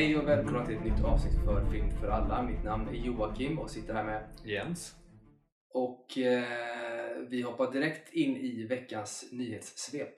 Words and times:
Hej 0.00 0.16
och 0.16 0.28
välkomna 0.28 0.66
till 0.66 0.76
ett 0.76 0.84
nytt 0.84 1.04
avsnitt 1.04 1.34
för 1.44 1.70
Film 1.70 1.90
för 1.90 2.08
alla. 2.08 2.42
Mitt 2.42 2.64
namn 2.64 2.88
är 2.88 2.92
Joakim 2.92 3.58
och 3.58 3.70
sitter 3.70 3.94
här 3.94 4.04
med. 4.04 4.22
Jens. 4.44 4.94
Och 5.74 6.18
eh, 6.18 6.44
vi 7.28 7.42
hoppar 7.42 7.72
direkt 7.72 8.12
in 8.12 8.36
i 8.36 8.66
veckans 8.66 9.28
nyhetssvep. 9.32 10.08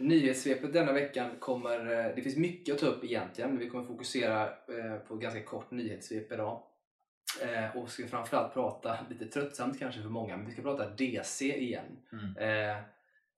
Nyhetssvepet 0.00 0.72
denna 0.72 0.92
veckan 0.92 1.30
kommer, 1.38 1.78
eh, 1.78 2.14
det 2.16 2.22
finns 2.22 2.36
mycket 2.36 2.74
att 2.74 2.80
ta 2.80 2.86
upp 2.86 3.04
egentligen, 3.04 3.50
men 3.50 3.58
vi 3.58 3.68
kommer 3.68 3.84
fokusera 3.84 4.42
eh, 4.46 4.96
på 5.08 5.16
ganska 5.16 5.42
kort 5.42 5.70
nyhetssvep 5.70 6.32
idag. 6.32 6.62
Eh, 7.42 7.76
och 7.76 7.90
ska 7.90 8.06
framförallt 8.06 8.54
prata, 8.54 8.98
lite 9.10 9.26
tröttsamt 9.26 9.78
kanske 9.78 10.02
för 10.02 10.08
många, 10.08 10.36
men 10.36 10.46
vi 10.46 10.52
ska 10.52 10.62
prata 10.62 10.90
DC 10.90 11.58
igen. 11.58 11.96
Mm. 12.12 12.82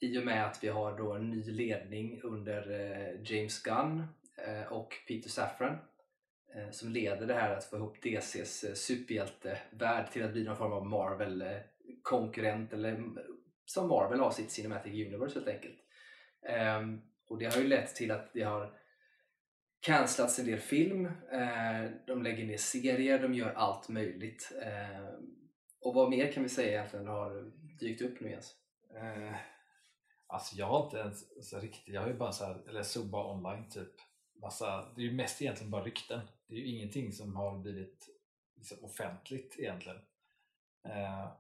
I 0.01 0.19
och 0.19 0.25
med 0.25 0.47
att 0.47 0.65
vi 0.65 0.69
har 0.69 0.99
då 0.99 1.13
en 1.13 1.31
ny 1.31 1.51
ledning 1.51 2.21
under 2.23 2.71
eh, 2.71 3.33
James 3.33 3.63
Gunn 3.63 4.07
eh, 4.47 4.73
och 4.73 4.95
Peter 5.09 5.31
Safran 5.31 5.79
eh, 6.55 6.71
som 6.71 6.91
leder 6.91 7.27
det 7.27 7.35
här 7.35 7.57
att 7.57 7.65
få 7.65 7.77
ihop 7.77 8.03
DCs 8.03 8.65
eh, 8.65 8.75
superhjältevärld 8.75 10.11
till 10.11 10.25
att 10.25 10.33
bli 10.33 10.45
någon 10.45 10.57
form 10.57 10.73
av 10.73 10.87
Marvel-konkurrent 10.87 12.73
eh, 12.73 12.79
eller 12.79 12.95
mm, 12.95 13.19
som 13.65 13.89
Marvel 13.89 14.21
har 14.21 14.31
sitt 14.31 14.51
Cinematic 14.51 15.07
Universe 15.07 15.35
helt 15.35 15.49
enkelt. 15.49 15.79
Ehm, 16.49 17.01
och 17.29 17.39
det 17.39 17.55
har 17.55 17.61
ju 17.61 17.69
lett 17.69 17.95
till 17.95 18.11
att 18.11 18.33
det 18.33 18.43
har 18.43 18.73
cancellats 19.81 20.39
en 20.39 20.47
del 20.47 20.59
film, 20.59 21.07
eh, 21.07 21.91
de 22.07 22.23
lägger 22.23 22.45
ner 22.45 22.57
serier, 22.57 23.19
de 23.19 23.35
gör 23.35 23.53
allt 23.53 23.89
möjligt. 23.89 24.53
Eh, 24.63 25.09
och 25.81 25.95
vad 25.95 26.11
mer 26.11 26.33
kan 26.33 26.43
vi 26.43 26.49
säga 26.49 26.73
egentligen 26.73 27.07
har 27.07 27.53
dykt 27.81 28.03
upp 28.03 28.21
nu 28.21 28.31
Jens? 28.31 28.55
Eh, 28.97 29.35
Alltså 30.27 30.57
jag 30.57 30.67
har 30.67 30.85
inte 30.85 30.99
ens 30.99 31.49
så 31.51 31.59
riktigt, 31.61 31.95
jag 31.95 32.01
har 32.01 32.09
ju 32.09 32.15
bara 32.15 32.33
så 32.33 32.45
här, 32.45 32.69
eller 32.69 32.83
såg 32.83 33.07
bara 33.07 33.33
online 33.33 33.71
typ 33.71 33.93
massa, 34.41 34.93
det 34.97 35.01
är 35.03 35.05
ju 35.05 35.13
mest 35.13 35.43
egentligen 35.43 35.71
bara 35.71 35.85
rykten. 35.85 36.21
Det 36.47 36.55
är 36.55 36.59
ju 36.59 36.67
ingenting 36.67 37.13
som 37.13 37.37
har 37.37 37.59
blivit 37.59 38.09
liksom 38.57 38.85
offentligt 38.85 39.59
egentligen. 39.59 39.99
Eh, 40.89 41.33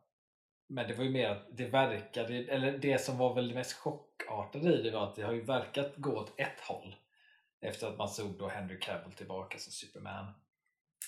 men 0.66 0.88
det 0.88 0.94
var 0.94 1.04
ju 1.04 1.10
mer 1.10 1.28
att 1.28 1.56
det 1.56 1.66
verkade, 1.66 2.34
eller 2.34 2.78
det 2.78 2.98
som 2.98 3.18
var 3.18 3.34
väl 3.34 3.48
det 3.48 3.54
mest 3.54 3.72
chockartade 3.72 4.78
i 4.78 4.82
det 4.82 4.90
var 4.90 5.08
att 5.08 5.16
det 5.16 5.22
har 5.22 5.32
ju 5.32 5.44
verkat 5.44 5.96
gå 5.96 6.18
åt 6.18 6.40
ett 6.40 6.60
håll 6.60 6.96
efter 7.60 7.88
att 7.88 7.98
man 7.98 8.08
såg 8.08 8.38
då 8.38 8.48
Henry 8.48 8.78
Cavill 8.80 9.12
tillbaka 9.12 9.58
som 9.58 9.72
Superman. 9.72 10.26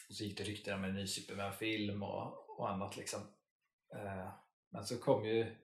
Och 0.08 0.14
så 0.14 0.24
gick 0.24 0.38
det 0.38 0.44
rykten 0.44 0.74
om 0.74 0.84
en 0.84 0.94
ny 0.94 1.06
Superman-film 1.06 2.02
och, 2.02 2.58
och 2.58 2.70
annat 2.70 2.96
liksom. 2.96 3.20
Eh, 3.94 4.28
men 4.70 4.84
så 4.84 4.98
kom 4.98 5.24
ju, 5.24 5.56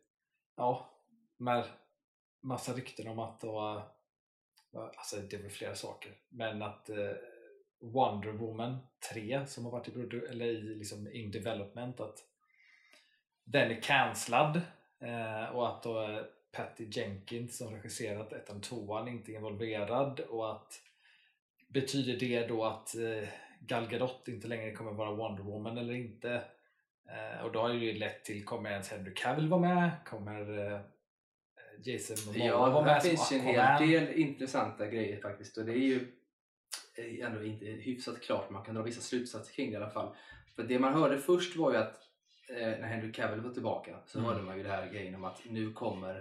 ja, 0.56 0.90
när 1.36 1.66
massa 2.42 2.72
rykten 2.72 3.08
om 3.08 3.18
att 3.18 3.40
då, 3.40 3.84
eh, 4.74 4.82
alltså 4.82 5.16
det 5.16 5.42
var 5.42 5.48
flera 5.48 5.74
saker, 5.74 6.12
men 6.28 6.62
att 6.62 6.88
eh, 6.88 7.12
Wonder 7.80 8.32
Woman 8.32 8.78
3 9.12 9.46
som 9.46 9.64
har 9.64 9.72
varit 9.72 9.88
i, 9.88 10.26
eller 10.30 10.46
i 10.46 10.74
liksom 10.74 11.12
in 11.12 11.30
development 11.30 12.00
att 12.00 12.18
den 13.44 13.70
är 13.70 13.82
cancellad 13.82 14.60
eh, 15.00 15.44
och 15.44 15.68
att 15.68 15.82
då 15.82 16.24
Patty 16.52 16.88
Jenkins 16.90 17.58
som 17.58 17.74
regisserat 17.74 18.32
ettan 18.32 18.56
och 18.56 18.62
tvåan 18.62 19.08
inte 19.08 19.32
är 19.32 19.34
involverad 19.34 20.20
och 20.20 20.52
att 20.52 20.82
betyder 21.68 22.16
det 22.16 22.46
då 22.46 22.64
att 22.64 22.94
Gal 23.60 23.88
Gadot 23.88 24.28
inte 24.28 24.48
längre 24.48 24.72
kommer 24.72 24.92
vara 24.92 25.10
Wonder 25.10 25.42
Woman 25.42 25.78
eller 25.78 25.94
inte? 25.94 26.44
Och 27.42 27.52
då 27.52 27.60
har 27.60 27.72
ju 27.72 27.92
det 27.92 27.98
lett 27.98 28.24
till, 28.24 28.44
kommer 28.44 28.70
ens 28.70 28.90
Henry 28.90 29.14
Cavill 29.14 29.48
vara 29.48 29.60
med? 29.60 29.90
Kommer 30.04 30.82
Jason 31.84 32.16
Momoa 32.26 32.46
Ja, 32.46 32.70
här 32.80 32.84
med 32.84 33.02
finns 33.02 33.28
som 33.28 33.36
ju 33.36 33.42
en 33.42 33.78
hel 33.78 33.88
del 33.88 34.12
intressanta 34.14 34.86
grejer 34.86 35.20
faktiskt 35.20 35.58
och 35.58 35.64
det 35.64 35.72
är 35.72 35.76
ju 35.86 36.12
eh, 36.98 37.26
ändå 37.26 37.44
inte 37.44 37.64
hyfsat 37.66 38.20
klart, 38.20 38.50
man 38.50 38.64
kan 38.64 38.74
dra 38.74 38.82
vissa 38.82 39.00
slutsatser 39.00 39.52
kring 39.54 39.70
det 39.70 39.72
i 39.72 39.76
alla 39.76 39.90
fall. 39.90 40.14
För 40.56 40.62
det 40.62 40.78
man 40.78 40.94
hörde 40.94 41.18
först 41.18 41.56
var 41.56 41.72
ju 41.72 41.78
att 41.78 41.94
eh, 42.48 42.56
när 42.68 42.86
Henry 42.88 43.12
Cavill 43.12 43.40
var 43.40 43.50
tillbaka 43.52 43.96
så 44.06 44.18
Mm. 44.18 44.30
hörde 44.30 44.42
man 44.42 44.56
ju 44.56 44.62
det 44.62 44.68
här 44.68 44.90
grejen 44.92 45.14
om 45.14 45.24
att 45.24 45.40
nu 45.50 45.72
kommer 45.72 46.14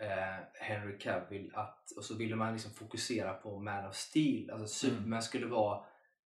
eh, 0.00 0.44
Henry 0.54 0.98
Cavill 0.98 1.50
att, 1.54 1.90
och 1.96 2.04
så 2.04 2.14
ville 2.14 2.36
man 2.36 2.52
liksom 2.52 2.72
fokusera 2.72 3.34
på 3.34 3.58
Man 3.58 3.86
of 3.88 3.94
Steel, 3.94 4.50
alltså 4.50 4.86
Mm. 4.86 4.96
Superman 4.96 5.22
skulle 5.22 5.46
vara 5.46 5.78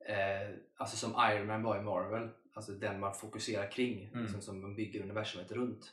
eh, 0.09 0.55
alltså 0.77 0.97
som 0.97 1.15
Iron 1.33 1.47
Man 1.47 1.63
var 1.63 1.79
i 1.79 1.83
Marvel, 1.83 2.29
alltså 2.55 2.73
den 2.73 3.01
man 3.01 3.15
fokuserar 3.15 3.71
kring, 3.71 4.09
Mm. 4.13 4.23
liksom, 4.23 4.41
som 4.41 4.61
man 4.61 4.75
bygger 4.77 5.03
universumet 5.03 5.53
runt. 5.53 5.93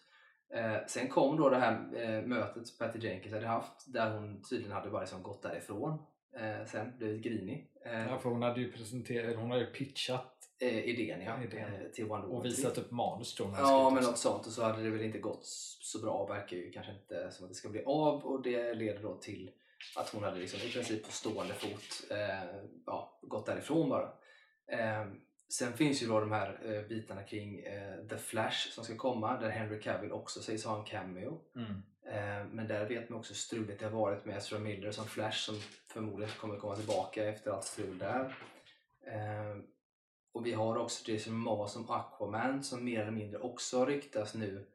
Eh, 0.53 0.77
sen 0.87 1.07
kom 1.07 1.37
då 1.37 1.49
det 1.49 1.57
här 1.57 1.71
eh, 1.95 2.21
mötet 2.27 2.77
Patty 2.79 2.99
Jenkins 2.99 3.33
hade 3.33 3.47
haft 3.47 3.93
där 3.93 4.11
hon 4.11 4.41
tydligen 4.41 4.71
hade 4.71 4.89
bara 4.89 5.01
liksom 5.01 5.23
gått 5.23 5.41
därifrån 5.41 5.99
eh, 6.39 6.65
sen, 6.65 6.97
blivit 6.97 7.21
grinig. 7.21 7.71
Eh, 7.85 8.07
Ja, 8.07 8.19
för 8.19 8.29
hon 8.29 8.41
hade 8.41 8.61
ju 8.61 8.71
presenterat, 8.71 9.35
hon 9.35 9.51
hade 9.51 9.65
pitchat 9.65 10.35
eh, 10.59 10.79
idén 10.79 11.21
ja, 11.21 11.43
Idén. 11.43 11.73
Eh, 11.73 11.87
till 11.93 12.05
Wonder 12.05 12.31
och 12.31 12.41
3. 12.41 12.49
visat 12.49 12.77
upp 12.77 12.91
manus 12.91 13.35
då. 13.35 13.43
när 13.43 13.51
det 13.51 13.59
Ja, 13.59 13.89
men 13.89 14.03
något 14.03 14.17
sånt. 14.17 14.45
Och 14.45 14.51
så 14.51 14.63
hade 14.63 14.83
det 14.83 14.89
väl 14.89 15.01
inte 15.01 15.19
gått 15.19 15.45
så 15.81 15.99
bra. 15.99 16.25
Verkar 16.25 16.57
ju 16.57 16.71
kanske 16.71 16.91
inte 16.91 17.31
som 17.31 17.45
att 17.45 17.49
det 17.49 17.55
ska 17.55 17.69
bli 17.69 17.83
av. 17.85 18.25
Och 18.25 18.41
det 18.41 18.73
leder 18.73 19.01
då 19.01 19.15
till 19.15 19.51
att 19.95 20.09
hon 20.09 20.23
hade 20.23 20.39
liksom 20.39 20.59
i 20.59 20.71
princip 20.71 21.05
på 21.05 21.11
stående 21.11 21.53
fot 21.53 22.11
ja, 22.85 23.19
gått 23.21 23.45
därifrån 23.45 23.89
bara. 23.89 24.09
Sen 25.51 25.73
finns 25.73 26.03
ju 26.03 26.07
då 26.07 26.19
de 26.19 26.31
här 26.31 26.59
eh, 26.65 26.87
bitarna 26.87 27.23
kring 27.23 27.59
eh, 27.59 28.07
The 28.09 28.17
Flash 28.17 28.69
som 28.71 28.83
ska 28.83 28.95
komma. 28.95 29.39
Där 29.39 29.49
Henry 29.49 29.79
Cavill 29.81 30.11
också 30.11 30.41
sägs 30.41 30.65
ha 30.65 30.79
en 30.79 30.85
cameo. 30.85 31.41
Mm. 31.55 31.71
Eh, 32.05 32.45
men 32.51 32.67
där 32.67 32.85
vet 32.85 33.09
man 33.09 33.19
också 33.19 33.33
hur 33.33 33.37
struligt 33.37 33.79
det 33.79 33.85
har 33.85 33.99
varit 33.99 34.25
med 34.25 34.37
Ezra 34.37 34.59
Miller 34.59 34.91
som 34.91 35.05
Flash 35.05 35.37
som 35.37 35.55
förmodligen 35.87 36.33
kommer 36.39 36.57
komma 36.57 36.75
tillbaka 36.75 37.25
efter 37.25 37.51
allt 37.51 37.63
strul 37.63 37.97
där. 37.97 38.35
Och 40.31 40.45
vi 40.45 40.53
har 40.53 40.77
också 40.77 41.11
Jason 41.11 41.33
Momoa 41.33 41.67
som 41.67 41.89
Aquaman 41.89 42.63
som 42.63 42.85
mer 42.85 43.01
eller 43.01 43.11
mindre 43.11 43.39
också 43.39 43.85
ryktas 43.85 44.35
nu 44.35 44.65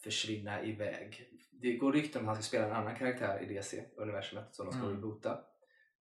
försvinna 0.00 0.64
iväg. 0.64 1.28
Det 1.52 1.72
går 1.76 1.92
rykten 1.92 2.22
om 2.22 2.28
att 2.28 2.34
han 2.36 2.42
ska 2.42 2.48
spela 2.48 2.66
en 2.66 2.72
annan 2.72 2.96
karaktär 2.96 3.42
i 3.42 3.54
DC-universumet 3.54 4.54
som 4.54 4.66
de 4.66 4.72
ska 4.72 4.82
Mm. 4.82 4.96
reboota. 4.96 5.40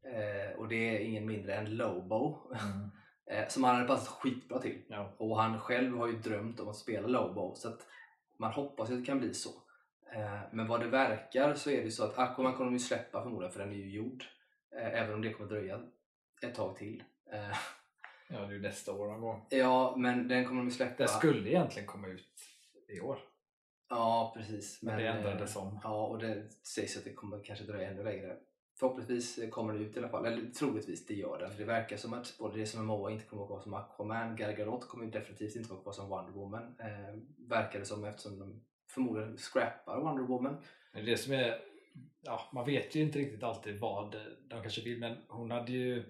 Eh, 0.04 0.60
och 0.60 0.68
det 0.68 0.76
är 0.96 1.00
ingen 1.00 1.26
mindre 1.26 1.56
än 1.56 1.78
Lobo 1.78 2.52
Mm. 2.52 2.90
eh, 3.32 3.48
som 3.48 3.64
han 3.64 3.76
hade 3.76 3.88
passat 3.88 4.08
skitbra 4.08 4.60
till. 4.60 4.82
Ja. 4.88 5.14
Och 5.18 5.42
han 5.42 5.60
själv 5.60 5.98
har 5.98 6.08
ju 6.08 6.18
drömt 6.18 6.60
om 6.60 6.68
att 6.70 6.76
spela 6.76 7.08
Lobo 7.08 7.56
så 7.56 7.68
att 7.70 7.88
man 8.38 8.52
hoppas 8.52 8.90
att 8.92 9.00
det 9.00 9.06
kan 9.06 9.20
bli 9.20 9.34
så. 9.34 9.50
Eh, 10.16 10.40
Men 10.52 10.68
vad 10.68 10.80
det 10.80 10.88
verkar 10.88 11.54
så 11.54 11.70
är 11.70 11.84
det 11.84 11.92
så 11.92 12.04
att 12.04 12.18
Aquaman 12.18 12.54
kommer 12.54 12.66
de 12.66 12.74
ju 12.74 12.80
släppa 12.80 13.24
förmodligen 13.24 13.52
för 13.54 13.60
den 13.60 13.72
är 13.72 13.76
ju 13.76 13.92
gjord. 13.92 14.24
Eh, 14.76 15.02
Även 15.02 15.14
om 15.14 15.22
det 15.22 15.34
kommer 15.34 15.50
dröja 15.50 15.82
ett 16.42 16.56
tag 16.56 16.76
till. 16.78 17.04
Eh, 17.32 17.40
ja, 18.30 18.40
det 18.40 18.46
är 18.46 18.52
ju 18.52 18.62
nästa 18.62 18.94
år 18.94 19.08
någon 19.08 19.22
gång. 19.22 19.46
Ja, 19.50 19.94
men 19.98 20.28
den 20.28 20.46
kommer 20.46 20.62
de 20.62 20.68
ju 20.68 20.72
släppa. 20.76 21.04
Det 21.04 21.08
skulle 21.10 21.50
egentligen 21.50 21.88
komma 21.88 22.08
ut 22.08 22.30
i 22.98 23.00
år. 23.00 23.20
Ja, 23.90 24.34
precis. 24.38 24.82
Men 24.82 24.98
det 24.98 25.08
eh, 25.08 25.16
ändrades 25.16 25.56
om. 25.56 25.80
Ja, 25.84 26.08
och 26.08 26.20
det 26.20 26.50
sägs 26.68 26.98
att 26.98 27.04
det 27.04 27.14
kommer 27.14 27.44
kanske 27.44 27.66
dröja 27.66 27.90
ännu 27.90 28.04
längre. 28.04 28.38
Förhoppningsvis 28.76 29.40
kommer 29.52 29.74
det 29.74 29.80
ut 29.80 29.96
i 29.96 30.00
alla 30.00 30.10
fall. 30.10 30.26
Eller 30.26 30.52
troligtvis 30.52 31.06
det 31.06 31.14
gör 31.14 31.40
det. 31.40 31.50
För 31.50 31.58
det 31.58 31.66
verkar 31.66 31.98
som 31.98 32.14
att 32.14 32.38
både 32.38 32.60
det 32.60 32.66
som 32.66 32.86
MOA 32.86 33.12
inte 33.12 33.26
kommer 33.26 33.44
att 33.44 33.50
vara 33.50 33.62
som 33.62 33.74
Aquaman, 33.74 34.36
Gal 34.36 34.54
Gadot 34.54 34.88
kommer 34.88 35.06
definitivt 35.06 35.56
inte 35.56 35.74
vara 35.74 35.94
som 35.94 36.10
Wonder 36.10 36.34
Woman. 36.34 36.76
Eh, 36.80 37.16
verkar 37.38 37.80
det 37.80 37.86
som 37.86 38.04
eftersom 38.06 38.40
de 38.40 38.64
förmodligen 38.88 39.38
scrappar 39.38 40.02
Wonder 40.02 40.24
Woman. 40.24 40.58
Men 40.92 41.06
det 41.06 41.18
som 41.18 41.34
är, 41.34 41.62
ja, 42.22 42.50
man 42.54 42.66
vet 42.66 42.96
ju 42.96 43.02
inte 43.02 43.20
riktigt 43.20 43.44
alltid 43.44 43.80
vad 43.80 44.16
de 44.48 44.62
kanske 44.62 44.82
vill 44.82 45.00
men 45.00 45.18
hon 45.28 45.52
hade 45.52 45.72
ju 45.72 46.04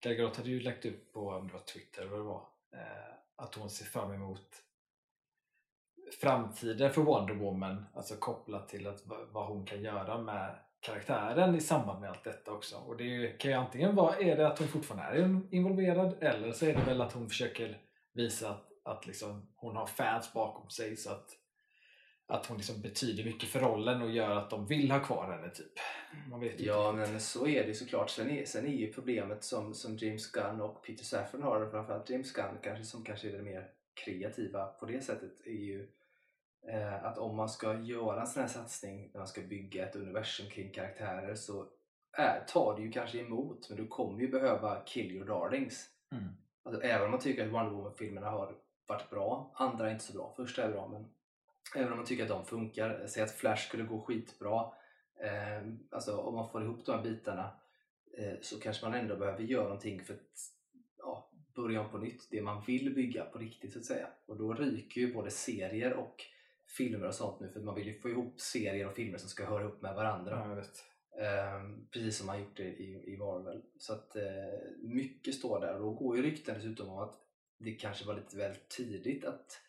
Gal 0.00 0.14
Gadot 0.14 0.36
hade 0.36 0.50
ju 0.50 0.60
lagt 0.60 0.84
upp 0.84 1.12
på 1.12 1.28
om 1.28 1.46
det 1.46 1.52
var 1.52 1.60
Twitter 1.60 2.02
eller 2.02 2.10
vad 2.10 2.20
det 2.20 2.24
var 2.24 2.48
eh, 2.72 3.14
att 3.36 3.54
hon 3.54 3.70
ser 3.70 3.84
fram 3.84 4.12
emot 4.12 4.62
framtiden 6.20 6.92
för 6.92 7.02
Wonder 7.02 7.34
Woman 7.34 7.84
alltså 7.94 8.14
kopplat 8.16 8.68
till 8.68 8.86
att, 8.86 9.02
vad 9.32 9.46
hon 9.46 9.66
kan 9.66 9.82
göra 9.82 10.22
med 10.22 10.58
karaktären 10.80 11.54
i 11.54 11.60
samband 11.60 12.00
med 12.00 12.10
allt 12.10 12.24
detta 12.24 12.52
också 12.52 12.76
och 12.76 12.96
det 12.96 13.28
kan 13.38 13.50
ju 13.50 13.56
antingen 13.56 13.94
vara 13.94 14.16
är 14.16 14.36
det 14.36 14.46
att 14.46 14.58
hon 14.58 14.68
fortfarande 14.68 15.18
är 15.18 15.54
involverad 15.54 16.22
eller 16.22 16.52
så 16.52 16.66
är 16.66 16.74
det 16.74 16.84
väl 16.84 17.00
att 17.00 17.12
hon 17.12 17.28
försöker 17.28 17.78
visa 18.14 18.50
att, 18.50 18.68
att 18.84 19.06
liksom 19.06 19.52
hon 19.56 19.76
har 19.76 19.86
fans 19.86 20.32
bakom 20.32 20.70
sig 20.70 20.96
så 20.96 21.10
att 21.10 21.30
att 22.28 22.46
hon 22.46 22.56
liksom 22.56 22.80
betyder 22.82 23.24
mycket 23.24 23.48
för 23.48 23.60
rollen 23.60 24.02
och 24.02 24.10
gör 24.10 24.36
att 24.36 24.50
de 24.50 24.66
vill 24.66 24.90
ha 24.90 25.00
kvar 25.00 25.32
henne 25.32 25.50
typ. 25.50 25.72
Man 26.30 26.40
vet 26.40 26.60
ju 26.60 26.64
Ja, 26.64 26.90
inte. 26.90 27.10
men 27.10 27.20
så 27.20 27.46
är 27.46 27.66
det 27.66 27.74
såklart. 27.74 28.10
Sen 28.10 28.30
är, 28.30 28.44
sen 28.44 28.66
är 28.66 28.70
ju 28.70 28.92
problemet 28.92 29.44
som, 29.44 29.74
som 29.74 29.96
James 29.96 30.32
Gunn 30.32 30.60
och 30.60 30.84
Peter 30.84 31.04
Safran 31.04 31.42
har, 31.42 31.70
framförallt 31.70 32.10
James 32.10 32.32
Gunn 32.32 32.58
kanske, 32.62 32.84
som 32.84 33.04
kanske 33.04 33.28
är 33.28 33.32
det 33.32 33.42
mer 33.42 33.68
kreativa 34.04 34.66
på 34.66 34.86
det 34.86 35.00
sättet, 35.00 35.46
är 35.46 35.50
ju 35.50 35.88
eh, 36.68 37.04
att 37.04 37.18
om 37.18 37.36
man 37.36 37.48
ska 37.48 37.80
göra 37.80 38.20
en 38.20 38.26
sån 38.26 38.42
här 38.42 38.48
satsning, 38.48 39.10
när 39.12 39.20
man 39.20 39.28
ska 39.28 39.40
bygga 39.40 39.88
ett 39.88 39.96
universum 39.96 40.50
kring 40.50 40.72
karaktärer, 40.72 41.34
så 41.34 41.66
är, 42.12 42.44
tar 42.48 42.76
det 42.76 42.82
ju 42.82 42.92
kanske 42.92 43.18
emot, 43.18 43.68
men 43.68 43.78
du 43.78 43.86
kommer 43.86 44.20
ju 44.20 44.28
behöva 44.28 44.82
kill 44.86 45.12
your 45.12 45.26
darlings. 45.26 45.90
Mm. 46.12 46.24
Alltså, 46.62 46.82
även 46.82 47.04
om 47.04 47.10
man 47.10 47.20
tycker 47.20 47.46
att 47.46 47.52
Wonder 47.52 47.72
Woman-filmerna 47.72 48.30
har 48.30 48.54
varit 48.86 49.10
bra, 49.10 49.50
andra 49.54 49.88
är 49.88 49.92
inte 49.92 50.04
så 50.04 50.12
bra. 50.12 50.32
Första 50.36 50.62
är 50.62 50.72
bra, 50.72 50.88
men 50.88 51.08
Även 51.74 51.92
om 51.92 51.98
man 51.98 52.06
tycker 52.06 52.22
att 52.22 52.28
de 52.28 52.44
funkar. 52.44 53.06
Säg 53.06 53.22
att 53.22 53.30
Flash 53.30 53.66
skulle 53.66 53.84
gå 53.84 54.00
skitbra. 54.00 54.72
Eh, 55.20 55.68
alltså 55.90 56.16
om 56.16 56.34
man 56.34 56.50
får 56.50 56.62
ihop 56.62 56.86
de 56.86 56.92
här 56.92 57.02
bitarna 57.02 57.50
eh, 58.18 58.34
så 58.40 58.60
kanske 58.60 58.84
man 58.84 58.94
ändå 58.94 59.16
behöver 59.16 59.42
göra 59.42 59.64
någonting 59.64 60.04
för 60.04 60.14
att 60.14 60.52
ja, 60.98 61.30
börja 61.54 61.80
om 61.80 61.90
på 61.90 61.98
nytt. 61.98 62.28
Det 62.30 62.42
man 62.42 62.62
vill 62.66 62.94
bygga 62.94 63.24
på 63.24 63.38
riktigt 63.38 63.72
så 63.72 63.78
att 63.78 63.84
säga. 63.84 64.06
Och 64.26 64.36
då 64.36 64.54
ryker 64.54 65.00
ju 65.00 65.14
både 65.14 65.30
serier 65.30 65.92
och 65.92 66.24
filmer 66.66 67.06
och 67.06 67.14
sånt 67.14 67.40
nu 67.40 67.48
för 67.48 67.60
man 67.60 67.74
vill 67.74 67.86
ju 67.86 68.00
få 68.00 68.08
ihop 68.08 68.40
serier 68.40 68.88
och 68.88 68.94
filmer 68.94 69.18
som 69.18 69.28
ska 69.28 69.46
höra 69.46 69.62
ihop 69.62 69.82
med 69.82 69.94
varandra. 69.94 70.64
Ehm, 71.20 71.86
precis 71.90 72.16
som 72.18 72.26
man 72.26 72.40
gjort 72.40 72.56
det 72.56 72.68
i, 72.68 73.14
i 73.14 73.16
Marvel. 73.16 73.62
Så 73.78 73.92
att 73.92 74.16
eh, 74.16 74.22
mycket 74.82 75.34
står 75.34 75.60
där 75.60 75.74
och 75.74 75.80
då 75.80 75.90
går 75.90 76.16
ju 76.16 76.22
rykten 76.22 76.54
dessutom 76.54 76.88
om 76.88 76.98
att 76.98 77.14
det 77.58 77.72
kanske 77.72 78.06
var 78.06 78.14
lite 78.14 78.36
väl 78.36 78.56
tidigt 78.68 79.24
att 79.24 79.60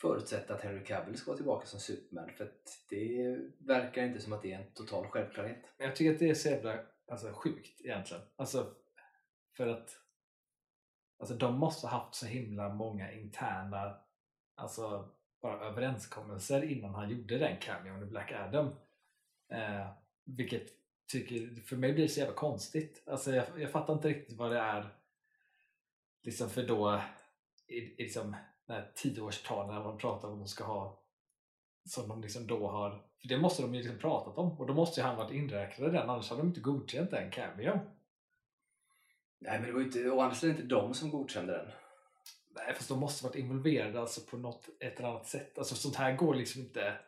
förutsätta 0.00 0.54
att 0.54 0.60
Henry 0.60 0.84
Cavill 0.84 1.16
ska 1.16 1.30
vara 1.30 1.36
tillbaka 1.36 1.66
som 1.66 1.80
Superman 1.80 2.30
för 2.36 2.44
att 2.44 2.84
det 2.88 3.38
verkar 3.58 4.04
inte 4.04 4.20
som 4.20 4.32
att 4.32 4.42
det 4.42 4.52
är 4.52 4.58
en 4.58 4.72
total 4.74 5.06
självklarhet. 5.06 5.64
Men 5.78 5.86
jag 5.86 5.96
tycker 5.96 6.12
att 6.12 6.18
det 6.18 6.30
är 6.30 6.34
så 6.34 6.48
jävla 6.48 6.80
alltså, 7.10 7.32
sjukt 7.32 7.80
egentligen. 7.80 8.22
Alltså, 8.36 8.74
för 9.56 9.66
att 9.66 9.90
alltså, 11.18 11.34
de 11.34 11.58
måste 11.58 11.86
ha 11.86 11.98
haft 11.98 12.14
så 12.14 12.26
himla 12.26 12.68
många 12.68 13.12
interna 13.12 13.96
alltså, 14.54 15.08
bara 15.42 15.60
överenskommelser 15.60 16.62
innan 16.62 16.94
han 16.94 17.10
gjorde 17.10 17.38
den 17.38 17.56
cameon 17.56 18.02
i 18.02 18.06
Black 18.06 18.32
Adam. 18.32 18.66
Eh, 19.48 19.86
vilket 20.24 20.68
tycker, 21.06 21.62
för 21.62 21.76
mig 21.76 21.92
blir 21.92 22.04
det 22.04 22.10
så 22.10 22.20
jävla 22.20 22.34
konstigt. 22.34 23.02
Alltså, 23.06 23.34
jag, 23.34 23.46
jag 23.56 23.70
fattar 23.70 23.94
inte 23.94 24.08
riktigt 24.08 24.38
vad 24.38 24.50
det 24.50 24.58
är 24.58 24.88
liksom 26.22 26.50
för 26.50 26.62
då 26.62 27.00
i, 27.66 27.76
i 27.76 28.02
liksom, 28.02 28.36
när 28.66 28.90
tioårstalen 28.94 29.74
när 29.74 29.84
de 29.84 29.98
pratar 29.98 30.28
om 30.28 30.34
att 30.34 30.40
de 30.40 30.48
ska 30.48 30.64
ha 30.64 30.98
som 31.84 32.08
de 32.08 32.22
liksom 32.22 32.46
då 32.46 32.68
har 32.68 32.90
för 33.20 33.28
det 33.28 33.38
måste 33.38 33.62
de 33.62 33.74
ju 33.74 33.80
liksom 33.80 33.98
pratat 33.98 34.38
om 34.38 34.60
och 34.60 34.66
då 34.66 34.74
måste 34.74 35.00
ju 35.00 35.06
han 35.06 35.16
varit 35.16 35.32
inräknad 35.32 35.88
i 35.88 35.92
den 35.92 36.10
annars 36.10 36.30
hade 36.30 36.42
de 36.42 36.48
inte 36.48 36.60
godkänt 36.60 37.10
den 37.10 37.30
cameo. 37.30 37.80
Nej 39.38 39.58
men 39.58 39.66
det 39.66 39.72
var 39.72 39.80
ju 39.80 39.86
inte, 39.86 40.10
å 40.10 40.20
andra 40.20 40.34
sidan 40.34 40.56
inte 40.56 40.68
de 40.68 40.94
som 40.94 41.10
godkände 41.10 41.52
den. 41.52 41.66
Nej 42.54 42.74
fast 42.74 42.88
de 42.88 43.00
måste 43.00 43.24
varit 43.24 43.36
involverade 43.36 44.00
alltså 44.00 44.20
på 44.30 44.36
något 44.36 44.68
ett 44.80 44.98
eller 44.98 45.08
annat 45.08 45.26
sätt. 45.26 45.58
Alltså 45.58 45.74
sånt 45.74 45.96
här 45.96 46.16
går 46.16 46.34
liksom 46.34 46.60
inte 46.60 46.98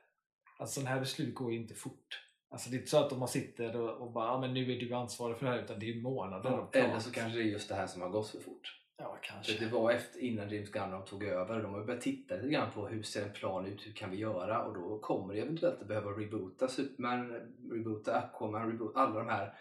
Alltså 0.58 0.75
sådana 0.75 0.91
här 0.91 1.00
beslut 1.00 1.35
går 1.35 1.52
ju 1.52 1.58
inte 1.58 1.75
fort. 1.75 2.20
Alltså 2.50 2.70
det 2.70 2.76
är 2.76 2.79
inte 2.79 2.91
så 2.91 2.99
att 2.99 3.19
man 3.19 3.29
sitter 3.29 3.76
och, 3.76 4.06
och 4.06 4.12
bara 4.12 4.31
ah, 4.31 4.41
men 4.41 4.55
nu 4.55 4.73
är 4.73 4.81
du 4.81 4.94
ansvarig 4.94 5.37
för 5.37 5.46
det 5.46 5.52
här 5.52 5.62
utan 5.62 5.79
det 5.79 5.91
är 5.91 6.00
månader. 6.00 6.50
Ja, 6.50 6.69
eller 6.73 6.99
så 6.99 7.12
kanske 7.12 7.38
det 7.38 7.44
är 7.44 7.46
just 7.46 7.69
det 7.69 7.75
här 7.75 7.87
som 7.87 8.02
har 8.02 8.08
gått 8.08 8.29
för 8.29 8.41
fort. 8.41 8.81
Ja 8.96 9.19
För 9.20 9.29
kanske. 9.29 9.64
det 9.64 9.73
var 9.73 9.91
efter, 9.91 10.20
innan 10.20 10.50
James 10.50 10.70
Gunn 10.70 10.91
de 10.91 11.05
tog 11.05 11.25
över. 11.25 11.62
De 11.62 11.73
har 11.73 11.81
ju 11.81 11.87
börjat 11.87 12.02
titta 12.02 12.35
lite 12.35 12.49
grann 12.49 12.73
på 12.73 12.87
hur 12.87 13.02
ser 13.02 13.23
en 13.23 13.32
plan 13.32 13.67
ut, 13.67 13.87
hur 13.87 13.93
kan 13.93 14.11
vi 14.11 14.17
göra? 14.17 14.64
Och 14.64 14.75
då 14.75 14.99
kommer 14.99 15.35
det 15.35 15.40
eventuellt 15.40 15.81
att 15.81 15.88
behöva 15.88 16.11
reboota 16.11 16.69
Superman, 16.69 17.32
reboota 17.73 18.17
Aquaman, 18.17 18.70
reboota 18.70 19.00
alla 19.00 19.19
de 19.19 19.29
här 19.29 19.55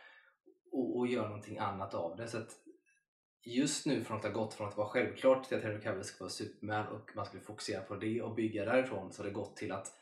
och, 0.72 0.98
och 0.98 1.08
göra 1.08 1.28
någonting 1.28 1.58
annat 1.58 1.94
av 1.94 2.18
det. 2.18 2.28
Så 2.28 2.38
att 2.38 2.52
just 3.44 3.86
nu 3.86 4.04
från 4.04 4.18
att 4.18 4.24
har 4.24 4.32
gått 4.32 4.54
från 4.54 4.68
att 4.68 4.78
vara 4.78 4.88
självklart 4.88 5.48
till 5.48 5.58
att 5.58 5.64
Henry 5.64 5.82
Cavill 5.82 6.04
ska 6.04 6.24
vara 6.24 6.30
Superman 6.30 6.88
och 6.88 7.12
man 7.16 7.26
skulle 7.26 7.44
fokusera 7.44 7.82
på 7.82 7.96
det 7.96 8.22
och 8.22 8.36
bygga 8.36 8.66
därifrån 8.66 9.14
så 9.14 9.22
har 9.22 9.28
det 9.28 9.34
gått 9.34 9.56
till 9.56 9.72
att 9.72 10.00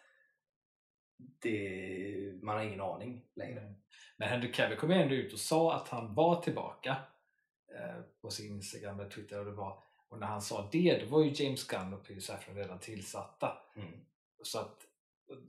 det, 1.40 2.40
man 2.42 2.56
har 2.56 2.64
ingen 2.64 2.82
aning 2.82 3.26
längre. 3.36 3.60
Mm. 3.60 3.74
Men 4.18 4.28
Henry 4.30 4.52
Cavill 4.52 4.78
kom 4.78 4.92
ändå 4.92 5.16
ut 5.16 5.34
och 5.34 5.40
sa 5.40 5.76
att 5.76 5.88
han 5.88 6.14
var 6.14 6.42
tillbaka 6.42 6.98
eh, 7.76 8.02
på 8.22 8.30
sin 8.30 8.56
Instagram 8.56 9.00
eller 9.00 9.10
Twitter 9.10 9.40
och 9.40 9.46
det 9.46 9.52
var 9.52 9.84
och 10.10 10.20
när 10.20 10.28
han 10.28 10.42
sa 10.42 10.70
det 10.72 11.00
då 11.04 11.06
var 11.06 11.24
ju 11.24 11.44
James 11.44 11.68
Gunn 11.68 11.94
och 11.94 12.08
Peter 12.08 12.22
Safran 12.22 12.56
redan 12.56 12.80
tillsatta. 12.80 13.58
Mm. 13.76 13.94
Så 14.44 14.60
att 14.60 14.78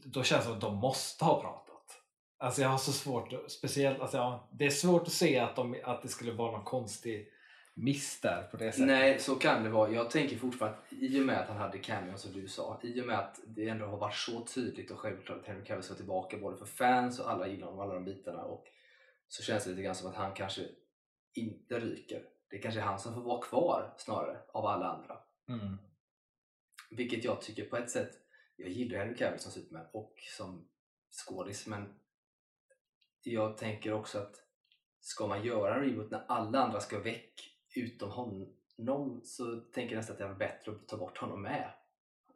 då 0.05 0.23
känns 0.23 0.41
det 0.41 0.47
som 0.47 0.55
att 0.55 0.61
de 0.61 0.77
måste 0.77 1.25
ha 1.25 1.41
pratat. 1.41 2.03
Alltså 2.39 2.63
jag 2.63 2.69
har 2.69 2.79
så 2.79 2.93
svårt, 2.93 3.51
speciellt, 3.51 4.01
alltså 4.01 4.17
ja, 4.17 4.49
det 4.53 4.67
är 4.67 4.71
svårt 4.71 5.03
att 5.03 5.13
se 5.13 5.39
att, 5.39 5.57
de, 5.57 5.77
att 5.85 6.03
det 6.03 6.09
skulle 6.09 6.33
vara 6.33 6.53
någon 6.53 6.65
konstig 6.65 7.29
miss 7.75 8.21
där 8.21 8.43
på 8.43 8.57
det 8.57 8.73
sättet. 8.73 8.87
Nej, 8.87 9.19
så 9.19 9.35
kan 9.35 9.65
det 9.65 9.71
vara. 9.71 9.91
Jag 9.91 10.11
tänker 10.11 10.37
fortfarande 10.37 10.79
att 10.79 10.93
i 10.93 11.21
och 11.21 11.27
med 11.27 11.41
att 11.41 11.49
han 11.49 11.57
hade 11.57 11.79
cameo 11.79 12.17
som 12.17 12.33
du 12.33 12.49
sa, 12.49 12.81
i 12.83 13.01
och 13.03 13.07
med 13.07 13.19
att 13.19 13.41
det 13.47 13.69
ändå 13.69 13.87
har 13.87 13.99
varit 13.99 14.17
så 14.17 14.45
tydligt 14.45 14.91
och 14.91 14.99
självklart 14.99 15.39
att 15.39 15.47
Henry 15.47 15.65
Cavill 15.65 15.83
ska 15.83 15.95
tillbaka 15.95 16.39
både 16.39 16.57
för 16.57 16.67
fans 16.67 17.21
och 17.21 17.31
alla 17.31 17.49
gillar 17.49 17.67
honom, 17.67 17.81
alla 17.81 17.95
de 17.95 18.05
bitarna 18.05 18.43
och 18.43 18.67
så 19.29 19.43
känns 19.43 19.65
det 19.65 19.71
lite 19.71 19.83
grann 19.83 19.95
som 19.95 20.11
att 20.11 20.17
han 20.17 20.35
kanske 20.35 20.63
inte 21.35 21.81
ryker. 21.81 22.25
Det 22.51 22.59
kanske 22.59 22.81
är 22.81 22.85
han 22.85 22.99
som 22.99 23.15
får 23.15 23.23
vara 23.23 23.43
kvar 23.43 23.95
snarare 23.99 24.39
av 24.53 24.67
alla 24.67 24.87
andra. 24.87 25.19
Mm. 25.49 25.79
Vilket 26.91 27.25
jag 27.25 27.41
tycker 27.41 27.65
på 27.65 27.77
ett 27.77 27.91
sätt, 27.91 28.11
jag 28.57 28.69
gillar 28.69 28.99
Henry 28.99 29.17
Cavill 29.17 29.41
som 29.41 29.53
Superman 29.53 29.87
och 29.93 30.15
som 30.37 30.69
skådis 31.11 31.67
men 31.67 31.95
jag 33.23 33.59
tänker 33.59 33.93
också 33.93 34.19
att 34.19 34.37
ska 35.01 35.27
man 35.27 35.45
göra 35.45 35.75
en 35.75 35.85
reboot 35.85 36.11
när 36.11 36.25
alla 36.29 36.59
andra 36.59 36.81
ska 36.81 36.99
väck 36.99 37.52
utom 37.75 38.11
honom 38.11 39.21
så 39.25 39.57
tänker 39.57 39.95
jag 39.95 39.99
nästan 39.99 40.15
att 40.15 40.19
det 40.19 40.25
är 40.25 40.35
bättre 40.35 40.73
att 40.73 40.89
ta 40.89 40.97
bort 40.97 41.19
honom 41.19 41.43
med. 41.43 41.71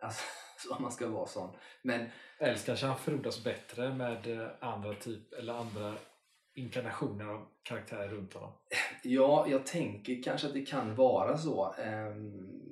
Alltså, 0.00 0.22
så 0.58 0.74
om 0.74 0.82
man 0.82 0.92
ska 0.92 1.08
vara 1.08 1.26
sån. 1.26 1.50
Men 1.82 2.06
Eller 2.38 2.56
kanske 2.66 2.86
han 2.86 2.98
frodas 2.98 3.44
bättre 3.44 3.94
med 3.94 4.40
eh, 4.40 4.48
andra 4.60 4.94
typ 4.94 5.32
eller 5.32 5.52
andra 5.52 5.94
inkarnationer 6.54 7.24
av 7.26 7.46
karaktärer 7.62 8.08
runt 8.08 8.34
honom. 8.34 8.52
ja, 9.02 9.46
jag 9.48 9.66
tänker 9.66 10.22
kanske 10.22 10.46
att 10.46 10.54
det 10.54 10.66
kan 10.66 10.94
vara 10.94 11.38
så. 11.38 11.74
Ehm, 11.78 12.62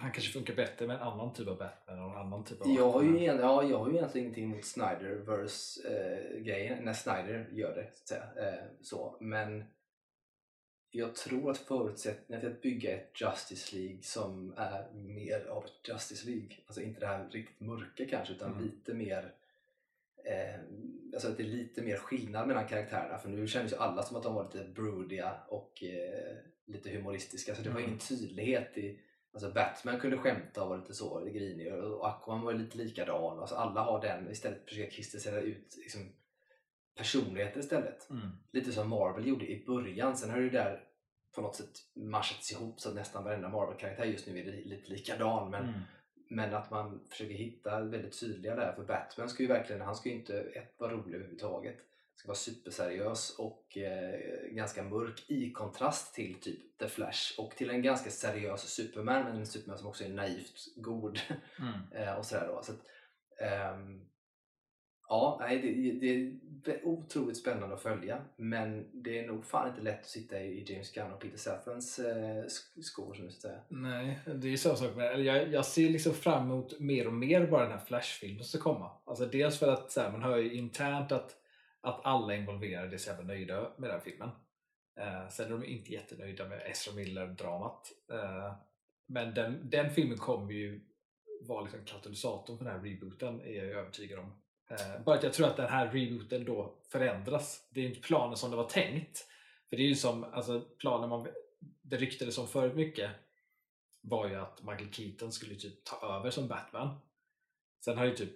Han 0.00 0.12
kanske 0.12 0.32
funkar 0.32 0.54
bättre 0.54 0.86
med 0.86 0.96
en 0.96 1.02
annan 1.02 1.32
typ 1.32 1.48
av 1.48 1.58
Batman 1.58 1.98
och 2.04 2.10
en 2.10 2.16
annan 2.16 2.44
typ 2.44 2.60
av 2.60 2.68
Jag 2.68 2.90
har, 2.90 3.02
ju, 3.02 3.26
en- 3.26 3.38
ja, 3.38 3.62
jag 3.62 3.78
har 3.78 3.88
ju 3.90 3.96
egentligen 3.96 4.24
ingenting 4.26 4.44
emot 4.44 4.64
Snyderverse-grejen, 4.64 6.84
när 6.84 6.92
Snyder 6.92 7.48
gör 7.52 7.74
det. 7.74 7.90
Så 7.94 8.02
att 8.02 8.08
säga. 8.08 8.48
Eh, 8.48 8.64
så. 8.82 9.16
Men 9.20 9.64
jag 10.94 11.14
tror 11.14 11.50
att 11.50 11.58
förutsättningen 11.58 12.40
till 12.40 12.50
att 12.50 12.62
bygga 12.62 12.92
ett 12.96 13.20
Justice 13.20 13.76
League 13.76 14.02
som 14.02 14.54
är 14.56 14.92
mer 14.92 15.46
av 15.46 15.64
ett 15.64 15.88
Justice 15.88 16.26
League, 16.26 16.56
alltså 16.66 16.82
inte 16.82 17.00
det 17.00 17.06
här 17.06 17.28
riktigt 17.30 17.60
mörka 17.60 18.06
kanske, 18.06 18.34
utan 18.34 18.52
Mm. 18.52 18.64
lite 18.64 18.94
mer 18.94 19.32
eh, 20.24 20.60
alltså 21.14 21.28
att 21.28 21.36
det 21.36 21.42
är 21.42 21.46
lite 21.46 21.82
mer 21.82 21.96
skillnad 21.96 22.48
mellan 22.48 22.66
karaktärerna 22.68 23.18
för 23.18 23.28
nu 23.28 23.46
känns 23.48 23.72
ju 23.72 23.76
alla 23.76 24.02
som 24.02 24.16
att 24.16 24.22
de 24.22 24.34
var 24.34 24.44
lite 24.44 24.64
broodiga 24.64 25.36
och 25.48 25.82
eh, 25.84 26.36
lite 26.66 26.90
humoristiska 26.90 27.54
så 27.54 27.62
det 27.62 27.68
var 27.70 27.76
Mm. 27.78 27.88
ingen 27.90 28.00
tydlighet 28.00 28.78
i 28.78 29.00
Alltså 29.32 29.52
Batman 29.52 30.00
kunde 30.00 30.18
skämta 30.18 30.62
och 30.62 30.68
vara 30.68 30.78
lite 30.78 30.94
så 30.94 31.24
grinig 31.24 31.74
och 31.74 32.08
Aquaman 32.08 32.44
var 32.44 32.52
lite 32.52 32.78
likadan. 32.78 33.38
Alltså 33.38 33.54
alla 33.54 33.80
har 33.80 34.00
den 34.00 34.30
istället 34.30 34.68
försöka 34.68 34.90
kristallisera 34.90 35.40
ut 35.40 35.76
liksom, 35.76 36.00
personligheter 36.96 37.60
istället. 37.60 38.10
Mm. 38.10 38.28
Lite 38.52 38.72
som 38.72 38.88
Marvel 38.88 39.26
gjorde 39.26 39.46
i 39.46 39.64
början. 39.66 40.16
Sen 40.16 40.30
har 40.30 40.40
det 40.40 40.50
där 40.50 40.84
på 41.34 41.40
något 41.40 41.56
sätt 41.56 41.70
matchats 41.94 42.52
ihop 42.52 42.80
så 42.80 42.88
att 42.88 42.94
nästan 42.94 43.24
varenda 43.24 43.48
Marvel-karaktär 43.48 44.04
just 44.04 44.26
nu 44.26 44.40
är 44.40 44.44
li- 44.44 44.64
lite 44.64 44.90
likadan. 44.92 45.50
Men, 45.50 45.62
Mm. 45.68 45.80
men 46.30 46.54
att 46.54 46.70
man 46.70 47.00
försöker 47.10 47.34
hitta 47.34 47.80
väldigt 47.80 48.20
tydliga 48.20 48.56
där. 48.56 48.72
För 48.72 48.84
Batman 48.84 49.28
ska 49.28 49.42
ju 49.42 49.48
verkligen, 49.48 49.82
han 49.82 49.96
ska 49.96 50.08
ju 50.08 50.14
inte 50.14 50.40
ett 50.40 50.74
vara 50.78 50.92
rolig 50.92 51.14
överhuvudtaget. 51.14 51.76
Han 51.76 52.18
ska 52.18 52.28
vara 52.28 52.36
superseriös 52.36 53.38
och 53.38 53.78
eh, 53.78 54.20
ganska 54.50 54.82
mörk 54.82 55.30
i 55.30 55.50
kontrast 55.52 56.14
till 56.14 56.34
typ 56.40 56.78
The 56.78 56.88
Flash 56.88 57.34
och 57.40 57.50
till 57.56 57.70
en 57.70 57.82
ganska 57.82 58.10
seriös 58.10 58.60
Superman 58.74 59.24
men 59.24 59.36
en 59.36 59.46
Superman 59.46 59.78
som 59.78 59.88
också 59.88 60.04
är 60.04 60.08
naivt 60.08 60.74
god 60.76 61.18
Mm. 61.58 61.72
eh, 62.08 62.14
och 62.18 62.24
sådär 62.26 62.46
då. 62.48 62.62
Så 62.62 62.72
att, 62.72 62.80
ehm, 63.48 64.00
ja, 65.08 65.36
nej, 65.40 65.58
det, 65.58 66.00
det 66.00 66.72
är 66.72 66.86
otroligt 66.86 67.36
spännande 67.36 67.74
att 67.74 67.82
följa 67.82 68.24
men 68.36 69.02
det 69.02 69.18
är 69.18 69.26
nog 69.26 69.44
fan 69.44 69.68
inte 69.68 69.82
lätt 69.82 70.00
att 70.00 70.06
sitta 70.06 70.40
i 70.40 70.64
James 70.72 70.92
Gunn 70.92 71.12
och 71.12 71.20
Peter 71.20 71.38
Safrans 71.38 71.98
eh, 71.98 72.44
skor 72.82 73.16
nu 73.20 73.30
så. 73.30 73.48
Nej, 73.68 74.18
det 74.26 74.46
är 74.46 74.50
ju 74.50 74.56
samma 74.56 74.76
sak 74.76 74.96
med, 74.96 75.12
eller 75.12 75.24
jag, 75.24 75.52
jag 75.52 75.64
ser 75.64 75.90
liksom 75.90 76.12
fram 76.14 76.42
emot 76.42 76.80
mer 76.80 77.06
och 77.06 77.12
mer 77.12 77.46
bara 77.46 77.62
den 77.62 77.78
här 77.78 77.84
Flash-filmen 77.86 78.44
ska 78.44 78.58
komma. 78.58 78.90
Alltså 79.04 79.26
dels 79.26 79.58
för 79.58 79.68
att 79.72 79.90
så 79.90 80.00
här, 80.00 80.12
man 80.12 80.22
hör 80.22 80.36
ju 80.36 80.54
internt 80.54 81.12
att, 81.12 81.36
att 81.80 82.00
alla 82.04 82.34
involverade 82.34 82.96
är 82.96 82.98
så 82.98 83.10
jävla 83.10 83.24
nöjda 83.24 83.72
med 83.78 83.90
den 83.90 84.00
filmen. 84.00 84.30
Eh, 85.00 85.28
sen 85.28 85.46
är 85.46 85.50
de 85.50 85.64
inte 85.64 85.92
jättenöjda 85.92 86.48
med 86.48 86.62
Ezra 86.70 86.94
Miller-dramat. 86.94 87.92
Eh, 88.12 88.54
men 89.06 89.34
den, 89.34 89.70
den 89.70 89.90
filmen 89.90 90.18
kommer 90.18 90.52
ju 90.52 90.80
vara 91.48 91.62
liksom 91.62 91.84
katalysatorn 91.84 92.58
för 92.58 92.64
den 92.64 92.74
här 92.74 92.82
rebooten 92.82 93.40
är 93.40 93.52
jag 93.52 93.66
övertygad 93.66 94.18
om. 94.18 94.43
Eh, 94.68 95.00
bara 95.04 95.16
att 95.16 95.22
jag 95.22 95.32
tror 95.32 95.46
att 95.46 95.56
den 95.56 95.68
här 95.68 95.90
rebooten 95.92 96.44
då 96.44 96.74
förändras. 96.88 97.68
Det 97.70 97.80
är 97.80 97.84
inte 97.88 98.00
planen 98.00 98.36
som 98.36 98.50
det 98.50 98.56
var 98.56 98.68
tänkt. 98.68 99.26
För 99.68 99.76
det 99.76 99.82
är 99.82 99.88
ju 99.88 99.94
som, 99.94 100.24
alltså 100.24 100.60
planen 100.78 101.08
man, 101.08 101.26
det 101.82 101.96
ryktades 101.96 102.38
om 102.38 102.48
förut 102.48 102.74
mycket 102.74 103.10
var 104.00 104.28
ju 104.28 104.34
att 104.34 104.62
Michael 104.62 104.92
Keaton 104.92 105.32
skulle 105.32 105.54
typ 105.54 105.84
ta 105.84 106.16
över 106.18 106.30
som 106.30 106.48
Batman. 106.48 107.00
Sen 107.84 107.98
har 107.98 108.04
ju 108.04 108.14
typ 108.14 108.30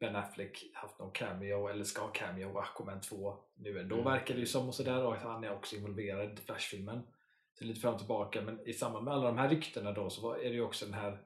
Ben 0.00 0.16
Affleck 0.16 0.70
haft 0.74 0.98
någon 0.98 1.12
cameo 1.12 1.68
eller 1.68 1.84
ska 1.84 2.02
ha 2.02 2.08
cameo 2.08 2.52
och 2.52 2.62
Aquaman 2.62 3.00
2 3.00 3.36
nu 3.54 3.80
ändå 3.80 3.94
Mm. 3.94 4.04
verkar 4.04 4.34
det 4.34 4.40
ju 4.40 4.46
som 4.46 4.68
och 4.68 4.74
sådär 4.74 5.04
och 5.04 5.16
han 5.16 5.44
är 5.44 5.52
också 5.52 5.76
involverad 5.76 6.38
i 6.38 6.42
Flash-filmen. 6.42 7.02
Så 7.58 7.64
lite 7.64 7.80
fram 7.80 7.92
och 7.92 7.98
tillbaka 7.98 8.40
men 8.42 8.68
i 8.68 8.72
samband 8.72 9.04
med 9.04 9.14
alla 9.14 9.26
de 9.26 9.38
här 9.38 9.48
ryktena 9.48 9.92
då 9.92 10.10
så 10.10 10.32
är 10.32 10.48
det 10.48 10.54
ju 10.54 10.62
också 10.62 10.84
den 10.84 10.94
här 10.94 11.22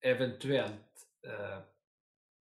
eventuellt 0.00 1.06
eh, 1.26 1.58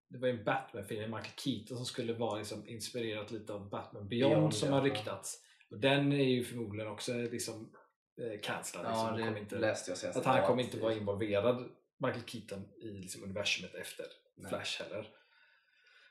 det 0.09 0.17
var 0.17 0.27
en 0.27 0.43
Batman-film 0.43 1.01
med 1.01 1.09
Michael 1.09 1.35
Keaton 1.37 1.77
som 1.77 1.85
skulle 1.85 2.13
vara 2.13 2.37
liksom 2.37 2.67
inspirerat 2.67 3.31
lite 3.31 3.53
av 3.53 3.69
Batman 3.69 4.07
Beyond, 4.07 4.35
Beyond, 4.35 4.53
som 4.55 4.69
ja. 4.69 4.75
har 4.75 4.81
ryktats. 4.81 5.43
Och 5.71 5.79
den 5.79 6.11
är 6.11 6.23
ju 6.23 6.43
förmodligen 6.43 6.91
också 6.91 7.13
liksom 7.13 7.73
eh, 8.21 8.41
cancellad. 8.41 8.85
Ja, 8.85 9.15
liksom. 9.15 9.33
det 9.33 9.39
inte, 9.39 9.57
läste 9.57 9.91
jag 9.91 9.97
senast. 9.97 10.19
att 10.19 10.25
han 10.25 10.47
kommer 10.47 10.63
inte 10.63 10.79
vara 10.79 10.93
involverad, 10.93 11.69
Michael 11.97 12.25
Keaton, 12.25 12.69
i 12.81 12.87
liksom 12.87 13.23
universumet 13.23 13.75
efter 13.75 14.05
Nej. 14.35 14.49
Flash 14.49 14.83
heller. 14.83 15.07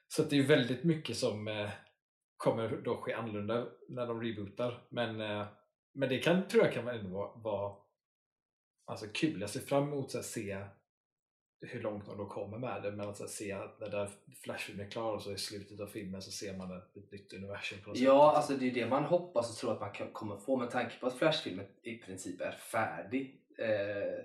Så 0.09 0.23
det 0.23 0.37
är 0.37 0.40
ju 0.40 0.47
väldigt 0.47 0.85
mycket 0.85 1.17
som 1.17 1.49
eh, 1.49 1.71
kommer 2.37 2.69
då 2.85 2.97
ske 2.97 3.12
annorlunda 3.12 3.69
när 3.88 4.07
de 4.07 4.23
rebootar. 4.23 4.87
Men, 4.90 5.21
eh, 5.21 5.47
men 5.93 6.09
det 6.09 6.19
kan, 6.19 6.49
tror 6.49 6.64
jag 6.64 6.75
kan 6.75 6.88
ändå 6.88 7.11
vara, 7.11 7.37
vara 7.37 7.76
alltså, 8.85 9.07
kul. 9.14 9.40
Jag 9.40 9.50
ser 9.50 9.61
fram 9.61 9.83
emot 9.83 10.14
att 10.14 10.25
se 10.25 10.64
hur 11.60 11.82
långt 11.82 12.06
de 12.06 12.18
då 12.18 12.26
kommer 12.26 12.58
med 12.58 12.82
det. 12.82 12.90
Men 12.90 13.08
att 13.08 13.30
se 13.30 13.52
att 13.52 13.80
när 13.80 13.88
där 13.88 14.10
Flash-filmen 14.42 14.86
är 14.86 14.90
klar 14.90 15.14
och 15.14 15.22
så 15.22 15.32
i 15.32 15.38
slutet 15.38 15.80
av 15.80 15.86
filmen 15.86 16.22
så 16.22 16.30
ser 16.30 16.56
man 16.56 16.76
ett, 16.76 17.12
nytt 17.12 17.32
universum 17.32 17.78
på 17.84 17.88
något 17.88 17.98
Ja, 17.98 18.30
sätt. 18.30 18.36
alltså 18.36 18.52
det 18.52 18.70
är 18.70 18.74
det 18.74 18.86
man 18.90 19.04
hoppas 19.04 19.50
och 19.50 19.56
tror 19.56 19.72
att 19.72 19.80
man 19.80 19.92
kan, 19.92 20.12
kommer 20.12 20.36
få 20.36 20.56
med 20.56 20.70
tanke 20.70 20.98
på 21.00 21.06
att 21.06 21.18
Flash-filmen 21.18 21.66
i 21.82 21.98
princip 21.98 22.40
är 22.40 22.52
färdig. 22.52 23.40
Eh, 23.58 24.24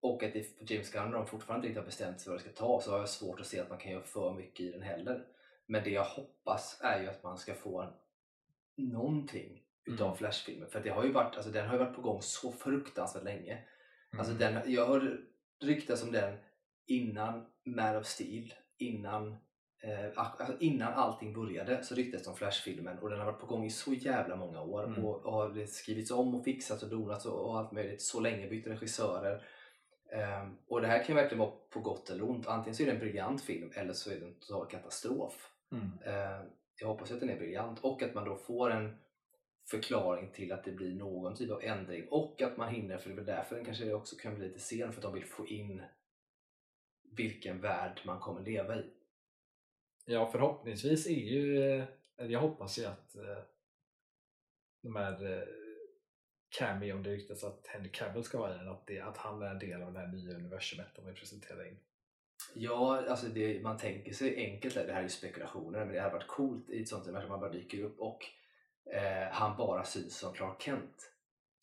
och 0.00 0.22
att 0.22 0.32
det, 0.32 0.70
James 0.70 0.92
Gunn 0.92 1.10
de 1.10 1.26
fortfarande 1.26 1.68
inte 1.68 1.80
har 1.80 1.86
bestämt 1.86 2.20
sig 2.20 2.30
vad 2.30 2.38
det 2.40 2.42
ska 2.44 2.52
ta 2.52 2.80
så 2.80 2.90
har 2.90 2.98
jag 2.98 3.08
svårt 3.08 3.40
att 3.40 3.46
se 3.46 3.60
att 3.60 3.68
man 3.68 3.78
kan 3.78 3.92
göra 3.92 4.02
för 4.02 4.32
mycket 4.34 4.60
i 4.60 4.72
den 4.72 4.82
heller. 4.82 5.26
Men 5.66 5.84
det 5.84 5.90
jag 5.90 6.04
hoppas 6.04 6.80
är 6.82 7.02
ju 7.02 7.08
att 7.08 7.22
man 7.22 7.38
ska 7.38 7.54
få 7.54 7.92
någonting 8.76 9.62
utav 9.84 10.06
Mm. 10.06 10.16
Flash-filmen. 10.16 10.68
För 10.70 10.80
det 10.80 10.90
har 10.90 11.04
ju 11.04 11.12
varit, 11.12 11.36
alltså, 11.36 11.50
den 11.50 11.66
har 11.66 11.72
ju 11.72 11.84
varit 11.84 11.94
på 11.96 12.02
gång 12.02 12.22
så 12.22 12.52
fruktansvärt 12.52 13.24
länge. 13.24 13.52
Mm. 13.52 14.18
Alltså 14.18 14.32
den, 14.34 14.72
jag 14.72 14.86
hörde 14.86 15.16
ryktas 15.62 16.02
om 16.02 16.12
den 16.12 16.38
innan 16.86 17.46
Man 17.64 17.96
of 17.96 18.06
Steel, 18.06 18.54
innan, 18.78 19.32
eh, 19.82 20.10
alltså 20.16 20.56
innan 20.60 20.92
allting 20.92 21.32
började 21.32 21.84
så 21.84 21.94
ryktades 21.94 22.24
det 22.24 22.30
om 22.30 22.36
Flash-filmen 22.36 22.98
och 22.98 23.10
den 23.10 23.18
har 23.18 23.26
varit 23.26 23.40
på 23.40 23.46
gång 23.46 23.64
i 23.64 23.70
så 23.70 23.92
jävla 23.92 24.36
många 24.36 24.62
år 24.62 24.84
Mm. 24.84 25.04
och, 25.04 25.26
och 25.26 25.32
har 25.32 25.66
skrivits 25.66 26.10
om 26.10 26.34
och 26.34 26.44
fixats 26.44 26.82
och 26.82 26.88
donats 26.88 27.26
och, 27.26 27.48
och 27.48 27.58
allt 27.58 27.72
möjligt 27.72 28.02
så 28.02 28.20
länge, 28.20 28.48
bytt 28.48 28.66
regissörer. 28.66 29.42
Ehm, 30.12 30.56
och 30.68 30.80
det 30.80 30.86
här 30.86 30.98
kan 30.98 31.16
ju 31.16 31.22
verkligen 31.22 31.38
vara 31.38 31.50
på 31.70 31.80
gott 31.80 32.10
eller 32.10 32.30
ont. 32.30 32.46
Antingen 32.46 32.74
så 32.74 32.82
är 32.82 32.86
det 32.86 32.92
en 32.92 32.98
briljant 32.98 33.42
film 33.42 33.70
eller 33.74 33.92
så 33.92 34.10
är 34.10 34.20
det 34.20 34.26
en 34.26 34.34
total 34.40 34.66
katastrof. 34.66 35.50
Mm. 35.72 35.84
Ehm, 36.04 36.46
jag 36.80 36.88
hoppas 36.88 37.12
att 37.12 37.20
den 37.20 37.30
är 37.30 37.36
briljant 37.38 37.78
och 37.80 38.02
att 38.02 38.14
man 38.14 38.24
då 38.24 38.36
får 38.36 38.70
en 38.70 38.96
förklaring 39.70 40.30
till 40.32 40.52
att 40.52 40.64
det 40.64 40.72
blir 40.72 40.94
någon 40.94 41.36
typ 41.36 41.50
av 41.50 41.62
ändring 41.62 42.08
och 42.08 42.42
att 42.42 42.56
man 42.56 42.74
hinner, 42.74 42.98
för 42.98 43.08
det 43.08 43.14
är 43.14 43.16
väl 43.16 43.26
därför 43.26 43.56
den 43.56 43.64
kanske 43.64 43.92
också 43.92 44.16
kan 44.16 44.34
bli 44.34 44.48
lite 44.48 44.60
sen 44.60 44.92
för 44.92 44.98
att 44.98 45.02
de 45.02 45.14
vill 45.14 45.24
få 45.24 45.46
in 45.46 45.82
vilken 47.16 47.60
värld 47.60 48.00
man 48.04 48.20
kommer 48.20 48.40
leva 48.40 48.76
i. 48.76 48.90
Ja, 50.04 50.30
förhoppningsvis 50.32 51.06
är 51.06 51.10
ju, 51.10 51.62
eh, 51.62 51.84
eller 52.16 52.30
jag 52.30 52.40
hoppas 52.40 52.78
ju 52.78 52.84
att 52.84 53.16
eh, 53.16 53.38
de 54.82 54.96
här 54.96 55.32
eh, 55.32 55.48
cameon, 56.58 57.02
det 57.02 57.10
ryktas 57.10 57.44
att 57.44 57.66
Henry 57.66 57.90
Cavill 57.90 58.24
ska 58.24 58.38
vara 58.38 58.54
i 58.54 58.58
den, 58.58 58.68
att, 58.68 58.86
det, 58.86 59.00
att 59.00 59.16
han 59.16 59.42
är 59.42 59.50
en 59.50 59.58
del 59.58 59.82
av 59.82 59.92
det 59.92 59.98
här 59.98 60.06
nya 60.06 60.34
universumet 60.34 60.94
de 60.96 61.06
vill 61.06 61.14
presentera 61.14 61.68
in. 61.68 61.78
Ja, 62.54 63.04
alltså 63.08 63.26
det, 63.26 63.62
man 63.62 63.78
tänker 63.78 64.12
sig 64.12 64.36
enkelt, 64.36 64.74
det 64.74 64.92
här 64.92 64.98
är 64.98 65.02
ju 65.02 65.08
spekulationer, 65.08 65.84
men 65.84 65.94
det 65.94 66.00
hade 66.00 66.14
varit 66.14 66.26
coolt 66.26 66.70
i 66.70 66.82
ett 66.82 66.88
sånt 66.88 67.04
universum 67.04 67.30
man 67.30 67.40
bara 67.40 67.52
dyker 67.52 67.82
upp 67.82 68.00
och 68.00 68.26
eh, 68.92 69.28
han 69.32 69.56
bara 69.56 69.84
syns 69.84 70.18
som 70.18 70.32
Clark 70.32 70.62
Kent 70.62 71.12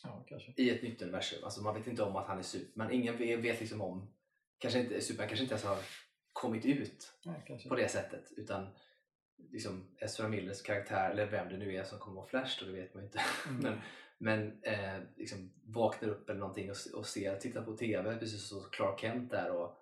Ja, 0.03 0.25
i 0.55 0.69
ett 0.69 0.83
nytt 0.83 1.01
universum. 1.01 1.43
Alltså 1.43 1.61
man 1.61 1.75
vet 1.75 1.87
inte 1.87 2.03
om 2.03 2.15
att 2.15 2.27
han 2.27 2.39
är 2.39 2.43
Superman. 2.43 2.91
Ingen 2.91 3.17
vet, 3.17 3.59
liksom 3.59 3.81
om, 3.81 4.13
kanske 4.57 4.79
inte, 4.79 5.01
Superman 5.01 5.27
kanske 5.27 5.43
inte 5.43 5.53
ens 5.53 5.65
har 5.65 5.77
kommit 6.33 6.65
ut 6.65 7.13
Ja, 7.23 7.33
på 7.69 7.75
det 7.75 7.87
sättet 7.87 8.31
utan 8.37 8.67
liksom 9.51 9.87
Ezra 9.99 10.27
Millers 10.27 10.61
karaktär, 10.61 11.09
eller 11.09 11.25
vem 11.25 11.49
det 11.49 11.57
nu 11.57 11.75
är 11.75 11.83
som 11.83 11.99
kommer 11.99 12.15
vara 12.15 12.27
Flash 12.27 12.59
då, 12.59 12.65
det 12.65 12.71
vet 12.71 12.93
man 12.93 13.03
ju 13.03 13.07
inte. 13.07 13.21
Mm. 13.47 13.61
men 13.61 13.81
men 14.23 14.63
eh, 14.63 15.01
liksom 15.15 15.51
vaknar 15.65 16.09
upp 16.09 16.29
eller 16.29 16.39
någonting 16.39 16.71
och, 16.71 16.99
och 16.99 17.05
ser, 17.05 17.39
tittar 17.39 17.61
på 17.61 17.77
TV 17.77 18.17
precis 18.17 18.47
så 18.47 18.59
Clark 18.59 18.99
Kent 18.99 19.31
där 19.31 19.51
och 19.51 19.79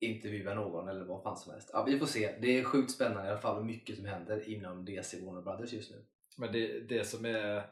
intervjuar 0.00 0.54
någon 0.54 0.88
eller 0.88 1.04
vad 1.04 1.22
fan 1.22 1.36
som 1.36 1.52
helst. 1.52 1.70
Ja, 1.72 1.84
vi 1.84 1.98
får 1.98 2.06
se. 2.06 2.36
Det 2.40 2.58
är 2.58 2.64
sjukt 2.64 2.90
spännande 2.90 3.28
i 3.28 3.30
alla 3.30 3.40
fall 3.40 3.58
och 3.58 3.66
mycket 3.66 3.96
som 3.96 4.04
händer 4.04 4.48
inom 4.48 4.84
DC 4.84 5.20
Warner 5.20 5.42
Brothers 5.42 5.72
just 5.72 5.90
nu. 5.90 6.04
Men 6.34 6.52
det, 6.52 6.80
det 6.80 7.04
som 7.04 7.24
är 7.24 7.70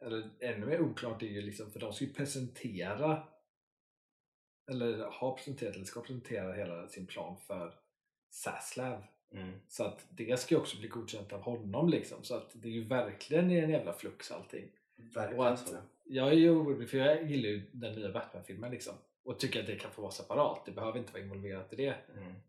eller 0.00 0.30
ännu 0.40 0.66
mer 0.66 0.80
oklart 0.80 1.22
är 1.22 1.26
ju 1.26 1.42
liksom, 1.42 1.70
för 1.70 1.80
de 1.80 1.92
ska 1.92 2.04
ju 2.04 2.12
presentera 2.12 3.22
eller 4.70 4.98
har 4.98 5.36
presenterat 5.36 5.74
eller 5.74 5.84
ska 5.84 6.00
presentera 6.00 6.52
hela 6.52 6.88
sin 6.88 7.06
plan 7.06 7.36
för 7.46 7.74
Saslav. 8.30 9.04
Så 9.68 9.84
att 9.84 10.06
det 10.10 10.40
ska 10.40 10.54
ju 10.54 10.60
också 10.60 10.78
bli 10.78 10.88
godkänt 10.88 11.32
av 11.32 11.40
honom 11.40 11.88
liksom. 11.88 12.24
Så 12.24 12.34
att 12.34 12.50
det 12.54 12.68
är 12.68 12.72
ju 12.72 12.84
verkligen 12.84 13.50
en 13.50 13.70
jävla 13.70 13.92
flux 13.92 14.30
allting. 14.30 14.70
Verkligen 14.96 15.40
Och 15.40 15.48
att-. 15.48 15.74
Jag 16.04 16.28
är 16.28 16.32
ju 16.32 16.50
orolig 16.50 16.90
för 16.90 16.98
jag 16.98 17.30
gillar 17.30 17.48
ju 17.48 17.70
den 17.72 17.94
nya 17.94 18.12
Batman-filmen 18.12 18.70
liksom. 18.70 18.94
Och 19.28 19.38
tycker 19.38 19.60
att 19.60 19.66
det 19.66 19.76
kan 19.76 19.90
få 19.90 20.02
vara 20.02 20.12
separat. 20.12 20.62
Det 20.64 20.72
behöver 20.72 20.98
inte 20.98 21.12
vara 21.12 21.22
involverat 21.22 21.72
i 21.72 21.76
det. 21.76 21.94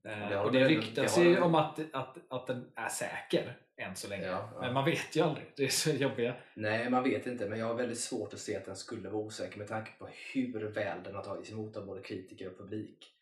Mm. 0.03 0.31
Eh, 0.31 0.41
och 0.41 0.51
det 0.51 0.67
ryktas 0.67 1.17
ju 1.17 1.41
om 1.41 1.55
att, 1.55 1.79
att, 1.93 2.17
att 2.29 2.47
den 2.47 2.71
är 2.75 2.89
säker 2.89 3.57
än 3.77 3.95
så 3.95 4.07
länge. 4.07 4.25
Ja, 4.25 4.49
ja. 4.53 4.61
Men 4.61 4.73
man 4.73 4.85
vet 4.85 5.15
ju 5.15 5.21
aldrig. 5.21 5.45
Det 5.55 5.63
är 5.63 5.67
så 5.67 5.89
jobbiga. 5.89 6.35
Nej, 6.53 6.89
man 6.89 7.03
vet 7.03 7.27
inte, 7.27 7.49
men 7.49 7.59
jag 7.59 7.65
har 7.65 7.73
väldigt 7.73 7.99
svårt 7.99 8.33
att 8.33 8.39
se 8.39 8.57
att 8.57 8.65
den 8.65 8.75
skulle 8.75 9.09
vara 9.09 9.23
osäker 9.23 9.57
med 9.57 9.67
tanke 9.67 9.91
på 9.99 10.09
hur 10.33 10.69
väl 10.69 11.03
den 11.03 11.15
har 11.15 11.23
tagits 11.23 11.51
emot 11.51 11.77
av 11.77 11.85
både 11.85 12.01
kritiker 12.01 12.47
och 12.47 12.57
publik. 12.57 13.13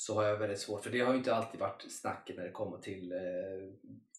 Så 0.00 0.14
har 0.14 0.24
jag 0.24 0.36
väldigt 0.36 0.58
svårt, 0.58 0.82
för 0.82 0.90
det 0.90 1.00
har 1.00 1.12
ju 1.12 1.18
inte 1.18 1.34
alltid 1.34 1.60
varit 1.60 1.92
snacket 1.92 2.36
när 2.36 2.44
det 2.44 2.50
kommer 2.50 2.78
till 2.78 3.12
eh, 3.12 3.18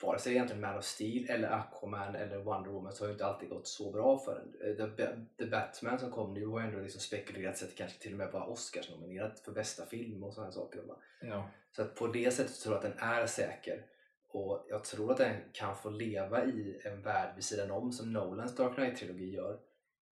vare 0.02 0.20
sig 0.20 0.32
egentligen 0.34 0.62
Man 0.62 0.78
of 0.78 0.86
Steel 0.86 1.30
eller 1.30 1.50
Aquaman 1.50 2.16
eller 2.16 2.38
Wonder 2.38 2.72
Woman 2.72 2.94
så 2.94 3.04
har 3.04 3.08
ju 3.08 3.14
inte 3.14 3.26
alltid 3.26 3.50
gått 3.50 3.68
så 3.68 3.92
bra 3.92 4.20
för 4.20 4.36
den. 4.36 4.80
Eh, 4.80 4.96
The, 4.96 5.08
The 5.38 5.46
Batman 5.46 6.00
som 6.00 6.12
kom 6.12 6.34
nu 6.34 6.46
har 6.46 6.62
ändå 6.62 6.80
liksom 6.80 7.02
spekulerats 7.02 7.64
att 7.64 7.70
det 7.70 7.76
kanske 7.76 8.00
till 8.00 8.12
och 8.12 8.18
med 8.18 8.32
var 8.32 8.50
Oscars-nominerat 8.50 9.40
för 9.40 9.52
bästa 9.52 9.86
film 9.86 10.24
och 10.24 10.34
sådana 10.34 10.52
saker. 10.52 10.84
Ja. 11.22 11.50
Så 11.72 11.82
att 11.82 11.96
på 11.96 12.08
det 12.08 12.32
sättet 12.32 12.60
tror 12.60 12.76
jag 12.76 12.86
att 12.86 12.98
den 12.98 13.10
är 13.10 13.26
säker. 13.26 13.86
Och 14.28 14.66
jag 14.70 14.84
tror 14.84 15.12
att 15.12 15.18
den 15.18 15.36
kan 15.54 15.76
få 15.76 15.90
leva 15.90 16.46
i 16.46 16.82
en 16.84 17.02
värld 17.02 17.36
vid 17.36 17.44
sidan 17.44 17.72
om 17.72 17.92
som 17.92 18.14
Nolans 18.14 18.56
Dark 18.56 18.76
Knight-trilogi 18.76 19.36
gör. 19.36 19.60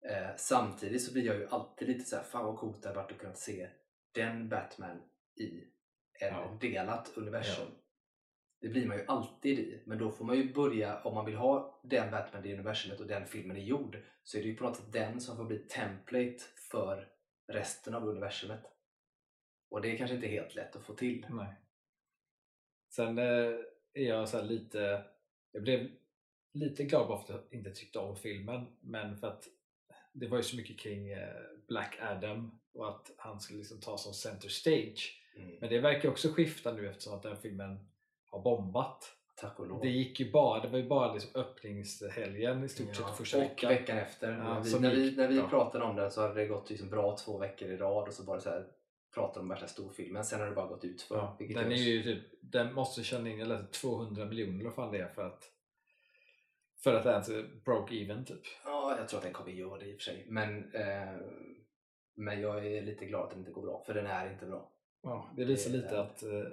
Eh, 0.09 0.35
samtidigt 0.37 1.03
så 1.03 1.13
blir 1.13 1.25
jag 1.25 1.35
ju 1.35 1.47
alltid 1.47 1.87
lite 1.87 2.05
så 2.05 2.15
här, 2.15 2.23
fan 2.23 2.45
vad 2.45 2.57
coolt 2.57 2.81
det 2.81 2.89
hade 2.89 3.01
varit 3.01 3.11
att 3.11 3.17
kunna 3.17 3.33
se 3.33 3.69
den 4.13 4.49
Batman 4.49 5.01
i 5.39 5.67
en 6.19 6.33
Ja. 6.33 6.57
delat 6.61 7.17
universum. 7.17 7.67
Det 8.61 8.69
blir 8.69 8.87
man 8.87 8.97
ju 8.97 9.05
alltid 9.07 9.59
i, 9.59 9.83
men 9.85 9.97
då 9.97 10.11
får 10.11 10.25
man 10.25 10.37
ju 10.37 10.53
börja, 10.53 11.01
om 11.01 11.15
man 11.15 11.25
vill 11.25 11.35
ha 11.35 11.81
den 11.83 12.11
Batman 12.11 12.45
i 12.45 12.53
universumet 12.53 12.99
och 12.99 13.07
den 13.07 13.25
filmen 13.27 13.57
är 13.57 13.61
gjord, 13.61 13.97
så 14.23 14.37
är 14.37 14.41
det 14.41 14.47
ju 14.47 14.55
på 14.55 14.63
något 14.63 14.77
sätt 14.77 14.91
den 14.93 15.21
som 15.21 15.37
får 15.37 15.45
bli 15.45 15.57
template 15.57 16.39
för 16.71 17.07
resten 17.47 17.93
av 17.93 18.07
universumet. 18.07 18.61
Och 19.69 19.81
det 19.81 19.91
är 19.91 19.97
kanske 19.97 20.15
inte 20.15 20.27
helt 20.27 20.55
lätt 20.55 20.75
att 20.75 20.83
få 20.83 20.93
till. 20.93 21.25
Nej. 21.29 21.53
Sen 22.89 23.17
eh, 23.17 23.55
är 23.93 24.07
jag 24.07 24.29
så 24.29 24.37
här 24.37 24.45
lite, 24.45 25.03
jag 25.51 25.63
blev 25.63 25.91
lite 26.53 26.83
glad 26.83 27.07
bara 27.07 27.17
för 27.25 27.33
att 27.33 27.45
jag 27.49 27.59
inte 27.59 27.71
tyckte 27.71 27.99
om 27.99 28.15
filmen 28.15 28.65
men 28.81 29.17
för 29.17 29.27
att 29.27 29.43
det 30.13 30.27
var 30.27 30.37
ju 30.37 30.43
så 30.43 30.55
mycket 30.55 30.79
kring 30.79 31.09
eh, 31.09 31.41
Black 31.67 31.97
Adam 32.01 32.59
och 32.73 32.89
att 32.89 33.11
han 33.17 33.39
skulle 33.39 33.59
liksom 33.59 33.79
ta 33.79 33.97
som 33.97 34.13
center 34.13 34.49
stage. 34.49 35.18
Mm. 35.35 35.57
Men 35.61 35.69
det 35.69 35.79
verkar 35.79 36.09
också 36.09 36.29
skifta 36.29 36.73
nu 36.73 36.89
eftersom 36.89 37.13
att 37.13 37.23
den 37.23 37.37
filmen 37.37 37.89
har 38.25 38.41
bombat. 38.41 39.15
Tack 39.35 39.59
och 39.59 39.67
lov. 39.67 39.81
Det 39.81 39.89
gick 39.89 40.19
ju 40.19 40.31
bara, 40.31 40.61
det 40.61 40.67
var 40.67 40.77
ju 40.77 40.87
bara 40.87 41.13
liksom 41.13 41.41
öppningshelgen 41.41 42.63
i 42.63 42.69
stort 42.69 42.95
sett 42.95 43.17
första 43.17 43.37
och 43.37 43.43
veckan. 43.43 43.69
veckan 43.69 43.97
efter. 43.97 44.31
Ja, 44.31 44.53
när 44.53 44.61
vi, 44.63 44.79
när 44.79 44.95
vi, 44.95 45.15
när 45.15 45.27
vi 45.27 45.39
bra. 45.39 45.49
pratade 45.49 45.83
om 45.83 45.95
den 45.95 46.11
så 46.11 46.21
hade 46.21 46.33
det 46.33 46.47
gått 46.47 46.69
liksom 46.69 46.89
bra 46.89 47.17
två 47.17 47.37
veckor 47.37 47.69
i 47.69 47.77
rad 47.77 48.07
och 48.07 48.13
så 48.13 48.23
var 48.23 48.35
det 48.35 48.41
så 48.41 48.49
här 48.49 48.67
pratade 49.13 49.39
om 49.39 49.49
värsta 49.49 49.67
storfilmen. 49.67 50.25
Sen 50.25 50.39
har 50.39 50.47
det 50.47 50.55
bara 50.55 50.67
gått 50.67 50.83
ut 50.83 51.01
för. 51.01 51.15
Ja, 51.15 51.37
den, 51.39 51.71
är 51.71 51.75
ju 51.75 52.03
typ, 52.03 52.23
den 52.41 52.73
måste 52.73 53.03
känna 53.03 53.29
in 53.29 53.47
läste 53.47 53.79
200 53.79 54.25
miljoner 54.25 54.59
eller 54.59 54.71
fan 54.71 54.91
det 54.91 54.97
är 54.97 55.07
för 55.07 55.25
att 55.25 55.51
för 56.83 56.93
att 56.93 57.05
ens 57.05 57.29
broke 57.65 57.95
even 57.95 58.25
typ. 58.25 58.41
Ja, 58.65 58.95
jag 58.97 59.09
tror 59.09 59.17
att 59.17 59.23
den 59.23 59.33
kommer 59.33 59.51
göra 59.51 59.79
det 59.79 59.85
i 59.85 59.91
och 59.91 59.97
för 59.97 60.03
sig. 60.03 60.25
Men, 60.27 60.73
eh, 60.73 61.15
men 62.15 62.41
jag 62.41 62.67
är 62.67 62.81
lite 62.81 63.05
glad 63.05 63.23
att 63.23 63.29
den 63.29 63.39
inte 63.39 63.51
går 63.51 63.61
bra, 63.61 63.83
för 63.85 63.93
den 63.93 64.07
är 64.07 64.31
inte 64.31 64.45
bra. 64.45 64.71
Ja, 65.01 65.29
det 65.35 65.45
visar 65.45 65.71
Det 65.71 65.77
lite 65.77 66.01
att, 66.01 66.23
eh, 66.23 66.43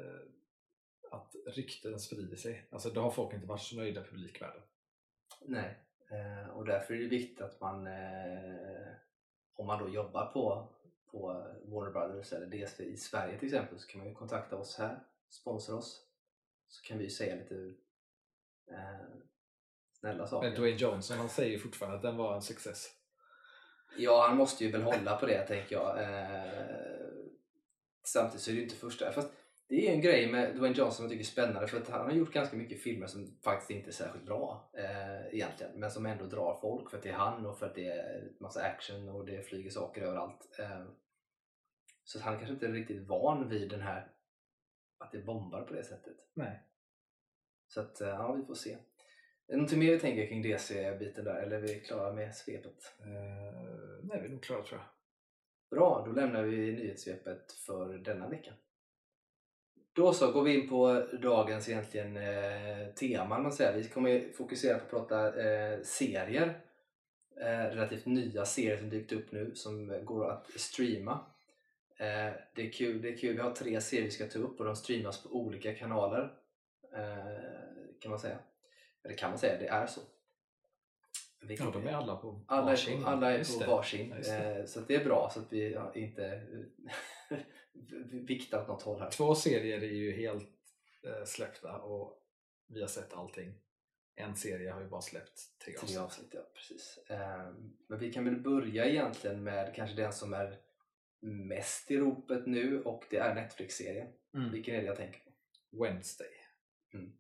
att 1.11 1.35
rykten 1.47 2.01
sprider 2.01 2.37
sig. 2.37 2.69
Alltså 2.71 2.91
då 2.91 3.01
har 3.01 3.11
folk 3.11 3.35
inte 3.35 3.47
varit 3.47 3.63
så 3.63 3.77
nöjda 3.77 4.01
i 4.01 4.05
publikvärlden. 4.05 4.63
Nej, 5.41 5.79
eh, 6.11 6.51
och 6.51 6.65
därför 6.67 6.95
är 6.95 6.99
det 6.99 7.09
viktigt 7.09 7.41
att 7.41 7.61
man, 7.61 7.87
eh, 7.87 8.95
om 9.55 9.67
man 9.67 9.83
då 9.83 9.89
jobbar 9.89 10.27
på, 10.27 10.69
på 11.11 11.27
Warner 11.65 11.91
Brothers 11.91 12.33
eller 12.33 12.47
DC 12.47 12.85
i 12.85 12.97
Sverige 12.97 13.39
till 13.39 13.49
exempel, 13.49 13.79
så 13.79 13.87
kan 13.87 13.99
man 13.99 14.09
ju 14.09 14.15
kontakta 14.15 14.57
oss 14.57 14.79
här, 14.79 15.01
sponsra 15.29 15.75
oss. 15.75 16.03
Så 16.69 16.83
kan 16.83 16.99
vi 16.99 17.05
ju 17.05 17.11
säga 17.11 17.35
lite 17.35 17.75
eh, 18.71 19.07
snälla 19.93 20.27
saker. 20.27 20.49
Men 20.49 20.59
Dwayne 20.59 20.79
Johnson 20.79 21.19
han 21.19 21.29
säger 21.29 21.51
ju 21.51 21.59
fortfarande 21.59 21.97
att 21.97 22.03
den 22.03 22.17
var 22.17 22.35
en 22.35 22.43
success. 22.43 22.93
Ja, 23.99 24.27
han 24.29 24.37
måste 24.37 24.65
ju 24.65 24.71
väl 24.71 24.83
hålla 24.83 25.17
på 25.17 25.27
det 25.27 25.47
tänker 25.47 25.77
jag. 25.77 26.03
Eh, 26.03 27.06
samtidigt 28.09 28.43
så 28.43 28.51
är 28.51 28.55
det 28.55 28.59
ju 28.59 28.65
inte 28.65 28.77
första. 28.77 29.13
Fast 29.13 29.33
det 29.69 29.89
är 29.89 29.93
en 29.93 30.01
grej 30.01 30.33
med 30.33 30.57
Dwayne 30.57 30.77
Johnson 30.77 30.93
som 30.93 31.05
jag 31.05 31.11
tycker 31.11 31.25
är 31.25 31.27
spännande 31.27 31.69
för 31.69 31.81
att 31.81 31.89
han 31.89 32.05
har 32.05 32.13
gjort 32.13 32.33
ganska 32.33 32.57
mycket 32.57 32.83
filmer 32.83 33.07
som 33.07 33.39
faktiskt 33.45 33.71
inte 33.71 33.91
är 33.91 33.93
särskilt 33.93 34.27
bra 34.27 34.71
eh, 34.73 35.35
egentligen. 35.35 35.73
Men 35.81 35.91
som 35.91 36.07
ändå 36.07 36.25
drar 36.25 36.59
folk 36.61 36.91
för 36.91 36.97
att 36.97 37.03
det 37.03 37.09
är 37.09 37.15
han 37.15 37.47
och 37.47 37.59
för 37.59 37.67
att 37.67 37.75
det 37.75 37.87
är 37.87 38.33
massa 38.41 38.63
action 38.63 39.09
och 39.09 39.27
det 39.27 39.43
flyger 39.43 39.71
saker 39.71 40.03
överallt. 40.03 40.59
Eh, 40.59 40.85
så 42.05 42.19
att 42.19 42.25
han 42.25 42.37
kanske 42.37 42.55
inte 42.55 42.67
är 42.67 42.73
riktigt 42.73 43.07
van 43.09 43.49
vid 43.49 43.71
den 43.71 43.83
här 43.83 44.13
att 44.99 45.13
det 45.13 45.19
bombar 45.19 45.63
på 45.63 45.75
det 45.75 45.85
sättet. 45.85 46.17
Nej. 46.35 46.63
Så 47.69 47.81
att 47.81 48.01
eh, 48.01 48.09
ja, 48.09 48.33
vi 48.33 48.45
får 48.45 48.55
se. 48.55 48.77
Någonting 49.49 49.79
mer 49.79 49.93
vi 49.93 49.99
tänker 49.99 50.27
kring 50.27 50.43
DC-biten 50.43 51.25
där 51.25 51.43
eller 51.43 51.57
är 51.57 51.61
vi 51.61 51.81
klara 51.81 52.13
med 52.13 52.35
svepet? 52.35 52.95
Uh, 53.01 54.05
nej, 54.05 54.21
vi 54.21 54.27
är 54.27 54.29
nog 54.29 54.43
klara 54.43 54.63
tror 54.63 54.81
jag. 54.81 54.96
Bra, 55.71 56.03
då 56.07 56.13
lämnar 56.13 56.43
vi 56.43 56.73
nyhetssvepet 56.73 57.53
för 57.53 57.99
denna 57.99 58.29
vecka. 58.29 58.53
Då 59.93 60.13
så 60.13 60.33
går 60.33 60.43
vi 60.43 60.61
in 60.61 60.69
på 60.69 61.07
dagens 61.23 61.69
egentligen 61.69 62.17
eh, 62.17 62.89
teman. 62.95 63.43
Man 63.43 63.53
säger. 63.53 63.77
Vi 63.77 63.89
kommer 63.89 64.33
fokusera 64.33 64.79
på 64.79 64.85
att 64.85 64.91
prata 64.91 65.43
eh, 65.43 65.81
serier. 65.83 66.61
Eh, 67.41 67.75
relativt 67.75 68.07
nya 68.07 68.45
serier 68.45 68.77
som 68.77 68.91
dykt 68.91 69.13
upp 69.13 69.33
nu 69.33 69.55
som 69.55 70.05
går 70.05 70.31
att 70.31 70.51
streama. 70.51 71.27
Eh, 71.97 72.33
det, 72.55 72.67
är 72.67 72.73
kul, 72.73 73.03
det 73.03 73.09
är 73.09 73.17
kul, 73.17 73.37
vi 73.37 73.43
har 73.43 73.51
tre 73.51 73.81
serier 73.81 74.05
vi 74.05 74.11
ska 74.11 74.27
ta 74.27 74.39
upp 74.39 74.61
och 74.61 74.67
de 74.67 74.77
streamas 74.77 75.23
på 75.23 75.29
olika 75.29 75.75
kanaler. 75.75 76.33
Eh, 76.93 78.01
kan 78.01 78.11
man 78.11 78.21
säga. 78.21 78.39
Eller 79.05 79.17
kan 79.17 79.31
man 79.31 79.39
säga, 79.39 79.59
det 79.59 79.69
är 79.69 79.87
så. 79.87 80.01
Vi, 81.47 81.55
ja, 81.55 81.71
de 81.73 81.87
är 81.87 81.93
alla 81.93 82.17
på 82.17 82.45
alla 82.47 82.67
varsin. 82.67 82.99
Är 82.99 83.03
på, 83.03 83.09
alla 83.09 83.33
är 83.33 83.65
på 83.65 83.71
varsin. 83.71 84.13
Eh, 84.13 84.65
så 84.65 84.81
det 84.81 84.95
är 84.95 85.05
bra 85.05 85.31
så 85.35 85.41
att 85.41 85.53
vi 85.53 85.79
inte 85.95 86.47
viktar 88.27 88.63
åt 88.63 88.69
något 88.69 88.83
håll 88.83 89.01
här. 89.01 89.11
Två 89.11 89.35
serier 89.35 89.79
är 89.79 89.93
ju 89.93 90.13
helt 90.17 90.49
eh, 91.03 91.25
släppta 91.25 91.79
och 91.79 92.23
vi 92.69 92.81
har 92.81 92.89
sett 92.89 93.13
allting. 93.13 93.55
En 94.17 94.37
serie 94.37 94.71
har 94.71 94.81
ju 94.81 94.89
bara 94.89 95.01
släppt 95.01 95.59
tre 95.65 95.75
avsnitt. 95.75 95.91
Tre 95.91 95.99
avsnitt 95.99 96.31
ja, 96.35 96.41
precis. 96.55 96.99
Eh, 97.09 97.53
men 97.89 97.99
vi 97.99 98.13
kan 98.13 98.25
väl 98.25 98.41
börja 98.41 98.85
egentligen 98.85 99.43
med 99.43 99.75
kanske 99.75 99.97
den 99.97 100.13
som 100.13 100.33
är 100.35 100.59
mest 101.21 101.91
i 101.91 101.97
ropet 101.97 102.47
nu 102.47 102.83
och 102.83 103.05
det 103.11 103.17
är 103.17 103.35
Netflix-serien. 103.35 104.09
Mm. 104.35 104.53
Vilken 104.53 104.75
är 104.75 104.81
det 104.81 104.87
jag 104.87 104.97
tänker 104.97 105.21
på? 105.21 105.31
Wednesday. 105.83 106.31
Mm. 106.95 107.13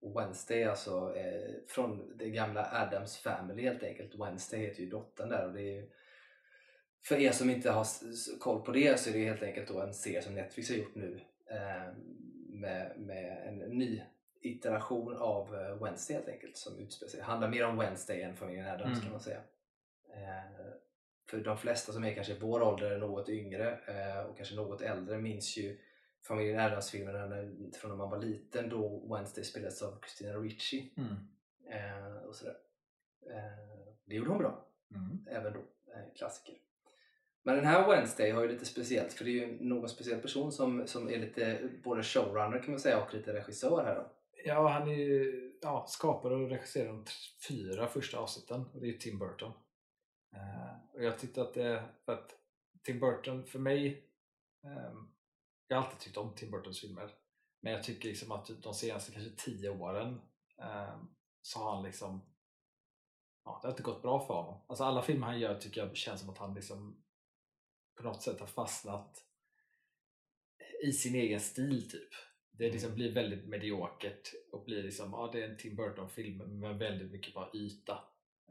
Wednesday 0.00 0.64
alltså 0.64 1.16
eh, 1.16 1.54
från 1.68 2.18
det 2.18 2.30
gamla 2.30 2.70
Adams 2.72 3.16
Family 3.16 3.62
helt 3.62 3.82
enkelt. 3.82 4.14
Wednesday 4.14 4.60
heter 4.60 4.80
ju 4.80 4.90
dottern 4.90 5.28
där 5.28 5.46
och 5.46 5.52
det 5.52 5.62
är 5.62 5.74
ju 5.74 5.90
för 7.04 7.16
er 7.16 7.32
som 7.32 7.50
inte 7.50 7.70
har 7.70 7.86
koll 8.40 8.62
på 8.62 8.72
det 8.72 9.00
så 9.00 9.10
är 9.10 9.14
det 9.14 9.24
helt 9.24 9.42
enkelt 9.42 9.68
då 9.68 9.80
en 9.80 9.94
serie 9.94 10.22
som 10.22 10.34
Netflix 10.34 10.70
har 10.70 10.76
gjort 10.76 10.94
nu 10.94 11.20
eh, 11.50 11.92
med, 12.48 12.92
med 12.98 13.48
en 13.48 13.58
ny 13.58 14.02
iteration 14.40 15.16
av 15.16 15.54
eh, 15.54 15.82
Wednesday 15.82 16.16
helt 16.16 16.28
enkelt 16.28 16.56
som 16.56 16.78
utspelar 16.78 17.10
sig. 17.10 17.20
handlar 17.20 17.48
mer 17.48 17.66
om 17.66 17.78
Wednesday 17.78 18.22
än 18.22 18.36
familjen 18.36 18.66
Adams 18.66 18.92
mm. 18.92 19.00
kan 19.00 19.10
man 19.10 19.20
säga. 19.20 19.40
Eh, 20.14 20.66
för 21.30 21.38
de 21.38 21.58
flesta 21.58 21.92
som 21.92 22.04
är 22.04 22.14
kanske 22.14 22.34
vår 22.34 22.62
ålder, 22.62 22.98
något 22.98 23.28
yngre 23.28 23.78
eh, 23.86 24.20
och 24.20 24.36
kanske 24.36 24.54
något 24.54 24.80
äldre 24.82 25.18
minns 25.18 25.56
ju 25.56 25.78
familjen 26.28 26.60
Adams-filmerna 26.60 27.28
från 27.80 27.90
när 27.90 27.96
man 27.96 28.10
var 28.10 28.18
liten 28.18 28.68
då 28.68 29.14
Wednesday 29.14 29.44
spelades 29.44 29.82
av 29.82 30.00
Christina 30.00 30.32
Ricci. 30.32 30.94
Mm. 30.96 31.14
Eh, 31.70 32.16
och 32.16 32.34
sådär. 32.34 32.56
Eh, 33.30 33.94
det 34.04 34.14
gjorde 34.14 34.30
hon 34.30 34.38
bra, 34.38 34.68
mm. 34.94 35.26
även 35.30 35.52
då. 35.52 35.60
klassiker. 36.16 36.54
Men 37.42 37.56
den 37.56 37.66
här 37.66 37.88
Wednesday 37.88 38.30
har 38.30 38.42
ju 38.42 38.48
lite 38.48 38.64
speciellt 38.64 39.12
för 39.12 39.24
det 39.24 39.30
är 39.30 39.46
ju 39.46 39.64
någon 39.64 39.88
speciell 39.88 40.20
person 40.20 40.52
som, 40.52 40.86
som 40.86 41.10
är 41.10 41.18
lite 41.18 41.70
både 41.84 42.02
showrunner 42.02 42.58
kan 42.58 42.70
man 42.70 42.80
säga 42.80 43.02
och 43.02 43.14
lite 43.14 43.32
regissör 43.32 43.84
här 43.84 43.94
då. 43.94 44.12
Ja, 44.44 44.68
han 44.68 44.88
är 44.88 44.94
ju 44.94 45.52
ja, 45.62 45.84
skapare 45.88 46.34
och 46.34 46.50
regisserar 46.50 46.88
de 46.88 47.04
fyra 47.48 47.86
första 47.86 48.18
avsnitten 48.18 48.64
och 48.74 48.80
det 48.80 48.88
är 48.88 48.92
Tim 48.92 49.18
Burton. 49.18 49.52
Uh, 50.34 50.94
och 50.94 51.04
jag 51.04 51.18
tyckte 51.18 51.42
att 51.42 51.54
det, 51.54 51.84
att 52.04 52.34
Tim 52.82 53.00
Burton 53.00 53.44
för 53.44 53.58
mig, 53.58 54.04
um, 54.64 55.12
jag 55.68 55.76
har 55.76 55.84
alltid 55.84 56.00
tyckt 56.00 56.16
om 56.16 56.34
Tim 56.34 56.50
Burtons 56.50 56.80
filmer 56.80 57.14
men 57.60 57.72
jag 57.72 57.82
tycker 57.82 58.08
liksom 58.08 58.32
att 58.32 58.62
de 58.62 58.74
senaste 58.74 59.12
kanske 59.12 59.30
tio 59.36 59.70
åren 59.70 60.20
um, 60.56 61.16
så 61.42 61.58
har 61.58 61.74
han 61.74 61.84
liksom 61.84 62.20
ja, 63.44 63.58
det 63.62 63.68
har 63.68 63.72
inte 63.72 63.82
gått 63.82 64.02
bra 64.02 64.26
för 64.26 64.34
honom. 64.34 64.60
Alltså 64.68 64.84
alla 64.84 65.02
filmer 65.02 65.26
han 65.26 65.40
gör 65.40 65.60
tycker 65.60 65.80
jag 65.80 65.96
känns 65.96 66.20
som 66.20 66.30
att 66.30 66.38
han 66.38 66.54
liksom 66.54 67.04
på 67.96 68.02
något 68.02 68.22
sätt 68.22 68.40
har 68.40 68.46
fastnat 68.46 69.24
i 70.84 70.92
sin 70.92 71.14
egen 71.14 71.40
stil 71.40 71.90
typ. 71.90 72.10
Det 72.50 72.70
liksom 72.70 72.88
mm. 72.88 72.96
blir 72.96 73.14
väldigt 73.14 73.48
mediokert 73.48 74.32
och 74.52 74.64
blir 74.64 74.82
liksom, 74.82 75.12
ja 75.12 75.30
det 75.32 75.42
är 75.42 75.48
en 75.50 75.56
Tim 75.56 75.76
Burton-film 75.76 76.60
med 76.60 76.78
väldigt 76.78 77.10
mycket 77.10 77.34
bara 77.34 77.50
yta. 77.54 78.04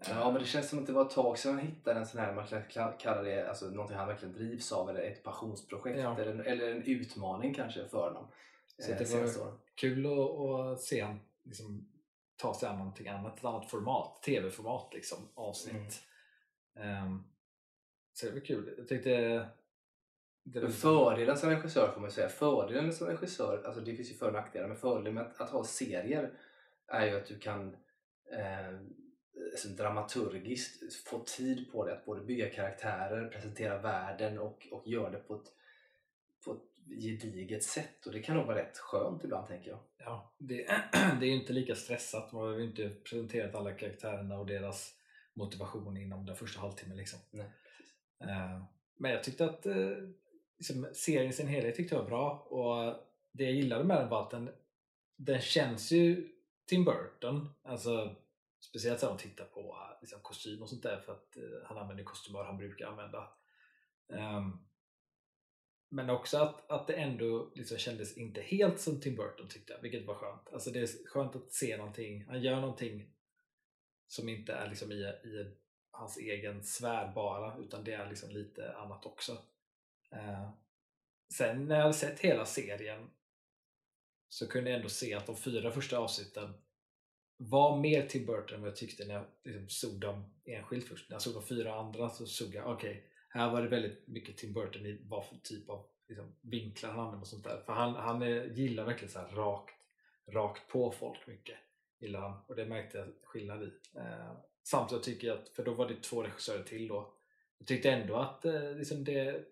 Ja 0.09 0.31
men 0.31 0.41
det 0.41 0.47
känns 0.47 0.69
som 0.69 0.79
att 0.79 0.87
det 0.87 0.93
var 0.93 1.05
ett 1.05 1.11
tag 1.11 1.37
sedan 1.37 1.53
han 1.53 1.67
hittade 1.67 1.99
en 1.99 2.05
sån 2.05 2.19
här, 2.19 2.33
man 2.33 2.47
kan 2.69 2.93
kalla 2.97 3.21
det 3.21 3.49
alltså, 3.49 3.65
någonting 3.65 3.97
han 3.97 4.07
verkligen 4.07 4.33
drivs 4.33 4.71
av 4.71 4.89
eller 4.89 5.01
ett 5.01 5.23
passionsprojekt 5.23 5.99
ja. 5.99 6.19
eller, 6.19 6.43
eller 6.43 6.71
en 6.71 6.83
utmaning 6.83 7.53
kanske 7.53 7.87
för 7.87 8.07
honom. 8.07 8.27
Så 8.79 8.91
det 8.91 9.13
var 9.13 9.47
år. 9.47 9.57
kul 9.75 10.05
att, 10.05 10.39
att 10.39 10.81
se 10.81 11.03
honom 11.03 11.19
liksom, 11.43 11.89
ta 12.37 12.53
sig 12.53 12.69
an 12.69 12.77
någonting 12.77 13.07
annat, 13.07 13.37
ett 13.37 13.45
annat 13.45 13.69
format, 13.69 14.23
tv-format 14.23 14.93
liksom, 14.93 15.17
avsnitt. 15.35 16.01
Mm. 16.75 17.05
Um, 17.05 17.23
så 18.13 18.25
det 18.25 18.31
var 18.31 18.39
kul. 18.39 18.73
Jag 18.77 18.87
tyckte 18.87 19.45
det 20.43 20.69
fördelen 20.69 21.37
som 21.37 21.49
regissör 21.49 21.91
får 21.91 22.01
man 22.01 22.11
säga, 22.11 22.29
fördelen 22.29 22.93
som 22.93 23.07
regissör, 23.07 23.63
alltså 23.65 23.81
det 23.81 23.95
finns 23.95 24.11
ju 24.11 24.13
för 24.13 24.27
och 24.27 24.33
nackdelar, 24.33 24.67
men 24.67 24.77
fördelen 24.77 25.13
med 25.13 25.23
att, 25.23 25.41
att 25.41 25.49
ha 25.49 25.63
serier 25.63 26.31
är 26.87 27.05
ju 27.05 27.17
att 27.17 27.25
du 27.25 27.39
kan 27.39 27.75
eh, 28.31 28.79
alltså 29.51 29.67
dramaturgiskt 29.67 31.03
få 31.03 31.19
tid 31.19 31.71
på 31.71 31.85
det 31.85 31.93
att 31.93 32.05
både 32.05 32.21
bygga 32.21 32.49
karaktärer, 32.49 33.29
presentera 33.29 33.81
världen 33.81 34.39
och, 34.39 34.67
och 34.71 34.87
göra 34.87 35.09
det 35.09 35.17
på 35.17 35.35
ett, 35.35 35.51
på 36.45 36.53
ett 36.53 36.75
gediget 36.87 37.63
sätt 37.63 38.05
och 38.05 38.13
det 38.13 38.21
kan 38.21 38.37
nog 38.37 38.45
vara 38.45 38.57
rätt 38.57 38.77
skönt 38.77 39.23
ibland 39.23 39.47
tänker 39.47 39.69
jag. 39.69 39.79
Ja, 39.97 40.33
det, 40.37 40.65
det 41.19 41.25
är 41.25 41.31
inte 41.31 41.53
lika 41.53 41.75
stressat, 41.75 42.31
man 42.31 42.41
har 42.41 42.57
ju 42.57 42.63
inte 42.63 42.89
presenterat 42.89 43.55
alla 43.55 43.73
karaktärerna 43.73 44.39
och 44.39 44.45
deras 44.45 44.95
motivation 45.33 45.97
inom 45.97 46.25
den 46.25 46.35
första 46.35 46.61
halvtimmen 46.61 46.97
liksom. 46.97 47.19
Nej. 47.31 47.47
Eh, 48.19 48.63
men 48.97 49.11
jag 49.11 49.23
tyckte 49.23 49.45
att 49.45 49.65
eh, 49.65 49.91
liksom, 50.57 50.87
serien 50.93 51.29
i 51.29 51.33
sin 51.33 51.47
helhet 51.47 51.75
tyckte 51.75 51.95
jag 51.95 52.01
var 52.01 52.09
bra 52.09 52.47
och 52.49 52.95
det 53.31 53.43
jag 53.43 53.53
gillade 53.53 53.83
med 53.83 53.97
den 53.97 54.09
var 54.09 54.23
att 54.23 54.31
den, 54.31 54.49
den 55.15 55.41
känns 55.41 55.91
ju 55.91 56.29
Tim 56.65 56.85
Burton. 56.85 57.49
Alltså, 57.63 58.15
speciellt 58.69 59.01
när 59.01 59.09
de 59.09 59.17
tittar 59.17 59.45
på 59.45 59.59
eh, 59.59 60.01
liksom, 60.01 60.19
kostym 60.21 60.61
och 60.61 60.69
sånt 60.69 60.83
där 60.83 60.99
för 60.99 61.13
att 61.13 61.37
eh, 61.37 61.67
han 61.67 61.77
använder 61.77 62.03
kostymer 62.03 62.43
han 62.43 62.57
brukar 62.57 62.87
använda. 62.87 63.29
Um, 64.07 64.67
men 65.89 66.09
också 66.09 66.37
att, 66.37 66.71
att 66.71 66.87
det 66.87 66.93
ändå 66.93 67.51
liksom 67.55 67.77
kändes 67.77 68.17
inte 68.17 68.41
helt 68.41 68.79
som 68.79 69.01
Tim 69.01 69.15
Burton 69.15 69.47
tyckte 69.49 69.73
jag, 69.73 69.81
vilket 69.81 70.05
var 70.05 70.15
skönt. 70.15 70.53
Alltså 70.53 70.71
det 70.71 70.79
är 70.79 71.07
skönt 71.07 71.35
att 71.35 71.51
se 71.51 71.77
någonting, 71.77 72.25
han 72.25 72.41
gör 72.41 72.61
någonting 72.61 73.13
som 74.07 74.29
inte 74.29 74.53
är 74.53 74.69
liksom 74.69 74.91
i, 74.91 74.95
i 74.95 75.55
hans 75.91 76.17
egen 76.17 76.63
sfär 76.63 77.11
bara 77.15 77.57
utan 77.57 77.83
det 77.83 77.93
är 77.93 78.09
liksom 78.09 78.29
lite 78.29 78.75
annat 78.75 79.05
också. 79.05 79.31
Uh, 80.13 80.49
sen 81.33 81.67
när 81.67 81.75
jag 81.75 81.81
hade 81.81 81.93
sett 81.93 82.19
hela 82.19 82.45
serien 82.45 83.09
så 84.29 84.47
kunde 84.47 84.69
jag 84.69 84.77
ändå 84.77 84.89
se 84.89 85.13
att 85.13 85.25
de 85.25 85.35
fyra 85.35 85.71
första 85.71 85.97
avsnitten 85.97 86.53
var 87.37 87.77
mer 87.77 88.07
Tim 88.07 88.25
Burton 88.25 88.55
än 88.55 88.61
vad 88.61 88.69
jag 88.69 88.77
tyckte 88.77 89.05
när 89.05 89.13
jag 89.13 89.25
liksom 89.43 89.69
såg 89.69 89.99
dem 89.99 90.25
enskilt 90.45 90.87
först. 90.87 91.09
När 91.09 91.15
jag 91.15 91.21
såg 91.21 91.33
de 91.33 91.43
fyra 91.43 91.75
andra 91.75 92.09
så 92.09 92.25
såg 92.25 92.55
jag, 92.55 92.71
okej, 92.71 92.89
okay, 92.89 93.01
här 93.29 93.51
var 93.51 93.61
det 93.61 93.67
väldigt 93.67 94.07
mycket 94.07 94.37
Tim 94.37 94.53
Burton 94.53 94.85
i 94.85 95.01
vad 95.03 95.25
för 95.25 95.35
typ 95.35 95.69
av 95.69 95.85
liksom, 96.07 96.35
vinklar 96.41 96.89
han 96.89 96.99
använder 96.99 97.21
och 97.21 97.27
sånt 97.27 97.43
där. 97.43 97.61
För 97.65 97.73
han, 97.73 97.95
han 97.95 98.21
är, 98.21 98.45
gillar 98.45 98.85
verkligen 98.85 99.11
så 99.11 99.19
rakt, 99.19 99.75
rakt 100.27 100.67
på 100.67 100.91
folk 100.91 101.27
mycket. 101.27 101.57
Gillar 101.99 102.19
han. 102.19 102.37
Och 102.47 102.55
det 102.55 102.65
märkte 102.65 102.97
jag 102.97 103.07
skillnad 103.23 103.63
i. 103.63 103.71
Eh, 103.95 104.35
Samtidigt 104.67 105.03
tycker 105.03 105.27
jag 105.27 105.37
att, 105.37 105.49
för 105.49 105.65
då 105.65 105.73
var 105.73 105.87
det 105.87 106.01
två 106.01 106.23
regissörer 106.23 106.63
till 106.63 106.87
då. 106.87 107.13
Jag 107.57 107.67
tyckte 107.67 107.91
ändå 107.91 108.15
att 108.15 108.45
eh, 108.45 108.75
liksom 108.75 109.03
det 109.03 109.45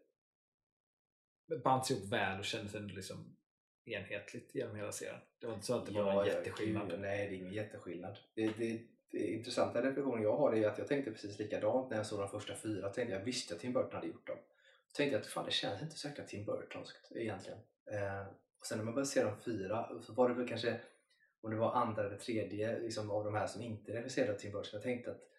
bands 1.64 1.92
ihop 1.92 2.04
väl 2.04 2.40
och 2.40 2.46
kändes 2.46 2.76
ändå 2.76 2.96
liksom 2.96 3.36
enhetligt 3.86 4.56
genom 4.56 4.76
hela 4.76 4.92
serien. 4.92 5.20
Det 5.40 5.48
var 5.48 5.54
inte 5.54 5.66
så 5.66 5.78
att 5.78 5.86
det 5.86 5.92
var 5.92 6.14
ja, 6.14 6.22
en 6.22 6.28
jätteskillnad. 6.28 6.90
Gud, 6.90 7.00
nej, 7.00 7.30
det 7.30 7.36
är 7.36 7.38
ingen 7.38 7.54
jätteskillnad. 7.54 8.18
Det, 8.36 8.48
det, 8.58 8.82
det 9.12 9.28
intressanta 9.28 9.82
reflektionen 9.82 10.24
jag 10.24 10.38
har 10.38 10.56
är 10.56 10.68
att 10.68 10.78
jag 10.78 10.88
tänkte 10.88 11.12
precis 11.12 11.40
likadant 11.40 11.90
när 11.90 11.98
jag 11.98 12.06
såg 12.06 12.20
de 12.20 12.30
första 12.30 12.56
fyra. 12.56 12.90
Tänkte 12.90 13.16
jag 13.16 13.24
visste 13.24 13.54
att 13.54 13.60
Tim 13.60 13.74
Burton 13.74 13.96
hade 13.96 14.08
gjort 14.08 14.28
dem. 14.28 14.38
Då 14.88 14.96
tänkte 14.98 15.16
jag 15.16 15.22
att 15.22 15.28
fan, 15.28 15.46
det 15.46 15.52
känns 15.52 15.82
inte 15.82 15.96
så 15.96 16.08
jäkla 16.08 16.24
Tim 16.24 16.46
Burtonskt 16.46 17.12
egentligen. 17.16 17.60
Eh, 17.92 18.28
och 18.60 18.66
sen 18.66 18.78
när 18.78 18.86
man 18.86 18.94
började 18.94 19.10
se 19.10 19.24
de 19.24 19.40
fyra 19.40 19.90
så 20.02 20.14
var 20.14 20.30
det 20.30 20.36
väl 20.36 20.48
kanske 20.48 20.80
om 21.42 21.52
det 21.52 21.58
var 21.58 21.74
andra 21.74 22.06
eller 22.06 22.18
tredje 22.18 22.80
liksom, 22.80 23.12
av 23.12 23.26
de 23.26 23.34
här 23.36 23.48
som 23.48 23.62
inte 23.62 23.94
regisserade 23.94 24.40
Tim 24.40 24.52
Burton. 24.52 24.70
Jag 24.74 24.84
tänkte 24.84 25.12
att 25.12 25.30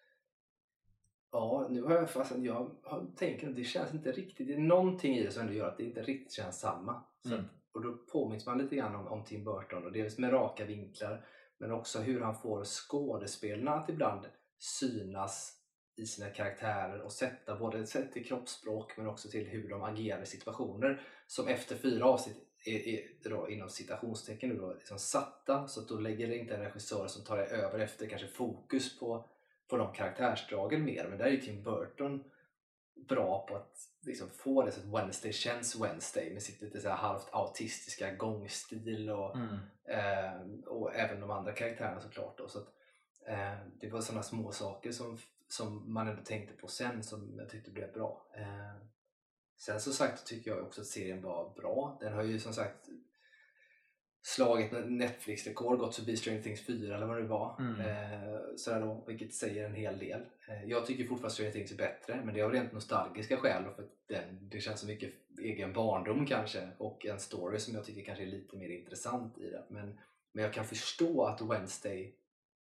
Ja, 1.31 1.67
nu 1.69 1.81
har 1.81 1.95
jag 1.95 2.09
fast 2.09 2.37
jag 2.37 2.71
tänker 3.15 3.49
att 3.49 3.55
det 3.55 3.63
känns 3.63 3.93
inte 3.93 4.11
riktigt. 4.11 4.47
Det 4.47 4.53
är 4.53 4.57
någonting 4.57 5.17
i 5.17 5.23
det 5.23 5.31
som 5.31 5.41
ändå 5.41 5.53
gör 5.53 5.67
att 5.67 5.77
det 5.77 5.83
inte 5.83 6.01
riktigt 6.01 6.31
känns 6.31 6.59
samma. 6.59 7.03
Så 7.21 7.33
Mm 7.33 7.45
och 7.75 7.81
då 7.81 7.93
påminns 7.93 8.45
man 8.45 8.57
lite 8.57 8.75
grann 8.75 8.95
om, 8.95 9.07
om 9.07 9.23
Tim 9.23 9.43
Burton 9.43 9.85
och 9.85 9.91
dels 9.91 10.17
med 10.17 10.33
raka 10.33 10.65
vinklar 10.65 11.25
men 11.57 11.71
också 11.71 11.99
hur 11.99 12.21
han 12.21 12.35
får 12.35 12.63
skådespelarna 12.63 13.71
att 13.71 13.89
ibland 13.89 14.25
synas 14.59 15.61
i 15.97 16.05
sina 16.05 16.29
karaktärer 16.29 17.01
och 17.01 17.11
sätta 17.11 17.55
både 17.55 17.87
sett 17.87 18.11
till 18.11 18.25
kroppsspråk 18.25 18.97
men 18.97 19.07
också 19.07 19.29
till 19.29 19.47
hur 19.47 19.69
de 19.69 19.83
agerar 19.83 20.21
i 20.21 20.25
situationer 20.25 21.01
som 21.27 21.47
efter 21.47 21.75
fyra 21.75 22.05
avsnitt 22.05 22.37
är, 22.65 22.87
är 22.87 23.29
då, 23.29 23.49
inom 23.49 23.69
citationstecken 23.69 24.49
nu 24.49 24.55
då, 24.55 24.73
liksom 24.73 24.99
satta. 24.99 25.67
Så 25.67 25.81
att 25.81 25.87
då 25.87 25.97
lägger 25.97 26.27
det 26.27 26.37
inte 26.37 26.55
en 26.55 26.61
regissör 26.61 27.07
som 27.07 27.23
tar 27.23 27.37
det 27.37 27.45
över 27.45 27.79
efter 27.79 28.07
kanske 28.07 28.27
fokus 28.27 28.99
på, 28.99 29.29
på 29.67 29.77
de 29.77 29.93
karaktärsdragen 29.93 30.85
mer. 30.85 31.07
Men 31.09 31.17
där 31.17 31.25
är 31.25 31.31
ju 31.31 31.41
Tim 31.41 31.63
Burton 31.63 32.23
bra 32.95 33.45
på 33.47 33.55
att 33.55 33.77
liksom 34.01 34.29
få 34.29 34.63
det 34.65 34.71
så 34.71 34.79
att 34.79 34.85
Wednesday 35.01 35.31
känns 35.33 35.75
Wednesday 35.75 36.33
med 36.33 36.41
sitt 36.43 36.61
lite 36.61 36.81
så 36.81 36.89
halvt 36.89 37.27
autistiska 37.31 38.15
gångstil 38.15 39.09
och, 39.09 39.35
Mm. 39.35 39.57
eh, 39.83 40.65
och 40.67 40.95
även 40.95 41.19
de 41.19 41.31
andra 41.31 41.51
karaktärerna 41.51 42.01
såklart. 42.01 42.37
Då, 42.37 42.47
så 42.47 42.59
att, 42.59 42.67
eh, 43.27 43.53
det 43.79 43.89
var 43.89 44.01
sådana 44.01 44.23
små 44.23 44.51
saker 44.51 44.91
som, 44.91 45.17
som 45.47 45.93
man 45.93 46.07
ändå 46.07 46.21
tänkte 46.23 46.53
på 46.53 46.67
sen 46.67 47.03
som 47.03 47.35
jag 47.37 47.49
tyckte 47.49 47.71
blev 47.71 47.93
bra. 47.93 48.25
Eh, 48.33 48.75
sen 49.57 49.79
som 49.79 49.93
sagt 49.93 50.25
tycker 50.25 50.51
jag 50.51 50.63
också 50.65 50.81
att 50.81 50.87
serien 50.87 51.21
var 51.21 51.49
bra. 51.55 51.97
Den 52.01 52.13
har 52.13 52.23
ju 52.23 52.39
som 52.39 52.53
sagt 52.53 52.89
slagit 54.25 54.71
Netflix-rekord, 54.85 55.79
gått 55.79 55.95
förbi 55.95 56.17
Stranger 56.17 56.41
Things 56.41 56.61
4 56.61 56.95
eller 56.95 57.05
vad 57.05 57.17
det 57.17 57.27
var. 57.27 57.55
Mm. 57.59 57.79
Eh, 57.79 58.39
sådär 58.55 58.81
då, 58.81 59.03
vilket 59.07 59.33
säger 59.33 59.65
en 59.65 59.75
hel 59.75 59.99
del. 59.99 60.21
Eh, 60.47 60.63
jag 60.65 60.85
tycker 60.85 61.03
fortfarande 61.03 61.33
Stranger 61.33 61.51
Things 61.51 61.71
är 61.71 61.75
bättre, 61.75 62.21
men 62.23 62.33
det 62.33 62.39
är 62.39 62.43
av 62.43 62.51
rent 62.51 62.73
nostalgiska 62.73 63.37
skäl. 63.37 63.63
För 63.75 63.83
att 63.83 63.89
den, 64.07 64.49
det 64.49 64.59
känns 64.59 64.79
så 64.79 64.87
mycket 64.87 65.13
egen 65.39 65.73
barndom 65.73 66.25
kanske 66.25 66.69
och 66.77 67.05
en 67.05 67.19
story 67.19 67.59
som 67.59 67.75
jag 67.75 67.85
tycker 67.85 68.01
kanske 68.01 68.23
är 68.23 68.27
lite 68.27 68.57
mer 68.57 68.69
intressant 68.69 69.37
i 69.37 69.49
det. 69.49 69.63
Men, 69.69 69.99
men 70.31 70.43
jag 70.43 70.53
kan 70.53 70.65
förstå 70.65 71.25
att 71.25 71.41
Wednesday 71.41 72.15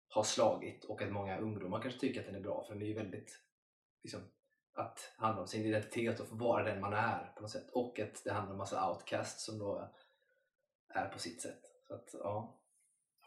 har 0.07 0.23
slagit 0.23 0.85
och 0.85 1.01
att 1.01 1.11
många 1.11 1.37
ungdomar 1.37 1.81
kanske 1.81 1.99
tycker 1.99 2.19
att 2.19 2.25
den 2.25 2.35
är 2.35 2.39
bra 2.39 2.63
för 2.67 2.73
den 2.73 2.83
är 2.83 2.87
ju 2.87 2.93
väldigt 2.93 3.39
liksom, 4.03 4.21
att 4.73 5.13
handla 5.17 5.41
om 5.41 5.47
sin 5.47 5.65
identitet 5.65 6.19
och 6.19 6.27
få 6.27 6.35
vara 6.35 6.63
den 6.63 6.81
man 6.81 6.93
är 6.93 7.31
på 7.35 7.41
något 7.41 7.51
sätt. 7.51 7.69
Och 7.71 7.99
att 7.99 8.21
det 8.23 8.31
handlar 8.31 8.51
om 8.51 8.57
massa 8.57 8.89
outcasts 8.89 9.45
som 9.45 9.59
då 9.59 9.93
är 10.93 11.09
på 11.09 11.19
sitt 11.19 11.41
sätt. 11.41 11.61
Så 11.87 11.93
att, 11.93 12.09
ja. 12.13 12.59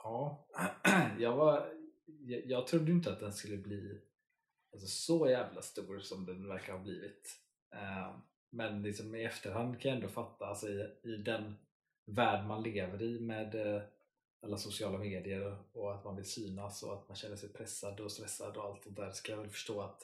Ja, 0.03 0.47
jag, 1.19 1.37
var, 1.37 1.73
jag, 2.07 2.47
jag 2.47 2.67
trodde 2.67 2.93
inte 2.93 3.13
att 3.13 3.21
den 3.21 3.33
skulle 3.33 3.57
bli 3.57 4.01
alltså, 4.73 4.87
så 4.87 5.29
jävla 5.29 5.63
stor 5.63 6.01
som 6.01 6.27
den 6.27 6.49
verkar 6.49 6.73
ha 6.73 6.81
blivit. 6.81 7.41
Eh, 7.73 8.17
men 8.51 8.83
liksom 8.83 9.15
i 9.15 9.25
efterhand 9.25 9.81
kan 9.81 9.89
jag 9.89 9.97
ändå 9.97 10.09
fatta, 10.09 10.47
alltså, 10.47 10.69
i, 10.69 10.97
i 11.03 11.17
den 11.17 11.57
värld 12.05 12.47
man 12.47 12.63
lever 12.63 13.03
i 13.03 13.21
med 13.21 13.55
eh, 13.55 13.83
alla 14.43 14.57
sociala 14.57 14.99
medier 14.99 15.59
och 15.73 15.95
att 15.95 16.05
man 16.05 16.17
vill 16.17 16.31
synas 16.31 16.83
och 16.83 16.93
att 16.93 17.09
man 17.09 17.17
känner 17.17 17.37
sig 17.37 17.49
pressad 17.49 18.01
och 18.01 18.13
stressad 18.13 18.57
och 18.57 18.65
allt 18.65 18.85
det 18.85 19.03
där 19.03 19.11
så 19.11 19.23
kan 19.23 19.35
jag 19.35 19.43
väl 19.43 19.51
förstå 19.51 19.81
att, 19.81 20.03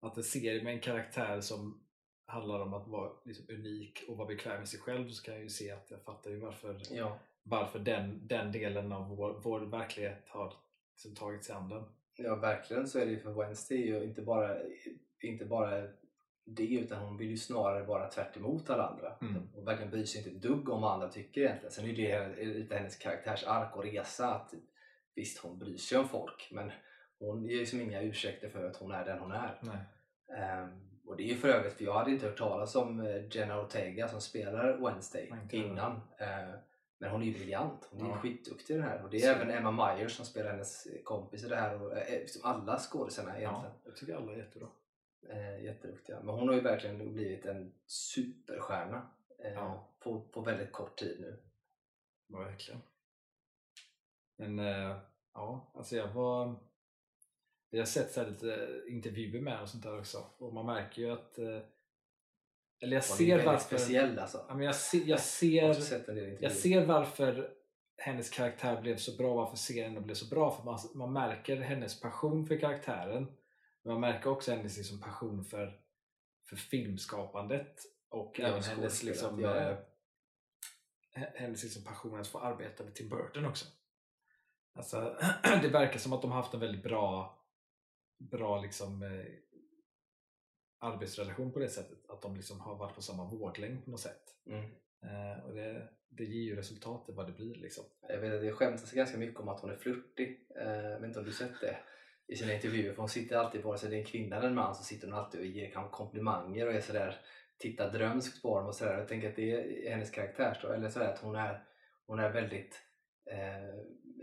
att 0.00 0.16
en 0.16 0.24
serie 0.24 0.64
med 0.64 0.74
en 0.74 0.80
karaktär 0.80 1.40
som 1.40 1.84
handlar 2.30 2.60
om 2.60 2.74
att 2.74 2.88
vara 2.88 3.10
liksom 3.24 3.44
unik 3.48 4.04
och 4.08 4.16
vara 4.16 4.28
bekväm 4.28 4.58
med 4.58 4.68
sig 4.68 4.80
själv 4.80 5.08
så 5.08 5.22
kan 5.22 5.34
jag 5.34 5.42
ju 5.42 5.48
se 5.48 5.70
att 5.70 5.90
jag 5.90 6.02
fattar 6.02 6.30
ju 6.30 6.40
varför 6.40 6.80
ja. 6.90 7.18
varför 7.42 7.78
den, 7.78 8.26
den 8.26 8.52
delen 8.52 8.92
av 8.92 9.16
vår, 9.16 9.40
vår 9.42 9.60
verklighet 9.60 10.28
har 10.28 10.54
liksom 10.92 11.14
tagit 11.14 11.44
sig 11.44 11.54
an 11.54 11.68
den. 11.68 11.84
Ja, 12.16 12.34
verkligen 12.36 12.88
så 12.88 12.98
är 12.98 13.06
det 13.06 13.12
ju 13.12 13.20
för 13.20 13.32
Wednesday 13.32 13.78
ju 13.78 14.04
inte 14.04 14.22
bara, 14.22 14.56
inte 15.20 15.44
bara 15.44 15.88
det 16.44 16.74
utan 16.74 16.98
hon 16.98 17.16
vill 17.16 17.30
ju 17.30 17.36
snarare 17.36 17.84
vara 17.84 18.08
tvärt 18.08 18.36
emot 18.36 18.70
alla 18.70 18.86
andra. 18.86 19.16
Mm. 19.20 19.48
Och 19.54 19.66
verkligen 19.66 19.90
bryr 19.90 20.04
sig 20.04 20.18
inte 20.18 20.30
ett 20.30 20.42
dugg 20.42 20.68
om 20.68 20.82
vad 20.82 20.92
andra 20.92 21.08
tycker 21.08 21.40
egentligen. 21.40 21.72
Sen 21.72 21.90
är 21.90 21.96
det 21.96 22.44
lite 22.44 22.76
hennes 22.76 22.96
karaktärsark 22.96 23.76
och 23.76 23.84
resa 23.84 24.34
att 24.34 24.54
visst 25.14 25.38
hon 25.38 25.58
bryr 25.58 25.76
sig 25.76 25.98
om 25.98 26.08
folk 26.08 26.48
men 26.52 26.72
hon 27.18 27.44
ger 27.44 27.58
ju 27.58 27.66
som 27.66 27.80
inga 27.80 28.02
ursäkter 28.02 28.48
för 28.48 28.64
att 28.64 28.76
hon 28.76 28.90
är 28.90 29.04
den 29.04 29.18
hon 29.18 29.32
är. 29.32 29.58
Nej. 29.62 29.78
Ehm, 30.38 30.89
och 31.10 31.16
det 31.16 31.22
är 31.22 31.26
ju 31.26 31.36
för 31.36 31.48
övrigt, 31.48 31.74
för 31.74 31.84
jag 31.84 31.92
hade 31.94 32.10
inte 32.10 32.26
hört 32.26 32.38
talas 32.38 32.76
om 32.76 33.00
eh, 33.00 33.36
Jenna 33.36 33.60
Ortega 33.60 34.08
som 34.08 34.20
spelar 34.20 34.76
Wednesday 34.78 35.32
innan. 35.52 36.00
Ehm, 36.18 36.52
men 36.98 37.10
hon 37.10 37.22
är 37.22 37.26
ju 37.26 37.32
briljant, 37.32 37.88
hon 37.90 38.06
är 38.06 38.10
Ja. 38.10 38.16
skitduktig 38.16 38.74
i 38.74 38.76
det 38.76 38.82
här. 38.82 39.02
Och 39.04 39.10
det 39.10 39.16
är 39.16 39.20
Så. 39.34 39.40
även 39.40 39.50
Emma 39.50 39.70
Myers 39.96 40.12
som 40.16 40.24
spelar 40.24 40.50
hennes 40.50 40.86
kompis 41.04 41.44
i 41.44 41.48
det 41.48 41.56
här. 41.56 41.82
Och, 41.82 41.96
eh, 41.96 42.20
liksom 42.20 42.42
alla 42.44 42.78
skådisarna 42.78 43.38
egentligen. 43.38 43.72
Ja, 43.74 43.80
jag 43.84 43.96
tycker 43.96 44.14
alla 44.16 44.32
är 44.32 44.36
jättebra. 44.36 44.68
Eh, 45.30 45.64
jätteduktiga. 45.64 46.20
Men 46.20 46.34
hon 46.34 46.48
har 46.48 46.54
ju 46.54 46.60
verkligen 46.60 47.12
blivit 47.12 47.46
en 47.46 47.72
superstjärna 47.86 49.10
eh, 49.44 49.52
Ja. 49.52 49.88
på, 49.98 50.20
på 50.20 50.40
väldigt 50.40 50.72
kort 50.72 50.96
tid 50.96 51.20
nu. 51.20 51.36
Ja, 52.26 52.38
verkligen. 52.38 52.80
Men 54.36 54.58
eh, 54.58 54.96
ja, 55.34 55.72
alltså 55.74 55.96
jag 55.96 56.08
var... 56.08 56.54
Vi 57.70 57.78
har 57.78 57.86
sett 57.86 58.12
så 58.12 58.26
lite 58.26 58.68
intervjuer 58.88 59.40
med 59.40 59.62
och 59.62 59.68
sånt 59.68 59.82
där 59.82 59.98
också 59.98 60.24
och 60.38 60.54
man 60.54 60.66
märker 60.66 61.02
ju 61.02 61.10
att... 61.10 61.38
Eh, 61.38 61.58
eller 62.82 62.96
jag 62.96 63.04
ser 63.04 63.44
varför... 63.44 63.76
speciell 63.76 64.18
alltså. 64.18 64.44
Ja, 64.48 64.54
men 64.54 64.66
jag, 64.66 64.74
ser, 64.74 64.98
jag, 64.98 65.08
Jag 65.08 65.20
ser, 65.76 66.38
jag 66.40 66.52
ser 66.52 66.86
varför 66.86 67.50
hennes 67.96 68.30
karaktär 68.30 68.80
blev 68.80 68.96
så 68.96 69.16
bra, 69.16 69.34
varför 69.34 69.56
serien 69.56 70.02
blev 70.02 70.14
så 70.14 70.26
bra. 70.26 70.50
För 70.50 70.64
man, 70.64 70.78
man 70.94 71.12
märker 71.12 71.56
hennes 71.56 72.00
passion 72.00 72.46
för 72.46 72.60
karaktären. 72.60 73.26
Men 73.82 73.92
man 73.92 74.00
märker 74.00 74.30
också 74.30 74.50
hennes 74.50 74.76
liksom 74.76 75.00
passion 75.00 75.44
för, 75.44 75.80
för 76.48 76.56
filmskapandet 76.56 77.76
och 78.08 78.38
Ja, 78.38 78.46
även 78.46 78.62
hennes, 78.62 79.02
liksom, 79.02 79.40
ja, 79.40 79.56
eh, 79.56 79.76
hennes 81.12 81.62
liksom 81.62 81.84
passion 81.84 82.20
att 82.20 82.28
få 82.28 82.38
arbeta 82.38 82.84
med 82.84 82.94
Tim 82.94 83.08
Burton 83.08 83.46
också. 83.46 83.66
Alltså, 84.74 85.16
det 85.62 85.68
verkar 85.68 85.98
som 85.98 86.12
att 86.12 86.22
de 86.22 86.30
har 86.30 86.42
haft 86.42 86.54
en 86.54 86.60
väldigt 86.60 86.82
bra, 86.82 87.39
bra 88.20 88.60
liksom, 88.60 89.02
eh, 89.02 89.26
arbetsrelation 90.78 91.52
på 91.52 91.58
det 91.58 91.68
sättet. 91.68 92.10
Att 92.10 92.22
de 92.22 92.36
liksom 92.36 92.60
har 92.60 92.76
varit 92.76 92.94
på 92.94 93.02
samma 93.02 93.30
våglängd 93.30 93.84
på 93.84 93.90
något 93.90 94.00
sätt. 94.00 94.22
Mm. 94.46 94.64
Eh, 95.02 95.44
och 95.44 95.54
det, 95.54 95.88
det 96.08 96.24
ger 96.24 96.42
ju 96.42 96.56
resultatet 96.56 97.14
vad 97.14 97.26
det 97.26 97.32
blir. 97.32 97.54
Liksom. 97.54 97.84
Jag 98.08 98.20
vet 98.20 98.34
att 98.34 98.40
det 98.40 98.52
skämtas 98.52 98.92
ganska 98.92 99.18
mycket 99.18 99.40
om 99.40 99.48
att 99.48 99.60
hon 99.60 99.70
är 99.70 99.76
flörtig. 99.76 100.46
Eh, 100.56 100.72
Jag 100.72 101.00
vet 101.00 101.08
inte 101.08 101.18
om 101.18 101.24
du 101.24 101.32
sett 101.32 101.60
det 101.60 101.76
i 102.26 102.36
sina 102.36 102.54
intervjuer. 102.54 102.92
För 102.92 103.02
hon 103.02 103.08
sitter 103.08 103.36
alltid, 103.36 103.62
vare 103.62 103.78
sig 103.78 103.90
det 103.90 103.96
är 103.96 104.00
en 104.00 104.06
kvinna 104.06 104.36
eller 104.36 104.48
en 104.48 104.54
man, 104.54 104.74
så 104.74 104.84
sitter 104.84 105.06
hon 105.06 105.16
alltid 105.16 105.40
och 105.40 105.46
ger 105.46 105.90
komplimanger 105.90 106.66
och 106.66 106.74
är 106.74 106.80
sådär 106.80 107.20
tittar 107.58 107.92
drömskt 107.92 108.42
på 108.42 108.58
dem 108.58 108.66
och 108.66 108.74
sådär. 108.74 108.98
Jag 108.98 109.08
tänker 109.08 109.28
att 109.30 109.36
det 109.36 109.86
är 109.86 109.90
hennes 109.90 110.10
karaktär. 110.10 110.72
Eller 110.74 110.88
sådär 110.88 111.12
att 111.12 111.18
hon 111.18 111.34
är, 111.34 111.64
hon 112.06 112.18
är 112.18 112.32
väldigt 112.32 112.80
eh, 113.30 113.74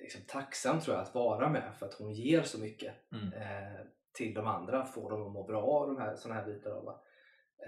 liksom 0.01 0.21
tacksam 0.27 0.79
tror 0.79 0.95
jag 0.97 1.03
att 1.03 1.15
vara 1.15 1.49
med 1.49 1.73
för 1.79 1.86
att 1.86 1.93
hon 1.93 2.13
ger 2.13 2.41
så 2.43 2.60
mycket 2.60 2.93
Mm. 3.12 3.33
eh, 3.33 3.81
till 4.13 4.33
de 4.33 4.47
andra, 4.47 4.86
får 4.86 5.10
dem 5.10 5.21
att 5.27 5.31
må 5.31 5.43
bra 5.43 5.63
av 5.63 5.88
de 5.88 5.97
här, 5.97 6.15
såna 6.15 6.36
här 6.36 6.45
bitar. 6.45 6.71
Av, 6.71 6.86
va? 6.86 7.01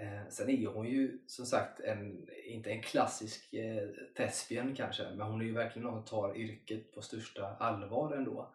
eh, 0.00 0.28
sen 0.28 0.50
är 0.50 0.66
hon 0.66 0.86
ju 0.86 1.18
som 1.26 1.46
sagt 1.46 1.80
en, 1.80 2.28
inte 2.46 2.70
en 2.70 2.82
klassisk 2.82 3.52
eh, 3.54 3.88
thespian 4.16 4.74
kanske, 4.74 5.02
men 5.10 5.20
hon 5.26 5.40
är 5.40 5.44
ju 5.44 5.52
verkligen 5.54 5.86
någon 5.86 5.94
som 6.06 6.18
tar 6.20 6.36
yrket 6.36 6.92
på 6.92 7.00
största 7.02 7.56
allvar 7.56 8.12
ändå 8.16 8.54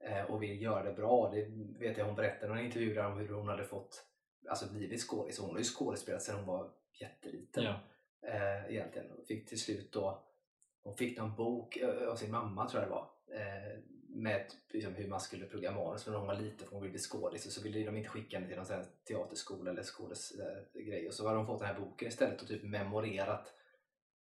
eh, 0.00 0.22
och 0.30 0.42
vill 0.42 0.62
göra 0.62 0.82
det 0.82 0.92
bra. 0.92 1.30
Det 1.34 1.44
vet 1.78 1.98
jag 1.98 2.04
hon 2.04 2.14
berättade 2.14 2.46
i 2.46 2.48
någon 2.48 2.64
intervju 2.64 2.94
där 2.94 3.06
om 3.06 3.18
hur 3.18 3.28
hon 3.28 3.48
hade 3.48 3.64
fått 3.64 4.04
alltså 4.48 4.72
blivit 4.72 5.00
skådis. 5.00 5.38
Hon 5.38 5.50
har 5.50 5.58
ju 5.58 5.64
skådespelat 5.64 6.22
sedan 6.22 6.36
hon 6.36 6.46
var 6.46 6.70
jätteliten 7.00 7.64
Ja. 7.64 7.80
eh, 8.28 8.70
egentligen. 8.74 9.10
Och 9.10 9.26
fick 9.26 9.48
till 9.48 9.60
slut 9.60 9.92
då, 9.92 10.22
hon 10.82 10.96
fick 10.96 11.18
någon 11.18 11.34
bok 11.36 11.76
eh, 11.76 12.08
av 12.08 12.16
sin 12.16 12.30
mamma 12.30 12.68
tror 12.68 12.82
jag 12.82 12.90
det 12.90 12.94
var, 12.94 13.08
med 14.08 14.46
liksom, 14.70 14.94
hur 14.94 15.08
man 15.08 15.20
skulle 15.20 15.46
plugga 15.46 15.72
manus 15.72 16.06
när 16.06 16.14
hon 16.14 16.26
var 16.26 16.34
liten 16.34 16.66
för 16.66 16.74
hon 16.74 16.82
ville 16.82 16.92
bli 16.92 17.00
skådis 17.00 17.46
och 17.46 17.52
så 17.52 17.62
ville 17.62 17.84
de 17.84 17.96
inte 17.96 18.08
skicka 18.08 18.36
henne 18.36 18.48
till 18.48 18.56
någon 18.56 18.66
här 18.66 18.84
teaterskola 19.08 19.70
eller 19.70 19.82
skådisgrej 19.82 21.08
och 21.08 21.14
så 21.14 21.26
hade 21.26 21.36
de 21.36 21.46
fått 21.46 21.58
den 21.58 21.68
här 21.68 21.80
boken 21.80 22.08
istället 22.08 22.42
och 22.42 22.48
typ 22.48 22.62
memorerat 22.62 23.54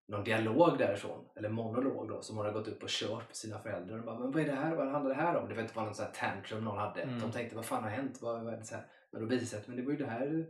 någon 0.08 0.24
dialog 0.24 0.78
därifrån, 0.78 1.26
eller 1.36 1.50
monolog 1.50 2.08
då, 2.08 2.22
som 2.22 2.38
hon 2.38 2.46
hade 2.46 2.60
gått 2.60 2.68
upp 2.68 2.84
och 2.84 2.90
kört 2.90 3.28
med 3.28 3.36
sina 3.36 3.60
föräldrar. 3.60 4.00
Och 4.00 4.06
bara, 4.06 4.20
men 4.20 4.32
vad 4.32 4.42
är 4.42 4.46
det 4.46 4.56
här? 4.56 4.76
Vad 4.76 4.88
handlar 4.88 5.10
det 5.10 5.22
här 5.22 5.36
om? 5.36 5.50
Det 5.50 5.56
var 5.56 5.62
inte 5.62 5.74
bara 5.74 5.86
någon 5.86 5.96
sån 5.96 6.06
här 6.06 6.14
tantrum 6.14 6.64
någon 6.64 6.78
hade. 6.78 7.02
Mm. 7.02 7.20
De 7.20 7.32
tänkte, 7.32 7.56
vad 7.56 7.66
fan 7.66 7.84
har 7.84 7.90
hänt? 7.90 8.22
Vad, 8.22 8.44
vad 8.44 8.54
är 8.54 8.58
det 8.58 8.66
så 8.66 8.76
här? 8.76 8.88
Men 9.12 9.22
då 9.22 9.28
visade 9.28 9.62
det 9.62 9.68
men 9.68 9.78
det 9.78 9.84
var 9.84 9.92
ju 9.92 9.98
det 9.98 10.06
här 10.06 10.46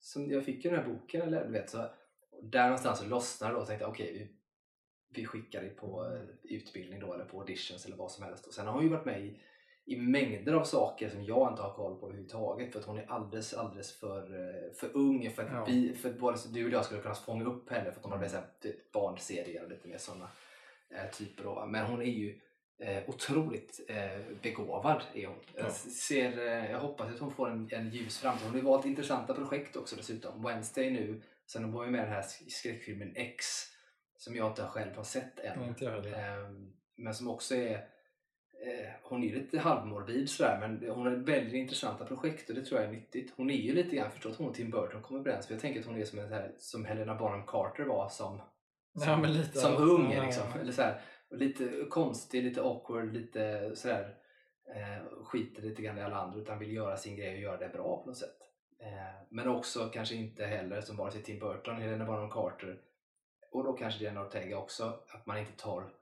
som 0.00 0.30
jag 0.30 0.44
fick 0.44 0.64
ju 0.64 0.70
den 0.70 0.80
här 0.80 0.88
boken. 0.88 1.22
Eller, 1.22 1.44
du 1.44 1.52
vet, 1.52 1.70
så, 1.70 1.86
där 2.42 2.64
någonstans 2.64 2.98
så 2.98 3.06
lossnade 3.06 3.54
det 3.54 3.60
och 3.60 3.66
tänkte 3.66 3.86
okej, 3.86 4.12
vi, 4.12 4.36
vi 5.14 5.24
skickar 5.26 5.60
dig 5.60 5.70
på 5.70 6.04
eh, 6.04 6.54
utbildning 6.56 7.00
då 7.00 7.14
eller 7.14 7.24
på 7.24 7.40
auditions 7.40 7.86
eller 7.86 7.96
vad 7.96 8.10
som 8.10 8.24
helst. 8.24 8.46
Och 8.46 8.54
sen 8.54 8.66
har 8.66 8.72
hon 8.74 8.82
ju 8.82 8.88
varit 8.88 9.04
med 9.04 9.20
i, 9.24 9.40
i 9.86 9.96
mängder 9.96 10.52
av 10.52 10.64
saker 10.64 11.08
som 11.08 11.24
jag 11.24 11.52
inte 11.52 11.62
har 11.62 11.72
koll 11.74 12.00
på 12.00 12.06
överhuvudtaget 12.06 12.72
för 12.72 12.80
att 12.80 12.86
hon 12.86 12.98
är 12.98 13.10
alldeles, 13.10 13.54
alldeles 13.54 13.92
för, 14.00 14.20
eh, 14.48 14.72
för 14.74 14.90
ung 14.96 15.30
för 15.30 15.42
att, 15.42 15.52
Ja. 15.52 15.64
vi, 15.68 15.94
för 15.94 16.08
att 16.10 16.18
både 16.18 16.38
du 16.52 16.64
och 16.66 16.72
jag 16.72 16.84
skulle 16.84 17.00
kunna 17.00 17.14
fånga 17.14 17.44
upp 17.44 17.70
henne 17.70 17.84
för 17.84 17.90
att 17.90 18.02
hon 18.02 18.12
har 18.12 18.18
blivit 18.18 18.34
här, 18.34 18.46
typ 18.60 18.92
barnserier 18.92 19.62
och 19.64 19.70
lite 19.70 19.88
mer 19.88 19.98
sådana 19.98 20.28
eh, 20.90 21.10
typer. 21.10 21.44
Då. 21.44 21.66
Men 21.66 21.86
hon 21.86 22.00
är 22.02 22.04
ju 22.12 22.40
Eh, 22.78 23.02
otroligt 23.08 23.80
eh, 23.88 24.20
begåvad 24.42 25.02
är 25.14 25.26
hon. 25.26 25.36
Ja. 25.56 25.62
Jag, 25.62 25.72
ser, 25.72 26.38
eh, 26.38 26.70
jag 26.70 26.80
hoppas 26.80 27.12
att 27.14 27.18
hon 27.20 27.30
får 27.32 27.50
en, 27.50 27.68
en 27.72 27.90
ljus 27.90 28.18
framtid. 28.18 28.42
Hon 28.44 28.50
har 28.50 28.58
ju 28.58 28.64
valt 28.64 28.86
intressanta 28.86 29.34
projekt 29.34 29.76
också 29.76 29.96
dessutom. 29.96 30.42
Wednesday 30.42 30.90
nu, 30.90 31.22
sen 31.46 31.72
var 31.72 31.84
ju 31.84 31.90
med 31.90 31.98
i 31.98 32.02
den 32.04 32.12
här 32.12 32.22
sk- 32.22 32.48
skräckfilmen 32.48 33.12
X 33.16 33.44
som 34.24 34.36
jag 34.36 34.50
inte 34.50 34.62
själv 34.62 34.96
har 34.96 35.04
sett 35.04 35.38
än. 35.38 35.58
Nej, 35.58 35.68
inte 35.68 35.84
jag 35.84 35.92
heller. 35.92 36.38
Ehm, 36.38 36.72
men 36.96 37.14
som 37.14 37.28
också 37.30 37.54
är 37.54 37.74
eh, 38.66 38.90
hon 39.02 39.24
är 39.24 39.34
lite 39.34 39.58
halvmorbid 39.58 40.30
sådär 40.30 40.58
men 40.60 40.90
hon 40.90 41.24
väljer 41.24 41.54
intressanta 41.54 42.04
projekt 42.04 42.48
och 42.48 42.54
det 42.54 42.64
tror 42.64 42.80
jag 42.80 42.88
är 42.88 42.92
nyttigt. 42.92 43.32
Hon 43.36 43.50
är 43.50 43.54
ju 43.54 43.74
lite 43.74 43.96
grann 43.96 44.10
förstått 44.10 44.36
hon 44.36 44.48
och 44.48 44.54
Tim 44.54 44.70
Burton 44.70 45.02
kommer 45.02 45.20
överens 45.20 45.46
för 45.46 45.54
jag 45.54 45.60
tänker 45.60 45.80
att 45.80 45.86
hon 45.86 46.00
är 46.00 46.04
som, 46.04 46.18
en, 46.18 46.32
här, 46.32 46.52
som 46.58 46.84
Helena 46.84 47.14
Bonham 47.14 47.46
Carter 47.46 47.84
var 47.84 48.08
som, 48.08 48.40
som, 49.04 49.22
lite, 49.22 49.58
som 49.58 49.76
ung. 49.76 50.12
Ja, 50.12 50.24
Liksom. 50.24 50.44
ja. 50.54 50.60
Eller 50.60 50.72
så 50.72 50.82
här, 50.82 51.00
lite 51.30 51.70
konstig, 51.90 52.44
lite 52.44 52.62
awkward, 52.62 53.12
lite 53.12 53.70
sådär 53.76 54.14
eh, 54.74 55.24
skiter 55.24 55.62
lite 55.62 55.82
grann 55.82 55.98
i 55.98 56.02
alla 56.02 56.16
andra 56.16 56.40
utan 56.40 56.58
vill 56.58 56.72
göra 56.72 56.96
sin 56.96 57.16
grej 57.16 57.34
och 57.34 57.40
göra 57.40 57.56
det 57.56 57.68
bra 57.68 58.02
på 58.02 58.08
något 58.08 58.18
sätt. 58.18 58.38
Eh, 58.80 59.26
men 59.30 59.48
också 59.48 59.90
kanske 59.92 60.14
inte 60.14 60.46
heller 60.46 60.80
som 60.80 60.96
vare 60.96 61.10
sig 61.10 61.22
Tim 61.22 61.38
Burton, 61.38 61.76
Helena 61.76 62.04
Bonham 62.04 62.30
Carter 62.30 62.78
och 63.54 63.64
då 63.64 63.72
kanske 63.72 64.04
Jenna 64.04 64.26
Ortega 64.26 64.58
också, 64.58 65.00
att 65.08 65.26
man 65.26 65.38
inte 65.38 65.52
tar, 65.52 65.92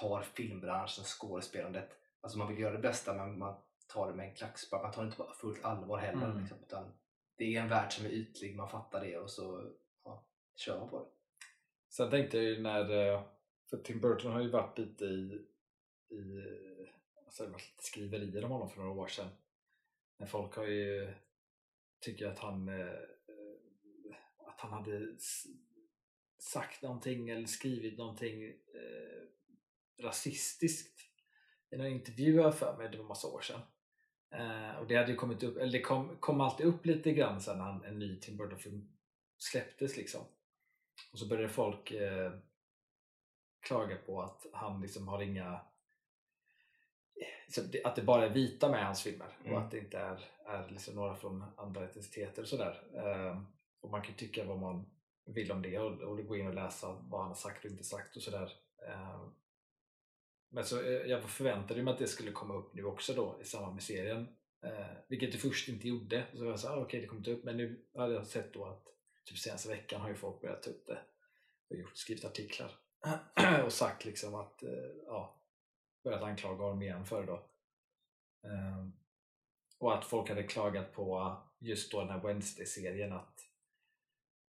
tar 0.00 0.22
filmbranschen, 0.22 1.04
skådespelandet, 1.04 1.90
alltså 2.20 2.38
man 2.38 2.48
vill 2.48 2.58
göra 2.58 2.72
det 2.72 2.78
bästa 2.78 3.14
men 3.14 3.38
man 3.38 3.54
tar 3.86 4.08
det 4.08 4.14
med 4.14 4.28
en 4.28 4.34
klackspark, 4.34 4.82
man 4.82 4.92
tar 4.92 5.02
det 5.02 5.06
inte 5.06 5.16
på 5.16 5.32
fullt 5.40 5.64
allvar 5.64 5.98
heller. 5.98 6.26
Mm. 6.26 6.40
Liksom, 6.40 6.58
utan 6.62 6.92
det 7.36 7.56
är 7.56 7.60
en 7.60 7.68
värld 7.68 7.92
som 7.92 8.06
är 8.06 8.10
ytlig, 8.10 8.56
man 8.56 8.68
fattar 8.68 9.00
det 9.00 9.18
och 9.18 9.30
så 9.30 9.70
ja, 10.04 10.26
kör 10.56 10.80
man 10.80 10.88
på 10.88 10.98
det. 10.98 11.10
Sen 11.88 12.10
tänkte 12.10 12.36
jag 12.36 12.46
ju 12.46 12.62
när, 12.62 13.12
eh, 13.14 13.22
för 13.70 13.76
Tim 13.76 14.00
Burton 14.00 14.32
har 14.32 14.40
ju 14.40 14.50
varit 14.50 14.78
lite 14.78 15.04
i, 15.04 15.46
i 16.10 16.44
alltså 17.24 17.46
det 17.46 17.52
lite 17.52 17.82
skriverier 17.82 18.44
om 18.44 18.50
honom 18.50 18.70
för 18.70 18.80
några 18.80 19.00
år 19.00 19.08
sedan. 19.08 19.28
Men 20.18 20.28
folk 20.28 20.56
har 20.56 20.64
ju 20.64 21.14
tycker 22.00 22.28
att 22.28 22.38
han 22.38 22.68
eh, 22.68 22.86
eh, 22.86 24.16
att 24.38 24.60
han 24.60 24.72
hade 24.72 25.16
sagt 26.44 26.82
någonting 26.82 27.28
eller 27.28 27.46
skrivit 27.46 27.98
någonting 27.98 28.44
eh, 28.44 29.22
rasistiskt 30.02 31.00
i 31.70 31.76
någon 31.76 31.86
intervju 31.86 32.34
jag 32.34 32.58
för 32.58 32.76
mig, 32.76 32.88
det 32.88 32.98
var 32.98 33.04
massa 33.04 33.28
år 33.28 33.40
sedan. 33.40 33.60
Eh, 34.34 34.76
och 34.76 34.86
det 34.86 34.96
hade 34.96 35.10
ju 35.10 35.16
kommit 35.16 35.42
upp, 35.42 35.56
eller 35.56 35.72
det 35.72 35.80
kom, 35.80 36.16
kom 36.20 36.40
alltid 36.40 36.66
upp 36.66 36.86
lite 36.86 37.12
grann 37.12 37.40
sen 37.40 37.58
när 37.58 37.64
han, 37.64 37.84
en 37.84 37.98
ny 37.98 38.20
Tim 38.20 38.36
Burton-film 38.36 38.88
släpptes 39.38 39.96
liksom. 39.96 40.20
Och 41.12 41.18
så 41.18 41.28
började 41.28 41.48
folk 41.48 41.90
eh, 41.90 42.32
klaga 43.66 43.96
på 43.96 44.22
att 44.22 44.46
han 44.52 44.80
liksom 44.80 45.08
har 45.08 45.22
inga 45.22 45.60
att 47.84 47.96
det 47.96 48.02
bara 48.02 48.24
är 48.24 48.30
vita 48.30 48.70
med 48.70 48.80
i 48.80 48.84
hans 48.84 49.02
filmer 49.02 49.28
Mm. 49.40 49.52
och 49.52 49.62
att 49.62 49.70
det 49.70 49.78
inte 49.78 49.98
är, 49.98 50.24
är 50.46 50.68
liksom 50.68 50.94
några 50.94 51.14
från 51.14 51.44
andra 51.56 51.84
etniciteter 51.84 52.42
och 52.42 52.48
sådär. 52.48 52.82
Eh, 52.94 53.42
och 53.80 53.90
man 53.90 54.02
kan 54.02 54.14
tycka 54.14 54.44
vad 54.44 54.58
man 54.58 54.86
vill 55.26 55.52
om 55.52 55.62
det 55.62 55.78
och, 55.78 56.00
och 56.00 56.26
gå 56.26 56.36
in 56.36 56.46
och 56.46 56.54
läsa 56.54 56.92
vad 56.92 57.20
han 57.20 57.28
har 57.28 57.34
sagt 57.34 57.64
och 57.64 57.70
inte 57.70 57.84
sagt 57.84 58.16
och 58.16 58.22
sådär. 58.22 58.52
Eh, 58.88 59.26
men 60.48 60.64
så 60.64 60.82
eh, 60.82 60.92
jag 60.92 61.30
förväntade 61.30 61.82
mig 61.82 61.92
att 61.92 61.98
det 61.98 62.06
skulle 62.06 62.32
komma 62.32 62.54
upp 62.54 62.74
nu 62.74 62.84
också 62.84 63.14
då 63.14 63.38
i 63.40 63.44
samband 63.44 63.74
med 63.74 63.82
serien. 63.82 64.28
Eh, 64.62 64.96
vilket 65.08 65.32
det 65.32 65.38
först 65.38 65.68
inte 65.68 65.88
gjorde. 65.88 66.26
Så 66.34 66.44
jag 66.44 66.60
sa 66.60 66.76
ah, 66.76 66.80
okej 66.80 67.00
det 67.00 67.06
kommer 67.06 67.20
inte 67.20 67.32
upp 67.32 67.44
men 67.44 67.56
nu 67.56 67.84
hade 67.94 68.14
jag 68.14 68.26
sett 68.26 68.52
då 68.52 68.64
att 68.64 68.84
typ 69.24 69.38
senaste 69.38 69.68
veckan 69.68 70.00
har 70.00 70.08
ju 70.08 70.14
folk 70.14 70.40
börjat 70.40 70.62
ta 70.62 70.70
upp 70.70 70.86
det 70.86 70.98
och 71.70 71.76
gjort, 71.76 71.96
skrivit 71.96 72.24
artiklar 72.24 72.70
och 73.64 73.72
sagt 73.72 74.04
liksom 74.04 74.34
att 74.34 74.62
ja, 75.06 75.40
börjat 76.04 76.22
anklaga 76.22 76.62
honom 76.62 76.82
igen 76.82 77.04
för 77.04 77.20
det 77.20 77.26
då. 77.26 77.46
Och 79.78 79.98
att 79.98 80.04
folk 80.04 80.28
hade 80.28 80.42
klagat 80.42 80.92
på 80.92 81.36
just 81.58 81.92
då 81.92 82.00
den 82.00 82.10
här 82.10 82.20
Wednesday-serien 82.20 83.12
att, 83.12 83.43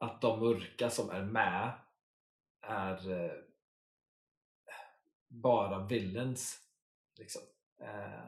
att 0.01 0.21
de 0.21 0.41
mörka 0.41 0.91
som 0.91 1.11
är 1.11 1.23
med 1.23 1.73
är 2.63 3.25
eh, 3.25 3.33
bara 5.29 5.87
villains. 5.87 6.59
Liksom. 7.19 7.43
Eh, 7.83 8.25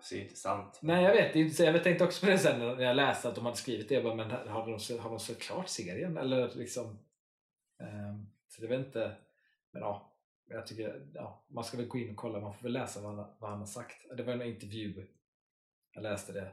Så 0.00 0.14
det 0.14 0.20
inte 0.20 0.36
sant. 0.36 0.78
Nej 0.82 1.04
jag 1.04 1.12
vet, 1.12 1.32
det 1.56 1.64
jag 1.64 1.84
tänkte 1.84 2.04
också 2.04 2.26
på 2.26 2.32
det 2.32 2.38
sen 2.38 2.58
när 2.58 2.80
jag 2.80 2.96
läste 2.96 3.28
att 3.28 3.34
de 3.34 3.44
hade 3.44 3.56
skrivit 3.56 3.88
det. 3.88 3.94
Jag 3.94 4.04
bara, 4.04 4.14
men 4.14 4.30
har 4.30 4.66
de, 4.66 4.98
har 4.98 5.10
de 5.10 5.20
sett 5.20 5.40
klart 5.42 5.68
serien? 5.68 6.16
Eller 6.16 6.54
liksom, 6.54 6.98
ehm, 7.80 8.26
så 8.48 8.62
jag 8.62 8.68
vet 8.68 8.86
inte. 8.86 9.16
Men 9.70 9.82
ja, 9.82 10.12
jag 10.48 10.66
tycker 10.66 11.10
ja, 11.14 11.44
man 11.48 11.64
ska 11.64 11.76
väl 11.76 11.86
gå 11.86 11.98
in 11.98 12.10
och 12.10 12.16
kolla. 12.16 12.40
Man 12.40 12.54
får 12.54 12.62
väl 12.62 12.72
läsa 12.72 13.00
vad 13.00 13.14
han, 13.14 13.26
vad 13.38 13.50
han 13.50 13.58
har 13.58 13.66
sagt. 13.66 14.16
Det 14.16 14.22
var 14.22 14.32
en 14.32 14.42
intervju. 14.42 15.06
Jag 15.92 16.02
läste 16.02 16.32
det. 16.32 16.52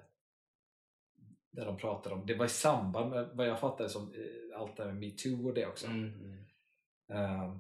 Där 1.52 1.66
de 1.66 1.78
pratade 1.78 2.16
om, 2.16 2.26
det 2.26 2.36
var 2.36 2.46
i 2.46 2.50
samband 2.50 3.10
med 3.10 3.30
vad 3.34 3.48
jag 3.48 3.60
fattade 3.60 3.90
som 3.90 4.14
eh, 4.14 4.60
allt 4.60 4.78
det 4.78 4.84
här 4.84 4.92
med 4.92 5.00
metoo 5.00 5.48
och 5.48 5.54
det 5.54 5.66
också. 5.68 5.88
Mm. 5.88 6.46
Ehm, 7.14 7.60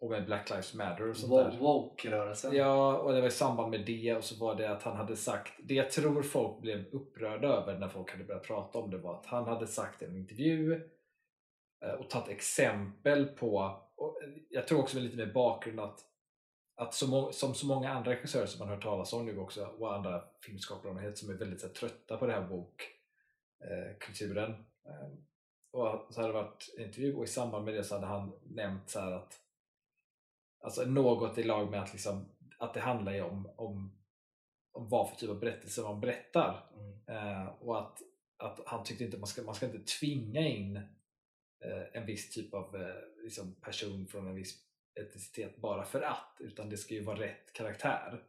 och 0.00 0.10
med 0.10 0.24
Black 0.26 0.50
Lives 0.50 0.74
Matter 0.74 1.08
och 1.10 1.16
sånt 1.16 1.32
där. 1.32 1.50
Wo- 1.50 1.58
Woke-rörelsen. 1.60 2.54
Ja, 2.56 2.98
och 2.98 3.12
det 3.12 3.20
var 3.20 3.28
i 3.28 3.30
samband 3.30 3.70
med 3.70 3.86
det 3.86 4.16
och 4.16 4.24
så 4.24 4.44
var 4.44 4.54
det 4.54 4.70
att 4.70 4.82
han 4.82 4.96
hade 4.96 5.16
sagt, 5.16 5.52
det 5.62 5.74
jag 5.74 5.90
tror 5.90 6.22
folk 6.22 6.60
blev 6.60 6.86
upprörda 6.92 7.48
över 7.48 7.78
när 7.78 7.88
folk 7.88 8.10
hade 8.12 8.24
börjat 8.24 8.42
prata 8.42 8.78
om 8.78 8.90
det 8.90 8.98
var 8.98 9.14
att 9.14 9.26
han 9.26 9.44
hade 9.44 9.66
sagt 9.66 10.02
i 10.02 10.04
en 10.04 10.16
intervju 10.16 10.72
eh, 11.84 11.92
och 11.92 12.10
tagit 12.10 12.28
exempel 12.28 13.26
på, 13.26 13.80
och 13.96 14.18
jag 14.50 14.66
tror 14.68 14.80
också 14.80 14.96
med 14.96 15.04
lite 15.04 15.16
mer 15.16 15.32
bakgrund 15.32 15.80
att, 15.80 16.00
att 16.76 16.94
så 16.94 17.08
må, 17.10 17.32
som 17.32 17.54
så 17.54 17.66
många 17.66 17.92
andra 17.92 18.10
regissörer 18.10 18.46
som 18.46 18.58
man 18.66 18.74
hört 18.74 18.82
talas 18.82 19.12
om 19.12 19.26
nu 19.26 19.38
också 19.38 19.64
och 19.64 19.94
andra 19.94 20.24
filmskapare 20.46 21.16
som 21.16 21.30
är 21.30 21.34
väldigt 21.34 21.60
så 21.60 21.66
här, 21.66 21.74
trötta 21.74 22.16
på 22.16 22.26
det 22.26 22.32
här 22.32 22.48
bok-kulturen. 22.48 23.01
Eh, 23.62 23.96
och 25.72 26.14
så 26.14 26.20
hade 26.20 26.32
det 26.32 26.42
varit 26.42 26.74
intervju 26.78 27.14
och 27.14 27.24
i 27.24 27.26
samband 27.26 27.64
med 27.64 27.74
det 27.74 27.84
så 27.84 27.94
hade 27.94 28.06
han 28.06 28.32
nämnt 28.42 28.90
så 28.90 29.00
här 29.00 29.12
att 29.12 29.40
alltså 30.62 30.84
något 30.84 31.38
i 31.38 31.42
lag 31.42 31.70
med 31.70 31.82
att, 31.82 31.92
liksom, 31.92 32.28
att 32.58 32.74
det 32.74 32.80
handlar 32.80 33.12
ju 33.12 33.22
om, 33.22 33.46
om, 33.56 34.02
om 34.72 34.88
vad 34.88 35.10
för 35.10 35.16
typ 35.16 35.30
av 35.30 35.40
berättelse 35.40 35.82
man 35.82 36.00
berättar. 36.00 36.70
Mm. 36.74 36.92
Eh, 37.06 37.46
och 37.46 37.78
att, 37.78 37.98
att 38.36 38.60
han 38.66 38.84
tyckte 38.84 39.04
inte 39.04 39.18
man 39.18 39.26
ska, 39.26 39.42
man 39.42 39.54
ska 39.54 39.66
inte 39.66 39.92
tvinga 40.00 40.40
in 40.40 40.76
eh, 41.64 41.82
en 41.92 42.06
viss 42.06 42.30
typ 42.30 42.54
av 42.54 42.76
eh, 42.76 43.22
liksom 43.22 43.54
person 43.54 44.06
från 44.06 44.26
en 44.26 44.34
viss 44.34 44.58
etnicitet 45.00 45.56
bara 45.56 45.84
för 45.84 46.02
att, 46.02 46.36
utan 46.40 46.68
det 46.68 46.76
ska 46.76 46.94
ju 46.94 47.04
vara 47.04 47.20
rätt 47.20 47.52
karaktär. 47.52 48.24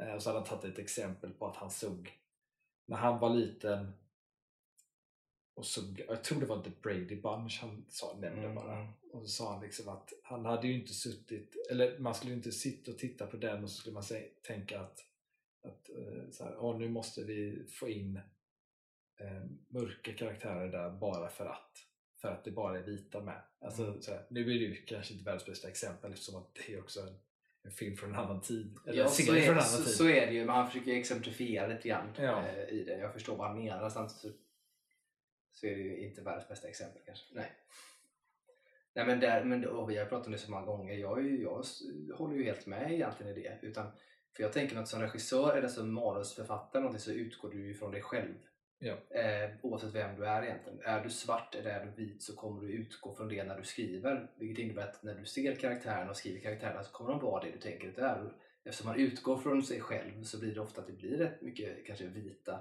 Eh, 0.00 0.14
och 0.14 0.22
så 0.22 0.28
hade 0.28 0.38
han 0.38 0.48
tagit 0.48 0.64
ett 0.64 0.78
exempel 0.78 1.32
på 1.32 1.46
att 1.46 1.56
han 1.56 1.70
såg 1.70 2.12
när 2.88 2.96
han 2.96 3.18
var 3.18 3.30
liten 3.30 3.92
och 5.56 5.66
såg, 5.66 6.04
jag 6.08 6.24
tror 6.24 6.40
det 6.40 6.46
var 6.46 6.62
The 6.62 6.70
Brady 6.82 7.16
Bunch 7.20 7.58
han 7.60 7.84
sa, 7.88 8.16
nämnde 8.20 8.42
Mm, 8.42 8.54
bara. 8.54 8.88
Och 9.12 9.22
så 9.22 9.28
sa 9.28 9.52
han 9.52 9.62
liksom 9.62 9.88
att 9.88 10.12
han 10.22 10.44
hade 10.44 10.66
ju 10.68 10.74
inte 10.80 10.92
suttit, 10.92 11.56
eller 11.70 11.98
man 11.98 12.14
skulle 12.14 12.30
ju 12.32 12.36
inte 12.36 12.52
sitta 12.52 12.90
och 12.90 12.98
titta 12.98 13.26
på 13.26 13.36
den 13.36 13.64
och 13.64 13.70
så 13.70 13.76
skulle 13.76 13.94
man 13.94 14.02
se, 14.02 14.20
tänka 14.42 14.80
att, 14.80 15.04
att 15.62 15.88
eh, 15.90 16.30
så 16.30 16.44
här, 16.44 16.56
"Åh, 16.58 16.78
nu 16.78 16.88
måste 16.88 17.24
vi 17.24 17.66
få 17.70 17.88
in 17.88 18.16
eh, 19.20 19.42
mörka 19.68 20.12
karaktärer 20.12 20.68
där 20.72 20.90
bara 20.90 21.28
för 21.28 21.46
att. 21.46 21.82
För 22.20 22.28
att 22.28 22.44
det 22.44 22.50
bara 22.50 22.78
är 22.78 22.82
vita 22.82 23.20
med. 23.22 23.42
Alltså, 23.60 23.82
Mm. 23.84 24.02
så 24.02 24.10
här, 24.10 24.26
nu 24.30 24.40
är 24.40 24.44
det 24.46 24.52
ju 24.64 24.74
kanske 24.84 25.12
inte 25.12 25.24
världens 25.24 25.46
bästa 25.46 25.68
exempel 25.68 26.12
eftersom 26.12 26.36
att 26.36 26.54
det 26.54 26.72
är 26.74 26.80
också 26.80 27.00
en, 27.00 27.18
en 27.62 27.70
film 27.70 27.96
från 27.96 28.10
en 28.10 28.16
annan 28.16 28.40
tid. 28.40 28.76
Eller 28.86 28.98
Ja, 28.98 29.08
så 29.08 29.22
serie 29.22 29.26
från 29.26 29.36
är, 29.38 29.42
en 29.46 29.48
annan 29.58 29.62
så, 29.64 29.82
tid. 29.84 29.94
så 29.94 30.08
är 30.08 30.26
det 30.26 30.32
ju, 30.32 30.44
men 30.44 30.54
han 30.54 30.70
försöker 30.70 30.92
exemplifiera 30.92 31.66
lite 31.66 31.88
grann 31.88 32.08
Ja. 32.18 32.46
eh, 32.46 32.68
i 32.68 32.84
det. 32.84 32.98
Jag 32.98 33.12
förstår 33.12 33.36
vad 33.36 33.48
han 33.48 33.58
menar. 33.58 33.90
Samtidigt 33.90 34.40
så, 35.56 35.66
är 35.66 35.76
det 35.76 35.82
ju 35.82 35.96
inte 35.96 36.22
världens 36.22 36.48
bästa 36.48 36.68
exempel 36.68 37.02
kanske. 37.06 37.34
Nej. 37.34 37.52
Nej 38.94 39.06
men, 39.06 39.20
där, 39.20 39.44
men 39.44 39.66
och 39.66 39.90
vi 39.90 39.98
har 39.98 40.06
pratat 40.06 40.26
om 40.26 40.32
det 40.32 40.38
så 40.38 40.50
många 40.50 40.66
gånger. 40.66 40.94
Jag, 40.94 41.24
ju, 41.24 41.42
jag 41.42 41.64
håller 42.16 42.36
ju 42.36 42.44
helt 42.44 42.66
med 42.66 42.92
egentligen 42.92 43.36
i 43.36 43.42
det. 43.42 43.58
Utan, 43.62 43.86
för 44.36 44.42
jag 44.42 44.52
tänker 44.52 44.76
att 44.76 44.88
som 44.88 45.00
regissör 45.00 45.56
eller 45.56 45.68
som 45.68 45.94
manusförfattare 45.94 46.82
någonting, 46.82 47.00
så 47.00 47.10
utgår 47.10 47.50
du 47.50 47.66
ju 47.66 47.74
från 47.74 47.90
dig 47.90 48.02
själv. 48.02 48.34
Ja. 48.78 48.96
Eh, 49.10 49.50
oavsett 49.62 49.94
vem 49.94 50.16
du 50.16 50.26
är 50.26 50.42
egentligen. 50.42 50.80
Är 50.84 51.04
du 51.04 51.10
svart 51.10 51.54
eller 51.54 51.70
är 51.70 51.84
du 51.84 51.90
vit 51.90 52.22
så 52.22 52.36
kommer 52.36 52.62
du 52.62 52.72
utgå 52.72 53.14
från 53.14 53.28
det 53.28 53.44
när 53.44 53.58
du 53.58 53.64
skriver. 53.64 54.30
Vilket 54.38 54.64
innebär 54.64 54.82
att 54.82 55.02
när 55.02 55.14
du 55.14 55.24
ser 55.24 55.54
karaktären 55.54 56.08
och 56.08 56.16
skriver 56.16 56.40
karaktärerna 56.40 56.82
så 56.82 56.92
kommer 56.92 57.10
de 57.10 57.20
vara 57.20 57.44
det 57.44 57.50
du 57.50 57.58
tänker 57.58 57.88
att 57.88 57.96
det 57.96 58.02
är. 58.02 58.32
Eftersom 58.64 58.88
man 58.88 58.98
utgår 58.98 59.38
från 59.38 59.62
sig 59.62 59.80
själv 59.80 60.22
så 60.22 60.40
blir 60.40 60.54
det 60.54 60.60
ofta 60.60 60.80
att 60.80 60.86
det 60.86 60.92
blir 60.92 61.18
rätt 61.18 61.42
mycket 61.42 61.86
kanske 61.86 62.06
vita. 62.06 62.60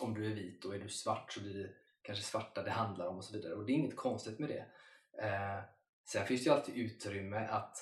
Om 0.00 0.14
du 0.14 0.26
är 0.26 0.34
vit 0.34 0.64
och 0.64 0.74
är 0.74 0.78
du 0.78 0.88
svart 0.88 1.32
så 1.32 1.40
blir 1.40 1.54
det 1.54 1.70
kanske 2.04 2.24
svarta 2.24 2.62
det 2.62 2.70
handlar 2.70 3.06
om 3.06 3.16
och 3.16 3.24
så 3.24 3.36
vidare. 3.36 3.54
Och 3.54 3.66
det 3.66 3.72
är 3.72 3.74
inget 3.74 3.96
konstigt 3.96 4.38
med 4.38 4.48
det. 4.48 4.66
Eh, 5.26 5.60
sen 6.04 6.26
finns 6.26 6.44
det 6.44 6.50
ju 6.50 6.56
alltid 6.56 6.76
utrymme 6.76 7.46
att, 7.50 7.76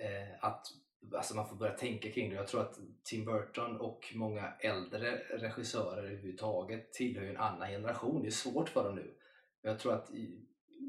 eh, 0.00 0.44
att 0.44 0.66
alltså 1.14 1.36
man 1.36 1.48
får 1.48 1.56
börja 1.56 1.72
tänka 1.72 2.12
kring 2.12 2.30
det. 2.30 2.36
Jag 2.36 2.46
tror 2.48 2.60
att 2.60 2.78
Tim 3.04 3.24
Burton 3.24 3.80
och 3.80 4.12
många 4.14 4.52
äldre 4.60 5.16
regissörer 5.16 5.98
överhuvudtaget 5.98 6.92
tillhör 6.92 7.22
ju 7.24 7.30
en 7.30 7.36
annan 7.36 7.68
generation. 7.68 8.22
Det 8.22 8.28
är 8.28 8.30
svårt 8.30 8.68
för 8.68 8.84
dem 8.84 8.94
nu. 8.94 9.16
Men 9.62 9.72
jag 9.72 9.80
tror 9.80 9.94
att 9.94 10.10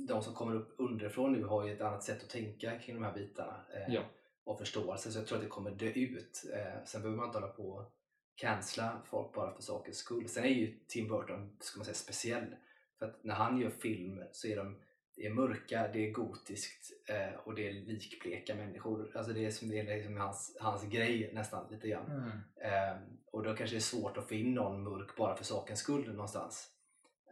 de 0.08 0.24
som 0.24 0.34
kommer 0.34 0.56
upp 0.56 0.76
underifrån 0.78 1.34
nu 1.34 1.44
har 1.44 1.66
ju 1.66 1.74
ett 1.74 1.82
annat 1.82 2.04
sätt 2.04 2.24
att 2.24 2.30
tänka 2.30 2.80
kring 2.80 2.96
de 2.96 3.04
här 3.04 3.14
bitarna. 3.14 3.66
Eh, 3.74 3.94
Ja. 3.94 4.02
och 4.44 4.60
förståelse 4.60 5.12
så 5.12 5.20
jag 5.20 5.28
tror 5.28 5.38
att 5.38 5.44
det 5.44 5.50
kommer 5.50 5.72
dö 5.72 5.86
ut. 5.86 6.44
Eh, 6.54 6.84
sen 6.86 7.02
behöver 7.02 7.18
man 7.18 7.26
inte 7.26 7.40
hålla 7.40 7.54
på 7.54 7.92
cancella 8.38 9.02
folk 9.06 9.34
bara 9.34 9.56
för 9.56 9.62
sakens 9.62 9.98
skull. 9.98 10.30
Sen 10.30 10.44
är 10.44 10.50
ju 10.50 10.80
Tim 10.88 11.08
Burton 11.08 11.58
ska 11.60 11.78
man 11.78 11.86
säga, 11.86 11.96
speciell. 11.96 12.56
För 13.00 13.06
att 13.06 13.24
när 13.24 13.36
han 13.36 13.58
gör 13.58 13.70
film 13.70 14.24
så 14.32 14.48
är 14.48 14.56
de 14.56 14.80
det 15.16 15.26
är 15.26 15.30
mörka, 15.30 15.88
det 15.94 16.08
är 16.08 16.12
gotiskt 16.12 16.92
eh, 17.10 17.40
och 17.40 17.56
det 17.56 17.68
är 17.70 17.74
likbleka 17.74 18.56
människor. 18.56 19.12
Alltså 19.18 19.34
det 19.34 19.46
är 19.46 19.52
som 19.52 19.70
det 19.70 19.80
är 19.80 19.98
liksom 19.98 20.18
hans, 20.18 20.58
hans 20.60 20.84
grej 20.84 21.32
nästan 21.34 21.72
lite 21.72 21.88
grann. 21.88 22.12
Mm. 22.12 22.30
Eh, 22.58 22.98
och 23.32 23.44
då 23.44 23.56
kanske 23.56 23.76
det 23.76 23.80
är 23.80 23.82
svårt 23.82 24.18
att 24.18 24.28
få 24.28 24.34
in 24.34 24.54
någon 24.54 24.84
mörk 24.84 25.16
bara 25.16 25.36
för 25.36 25.44
sakens 25.44 25.80
skull 25.80 26.12
någonstans. 26.12 26.70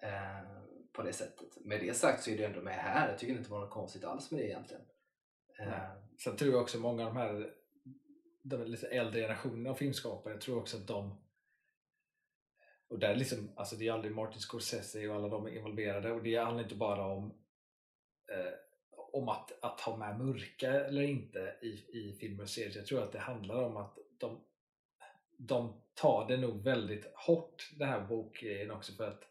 Eh, 0.02 0.50
på 0.94 1.04
det 1.04 1.14
sättet. 1.14 1.66
Med 1.66 1.82
det 1.82 1.94
sagt 1.94 2.24
så 2.24 2.32
är 2.32 2.38
det 2.38 2.46
ändå 2.46 2.62
med 2.62 2.76
här. 2.76 3.10
Jag 3.10 3.20
tycker 3.20 3.34
inte 3.34 3.46
det 3.46 3.52
var 3.52 3.60
något 3.60 3.74
konstigt 3.74 4.04
alls 4.04 4.32
med 4.32 4.42
det 4.42 4.48
egentligen. 4.48 4.84
Eh, 5.60 5.92
Sen 6.24 6.36
tror 6.36 6.52
jag 6.52 6.62
också 6.62 6.78
många 6.78 7.08
av 7.08 7.14
de 7.14 7.20
här 7.20 7.54
de 8.50 8.66
lite 8.66 8.88
äldre 8.88 9.22
generationerna 9.22 9.70
av 9.70 9.76
filmskapare, 9.76 10.34
jag 10.34 10.42
tror 10.42 10.58
också 10.58 10.78
att 10.78 10.88
de 10.88 11.22
och 12.88 13.00
där 13.00 13.16
liksom, 13.16 13.52
alltså 13.56 13.76
det 13.76 13.88
är 13.88 13.92
aldrig 13.92 14.16
Martin 14.16 14.42
Scorsese 14.42 15.08
och 15.08 15.16
alla 15.16 15.28
de 15.28 15.48
involverade 15.48 16.12
och 16.12 16.24
det 16.24 16.36
handlar 16.36 16.64
inte 16.64 16.76
bara 16.76 17.06
om 17.06 17.26
eh, 18.32 18.54
om 19.16 19.30
att, 19.30 19.64
att 19.64 19.82
ha 19.82 19.98
med 19.98 20.20
mörka 20.20 20.86
eller 20.86 21.02
inte 21.02 21.56
i, 21.62 21.68
i 21.68 22.18
filmer 22.20 22.44
och 22.44 22.50
serier. 22.50 22.78
Jag 22.78 22.86
tror 22.86 23.04
att 23.04 23.12
det 23.12 23.20
handlar 23.20 23.64
om 23.64 23.78
att 23.78 23.98
de, 24.18 24.42
de 25.38 25.82
tar 25.94 26.28
det 26.28 26.38
nog 26.38 26.64
väldigt 26.64 27.06
hårt, 27.16 27.72
det 27.78 27.86
här 27.86 28.02
bokgrejen 28.02 28.72
också 28.72 28.94
för 28.94 29.08
att 29.08 29.24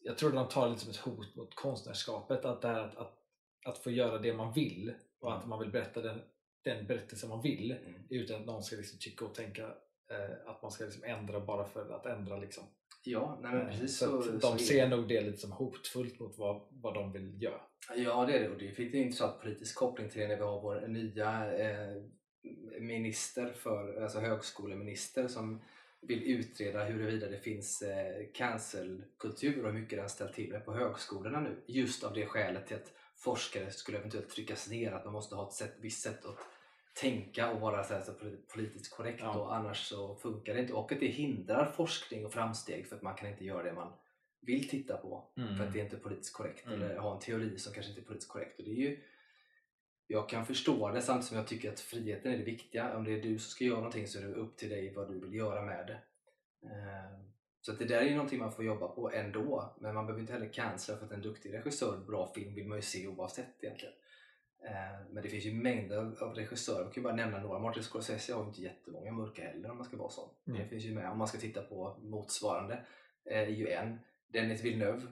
jag 0.00 0.18
tror 0.18 0.28
att 0.28 0.34
de 0.34 0.48
tar 0.48 0.70
det 0.70 0.78
som 0.78 0.90
ett 0.90 0.96
hot 0.96 1.36
mot 1.36 1.54
konstnärskapet, 1.54 2.44
att, 2.44 2.62
det 2.62 2.68
här, 2.68 2.80
att, 2.80 2.96
att, 2.96 3.18
att 3.64 3.78
få 3.78 3.90
göra 3.90 4.18
det 4.18 4.32
man 4.32 4.52
vill 4.52 4.94
och 5.20 5.36
att 5.36 5.46
man 5.46 5.60
vill 5.60 5.70
berätta 5.70 6.00
den, 6.02 6.22
den 6.64 6.86
berättelse 6.86 7.26
man 7.26 7.42
vill 7.42 7.72
Mm. 7.72 7.94
utan 8.10 8.40
att 8.40 8.46
någon 8.46 8.62
ska 8.62 8.76
liksom 8.76 8.98
tycka 8.98 9.24
och 9.24 9.34
tänka 9.34 9.62
eh, 10.10 10.50
att 10.50 10.62
man 10.62 10.70
ska 10.70 10.84
liksom 10.84 11.04
ändra 11.04 11.40
bara 11.40 11.64
för 11.64 11.90
att 11.90 12.06
ändra. 12.06 12.36
Liksom. 12.36 12.64
Ja, 13.04 13.38
nej 13.42 13.52
men 13.52 13.60
Eh, 13.60 13.68
precis 13.68 13.98
så 13.98 14.06
så, 14.06 14.22
så 14.22 14.30
de 14.30 14.54
är 14.54 14.58
ser 14.58 14.88
nog 14.88 15.08
det 15.08 15.20
lite 15.20 15.38
som 15.38 15.52
hotfullt 15.52 16.20
mot 16.20 16.38
vad, 16.38 16.62
vad 16.70 16.94
de 16.94 17.12
vill 17.12 17.42
göra. 17.42 17.60
Ja, 17.96 18.24
det 18.26 18.32
är 18.38 18.40
det. 18.40 18.48
Och 18.48 18.58
det 18.58 18.70
fick 18.70 18.94
en 18.94 19.00
intressant 19.00 19.40
politisk 19.40 19.76
koppling 19.76 20.08
till 20.10 20.20
det 20.20 20.28
när 20.28 20.36
vi 20.36 20.42
har 20.42 20.60
vår 20.60 20.88
nya 20.88 21.58
eh, 21.58 22.02
minister 22.80 23.52
för, 23.52 24.02
alltså 24.02 24.18
högskoleminister 24.20 25.28
som 25.28 25.60
vill 26.00 26.22
utreda 26.22 26.84
huruvida 26.84 27.28
det 27.28 27.38
finns 27.38 27.82
eh, 27.82 28.26
cancelkultur 28.34 29.64
och 29.64 29.72
hur 29.72 29.80
mycket 29.80 29.98
den 29.98 30.08
ställt 30.08 30.34
till 30.34 30.52
med 30.52 30.64
på 30.64 30.72
högskolorna 30.72 31.40
nu. 31.40 31.62
Just 31.66 32.04
av 32.04 32.14
det 32.14 32.26
skälet 32.26 32.66
till 32.66 32.76
att 32.76 32.92
forskare 33.16 33.70
skulle 33.70 33.98
eventuellt 33.98 34.30
tryckas 34.30 34.70
ner, 34.70 34.92
att 34.92 35.04
man 35.04 35.12
måste 35.12 35.34
ha 35.34 35.48
ett 35.48 35.54
sätt, 35.54 35.74
visst 35.80 36.02
sätt 36.02 36.24
att 36.24 36.38
tänka 36.94 37.50
och 37.52 37.60
vara 37.60 37.84
så 37.84 37.94
här, 37.94 38.00
så 38.02 38.12
politiskt 38.54 38.96
korrekt 38.96 39.20
Ja. 39.22 39.38
och 39.38 39.56
annars 39.56 39.86
så 39.86 40.14
funkar 40.16 40.54
det 40.54 40.60
inte. 40.60 40.72
Och 40.72 40.92
att 40.92 41.00
det 41.00 41.06
hindrar 41.06 41.66
forskning 41.70 42.26
och 42.26 42.32
framsteg 42.32 42.86
för 42.86 42.96
att 42.96 43.02
man 43.02 43.14
kan 43.14 43.28
inte 43.28 43.44
göra 43.44 43.62
det 43.62 43.72
man 43.72 43.92
vill 44.40 44.68
titta 44.68 44.96
på 44.96 45.24
för 45.56 45.64
att 45.66 45.72
det 45.72 45.80
är 45.80 45.84
inte 45.84 45.96
politiskt 45.96 46.34
korrekt 46.36 46.66
Mm. 46.66 46.82
eller 46.82 46.96
ha 46.98 47.14
en 47.14 47.20
teori 47.20 47.58
som 47.58 47.72
kanske 47.74 47.90
inte 47.90 48.02
är 48.02 48.04
politiskt 48.04 48.30
korrekt. 48.32 48.58
Och 48.58 48.64
det 48.64 48.70
är 48.70 48.74
ju, 48.74 49.00
jag 50.06 50.28
kan 50.28 50.46
förstå 50.46 50.90
det 50.90 51.02
samtidigt 51.02 51.28
som 51.28 51.36
jag 51.36 51.46
tycker 51.46 51.72
att 51.72 51.80
friheten 51.80 52.32
är 52.32 52.38
det 52.38 52.44
viktiga. 52.44 52.96
Om 52.96 53.04
det 53.04 53.12
är 53.12 53.22
du 53.22 53.38
som 53.38 53.50
ska 53.50 53.64
göra 53.64 53.76
någonting 53.76 54.08
så 54.08 54.18
är 54.18 54.22
det 54.22 54.34
upp 54.34 54.56
till 54.56 54.68
dig 54.68 54.94
vad 54.94 55.08
du 55.12 55.20
vill 55.20 55.34
göra 55.34 55.62
med 55.62 55.86
det. 55.86 55.98
Eh, 56.68 57.20
Så 57.60 57.72
det 57.72 57.84
där 57.84 57.98
är 58.00 58.04
ju 58.04 58.14
någonting 58.14 58.38
man 58.38 58.52
får 58.52 58.64
jobba 58.64 58.88
på 58.88 59.10
ändå. 59.12 59.74
Men 59.80 59.94
man 59.94 60.06
behöver 60.06 60.20
inte 60.20 60.32
heller 60.32 60.52
cancella 60.52 60.98
för 60.98 61.06
att 61.06 61.12
en 61.12 61.22
duktig 61.22 61.52
regissör, 61.54 61.98
bra 62.06 62.32
film 62.34 62.54
vill 62.54 62.66
man 62.68 62.78
ju 62.78 62.82
se 62.82 63.06
oavsett 63.06 63.64
egentligen. 63.64 63.94
Eh, 64.64 65.06
Men 65.12 65.22
det 65.22 65.28
finns 65.28 65.44
ju 65.44 65.52
mängder 65.54 65.96
av- 66.22 66.34
regissörer, 66.34 66.82
jag 66.84 66.92
kan 66.94 67.02
ju 67.02 67.04
bara 67.04 67.16
nämna 67.16 67.38
några. 67.38 67.58
Martin 67.58 67.82
Scorsese 67.82 68.32
har 68.32 68.42
ju 68.42 68.48
inte 68.48 68.62
jättemånga 68.62 69.12
mörka 69.12 69.42
heller 69.42 69.70
om 69.70 69.76
man 69.76 69.86
ska 69.86 69.96
vara 69.96 70.10
sån. 70.10 70.28
Mm. 70.46 70.58
Det 70.62 70.68
finns 70.68 70.84
ju 70.84 70.94
med 70.94 71.10
om 71.10 71.18
man 71.18 71.28
ska 71.28 71.38
titta 71.38 71.62
på 71.62 71.98
motsvarande. 72.02 72.84
eh, 73.30 73.38
är 73.38 73.46
ju 73.46 73.68
en. 73.68 73.98
Dennis 74.28 74.64
Villeneuve, 74.64 75.02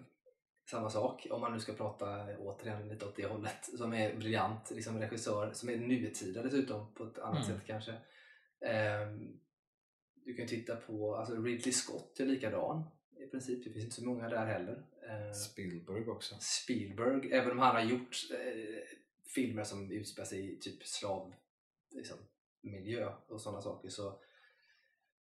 samma 0.70 0.90
sak. 0.90 1.26
Om 1.30 1.40
man 1.40 1.52
nu 1.52 1.60
ska 1.60 1.72
prata 1.72 2.36
återigen 2.38 2.88
lite 2.88 3.06
åt 3.06 3.16
det 3.16 3.26
hållet. 3.26 3.64
Som 3.78 3.92
är 3.94 4.14
briljant 4.16 4.70
liksom 4.70 4.98
regissör, 4.98 5.52
som 5.52 5.68
är 5.68 5.76
nutida 5.76 6.42
dessutom 6.42 6.94
på 6.94 7.04
ett 7.04 7.18
annat 7.18 7.46
Mm. 7.48 7.58
sätt 7.58 7.66
kanske. 7.66 7.94
Ehm, 8.66 9.38
du 10.24 10.34
kan 10.34 10.44
ju 10.44 10.48
titta 10.48 10.76
på, 10.76 11.16
alltså 11.16 11.34
Ridley 11.34 11.72
Scott 11.72 12.20
är 12.20 12.26
likadan 12.26 12.84
i 13.26 13.26
princip. 13.26 13.64
Det 13.64 13.70
finns 13.70 13.84
inte 13.84 13.96
så 13.96 14.04
många 14.06 14.28
där 14.28 14.46
heller. 14.46 14.82
Ehm, 15.10 15.34
Spielberg 15.34 16.08
också. 16.08 16.34
Spielberg, 16.40 17.32
även 17.32 17.50
om 17.50 17.58
han 17.58 17.74
har 17.76 17.82
gjort 17.82 18.16
eh, 18.32 18.98
filmer 19.34 19.64
som 19.64 19.90
utspelar 19.90 20.26
sig 20.26 20.52
i 20.52 20.58
typ 20.60 20.86
slav 20.86 21.34
liksom, 21.90 22.16
miljö 22.62 23.12
och 23.28 23.40
sådana 23.40 23.60
saker 23.60 23.88
så, 23.88 24.20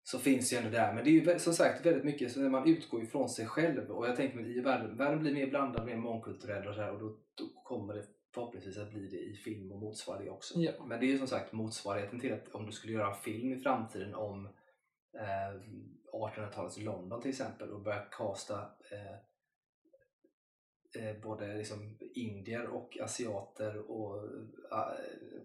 så 0.04 0.20
finns 0.20 0.54
ju 0.54 0.58
ändå 0.58 0.70
där. 0.70 0.94
Men 0.94 1.04
det 1.04 1.10
är 1.10 1.34
ju 1.34 1.40
som 1.40 1.54
sagt 1.54 1.86
väldigt 1.86 2.04
mycket 2.04 2.32
så 2.32 2.40
när 2.40 2.50
man 2.50 2.70
utgår 2.70 3.04
ifrån 3.04 3.30
sig 3.30 3.46
själv 3.46 3.92
och 3.92 4.08
jag 4.08 4.16
tänker 4.16 4.36
mig 4.36 4.58
i 4.58 4.62
världen, 4.62 4.98
världen 4.98 5.20
blir 5.20 5.34
mer 5.34 5.48
blandad, 5.48 5.86
mer 5.86 5.98
mångkulturell 5.98 6.68
och 6.68 6.76
så 6.76 6.82
här 6.82 6.92
och 6.92 7.00
då, 7.00 7.18
då 7.36 7.62
kommer 7.64 7.94
det 7.94 8.06
förhoppningsvis 8.34 8.78
att 8.78 8.92
bli 8.92 9.08
det 9.08 9.20
i 9.20 9.36
film 9.36 9.72
och 9.72 9.80
motsvara 9.80 10.20
det 10.20 10.30
också. 10.30 10.60
Ja. 10.60 10.72
Men 10.86 11.00
det 11.00 11.06
är 11.06 11.08
ju 11.08 11.18
som 11.18 11.28
sagt 11.28 11.54
motsvarigheten 11.54 12.20
till 12.20 12.34
att 12.34 12.48
om 12.56 12.66
du 12.66 12.72
skulle 12.72 12.94
göra 12.94 13.16
en 13.16 13.22
film 13.22 13.54
i 13.54 13.60
framtiden 13.60 14.16
om 14.16 14.46
eh, 15.18 15.62
1800-talets 16.14 16.78
London 16.78 17.22
till 17.22 17.30
exempel 17.30 17.72
och 17.72 17.82
börja 17.82 18.00
casta 18.00 18.70
eh, 18.92 19.02
eh, 19.02 19.18
både 21.24 21.58
liksom 21.58 21.98
indier 22.14 22.68
och 22.68 22.98
asiater 23.02 23.92
och 23.92 24.18
eh, 24.72 24.88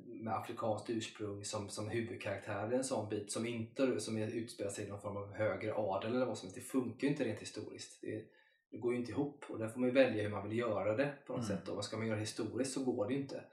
med 0.07 0.35
afrikanskt 0.35 0.91
ursprung 0.91 1.45
som, 1.45 1.69
som 1.69 1.89
huvudkaraktärer 1.89 2.73
i 2.73 2.77
en 2.77 2.85
sån 2.85 3.09
bit 3.09 3.33
som 3.33 3.47
inte 3.47 4.01
som 4.01 4.19
är, 4.19 4.27
utspelar 4.27 4.71
sig 4.71 4.85
i 4.85 4.89
någon 4.89 5.01
form 5.01 5.17
av 5.17 5.33
högre 5.35 5.75
adel 5.75 6.15
eller 6.15 6.27
vad 6.27 6.39
som 6.39 6.47
helst. 6.47 6.57
Det 6.57 6.71
funkar 6.71 7.07
ju 7.07 7.13
inte 7.13 7.25
rent 7.25 7.41
historiskt. 7.41 7.99
Det, 8.03 8.25
det 8.71 8.77
går 8.79 8.93
ju 8.93 8.99
inte 8.99 9.13
ihop 9.13 9.45
och 9.49 9.59
där 9.59 9.69
får 9.69 9.81
man 9.81 9.95
välja 9.95 10.23
hur 10.23 10.31
man 10.31 10.49
vill 10.49 10.59
göra 10.59 10.97
det 10.97 11.13
på 11.27 11.33
något 11.33 11.51
Mm. 11.51 11.59
sätt. 11.59 11.69
Och 11.69 11.85
ska 11.85 11.97
man 11.97 12.07
göra 12.07 12.19
historiskt 12.19 12.73
så 12.73 12.85
går 12.85 13.07
det 13.07 13.15
ju 13.15 13.21
inte. 13.21 13.45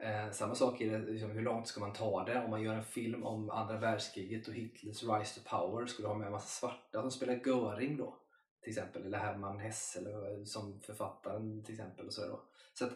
Eh, 0.00 0.30
samma 0.30 0.54
sak 0.54 0.80
är 0.80 0.90
det, 0.90 1.12
liksom, 1.12 1.30
hur 1.30 1.42
långt 1.42 1.68
ska 1.68 1.80
man 1.80 1.92
ta 1.92 2.24
det? 2.24 2.44
Om 2.44 2.50
man 2.50 2.62
gör 2.62 2.74
en 2.74 2.84
film 2.84 3.24
om 3.24 3.50
andra 3.50 3.78
världskriget 3.78 4.48
och 4.48 4.54
Hitlers 4.54 5.02
rise 5.02 5.40
to 5.40 5.48
power, 5.50 5.86
du 6.02 6.08
ha 6.08 6.14
med 6.14 6.26
en 6.26 6.32
massa 6.32 6.66
svarta 6.66 7.00
som 7.00 7.10
spelar 7.10 7.40
Göring 7.46 7.96
då? 7.96 8.19
Till 8.62 8.70
exempel, 8.70 9.06
eller 9.06 9.18
Hermann 9.18 9.58
Hesse 9.58 9.98
eller, 9.98 10.44
som 10.44 10.80
författaren 10.80 11.64
till 11.64 11.74
exempel. 11.74 12.06
Och 12.06 12.12
så 12.12 12.26
då. 12.26 12.42
så 12.74 12.84
att, 12.84 12.92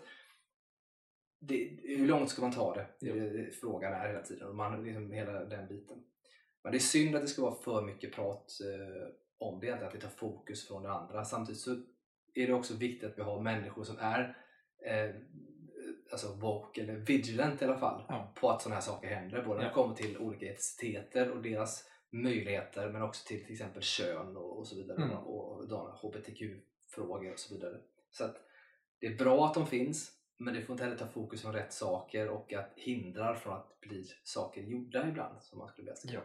det, 1.41 1.79
hur 1.83 2.07
långt 2.07 2.31
ska 2.31 2.43
man 2.43 2.53
ta 2.53 2.75
det? 2.75 2.87
Det 3.01 3.11
är 3.11 3.15
det 3.15 3.51
frågan 3.51 3.93
är 3.93 4.09
hela 4.09 4.23
tiden. 4.23 4.49
Och 4.49 4.55
man, 4.55 4.85
liksom, 4.85 5.11
hela 5.11 5.45
den 5.45 5.69
biten. 5.69 6.05
Men 6.63 6.73
det 6.73 6.79
är 6.79 6.81
synd 6.81 7.17
att 7.17 7.23
det 7.23 7.29
ska 7.29 7.43
vara 7.43 7.55
för 7.55 7.83
mycket 7.83 8.13
prat 8.13 8.53
eh, 8.61 9.09
om 9.39 9.61
det, 9.61 9.71
att 9.71 9.93
det 9.93 10.01
tar 10.01 10.09
fokus 10.09 10.69
från 10.69 10.83
det 10.83 10.91
andra. 10.91 11.25
Samtidigt 11.25 11.61
så 11.61 11.71
är 12.35 12.47
det 12.47 12.53
också 12.53 12.75
viktigt 12.75 13.11
att 13.11 13.19
vi 13.19 13.23
har 13.23 13.41
människor 13.41 13.85
som 13.85 13.99
är 13.99 14.37
eh, 14.87 15.15
alltså 16.13 16.35
woke 16.35 16.83
eller 16.83 16.95
vigilant 16.95 17.63
i 17.63 17.65
alla 17.65 17.79
fall 17.79 18.05
Ja. 18.09 18.33
på 18.41 18.51
att 18.51 18.63
sådana 18.63 18.75
här 18.75 18.83
saker 18.83 19.09
händer. 19.09 19.45
Både 19.45 19.59
när 19.59 19.69
det 19.69 19.75
kommer 19.75 19.95
till 19.95 20.19
olika 20.19 20.47
etniciteter 20.47 21.31
och 21.31 21.43
deras 21.43 21.85
möjligheter 22.23 22.89
men 22.89 23.03
också 23.03 23.27
till 23.27 23.45
till 23.45 23.53
exempel 23.53 23.83
kön 23.83 24.37
och, 24.37 24.59
och 24.59 24.67
så 24.67 24.77
vidare 24.77 25.03
Mm. 25.03 25.17
och, 25.17 25.73
och 25.73 25.99
hbtq-frågor 25.99 27.33
och 27.33 27.39
så 27.39 27.55
vidare. 27.55 27.81
Så 28.11 28.25
att 28.25 28.37
det 28.99 29.07
är 29.07 29.15
bra 29.17 29.47
att 29.47 29.55
de 29.55 29.67
finns 29.67 30.11
men 30.37 30.55
det 30.55 30.63
får 30.63 30.75
inte 30.75 30.85
heller 30.85 30.97
ta 30.97 31.07
fokus 31.07 31.43
från 31.43 31.53
rätt 31.53 31.73
saker 31.73 32.29
och 32.29 32.53
att 32.53 32.73
hindrar 32.77 33.35
från 33.35 33.55
att 33.55 33.81
bli 33.81 34.05
saker 34.23 34.63
gjorda 34.63 35.09
ibland 35.09 35.43
som 35.43 35.59
man 35.59 35.69
skulle 35.69 35.85
vilja 35.85 35.97
se. 35.97 36.09
Ja. 36.15 36.21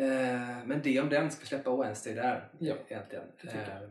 Eh, 0.00 0.66
men 0.66 0.80
det 0.82 1.00
om 1.00 1.08
den, 1.08 1.30
ska 1.30 1.46
släppa 1.46 1.76
Wednesday 1.76 2.14
där 2.14 2.48
Ja, 2.58 2.74
egentligen. 2.88 3.24
Eh, 3.44 3.88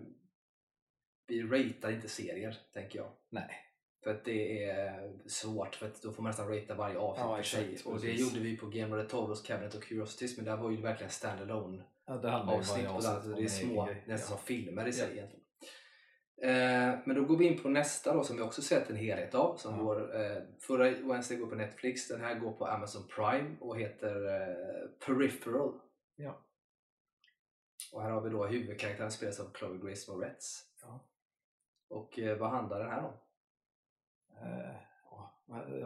vi 1.27 1.43
ratear 1.43 1.91
inte 1.91 2.09
serier, 2.09 2.57
tänker 2.73 2.99
jag. 2.99 3.11
Nej. 3.29 3.66
För 4.03 4.11
att 4.11 4.25
det 4.25 4.63
är 4.63 5.13
svårt, 5.27 5.75
för 5.75 5.85
att 5.85 6.01
då 6.01 6.11
får 6.11 6.23
man 6.23 6.29
nästan 6.29 6.47
ratea 6.47 6.75
varje 6.75 6.97
avsnitt 6.97 7.25
Ja, 7.25 7.35
för 7.35 7.43
sig. 7.43 7.77
Och 7.85 8.01
det 8.01 8.11
gjorde 8.11 8.39
vi 8.39 8.57
på 8.57 8.65
Game 8.67 8.95
of 8.95 9.03
the 9.03 9.09
Toros 9.09 9.41
Cabinet 9.41 9.75
of 9.75 9.83
Curiosities, 9.83 10.37
men 10.37 10.45
där 10.45 10.57
var 10.57 10.71
ju 10.71 10.81
verkligen 10.81 11.11
standalone 11.11 11.83
Ja, 12.05 12.17
det 12.17 12.31
avsnitt. 12.33 12.87
Och 12.89 12.95
avsnitt 12.95 13.23
det 13.23 13.33
om 13.33 13.43
är 13.43 13.47
små, 13.47 13.85
nästan 13.85 14.11
Ja. 14.11 14.17
som 14.17 14.37
filmer 14.37 14.87
i 14.87 14.93
sig 14.93 15.07
Ja. 15.07 15.13
egentligen. 15.13 15.43
Eh, 16.41 16.99
men 17.05 17.15
då 17.15 17.23
går 17.25 17.37
vi 17.37 17.45
in 17.45 17.61
på 17.61 17.69
nästa 17.69 18.13
då, 18.13 18.23
som 18.23 18.35
vi 18.35 18.41
också 18.41 18.61
sett 18.61 18.89
en 18.89 18.95
helhet 18.95 19.35
av. 19.35 19.57
Som 19.57 19.75
Ja. 19.77 19.83
går, 19.83 20.21
eh, 20.21 20.37
förra 20.59 20.83
Wednesday 20.89 21.37
går 21.37 21.47
på 21.47 21.55
Netflix, 21.55 22.07
den 22.07 22.21
här 22.21 22.39
går 22.39 22.51
på 22.51 22.65
Amazon 22.65 23.07
Prime 23.07 23.55
och 23.59 23.79
heter 23.79 24.25
eh, 24.41 24.87
Peripheral. 25.05 25.79
Ja. 26.15 26.43
Och 27.93 28.01
här 28.01 28.09
har 28.09 28.21
vi 28.21 28.29
då 28.29 28.45
huvudkaraktären 28.45 29.11
spelas 29.11 29.39
av 29.39 29.51
Chloe 29.57 29.77
Grace 29.77 30.11
Moretz. 30.11 30.63
Ja. 30.81 31.07
Och 31.89 32.19
eh, 32.19 32.37
vad 32.37 32.49
handlar 32.49 32.79
den 32.79 32.89
här 32.89 33.03
om? 33.05 33.13
Eh, 34.41 34.75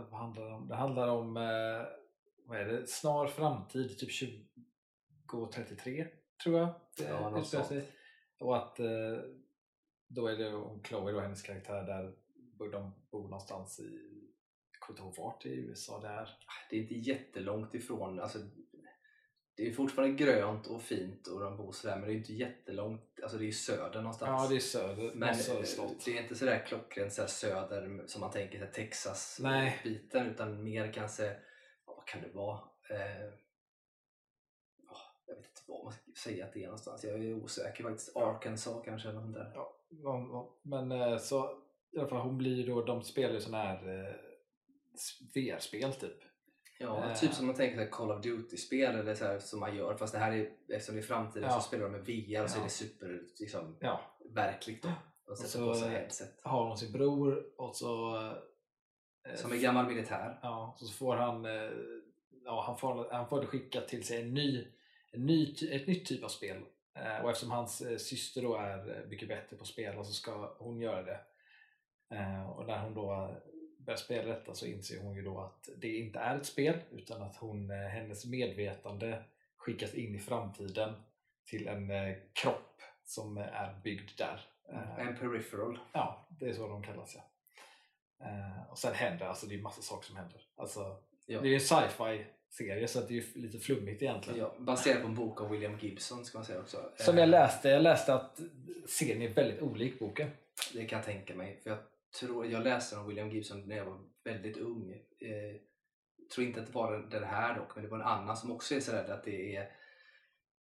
vad 0.09 0.19
handlar 0.19 0.45
det 0.45 0.53
om? 0.53 0.67
Det 0.67 0.75
handlar 0.75 1.07
om 1.07 1.37
eh, 1.37 1.87
vad 2.45 2.59
är 2.59 2.65
det? 2.65 2.87
snar 2.87 3.27
framtid, 3.27 3.99
typ 3.99 4.09
2033 5.31 6.07
tror 6.43 6.59
jag. 6.59 6.69
Ja. 6.97 7.43
Och 8.39 8.57
att 8.57 8.79
eh, 8.79 9.19
då 10.07 10.27
är 10.27 10.37
det 10.37 10.53
om 10.53 10.83
Chloe, 10.83 11.11
då, 11.11 11.19
hennes 11.19 11.41
karaktär, 11.41 11.83
där 11.83 12.15
de 12.71 12.93
bor 13.11 13.23
någonstans 13.23 13.79
i 13.79 14.21
kommer 14.81 14.99
inte 14.99 15.19
ihåg 15.19 15.25
vart 15.25 15.45
i 15.45 15.49
USA 15.49 15.99
det 15.99 16.07
är. 16.07 16.29
Det 16.69 16.75
är 16.75 16.81
inte 16.81 16.95
jättelångt 16.95 17.75
ifrån. 17.75 18.19
Alltså, 18.19 18.39
det 19.55 19.67
är 19.67 19.73
fortfarande 19.73 20.15
grönt 20.15 20.67
och 20.67 20.81
fint 20.81 21.27
och 21.27 21.39
de 21.39 21.57
bor 21.57 21.71
sådär 21.71 21.95
men 21.95 22.07
det 22.07 22.13
är 22.13 22.17
inte 22.17 22.33
jättelångt. 22.33 23.19
Alltså 23.23 23.37
det 23.37 23.47
är 23.47 23.51
söder 23.51 24.01
någonstans. 24.01 24.43
Ja, 24.43 24.49
det 24.49 24.55
är 24.55 24.59
söder. 24.59 25.11
Men 25.13 25.29
eh, 25.29 25.89
det 26.05 26.17
är 26.17 26.21
inte 26.21 26.35
sådär 26.35 26.65
klockrent 26.67 27.13
sådär 27.13 27.27
söder 27.27 28.03
som 28.07 28.21
man 28.21 28.31
tänker 28.31 28.59
sig. 28.59 28.71
Texas-biten 28.71 30.27
utan 30.27 30.63
mer 30.63 30.93
kanske, 30.93 31.35
vad 31.85 32.07
kan 32.07 32.21
det 32.21 32.29
vara? 32.33 32.59
Eh, 32.89 33.25
ja, 34.87 34.97
jag 35.27 35.35
vet 35.35 35.45
inte 35.45 35.61
vad 35.67 35.83
man 35.83 35.93
ska 35.93 36.01
säga 36.29 36.45
att 36.45 36.53
det 36.53 36.59
är 36.59 36.65
någonstans. 36.65 37.03
Jag 37.03 37.25
är 37.25 37.33
osäker 37.33 37.83
faktiskt. 37.83 38.17
Arkansas 38.17 38.85
kanske 38.85 39.09
eller 39.09 39.21
något 39.21 39.33
där. 39.33 39.51
Ja. 40.03 40.57
men 40.61 40.91
eh, 40.91 41.17
så 41.17 41.61
i 41.91 41.99
alla 41.99 42.09
fall 42.09 42.21
hon 42.21 42.37
blir 42.37 42.55
ju 42.55 42.63
då, 42.63 42.85
de 42.85 43.03
spelar 43.03 43.33
ju 43.33 43.41
sådana 43.41 43.63
här 43.63 44.07
eh, 44.07 44.15
VR-spel 45.35 45.93
typ. 45.93 46.30
Ja, 46.81 47.09
Eh. 47.09 47.15
typ 47.19 47.33
som 47.33 47.45
man 47.45 47.55
tänker 47.55 47.77
sig 47.77 47.89
Call 47.89 48.11
of 48.11 48.21
Duty-spel 48.23 48.95
eller 48.95 49.15
så 49.15 49.25
här, 49.25 49.39
som 49.39 49.59
man 49.59 49.75
gör. 49.75 49.95
Fast 49.97 50.13
det 50.13 50.19
här 50.19 50.31
är, 50.31 50.49
eftersom 50.69 50.95
det 50.95 51.01
är 51.01 51.03
framtiden 51.03 51.49
Ja. 51.49 51.55
så 51.59 51.67
spelar 51.67 51.83
de 51.83 51.91
med 51.91 52.01
VR 52.05 52.43
och 52.43 52.49
så 52.49 52.55
är 52.57 52.59
Ja. 52.59 52.63
det 52.63 52.69
super 52.69 53.21
liksom, 53.39 53.77
Ja, 53.79 54.01
verkligt. 54.29 54.83
Då. 54.83 54.89
De 55.25 55.31
Och 55.31 55.37
sätter 55.37 55.49
så, 55.59 55.67
på 55.67 55.73
sig 55.75 55.87
eh, 55.87 55.93
headset. 55.93 56.39
har 56.43 56.67
hon 56.67 56.77
sin 56.77 56.91
bror 56.91 57.43
och 57.57 57.75
så 57.75 58.15
eh, 59.27 59.35
Som 59.35 59.51
är 59.51 59.57
gammal 59.57 59.87
militär. 59.87 60.39
Ja, 60.41 60.75
så 60.79 60.93
får 60.93 61.15
han, 61.15 61.45
eh, 61.45 61.71
ja, 62.45 62.63
han, 62.67 62.77
får, 62.77 63.07
han 63.11 63.27
får 63.27 63.41
det 63.41 63.47
skickat 63.47 63.87
till 63.87 64.03
sig 64.03 64.21
en 64.21 64.33
ny, 64.33 64.67
en 65.11 65.25
ny, 65.25 65.55
ett 65.71 65.87
nytt 65.87 66.05
typ 66.05 66.23
av 66.23 66.27
spel. 66.29 66.57
Eh, 66.95 67.23
och 67.23 67.29
eftersom 67.29 67.51
hans 67.51 67.81
eh, 67.81 67.97
syster 67.97 68.41
då 68.41 68.55
är 68.55 68.97
eh, 69.01 69.07
mycket 69.09 69.27
bättre 69.27 69.57
på 69.57 69.65
spel 69.65 70.05
så 70.05 70.11
ska 70.13 70.55
hon 70.59 70.79
göra 70.81 71.01
det. 71.03 71.19
Eh, 72.15 72.49
och 72.51 72.65
när 72.67 72.79
hon 72.79 72.93
då 72.93 73.13
eh, 73.13 73.29
börjar 73.85 73.97
spela 73.97 74.27
detta 74.33 74.53
så 74.53 74.65
inser 74.65 74.99
hon 74.99 75.15
ju 75.15 75.21
då 75.21 75.39
att 75.39 75.69
det 75.77 75.97
inte 75.97 76.19
är 76.19 76.37
ett 76.37 76.45
spel 76.45 76.75
utan 76.91 77.21
att 77.21 77.35
hon, 77.35 77.71
eh, 77.71 77.77
hennes 77.77 78.25
medvetande 78.25 79.23
skickas 79.57 79.93
in 79.93 80.15
i 80.15 80.19
framtiden 80.19 80.93
till 81.45 81.67
en 81.67 81.91
eh, 81.91 82.15
kropp 82.33 82.81
som 83.03 83.37
är 83.37 83.79
byggd 83.83 84.09
där. 84.17 84.41
Eh, 84.69 84.99
En 85.07 85.17
peripheral. 85.17 85.79
Ja, 85.93 86.27
det 86.29 86.49
är 86.49 86.53
så 86.53 86.67
de 86.67 86.83
kallas 86.83 87.15
ja. 87.15 87.21
Och 88.69 88.77
sen 88.77 88.93
händer, 88.93 89.25
alltså 89.25 89.45
det 89.47 89.55
är 89.55 89.61
massa 89.61 89.81
saker 89.81 90.07
som 90.07 90.15
händer. 90.15 90.41
Alltså, 90.55 90.97
Ja. 91.25 91.41
Det 91.41 91.47
är 91.47 91.49
ju 91.49 91.53
en 91.55 91.59
sci-fi 91.61 92.25
serie 92.49 92.87
så 92.87 93.01
det 93.01 93.17
är 93.17 93.23
lite 93.39 93.59
flummigt 93.59 94.01
egentligen. 94.01 94.39
Ja, 94.39 94.55
baserad 94.59 95.01
på 95.01 95.07
en 95.07 95.15
bok 95.15 95.41
av 95.41 95.49
William 95.49 95.77
Gibson 95.79 96.25
ska 96.25 96.37
man 96.37 96.45
säga 96.45 96.59
också. 96.59 96.91
Som 96.95 97.17
jag 97.17 97.29
läste, 97.29 97.69
jag 97.69 97.83
läste 97.83 98.13
att 98.13 98.39
serien 98.87 99.21
är 99.21 99.29
väldigt 99.29 99.61
olik 99.61 99.99
boken. 99.99 100.31
Det 100.73 100.85
kan 100.85 100.97
jag 100.97 101.05
tänka 101.05 101.35
mig. 101.35 101.59
För 101.63 101.69
jag, 101.69 101.79
tror, 102.19 102.45
jag 102.45 102.63
läste 102.63 102.97
om 102.97 103.07
William 103.07 103.29
Gibson 103.29 103.67
när 103.67 103.77
jag 103.77 103.85
var 103.85 103.99
väldigt 104.23 104.57
ung. 104.57 104.91
Eh, 105.19 105.61
tror 106.35 106.47
inte 106.47 106.59
att 106.59 106.67
det 106.67 106.73
var 106.73 107.07
den, 107.11 107.23
här 107.23 107.55
dock, 107.55 107.75
men 107.75 107.83
det 107.83 107.89
var 107.89 107.99
en 107.99 108.05
annan 108.05 108.37
som 108.37 108.51
också 108.51 108.75
är 108.75 108.79
sådär 108.79 109.09
att 109.09 109.23
det 109.23 109.55
är 109.55 109.71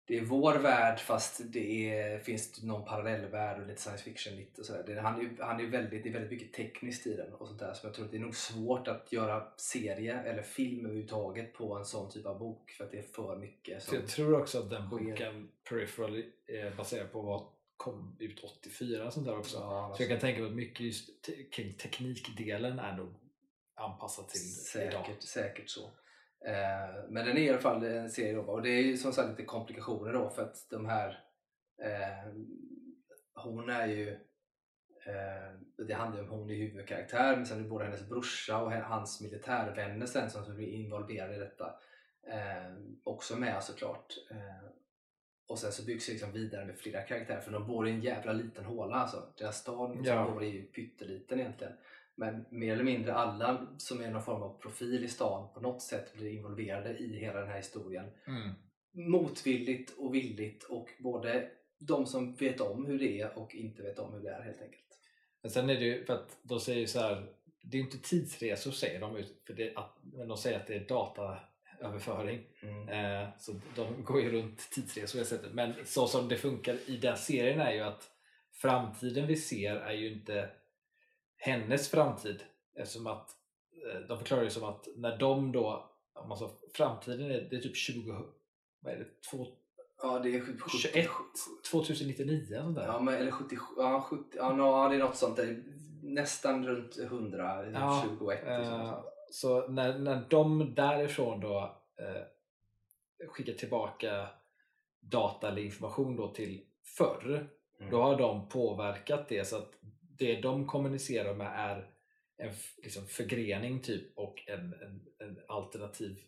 det 0.09 0.19
är 0.19 0.25
vår 0.25 0.55
värld 0.55 1.01
fast 1.01 1.41
det 1.45 1.91
är, 1.91 2.19
finns 2.19 2.63
någon 2.63 2.85
parallellvärld 2.85 3.61
och 3.61 3.67
lite 3.67 3.81
science 3.81 4.05
fiction 4.05 4.37
lite 4.37 4.61
och 4.61 4.67
sådär. 4.67 4.85
Det, 4.87 5.01
han 5.01 5.21
är, 5.21 5.43
han 5.43 5.61
är 5.61 5.67
väldigt, 5.67 6.03
det 6.03 6.09
är 6.09 6.13
väldigt 6.13 6.31
mycket 6.31 6.53
tekniskt 6.53 7.07
i 7.07 7.17
den 7.17 7.33
och 7.33 7.47
sånt 7.47 7.61
där 7.61 7.75
så 7.75 7.87
jag 7.87 7.95
tror 7.95 8.05
att 8.05 8.11
det 8.11 8.17
är 8.17 8.21
nog 8.21 8.35
svårt 8.35 8.89
att 8.89 9.13
göra 9.13 9.47
serie 9.57 10.23
eller 10.23 10.43
film 10.43 10.85
överhuvudtaget 10.85 11.55
på 11.55 11.77
en 11.77 11.85
sån 11.85 12.11
typ 12.11 12.27
av 12.27 12.39
bok 12.39 12.71
för 12.71 12.85
att 12.85 12.91
det 12.91 12.99
är 12.99 13.03
för 13.03 13.37
mycket. 13.37 13.83
Så 13.83 13.91
Som, 13.91 13.99
jag 13.99 14.09
tror 14.09 14.41
också 14.41 14.59
att 14.59 14.71
den 14.71 14.89
boken, 14.89 15.49
Peripheral, 15.69 16.23
är 16.47 16.77
baserad 16.77 17.13
på 17.13 17.23
vad 17.23 17.47
kom 17.79 18.17
ut 18.19 18.45
84 18.45 19.07
och 19.07 19.13
sånt 19.13 19.27
där 19.27 19.39
också. 19.39 19.57
Ja, 19.57 19.85
alltså, 19.85 19.97
Så 19.97 20.03
jag 20.03 20.11
kan 20.11 20.21
tänka 20.21 20.41
mig 20.41 20.51
att 20.51 20.57
mycket 20.57 20.81
just 20.81 21.09
kring 21.53 21.75
teknikdelen 21.75 22.79
är 22.79 22.97
nog 22.97 23.15
anpassat 23.75 24.29
till 24.29 24.41
idag. 24.83 25.05
Säkert, 25.07 25.23
säkert 25.23 25.71
så. 25.71 25.85
Eh, 26.47 27.09
men 27.09 27.27
den 27.27 27.37
är 27.37 27.41
i 27.41 27.49
alla 27.51 27.59
fall 27.59 27.85
en 27.85 28.11
serie 28.11 28.35
då, 28.35 28.43
och 28.43 28.63
det 28.63 28.71
är 28.71 28.83
ju 28.83 28.97
som 28.97 29.13
sagt 29.13 29.31
lite 29.31 29.45
komplikationer 29.45 30.13
då 30.13 30.31
för 30.31 30.43
att 30.43 30.71
de 30.71 30.87
här 30.87 31.25
eh, 31.83 32.33
hon 33.35 33.71
är 33.71 33.87
ju 33.87 34.11
eh, 35.07 35.85
det 35.87 35.95
handlar 35.95 36.23
ju 36.23 36.29
om 36.29 36.39
hon 36.39 36.51
är 36.51 36.55
huvudkaraktär 36.55 37.37
men 37.37 37.47
sen 37.47 37.59
är 37.59 37.63
det 37.63 37.69
både 37.69 37.85
hennes 37.85 38.09
brorsa 38.09 38.63
och 38.63 38.73
hans 38.73 39.21
militärvänner 39.21 40.07
sen 40.07 40.31
som 40.31 40.57
blir 40.57 40.69
involverade 40.69 41.37
i 41.37 41.39
detta 41.39 41.75
eh, 42.33 42.73
också 43.05 43.37
med 43.37 43.63
såklart. 43.63 44.15
Och 45.49 45.59
sen 45.59 45.73
så 45.73 45.85
byggs 45.85 46.07
det 46.07 46.13
liksom 46.13 46.33
vidare 46.33 46.65
med 46.65 46.79
flera 46.79 47.03
karaktärer 47.03 47.41
för 47.41 47.51
de 47.53 47.67
bor 47.67 47.89
i 47.89 47.91
en 47.91 48.01
jävla 48.01 48.33
liten 48.33 48.65
håla 48.65 48.95
alltså. 48.95 49.33
Deras 49.39 49.59
stad 49.61 49.91
som 49.97 50.05
Ja. 50.05 50.31
bor 50.31 50.43
är 50.45 50.49
ju 50.49 50.63
pytteliten 50.63 51.41
egentligen. 51.41 51.73
Men 52.15 52.45
mer 52.51 52.73
eller 52.73 52.85
mindre 52.85 53.15
alla 53.15 53.67
som 53.79 54.01
är 54.01 54.11
någon 54.11 54.23
form 54.23 54.43
av 54.43 54.59
profil 54.61 55.05
i 55.05 55.09
stan 55.09 55.49
på 55.55 55.61
något 55.61 55.83
sätt 55.83 56.15
blir 56.15 56.31
involverade 56.33 56.99
i 56.99 57.19
hela 57.19 57.41
den 57.41 57.49
här 57.49 57.57
historien. 57.57 58.05
Mm. 58.27 58.51
Motvilligt 59.11 59.95
och 59.99 60.15
villigt 60.15 60.65
och 60.65 60.89
både 60.99 61.51
de 61.79 62.07
som 62.07 62.35
vet 62.35 62.61
om 62.61 62.87
hur 62.87 62.99
det 62.99 63.21
är 63.21 63.39
och 63.39 63.55
inte 63.55 63.83
vet 63.83 63.99
om 63.99 64.13
hur 64.15 64.21
det 64.21 64.31
är 64.31 64.43
helt 64.43 64.63
enkelt. 64.63 64.85
Men 65.43 65.51
sen 65.51 65.71
är 65.71 65.75
det 65.75 65.85
ju 65.85 66.05
för 66.05 66.15
att 66.15 66.37
de 66.43 66.61
säger 66.61 66.87
så 66.87 67.01
här, 67.01 67.27
det 67.63 67.77
är 67.77 67.81
inte 67.81 67.99
tidsresor 67.99 68.71
säger 68.71 69.01
de, 69.01 69.17
ut- 69.17 69.43
för 69.47 69.55
det, 69.55 69.77
att, 69.77 69.97
men 70.03 70.29
de 70.29 70.37
säger 70.37 70.61
att 70.61 70.67
det 70.67 70.75
är 70.75 70.85
dataöverföring. 71.81 72.39
Eh, 72.89 73.29
så 73.39 73.53
de 73.77 74.05
går 74.05 74.21
ju 74.21 74.31
runt 74.31 74.71
tidsresor 74.71 75.19
det 75.19 75.25
sättet. 75.25 75.53
Men 75.55 75.75
så 75.85 76.07
som 76.07 76.29
det 76.29 76.37
funkar 76.37 76.77
i 76.87 76.97
den 76.97 77.17
serien 77.17 77.61
är 77.61 77.73
ju 77.73 77.81
att 77.81 78.11
framtiden 78.63 79.27
vi 79.27 79.37
ser 79.37 79.77
är 79.77 79.93
ju 79.93 80.13
inte 80.13 80.51
hennes 81.37 81.89
framtid. 81.91 82.43
Eftersom 82.75 83.07
att 83.07 83.31
eh, 83.95 84.01
de 84.09 84.19
förklarar 84.19 84.45
det 84.45 84.51
som 84.51 84.65
att 84.65 84.87
när 84.97 85.17
de 85.19 85.53
då, 85.53 85.91
om 86.15 86.29
man 86.29 86.39
sa, 86.39 86.51
framtiden 86.75 87.31
är, 87.31 87.41
det 87.51 87.57
är 87.57 87.61
typ 87.61 87.77
20, 87.77 88.13
vad 88.81 88.93
är 88.93 88.99
det, 88.99 89.07
Två- 89.31 89.47
Ja, 90.03 90.19
det 90.19 90.35
är 90.37 90.41
70, 90.41 90.59
21, 90.83 91.09
2099 91.71 92.47
sånt 92.63 92.77
där. 92.77 92.87
Ja, 92.87 93.01
men, 93.01 93.15
eller 93.15 93.31
77, 93.31 93.65
ja, 93.77 94.01
70, 94.11 94.25
ja, 94.37 94.53
nå, 94.53 94.89
det 94.89 94.95
är 94.95 94.99
något 94.99 95.17
sånt 95.17 95.37
där. 95.37 95.63
Nästan 96.03 96.67
runt 96.67 96.99
100, 96.99 97.71
Ja, 97.71 98.05
21. 98.09 98.21
och 98.23 98.33
Eh, 98.33 98.65
sånt. 98.65 99.05
Så 99.31 99.69
när, 99.69 99.99
när 99.99 100.27
de 100.31 100.75
därifrån 100.75 101.41
då 101.41 101.83
eh, 102.01 103.27
skickar 103.29 103.53
tillbaka 103.53 104.29
data 105.01 105.49
eller 105.49 105.63
information 105.63 106.17
då 106.17 106.35
till 106.35 106.65
förr, 106.97 107.49
Mm. 107.81 107.91
då 107.91 108.03
har 108.03 108.19
de 108.19 108.49
påverkat 108.49 109.29
det 109.29 109.45
så 109.45 109.57
att 109.57 109.73
det 110.19 110.41
de 110.41 110.67
kommunicerar 110.67 111.35
med 111.35 111.47
är 111.57 111.91
en 112.37 112.55
liksom 112.77 113.07
förgrening 113.07 113.81
typ 113.83 114.19
och 114.19 114.45
en, 114.49 114.73
en, 114.73 115.07
en 115.19 115.41
alternativ 115.49 116.19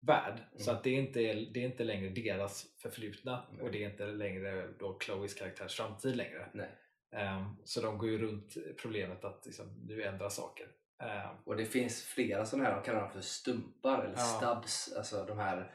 värld. 0.00 0.38
Så 0.56 0.70
Mm. 0.70 0.76
att 0.78 0.84
det 0.84 0.90
är, 0.90 0.98
inte, 1.00 1.20
det 1.20 1.60
är 1.60 1.64
inte 1.66 1.84
längre 1.84 2.08
deras 2.08 2.66
förflutna 2.82 3.42
Nej. 3.52 3.62
och 3.62 3.72
det 3.72 3.84
är 3.84 3.90
inte 3.90 4.06
längre 4.06 4.68
då 4.78 4.98
Chloes 4.98 5.34
karaktärs 5.34 5.76
framtid 5.76 6.16
längre. 6.16 6.68
Ehm, 7.12 7.56
så 7.64 7.80
de 7.80 7.98
går 7.98 8.08
ju 8.08 8.18
runt 8.18 8.56
problemet 8.82 9.24
att 9.24 9.46
liksom, 9.46 9.66
nu 9.86 10.02
ändras 10.02 10.36
saker. 10.36 10.66
Ehm, 11.00 11.36
Och 11.44 11.56
det 11.56 11.64
finns 11.66 12.02
flera 12.02 12.46
sådana 12.46 12.68
här, 12.68 12.76
de 12.76 12.84
kallar 12.84 13.00
dem 13.00 13.10
för 13.10 13.20
stumpar 13.20 14.04
eller 14.04 14.14
Ja. 14.16 14.22
stubs, 14.62 14.92
alltså 14.96 15.24
de 15.24 15.38
här 15.38 15.74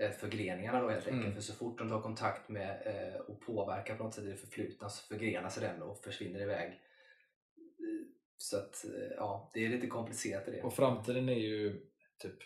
eh, 0.00 0.10
förgreningarna 0.10 0.80
då 0.80 0.88
helt 0.88 1.06
enkelt. 1.06 1.22
Mm. 1.24 1.34
För 1.34 1.42
så 1.42 1.54
fort 1.54 1.78
de 1.78 1.88
tar 1.88 2.00
kontakt 2.00 2.48
med 2.48 2.82
eh, 2.86 3.20
och 3.20 3.40
påverkar 3.40 3.96
på 3.96 4.04
något 4.04 4.14
sätt 4.14 4.24
i 4.24 4.28
det 4.28 4.36
förflutna 4.36 4.88
så 4.88 5.06
förgrenar 5.06 5.48
sig 5.48 5.62
den 5.68 5.82
och 5.82 5.98
försvinner 6.04 6.40
iväg. 6.40 6.80
Så 8.36 8.56
att 8.56 8.84
eh, 8.84 9.12
ja, 9.16 9.50
det 9.54 9.64
är 9.64 9.68
lite 9.68 9.86
komplicerat 9.86 10.48
i 10.48 10.50
det. 10.50 10.62
Och 10.62 10.72
framtiden 10.74 11.28
är 11.28 11.34
ju 11.34 11.80
typ 12.18 12.36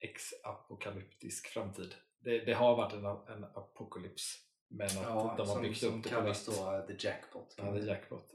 ex-apokalyptisk 0.00 1.46
framtid. 1.46 1.94
Det, 2.20 2.38
det 2.38 2.52
har 2.52 2.76
varit 2.76 2.92
en, 2.92 3.04
en 3.06 3.44
apokalyps 3.44 4.36
men 4.70 4.86
att 4.86 4.94
ja, 4.94 5.34
de 5.36 5.48
har 5.48 5.54
som, 5.54 5.62
byggt 5.62 5.78
som 5.78 5.88
upp 5.98 6.04
det 6.04 6.10
på 6.10 6.14
kallas 6.16 6.48
nytt. 6.48 6.56
då 6.58 6.74
eh, 6.74 6.86
the 6.86 7.08
jackpot. 7.08 7.54
Ja, 7.58 7.76
är 7.76 7.80
jackpot. 7.80 8.30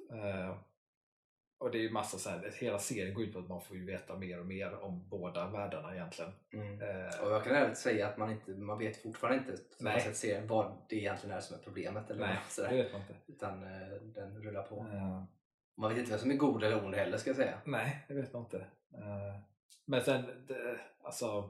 Och 1.64 1.72
det 1.72 1.78
är 1.78 1.82
ju 1.82 1.92
massa 1.92 2.18
så 2.18 2.30
här, 2.30 2.52
hela 2.60 2.80
serien 2.80 3.14
går 3.14 3.24
ut 3.24 3.34
på 3.34 3.40
att 3.40 3.48
man 3.50 3.62
får 3.62 3.78
ju 3.78 3.86
veta 3.86 4.16
mer 4.16 4.40
och 4.40 4.46
mer 4.46 4.84
om 4.84 5.10
båda 5.10 5.50
världarna 5.50 5.94
egentligen. 5.96 6.32
Mm. 6.54 6.82
Eh, 6.82 7.20
Och 7.24 7.32
jag 7.32 7.44
kan 7.44 7.56
ärligt 7.56 7.78
säga 7.78 8.08
att 8.08 8.18
man, 8.18 8.32
inte, 8.32 8.52
man 8.52 8.78
vet 8.80 9.02
fortfarande 9.04 9.40
inte 9.40 9.62
Nej. 9.80 10.02
sett 10.02 10.18
serien 10.18 10.48
vad 10.48 10.78
det 10.90 10.96
egentligen 10.96 11.36
är 11.38 11.42
som 11.42 11.56
är 11.58 11.62
problemet. 11.62 12.10
Eller 12.10 12.28
nej, 12.28 12.38
sådär. 12.50 12.70
det 12.70 12.76
vet 12.84 12.92
man 12.92 13.02
inte. 13.02 13.16
Utan 13.28 13.64
eh, 13.64 14.02
den 14.02 14.42
rullar 14.44 14.64
på. 14.64 14.76
Eh, 14.94 15.24
Man 15.76 15.90
vet 15.90 15.98
inte 16.00 16.12
vem 16.12 16.20
som 16.20 16.32
är 16.32 16.36
god 16.36 16.64
eller 16.64 16.86
ond 16.86 16.96
heller 16.96 17.18
ska 17.18 17.30
jag 17.30 17.38
säga. 17.38 17.62
Nej, 17.66 18.06
det 18.08 18.14
vet 18.14 18.34
man 18.34 18.42
inte. 18.44 18.58
Eh, 18.94 19.40
Men 19.86 20.04
sen, 20.04 20.46
det, 20.48 20.80
alltså 21.04 21.50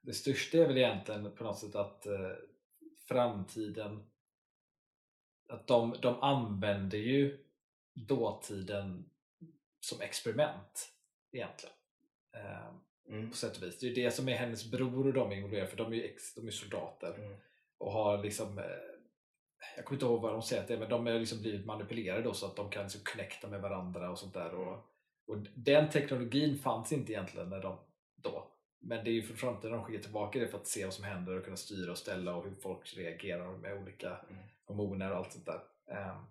det 0.00 0.12
största 0.12 0.58
är 0.58 0.66
väl 0.66 0.78
egentligen 0.78 1.32
på 1.34 1.44
något 1.44 1.58
sätt 1.58 1.74
att 1.74 2.06
eh, 2.06 2.30
framtiden 3.08 4.04
att 5.48 5.66
de, 5.66 5.94
de 6.02 6.20
använder 6.22 6.98
ju 6.98 7.44
dåtiden 8.06 9.10
som 9.80 10.00
experiment 10.00 10.88
egentligen. 11.32 11.74
Eh, 12.36 12.74
Mm. 13.10 13.30
På 13.30 13.36
sätt 13.36 13.56
och 13.56 13.62
vis. 13.62 13.78
Det 13.78 13.86
är 13.86 13.94
det 13.94 14.10
som 14.10 14.28
är 14.28 14.36
hennes 14.36 14.70
bror 14.70 15.06
och 15.06 15.12
de 15.12 15.32
är 15.32 15.36
involverade 15.36 15.66
för 15.70 15.76
de 15.76 15.92
är 15.92 15.96
ju 15.96 16.04
ex, 16.04 16.34
de 16.34 16.46
är 16.46 16.50
soldater 16.50 17.14
Mm. 17.14 17.36
och 17.78 17.92
har 17.92 18.18
liksom 18.22 18.58
eh, 18.58 18.64
jag 19.76 19.84
kommer 19.84 19.96
inte 19.96 20.06
ihåg 20.06 20.22
vad 20.22 20.32
de 20.32 20.42
säger 20.42 20.62
att 20.62 20.68
det 20.68 20.74
är, 20.74 20.78
men 20.78 20.88
de 20.88 21.06
har 21.06 21.12
liksom 21.12 21.40
blivit 21.42 21.66
manipulerade 21.66 22.22
då 22.22 22.34
så 22.34 22.46
att 22.46 22.56
de 22.56 22.70
kan 22.70 22.82
liksom 22.82 23.00
connecta 23.04 23.48
med 23.48 23.60
varandra 23.60 24.10
och 24.10 24.18
sånt 24.18 24.34
där. 24.34 24.54
Och 24.54 24.84
Och 25.26 25.38
den 25.54 25.90
teknologin 25.90 26.58
fanns 26.58 26.92
inte 26.92 27.12
egentligen 27.12 27.48
när 27.50 27.60
de, 27.62 27.78
då. 28.16 28.52
Men 28.80 29.04
det 29.04 29.10
är 29.10 29.12
ju 29.12 29.22
för 29.22 29.34
framtiden 29.34 29.72
de 29.76 29.84
skickar 29.84 30.02
tillbaka 30.02 30.38
det 30.38 30.48
för 30.48 30.58
att 30.58 30.66
se 30.66 30.84
vad 30.84 30.94
som 30.94 31.04
händer 31.04 31.36
och 31.38 31.44
kunna 31.44 31.56
styra 31.56 31.90
och 31.90 31.98
ställa 31.98 32.34
och 32.36 32.44
hur 32.44 32.54
folk 32.54 32.96
reagerar 32.96 33.56
med 33.56 33.82
olika 33.82 34.08
Mm. 34.30 34.42
hormoner 34.64 35.10
och 35.10 35.16
allt 35.16 35.32
sånt 35.32 35.46
där. 35.46 35.60
Ehm, 35.90 36.24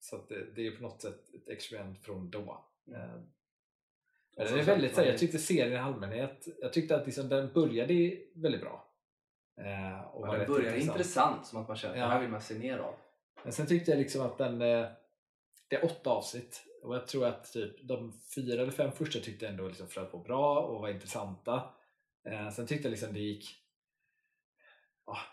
så 0.00 0.26
det, 0.28 0.54
det 0.54 0.66
är 0.66 0.76
på 0.76 0.82
något 0.82 1.02
sätt 1.02 1.34
ett 1.34 1.48
experiment 1.48 1.98
från 1.98 2.30
då. 2.30 2.64
Mm. 2.88 3.26
Som 4.36 4.44
den 4.44 4.58
är 4.58 4.62
väldigt, 4.62 4.94
så 4.94 5.02
jag 5.02 5.18
tyckte 5.18 5.38
serien 5.38 5.72
i 5.72 5.76
allmänhet, 5.76 6.48
jag 6.60 6.72
tyckte 6.72 6.96
att 6.96 7.06
liksom, 7.06 7.28
den 7.28 7.52
började 7.52 8.16
väldigt 8.34 8.60
bra. 8.60 8.92
Ehm, 9.60 10.00
och 10.04 10.26
det 10.26 10.38
rätt 10.38 10.48
börjar 10.48 10.72
intressant. 10.74 10.96
intressant 10.96 11.46
som 11.46 11.60
att 11.62 11.68
man 11.68 11.76
känner 11.76 11.94
att 11.94 12.00
Ja. 12.00 12.06
det 12.06 12.12
här 12.12 12.20
vill 12.20 12.30
man 12.30 12.42
se 12.42 12.58
mer 12.58 12.78
av. 12.78 12.94
Men 13.42 13.52
sen 13.52 13.66
tyckte 13.66 13.90
jag 13.90 13.98
liksom 13.98 14.22
att 14.22 14.38
den, 14.38 14.62
eh, 14.62 14.88
det 15.68 15.76
är 15.76 15.84
åtta 15.84 16.10
avsnitt 16.10 16.64
och 16.82 16.94
jag 16.94 17.06
tror 17.06 17.26
att 17.26 17.52
typ 17.52 17.88
de 17.88 18.20
fyra 18.34 18.62
eller 18.62 18.72
fem 18.72 18.92
första 18.92 19.20
tyckte 19.20 19.44
jag 19.44 19.52
ändå 19.52 19.68
liksom 19.68 19.88
flöt 19.88 20.10
på 20.10 20.18
bra 20.18 20.60
och 20.60 20.80
var 20.80 20.88
intressanta. 20.88 21.74
Eh, 22.24 22.50
sen 22.50 22.66
tyckte 22.66 22.88
jag 22.88 22.90
liksom 22.90 23.12
det 23.12 23.20
gick, 23.20 23.62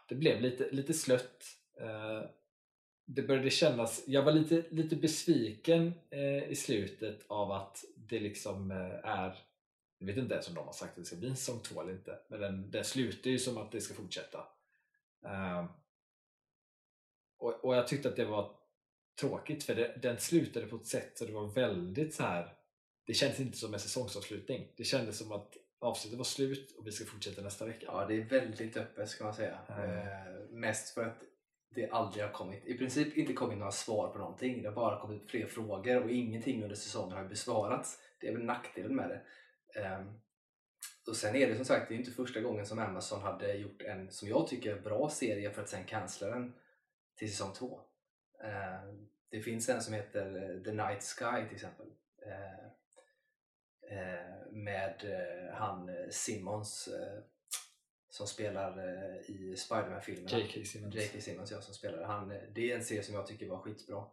det 0.10 0.16
blev 0.16 0.42
lite, 0.42 0.70
lite 0.72 0.94
slött. 0.94 1.44
Eh, 1.82 2.24
det 3.06 3.22
började 3.22 3.50
kännas, 3.50 4.04
jag 4.08 4.24
var 4.24 4.32
lite, 4.32 4.64
lite 4.70 4.96
besviken 4.96 5.94
eh, 6.10 6.52
i 6.52 6.56
slutet 6.56 7.26
av 7.28 7.52
att 7.52 7.86
det 7.96 8.20
liksom 8.20 8.72
eh, 8.72 9.10
är 9.10 9.38
jag 9.98 10.08
vet 10.08 10.18
inte 10.18 10.34
ens 10.34 10.48
om 10.48 10.56
de 10.56 10.66
har 10.66 10.74
sagt 10.74 10.92
att 10.92 10.96
det 10.96 11.06
ska 11.06 11.16
bli 11.16 11.30
en 11.30 11.36
säsong 11.36 11.60
två 11.60 11.82
eller 11.82 11.92
inte, 11.92 12.20
men 12.28 12.40
den, 12.40 12.72
den 12.72 12.84
slutar 12.84 13.30
ju 13.30 13.40
som 13.40 13.58
att 13.58 13.72
det 13.72 13.82
ska 13.82 13.94
fortsätta. 13.94 14.48
Eh, 15.26 15.66
och, 17.38 17.66
och 17.66 17.76
jag 17.76 17.88
tyckte 17.88 18.10
att 18.10 18.16
det 18.16 18.26
var 18.26 18.52
tråkigt 19.20 19.64
för 19.64 19.76
det, 19.76 20.00
den 20.02 20.20
slutade 20.20 20.68
på 20.68 20.76
ett 20.76 20.86
sätt 20.86 21.18
så 21.18 21.26
det 21.26 21.32
var 21.32 21.48
väldigt 21.48 22.14
så 22.14 22.24
här. 22.24 22.54
Det 23.06 23.14
kändes 23.14 23.40
inte 23.40 23.58
som 23.58 23.74
en 23.74 23.80
säsongsavslutning. 23.80 24.68
Det 24.78 24.84
kändes 24.84 25.18
som 25.18 25.32
att 25.32 25.58
avsnittet 25.80 26.18
var 26.18 26.26
slut 26.26 26.76
och 26.78 26.88
vi 26.88 26.92
ska 26.92 27.06
fortsätta 27.06 27.42
nästa 27.42 27.66
vecka. 27.66 27.86
Ja, 27.86 28.06
det 28.08 28.16
är 28.16 28.26
väldigt 28.26 28.78
öppet 28.78 29.10
ska 29.10 29.24
man 29.24 29.34
säga. 29.34 29.60
Mm. 29.68 29.90
Eh, 29.90 30.50
mest 30.50 30.94
för 30.94 31.06
att 31.06 31.24
det 31.76 31.90
aldrig 31.90 32.24
har 32.24 32.32
kommit, 32.32 32.66
i 32.66 32.78
princip 32.78 33.18
inte 33.18 33.34
kommit 33.34 33.58
några 33.58 33.72
svar 33.72 34.08
på 34.08 34.18
någonting. 34.18 34.62
Det 34.62 34.68
har 34.68 34.76
bara 34.76 35.00
kommit 35.00 35.32
fler 35.32 35.48
frågor 35.48 36.04
och 36.04 36.12
ingenting 36.12 36.64
under 36.64 36.76
säsongen 36.76 37.18
har 37.18 37.26
besvarats. 37.26 38.00
Det 38.20 38.28
är 38.28 38.34
väl 38.34 38.46
nackdelen 38.46 38.96
med 38.96 39.10
det. 39.10 39.22
Um, 39.82 40.20
och 41.08 41.16
sen 41.16 41.36
är 41.36 41.48
det 41.48 41.56
som 41.56 41.66
sagt, 41.66 41.90
det 41.90 41.96
är 41.96 41.98
inte 41.98 42.12
första 42.12 42.42
gången 42.42 42.66
som 42.66 42.80
Amazon 42.80 43.22
hade 43.22 43.54
gjort 43.54 43.82
en, 43.82 44.12
som 44.12 44.28
jag 44.28 44.48
tycker, 44.48 44.82
bra 44.82 45.10
serie 45.10 45.52
för 45.52 45.62
att 45.62 45.70
sen 45.70 45.84
cancella 45.84 46.36
den 46.36 46.54
till 47.16 47.32
säsong 47.32 47.54
två. 47.54 47.80
Ehm, 48.44 49.08
det 49.30 49.42
finns 49.42 49.70
en 49.70 49.82
som 49.82 49.94
heter 49.94 50.36
eh, 50.36 50.64
The 50.64 50.72
Night 50.72 51.04
Sky 51.04 51.48
till 51.48 51.56
exempel. 51.56 51.88
Ehm, 52.26 52.70
eh, 53.98 54.52
med 54.52 55.04
eh, 55.04 55.56
han 55.56 55.90
Simmons 56.12 56.90
som 58.14 58.28
spelar 58.28 58.78
eh, 58.78 59.30
i 59.30 59.56
Spiderman-filmerna. 59.58 60.38
J.K. 60.40 60.66
Simmons. 60.66 60.96
J.K. 60.96 61.22
Simmons 61.22 61.52
ja, 61.52 61.62
som 61.62 61.74
spelar. 61.74 62.04
Han, 62.04 62.32
eh, 62.32 62.38
det 62.56 62.72
är 62.72 62.76
en 62.76 62.84
serie 62.84 63.04
som 63.04 63.16
jag 63.16 63.28
tycker 63.28 63.50
var 63.50 63.58
skitbra. 63.58 64.06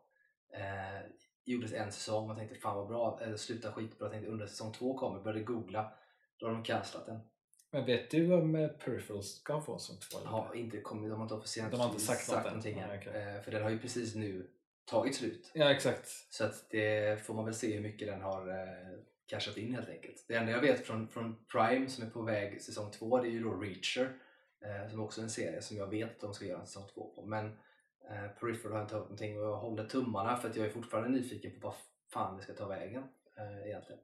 Eh, 0.53 1.01
gjordes 1.45 1.73
en 1.73 1.93
säsong 1.93 2.31
och 2.31 2.37
tänkte 2.37 2.55
fan 2.55 2.77
vad 2.77 2.89
bra, 2.89 3.21
eller 3.23 3.37
sluta 3.37 3.73
skitbra. 3.73 4.09
Tänkte 4.09 4.31
under 4.31 4.47
säsong 4.47 4.73
två 4.73 4.99
kommer, 4.99 5.21
började 5.21 5.45
googla. 5.45 5.93
Då 6.37 6.47
har 6.47 6.53
de 6.53 6.65
cancelat 6.65 7.07
den. 7.07 7.21
Men 7.71 7.85
vet 7.87 8.11
du 8.11 8.33
om 8.33 8.55
eh, 8.55 8.69
Peripheral 8.69 9.23
ska 9.23 9.61
få 9.61 9.79
som 9.79 9.97
två? 9.97 10.19
eller 10.19 10.29
Har 10.29 10.55
inte? 10.55 10.81
kommit, 10.81 11.11
de 11.11 11.17
har 11.17 11.23
inte 11.23 11.35
officiellt 11.35 11.71
De 11.71 11.81
har 11.81 11.89
inte 11.89 12.01
sagt 12.01 12.29
något 12.29 12.37
än. 12.37 12.45
någonting 12.45 12.79
än. 12.79 12.89
Nej, 12.89 12.99
okej. 12.99 13.23
Eh, 13.37 13.43
för 13.43 13.51
den 13.51 13.63
har 13.63 13.71
ju 13.71 13.79
precis 13.79 14.15
nu 14.15 14.51
tagit 14.91 15.15
slut. 15.15 15.51
Ja 15.55 15.71
exakt. 15.71 16.09
Så 16.09 16.45
att 16.45 16.71
det 16.71 17.23
får 17.27 17.35
man 17.35 17.45
väl 17.45 17.55
se 17.55 17.75
hur 17.75 17.83
mycket 17.83 18.09
den 18.09 18.23
har 18.23 18.49
eh, 18.49 18.99
cashat 19.27 19.57
in 19.57 19.75
helt 19.75 19.89
enkelt. 19.89 20.25
Det 20.29 20.35
enda 20.35 20.53
jag 20.53 20.61
vet 20.61 20.87
från, 20.87 21.09
från 21.09 21.45
Prime 21.53 21.89
som 21.89 22.07
är 22.07 22.11
på 22.11 22.23
väg 22.23 22.63
säsong 22.63 22.91
två 22.91 23.19
det 23.19 23.29
är 23.29 23.33
ju 23.33 23.43
då 23.43 23.55
Reacher. 23.55 24.13
Eh, 24.65 24.91
som 24.91 25.01
också 25.01 25.21
är 25.21 25.25
en 25.25 25.31
serie 25.31 25.63
som 25.63 25.77
jag 25.77 25.87
vet 25.87 26.11
att 26.11 26.21
de 26.21 26.35
ska 26.35 26.45
göra 26.45 26.61
en 26.61 26.67
säsong 26.67 26.89
två 26.95 27.13
på. 27.15 27.27
Men 27.27 27.47
eh, 28.11 28.29
Peripheral 28.41 28.73
har 28.73 28.83
inte 28.83 28.95
hört 28.95 29.05
någonting 29.05 29.39
och 29.39 29.45
jag 29.45 29.57
håller 29.57 29.85
tummarna 29.85 30.37
för 30.37 30.51
att 30.51 30.57
jag 30.57 30.67
är 30.67 30.71
fortfarande 30.71 31.09
nyfiken 31.09 31.61
på 31.61 31.69
vad 31.69 31.77
fan 32.13 32.37
det 32.37 32.43
ska 32.43 32.53
ta 32.53 32.67
vägen 32.67 33.03
eh, 33.37 33.67
egentligen. 33.67 34.01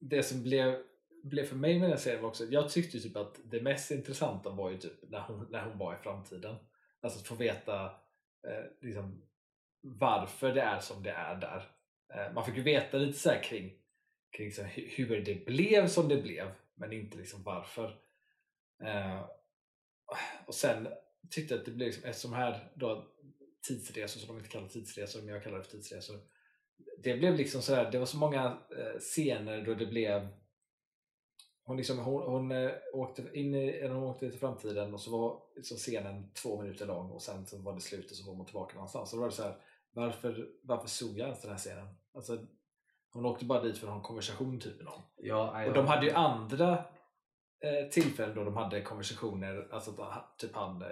Det 0.00 0.22
som 0.22 0.42
blev, 0.42 0.82
blev 1.22 1.44
för 1.44 1.56
mig 1.56 1.80
med 1.80 1.90
den 1.90 1.98
serien 1.98 2.22
var 2.22 2.28
också, 2.28 2.44
jag 2.44 2.70
tyckte 2.70 3.00
typ 3.00 3.16
att 3.16 3.40
det 3.44 3.62
mest 3.62 3.90
intressanta 3.90 4.50
var 4.50 4.70
ju 4.70 4.78
typ 4.78 5.10
när 5.10 5.20
hon, 5.20 5.46
när 5.50 5.64
hon 5.64 5.78
var 5.78 5.94
i 5.94 6.02
framtiden. 6.02 6.56
Alltså 7.00 7.18
att 7.18 7.26
få 7.26 7.34
veta 7.34 7.84
eh, 8.48 8.64
liksom, 8.80 9.22
varför 9.84 10.54
det 10.54 10.60
är 10.60 10.80
som 10.80 11.02
det 11.02 11.10
är 11.10 11.34
där. 11.34 11.68
Eh, 12.14 12.32
man 12.32 12.44
fick 12.44 12.56
ju 12.56 12.62
veta 12.62 12.96
lite 12.96 13.18
så 13.18 13.30
här 13.30 13.42
kring, 13.42 13.72
kring 14.36 14.52
så 14.52 14.62
här, 14.62 14.84
hur 14.96 15.20
det 15.20 15.46
blev 15.46 15.88
som 15.88 16.08
det 16.08 16.22
blev 16.22 16.50
men 16.74 16.92
inte 16.92 17.16
liksom 17.16 17.42
varför. 17.42 17.98
Eh, 18.84 19.24
och 20.46 20.54
sen 20.54 20.88
tyckte 21.30 21.54
jag 21.54 21.58
att 21.58 21.66
det 21.66 21.72
blev, 21.72 21.86
liksom, 21.86 22.04
eftersom 22.04 22.32
här 22.32 22.72
då 22.74 23.10
tidsresor 23.68 24.20
som 24.20 24.28
de 24.28 24.36
inte 24.38 24.50
kallar 24.50 24.68
tidsresor 24.68 25.22
men 25.22 25.34
jag 25.34 25.42
kallar 25.42 25.58
det 25.58 25.64
för 25.64 25.70
tidsresor. 25.70 26.20
Det 26.98 27.16
blev 27.16 27.34
liksom 27.34 27.62
så 27.62 27.74
här, 27.74 27.90
det 27.90 27.98
var 27.98 28.06
så 28.06 28.16
många 28.16 28.58
eh, 28.78 28.98
scener 28.98 29.62
då 29.62 29.74
det 29.74 29.86
blev 29.86 30.28
hon, 31.66 31.76
liksom, 31.76 31.98
hon, 31.98 32.22
hon 32.22 32.70
åkte 32.92 33.30
in 33.32 33.54
i, 33.54 33.68
eller 33.68 33.94
hon 33.94 34.04
åkte 34.04 34.30
till 34.30 34.38
framtiden 34.38 34.94
och 34.94 35.00
så 35.00 35.18
var 35.18 35.42
liksom 35.56 35.76
scenen 35.76 36.30
två 36.42 36.62
minuter 36.62 36.86
lång 36.86 37.10
och 37.10 37.22
sen 37.22 37.46
så 37.46 37.58
var 37.58 37.74
det 37.74 37.80
slut 37.80 38.10
och 38.10 38.16
så 38.16 38.26
var 38.26 38.36
hon 38.36 38.46
tillbaka 38.46 38.74
någonstans. 38.74 39.10
Så 39.10 39.16
då 39.16 39.20
var 39.20 39.28
det 39.28 39.34
så 39.34 39.42
här, 39.42 39.56
varför, 39.94 40.48
varför 40.62 40.88
såg 40.88 41.18
jag 41.18 41.26
ens 41.26 41.42
den 41.42 41.50
här 41.50 41.58
scenen? 41.58 41.88
Alltså, 42.14 42.38
hon 43.12 43.26
åkte 43.26 43.44
bara 43.44 43.62
dit 43.62 43.78
för 43.78 43.86
att 43.86 43.90
ha 43.90 43.98
en 43.98 44.04
konversation 44.04 44.60
typ 44.60 44.76
med 44.76 44.84
någon. 44.84 45.02
Ja, 45.16 45.66
Och 45.66 45.74
de 45.74 45.86
hade 45.86 46.06
ju 46.06 46.12
andra 46.12 46.72
eh, 47.60 47.88
tillfällen 47.90 48.34
då 48.34 48.44
de 48.44 48.56
hade 48.56 48.82
konversationer, 48.82 49.68
alltså 49.70 49.92
typ 50.38 50.54
han, 50.54 50.82
eh, 50.82 50.88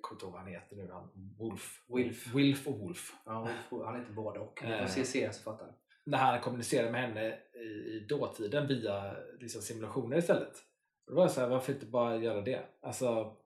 kommer 0.00 0.14
inte 0.16 0.24
ihåg 0.24 0.32
vad 0.32 0.42
han 0.42 0.50
heter 0.50 0.76
nu, 0.76 0.90
han, 0.92 1.08
Wolf. 1.38 1.84
Wilf. 1.88 2.34
Wilf 2.34 2.66
och 2.68 2.78
Wolf. 2.78 3.12
Ja, 3.24 3.48
han 3.84 4.00
heter 4.00 4.12
båda 4.12 4.40
och. 4.40 4.62
Så 5.32 5.42
fattar 5.42 5.66
ni. 5.66 5.72
när 6.04 6.18
han 6.18 6.40
kommunicerade 6.40 6.92
med 6.92 7.00
henne 7.00 7.38
i, 7.54 7.66
i 7.96 8.06
dåtiden 8.08 8.66
via 8.66 9.16
liksom, 9.40 9.62
simulationer 9.62 10.16
istället. 10.16 10.52
Och 11.06 11.12
då 11.12 11.14
var 11.16 11.22
jag 11.22 11.30
så 11.30 11.40
här, 11.40 11.48
varför 11.48 11.72
inte 11.72 11.86
bara 11.86 12.16
göra 12.16 12.40
det? 12.40 12.60
Alltså, 12.82 13.36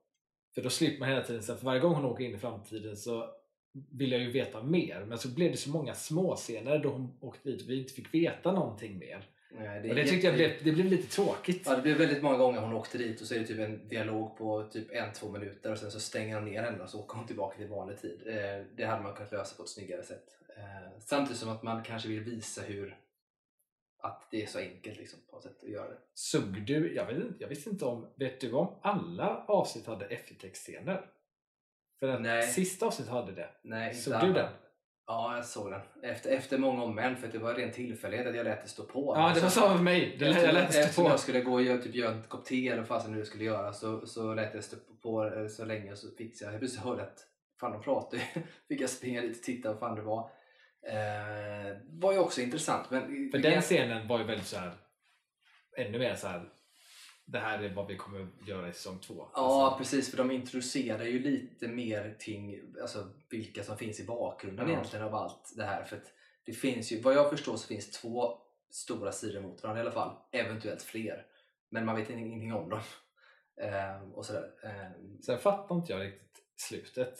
för 0.55 0.61
då 0.61 0.69
slipper 0.69 0.99
man 0.99 1.09
hela 1.09 1.23
tiden, 1.23 1.43
så 1.43 1.55
för 1.55 1.65
varje 1.65 1.79
gång 1.79 1.93
hon 1.95 2.05
åker 2.05 2.23
in 2.23 2.35
i 2.35 2.39
framtiden 2.39 2.97
så 2.97 3.29
vill 3.71 4.11
jag 4.11 4.21
ju 4.21 4.31
veta 4.31 4.63
mer. 4.63 5.05
Men 5.07 5.17
så 5.17 5.27
blev 5.27 5.51
det 5.51 5.57
så 5.57 5.69
många 5.69 5.93
småscener 5.93 6.79
då 6.79 6.89
hon 6.89 7.17
åkte 7.19 7.49
dit 7.49 7.61
och 7.61 7.69
vi 7.69 7.79
inte 7.79 7.93
fick 7.93 8.13
veta 8.13 8.51
någonting 8.51 8.97
mer. 8.97 9.27
Nej, 9.53 9.89
och 9.89 9.95
det 9.95 10.07
tyckte 10.07 10.27
jag 10.27 10.35
blev, 10.35 10.51
det 10.63 10.71
blev 10.71 10.85
lite 10.85 11.15
tråkigt. 11.15 11.61
Ja, 11.65 11.75
det 11.75 11.81
blev 11.81 11.97
väldigt 11.97 12.23
många 12.23 12.37
gånger 12.37 12.59
hon 12.59 12.73
åkte 12.73 12.97
dit 12.97 13.21
och 13.21 13.27
så 13.27 13.35
är 13.35 13.39
det 13.39 13.45
typ 13.45 13.59
en 13.59 13.87
dialog 13.87 14.37
på 14.37 14.63
typ 14.63 14.91
en, 14.91 15.13
två 15.13 15.29
minuter 15.29 15.71
och 15.71 15.77
sen 15.77 15.91
så 15.91 15.99
stänger 15.99 16.35
de 16.35 16.45
ner 16.45 16.63
henne 16.63 16.83
och 16.83 16.89
så 16.89 16.99
åker 16.99 17.17
hon 17.17 17.27
tillbaka 17.27 17.57
till 17.57 17.67
vanlig 17.67 18.01
tid. 18.01 18.21
Eh, 18.25 18.65
det 18.75 18.85
hade 18.85 19.03
man 19.03 19.13
kunnat 19.13 19.31
lösa 19.31 19.55
på 19.55 19.63
ett 19.63 19.69
snyggare 19.69 20.03
sätt. 20.03 20.25
Eh, 20.57 20.99
samtidigt 20.99 21.39
som 21.39 21.49
att 21.49 21.63
man 21.63 21.83
kanske 21.83 22.09
vill 22.09 22.19
visa 22.19 22.61
hur 22.61 22.97
att 24.01 24.27
det 24.31 24.43
är 24.43 24.47
så 24.47 24.59
enkelt 24.59 24.99
liksom, 24.99 25.19
på 25.29 25.35
något 25.35 25.43
sätt 25.43 25.63
att 25.63 25.69
göra 25.69 25.87
det. 25.87 25.97
Såg 26.13 26.65
du, 26.65 26.95
jag, 26.95 27.05
vet 27.05 27.17
inte, 27.17 27.35
jag 27.39 27.47
visste 27.47 27.69
inte 27.69 27.85
om, 27.85 28.07
vet 28.15 28.39
du 28.39 28.51
om 28.51 28.75
alla 28.81 29.45
avsnitt 29.47 29.87
hade 29.87 30.05
eftertextscener? 30.05 31.05
För 32.01 32.07
att 32.07 32.21
Nej. 32.21 32.47
sista 32.47 32.85
avsnittet 32.85 33.13
hade 33.13 33.31
det. 33.31 33.49
Nej, 33.63 33.93
Såg 33.93 34.21
du 34.21 34.33
den? 34.33 34.49
Ja, 35.07 35.35
jag 35.35 35.45
såg 35.45 35.71
den. 35.71 35.81
Efter, 36.03 36.29
efter 36.29 36.57
många 36.57 36.83
om 36.83 36.95
men 36.95 37.17
för 37.17 37.27
det 37.27 37.37
var 37.37 37.49
en 37.49 37.55
ren 37.55 37.71
tillfällighet 37.71 38.27
att 38.27 38.35
jag 38.35 38.43
lät 38.43 38.61
det 38.63 38.69
stå 38.69 38.83
på. 38.83 39.13
Ja, 39.17 39.31
det 39.35 39.41
var 39.41 39.49
samma 39.49 39.73
med 39.73 39.83
mig. 39.83 40.15
Det, 40.19 40.25
jag 40.25 40.53
lät 40.53 40.67
det 40.67 40.73
stå 40.73 40.79
Eftersom 40.81 41.03
på. 41.03 41.09
jag 41.09 41.19
skulle 41.19 41.41
gå 41.41 41.53
och 41.53 41.61
göra, 41.61 41.81
typ, 41.81 41.95
göra 41.95 42.13
en 42.13 42.23
kopp 42.23 42.45
te 42.45 42.67
eller 42.67 42.77
vad 42.77 42.87
fasen 42.87 43.11
nu 43.11 43.25
skulle 43.25 43.43
göra 43.43 43.73
så, 43.73 44.07
så 44.07 44.33
lät 44.33 44.53
jag 44.53 44.63
stå 44.63 44.77
på 45.01 45.25
eh, 45.25 45.47
så 45.47 45.65
länge 45.65 45.91
och 45.91 45.97
så 45.97 46.07
fick 46.17 46.41
jag, 46.41 46.53
jag 46.53 46.59
plötsligt 46.59 46.83
hörde 46.83 47.03
att 47.03 47.17
fan 47.59 47.71
de 47.71 47.81
pratar 47.81 48.17
ju. 48.17 48.23
Fick 48.67 48.81
jag 48.81 48.89
springa 48.89 49.21
dit 49.21 49.37
och 49.37 49.43
titta 49.43 49.69
vad 49.69 49.79
fan 49.79 49.95
det 49.95 50.01
var. 50.01 50.29
Eh, 50.87 51.77
var 51.89 52.13
ju 52.13 52.19
också 52.19 52.41
intressant. 52.41 52.91
Men 52.91 53.29
För 53.31 53.37
den 53.39 53.61
scenen 53.61 54.07
var 54.07 54.19
ju 54.19 54.25
väldigt 54.25 54.47
så 54.47 54.57
här 54.57 54.71
ännu 55.77 55.99
mer 55.99 56.15
så 56.15 56.27
här. 56.27 56.49
Det 57.31 57.39
här 57.39 57.59
är 57.63 57.73
vad 57.73 57.87
vi 57.87 57.97
kommer 57.97 58.27
göra 58.47 58.69
i 58.69 58.73
säsong 58.73 58.99
två. 58.99 59.27
Ja 59.33 59.39
Alltså, 59.65 59.77
precis, 59.77 60.09
för 60.11 60.17
de 60.17 60.31
introducerar 60.31 61.03
ju 61.03 61.19
lite 61.19 61.67
mer 61.67 62.17
kring 62.19 62.61
alltså, 62.81 63.07
vilka 63.29 63.63
som 63.63 63.77
finns 63.77 63.99
i 63.99 64.05
bakgrunden 64.05 64.67
Ja. 64.67 64.73
egentligen 64.73 65.05
av 65.05 65.15
allt 65.15 65.53
det 65.55 65.63
här. 65.63 65.83
För 65.83 65.95
att 65.97 66.13
det 66.45 66.51
finns 66.53 66.91
ju, 66.91 67.01
vad 67.01 67.13
jag 67.13 67.29
förstår 67.29 67.57
så 67.57 67.67
finns 67.67 67.91
två 67.91 68.37
stora 68.69 69.11
sidor 69.11 69.41
mot 69.41 69.63
varandra 69.63 69.79
i 69.83 69.85
alla 69.85 69.91
fall. 69.95 70.15
Eventuellt 70.31 70.81
fler. 70.81 71.25
Men 71.69 71.85
man 71.85 71.95
vet 71.95 72.09
ingenting 72.09 72.53
om 72.53 72.69
dem. 72.69 72.79
Ehm, 73.61 74.13
och 74.13 74.25
sådär. 74.25 74.49
Ehm, 74.63 75.21
Sen 75.21 75.39
fattar 75.39 75.75
inte 75.75 75.91
jag 75.93 76.01
riktigt 76.01 76.43
slutet. 76.55 77.19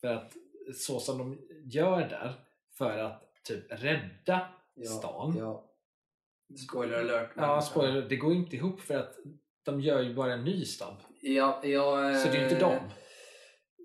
För 0.00 0.08
att 0.08 0.32
så 0.74 1.00
som 1.00 1.18
de 1.18 1.38
gör 1.64 2.00
där 2.00 2.34
för 2.72 2.98
att 2.98 3.44
typ 3.44 3.64
rädda 3.68 4.48
ja, 4.74 4.90
stan. 4.90 5.36
Ja. 5.38 5.64
Spoiler 6.68 6.98
alert. 6.98 7.30
men- 7.36 7.44
Ja, 7.48 7.62
spoiler, 7.62 8.02
det 8.02 8.16
går 8.16 8.32
inte 8.34 8.56
ihop 8.56 8.80
för 8.80 8.94
att 8.98 9.16
de 9.66 9.80
gör 9.80 10.02
ju 10.02 10.14
bara 10.14 10.32
en 10.32 10.44
ny 10.44 10.64
stab. 10.64 10.96
Ja, 11.20 11.60
jag, 11.64 12.16
Så 12.16 12.28
det 12.28 12.34
är 12.34 12.38
ju 12.38 12.44
inte 12.44 12.58
dem. 12.58 12.76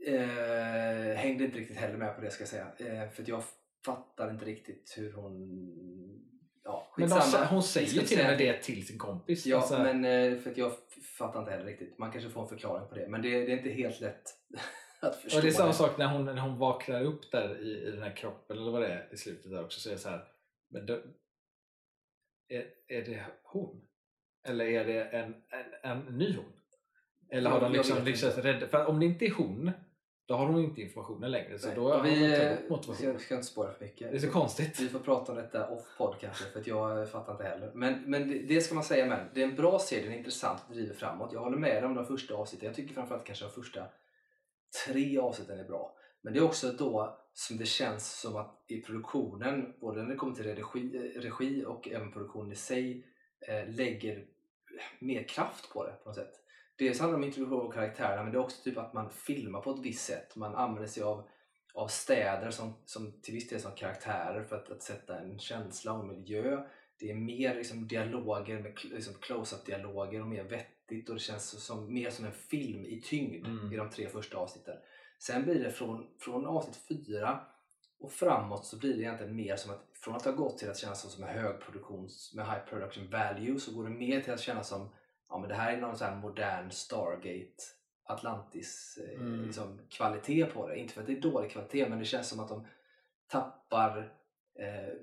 Eh, 0.07 1.15
hängde 1.15 1.43
inte 1.43 1.57
riktigt 1.59 1.77
heller 1.77 1.97
med 1.97 2.15
på 2.15 2.21
det 2.21 2.32
ska 2.32 2.41
jag 2.41 2.49
säga. 2.49 2.67
Eh, 2.77 3.09
för 3.09 3.23
jag 3.27 3.43
fattar 3.86 4.32
inte 4.32 4.45
riktigt 4.45 4.93
hur 4.97 5.13
hon 5.13 5.34
ja, 6.63 6.93
Men 6.97 7.11
hon 7.11 7.63
ska 7.63 7.79
säger 7.82 8.05
till 8.05 8.19
och 8.19 8.25
med 8.25 8.38
det 8.38 8.61
till 8.61 8.88
sin 8.88 8.97
kompis. 8.97 9.45
Ja, 9.45 9.57
Alltså, 9.57 9.79
men 9.79 10.05
eh, 10.05 10.38
för 10.38 10.53
jag 10.55 10.71
fattar 11.17 11.39
inte 11.39 11.51
heller 11.51 11.65
riktigt. 11.65 11.97
Man 11.97 12.11
kanske 12.11 12.29
får 12.29 12.41
en 12.41 12.47
förklaring 12.47 12.89
på 12.89 12.95
det. 12.95 13.07
Men 13.07 13.21
det, 13.21 13.29
det 13.29 13.51
är 13.51 13.57
inte 13.57 13.69
helt 13.69 14.01
lätt 14.01 14.23
att 14.99 15.15
förstå. 15.15 15.38
och 15.38 15.43
det 15.43 15.49
är 15.49 15.51
samma 15.51 15.67
det. 15.67 15.73
sak 15.73 15.97
när 15.97 16.07
hon, 16.07 16.25
när 16.25 16.38
hon 16.41 16.57
vaknar 16.57 17.03
upp 17.03 17.32
där 17.32 17.61
i, 17.61 17.88
i 17.88 17.91
den 17.91 18.01
här 18.01 18.15
kroppen 18.15 18.57
eller 18.57 18.71
vad 18.71 18.82
det 18.82 18.88
är 18.88 19.09
i 19.13 19.17
slutet 19.17 19.51
där 19.51 19.63
också. 19.65 19.79
Så 19.79 19.89
är 19.89 19.93
det 19.93 19.99
så 19.99 20.09
här, 20.09 20.23
men 20.69 20.86
då, 20.86 20.93
är, 22.47 22.65
är 22.88 23.01
det 23.05 23.25
hon? 23.43 23.88
Eller 24.43 24.65
är 24.65 24.85
det 24.85 25.03
en, 25.03 25.33
en, 25.83 25.91
en 25.91 26.17
ny 26.17 26.35
hon? 26.35 26.45
Eller 27.29 27.49
har 27.49 27.61
Jag- 27.61 27.71
de 27.71 27.77
liksom 27.77 28.03
lyckats 28.05 28.37
rädda? 28.37 28.67
För 28.67 28.85
om 28.85 28.99
det 28.99 29.05
inte 29.05 29.25
är 29.25 29.31
hon, 29.31 29.71
då 30.25 30.33
har 30.35 30.45
hon 30.45 30.63
inte 30.63 30.81
informationen 30.81 31.31
längre. 31.31 31.59
Så 31.59 31.67
Nej. 31.67 31.75
då 31.75 31.93
har 31.93 32.03
vi, 32.03 32.57
motivationen. 32.69 33.11
jag 33.11 33.21
ska 33.21 33.35
inte 33.35 33.47
spåra 33.47 33.73
för 33.73 33.85
mycket. 33.85 34.11
Det 34.11 34.17
är 34.17 34.19
så 34.19 34.31
konstigt. 34.31 34.79
Vi 34.79 34.89
får 34.89 34.99
prata 34.99 35.31
om 35.31 35.37
detta 35.37 35.67
off 35.69 35.83
podd 35.97 36.15
kanske 36.21 36.43
för 36.43 36.59
att 36.59 36.67
jag 36.67 37.09
fattar 37.09 37.31
inte 37.31 37.43
heller. 37.43 37.71
Men, 37.73 38.03
men 38.05 38.29
det, 38.29 38.39
det 38.39 38.61
ska 38.61 38.75
man 38.75 38.83
säga 38.83 39.05
med 39.05 39.27
Det 39.33 39.41
är 39.43 39.47
en 39.47 39.55
bra 39.55 39.79
serie, 39.79 40.03
den 40.03 40.13
är 40.13 40.17
intressant 40.17 40.61
och 40.67 40.73
driver 40.75 40.93
framåt. 40.93 41.29
Jag 41.33 41.39
håller 41.39 41.57
med 41.57 41.85
om 41.85 41.95
de 41.95 42.05
första 42.05 42.33
avsnitten. 42.33 42.65
Jag 42.67 42.75
tycker 42.75 42.93
framförallt 42.93 43.23
kanske 43.25 43.45
de 43.45 43.51
första 43.51 43.85
tre 44.87 45.17
avsnitten 45.17 45.59
är 45.59 45.63
bra. 45.63 45.95
Men 46.21 46.33
det 46.33 46.39
är 46.39 46.43
också 46.43 46.71
då 46.71 47.17
som 47.33 47.57
det 47.57 47.65
känns 47.65 48.19
som 48.19 48.35
att 48.35 48.65
i 48.67 48.81
produktionen, 48.81 49.73
både 49.81 50.01
när 50.03 50.09
det 50.09 50.15
kommer 50.15 50.35
till 50.35 50.43
regi, 50.55 51.11
regi 51.15 51.65
och 51.65 51.87
även 51.89 52.11
produktionen 52.11 52.51
i 52.51 52.55
sig, 52.55 53.05
lägger 53.67 54.25
mer 54.99 55.23
kraft 55.23 55.73
på 55.73 55.85
det 55.85 55.91
på 55.91 56.09
något 56.09 56.15
sätt. 56.15 56.33
Dels 56.75 56.99
handlar 56.99 57.17
det 57.17 57.23
om 57.23 57.27
introduktion 57.27 57.67
av 57.67 57.71
karaktärerna 57.71 58.23
men 58.23 58.31
det 58.31 58.37
är 58.37 58.43
också 58.43 58.63
typ 58.63 58.77
att 58.77 58.93
man 58.93 59.09
filmar 59.09 59.61
på 59.61 59.71
ett 59.71 59.79
visst 59.79 60.05
sätt. 60.05 60.35
Man 60.35 60.55
använder 60.55 60.89
sig 60.89 61.03
av, 61.03 61.29
av 61.73 61.87
städer 61.87 62.51
som, 62.51 62.73
som 62.85 63.21
till 63.21 63.33
viss 63.33 63.49
del 63.49 63.61
som 63.61 63.71
karaktärer 63.75 64.43
för 64.43 64.55
att, 64.55 64.71
att 64.71 64.83
sätta 64.83 65.19
en 65.19 65.39
känsla 65.39 65.93
och 65.93 66.05
miljö. 66.05 66.63
Det 66.99 67.11
är 67.11 67.15
mer 67.15 67.55
liksom, 67.55 67.87
dialoger, 67.87 68.59
med 68.59 68.73
liksom, 68.83 69.13
close-up 69.13 69.65
dialoger 69.65 70.21
och 70.21 70.27
mer 70.27 70.43
vettigt 70.43 71.09
och 71.09 71.15
det 71.15 71.21
känns 71.21 71.65
som, 71.65 71.93
mer 71.93 72.09
som 72.09 72.25
en 72.25 72.31
film 72.31 72.85
i 72.85 73.01
tyngd 73.01 73.45
Mm. 73.45 73.73
i 73.73 73.77
de 73.77 73.89
tre 73.89 74.09
första 74.09 74.37
avsnitten. 74.37 74.77
Sen 75.19 75.43
blir 75.43 75.63
det 75.63 75.71
från, 75.71 76.07
från 76.19 76.45
avsnitt 76.45 76.77
fyra 76.87 77.39
och 78.02 78.12
framåt 78.12 78.66
så 78.66 78.78
blir 78.78 78.93
det 78.93 79.02
egentligen 79.02 79.36
mer 79.36 79.56
som 79.56 79.72
att 79.72 79.88
från 79.93 80.16
att 80.16 80.26
ha 80.26 80.32
gått 80.32 80.58
till 80.58 80.70
att 80.70 80.78
kännas 80.78 81.12
som 81.12 81.24
en 81.24 81.30
högproduktions 81.30 82.34
med 82.36 82.45
high 82.45 82.66
production 82.70 83.10
value 83.10 83.60
så 83.60 83.76
går 83.76 83.84
det 83.84 83.89
mer 83.89 84.22
till 84.22 84.34
att 84.34 84.39
kännas 84.39 84.68
som 84.68 84.89
ja, 85.30 85.38
men 85.38 85.49
det 85.49 85.56
här 85.56 85.74
är 85.74 85.82
någon 85.82 85.97
sån 85.97 86.08
här 86.08 86.16
modern 86.16 86.72
Stargate 86.72 87.64
Atlantis 88.04 88.99
eh, 89.04 89.22
Mm. 89.22 89.45
liksom, 89.45 89.80
kvalitet 89.89 90.45
på 90.45 90.68
det. 90.68 90.76
Inte 90.80 90.93
för 90.93 91.02
att 91.02 91.08
det 91.08 91.14
är 91.14 91.22
dålig 91.22 91.52
kvalitet 91.52 91.89
men 91.89 91.99
det 91.99 92.06
känns 92.06 92.30
som 92.30 92.39
att 92.39 92.49
de 92.49 92.68
tappar 93.28 94.14
eh, 94.60 94.93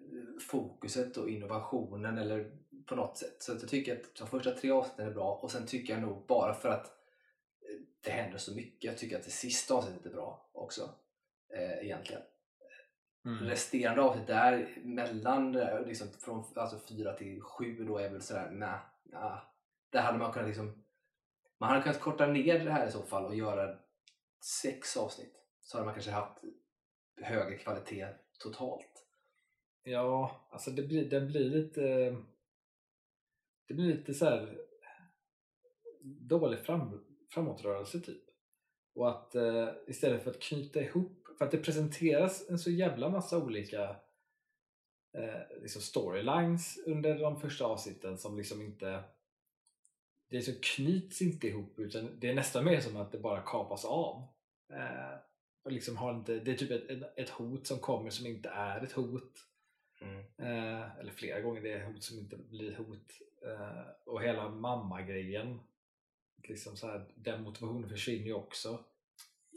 fokuset 0.51 1.17
och 1.17 1.31
innovationen 1.31 2.19
eller 2.19 2.53
på 2.87 2.95
något 2.97 3.17
sätt. 3.19 3.43
Så 3.43 3.53
jag 3.53 3.69
tycker 3.69 3.97
att 3.97 4.15
de 4.15 4.29
första 4.29 4.51
tre 4.51 4.71
avsnitten 4.71 5.07
är 5.07 5.15
bra 5.15 5.35
och 5.43 5.51
sen 5.51 5.67
tycker 5.67 5.93
jag 5.93 6.03
nog 6.03 6.27
bara 6.27 6.55
för 6.55 6.69
att 6.69 6.87
eh, 6.87 7.81
det 8.05 8.11
händer 8.11 8.39
så 8.39 8.55
mycket. 8.55 8.85
Jag 8.85 8.99
tycker 8.99 9.17
att 9.17 9.25
det 9.25 9.31
sista 9.31 9.75
avsnittet 9.75 10.07
är 10.07 10.11
bra 10.11 10.51
också. 10.53 10.91
Eh, 11.55 11.85
egentligen. 11.85 12.23
Mm. 13.29 13.49
Resterande 13.49 14.03
avsnitt 14.03 14.27
där 14.27 14.69
mellan 14.85 15.53
liksom, 15.87 16.09
från 16.21 16.45
alltså, 16.55 16.79
fyra 16.89 17.13
till 17.13 17.41
sju 17.41 17.85
då 17.85 17.99
är 17.99 18.11
väl 18.11 18.23
sådär 18.23 18.51
nej, 18.51 18.79
nah, 19.05 19.39
Där 19.91 20.03
hade 20.03 20.19
man 20.19 20.33
kunnat 20.33 20.49
liksom 20.49 20.85
man 21.59 21.71
hade 21.71 21.83
kunnat 21.83 22.01
korta 22.01 22.27
ner 22.27 22.65
det 22.65 22.71
här 22.71 22.89
i 22.89 22.91
så 22.91 23.03
fall 23.03 23.25
och 23.25 23.35
göra 23.35 23.79
sex 24.63 24.97
avsnitt. 24.97 25.35
Så 25.61 25.77
hade 25.77 25.85
man 25.85 25.95
kanske 25.95 26.11
haft 26.11 26.39
högre 27.17 27.59
kvalitet 27.59 28.07
totalt. 28.39 29.07
Ja, 29.83 30.49
alltså 30.51 30.71
det 30.71 30.83
blir, 30.83 31.11
det 31.11 31.21
blir 31.21 31.51
lite 31.51 32.17
det 33.69 33.75
blir 33.75 33.87
lite 33.87 34.15
så 34.15 34.25
här 34.25 34.59
dålig 36.03 36.59
fram, 36.59 37.05
framåtrörelse 37.31 38.01
typ. 38.01 38.23
Och 38.95 39.09
att 39.09 39.35
eh, 39.35 39.69
istället 39.87 40.23
för 40.23 40.31
att 40.31 40.41
knyta 40.41 40.81
ihop, 40.81 41.28
för 41.39 41.45
att 41.45 41.51
det 41.51 41.59
presenteras 41.59 42.49
en 42.49 42.59
så 42.59 42.71
jävla 42.71 43.09
massa 43.09 43.39
olika 43.39 43.97
eh, 45.17 45.61
liksom 45.63 45.83
storylines 45.83 46.79
under 46.87 47.19
de 47.19 47.41
första 47.41 47.65
avsnitten 47.65 48.19
som 48.19 48.37
liksom 48.37 48.63
inte 48.63 49.05
det 50.31 50.43
så 50.43 50.53
knyts 50.63 51.23
inte 51.23 51.47
ihop 51.47 51.79
utan 51.79 52.21
det 52.21 52.29
är 52.29 52.35
nästan 52.35 52.65
mer 52.65 52.81
som 52.81 52.97
att 52.97 53.13
det 53.13 53.19
bara 53.19 53.43
kapas 53.43 53.85
av. 53.85 54.23
Eh, 54.73 55.19
och 55.63 55.73
liksom 55.73 55.97
har 55.97 56.15
inte, 56.15 56.35
det 56.35 56.51
är 56.51 56.57
typ 56.57 56.71
ett, 56.71 57.19
ett, 57.19 57.31
hot 57.31 57.67
som 57.67 57.79
kommer 57.79 58.11
som 58.11 58.27
inte 58.27 58.49
är 58.49 58.85
ett 58.85 58.93
hot. 58.93 59.33
Eh, 60.37 60.99
eller 60.99 61.13
flera 61.13 61.41
gånger 61.41 61.61
det 61.61 61.73
är 61.73 61.87
hot 61.87 62.03
som 62.03 62.19
inte 62.19 62.37
blir 62.37 62.75
hot. 62.77 63.13
Eh, 63.47 63.87
och 64.05 64.23
hela 64.23 64.49
mamma-grejen. 64.49 65.61
Liksom 66.43 66.77
så 66.77 66.87
här, 66.87 67.07
den 67.15 67.43
motivationen 67.43 67.89
försvinner 67.89 68.27
ju 68.27 68.35
också. 68.35 68.85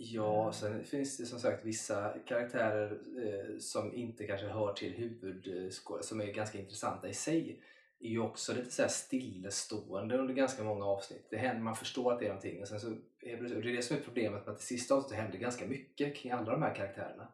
Ja, 0.04 0.52
sen 0.54 0.84
finns 0.84 1.18
det 1.18 1.26
som 1.26 1.40
sagt 1.40 1.66
vissa 1.66 2.14
karaktärer 2.28 2.92
eh, 2.92 3.58
som 3.60 3.94
inte 3.94 4.28
kanske 4.28 4.48
hör 4.48 4.74
till 4.74 4.94
huvudskådespelare 4.94 6.04
som 6.04 6.22
är 6.22 6.34
ganska 6.34 6.60
intressanta 6.60 7.08
i 7.10 7.14
sig. 7.14 7.64
är 8.00 8.10
ju 8.10 8.20
också 8.20 8.54
lite 8.54 8.72
så 8.72 8.82
här 8.82 8.90
stillestående 8.90 10.18
under 10.18 10.34
ganska 10.34 10.64
många 10.64 10.86
avsnitt. 10.86 11.28
Det 11.30 11.38
händer, 11.38 11.64
man 11.64 11.76
förstår 11.76 12.14
att 12.14 12.20
det 12.20 12.26
är 12.26 12.30
någonting 12.30 12.62
och 12.62 12.68
sen 12.68 12.80
så 12.80 12.88
är 13.22 13.38
det, 13.38 13.56
och 13.56 13.62
det 13.62 13.70
är 13.70 13.76
det 13.76 13.82
som 13.82 13.98
är 13.98 14.02
problemet 14.02 14.46
med 14.46 14.52
att 14.54 14.60
det 14.60 14.66
sista 14.66 14.96
avsnittet 14.96 15.18
händer 15.18 15.38
ganska 15.38 15.66
mycket 15.66 16.16
kring 16.16 16.32
alla 16.32 16.52
de 16.52 16.62
här 16.62 16.76
karaktärerna. 16.76 17.28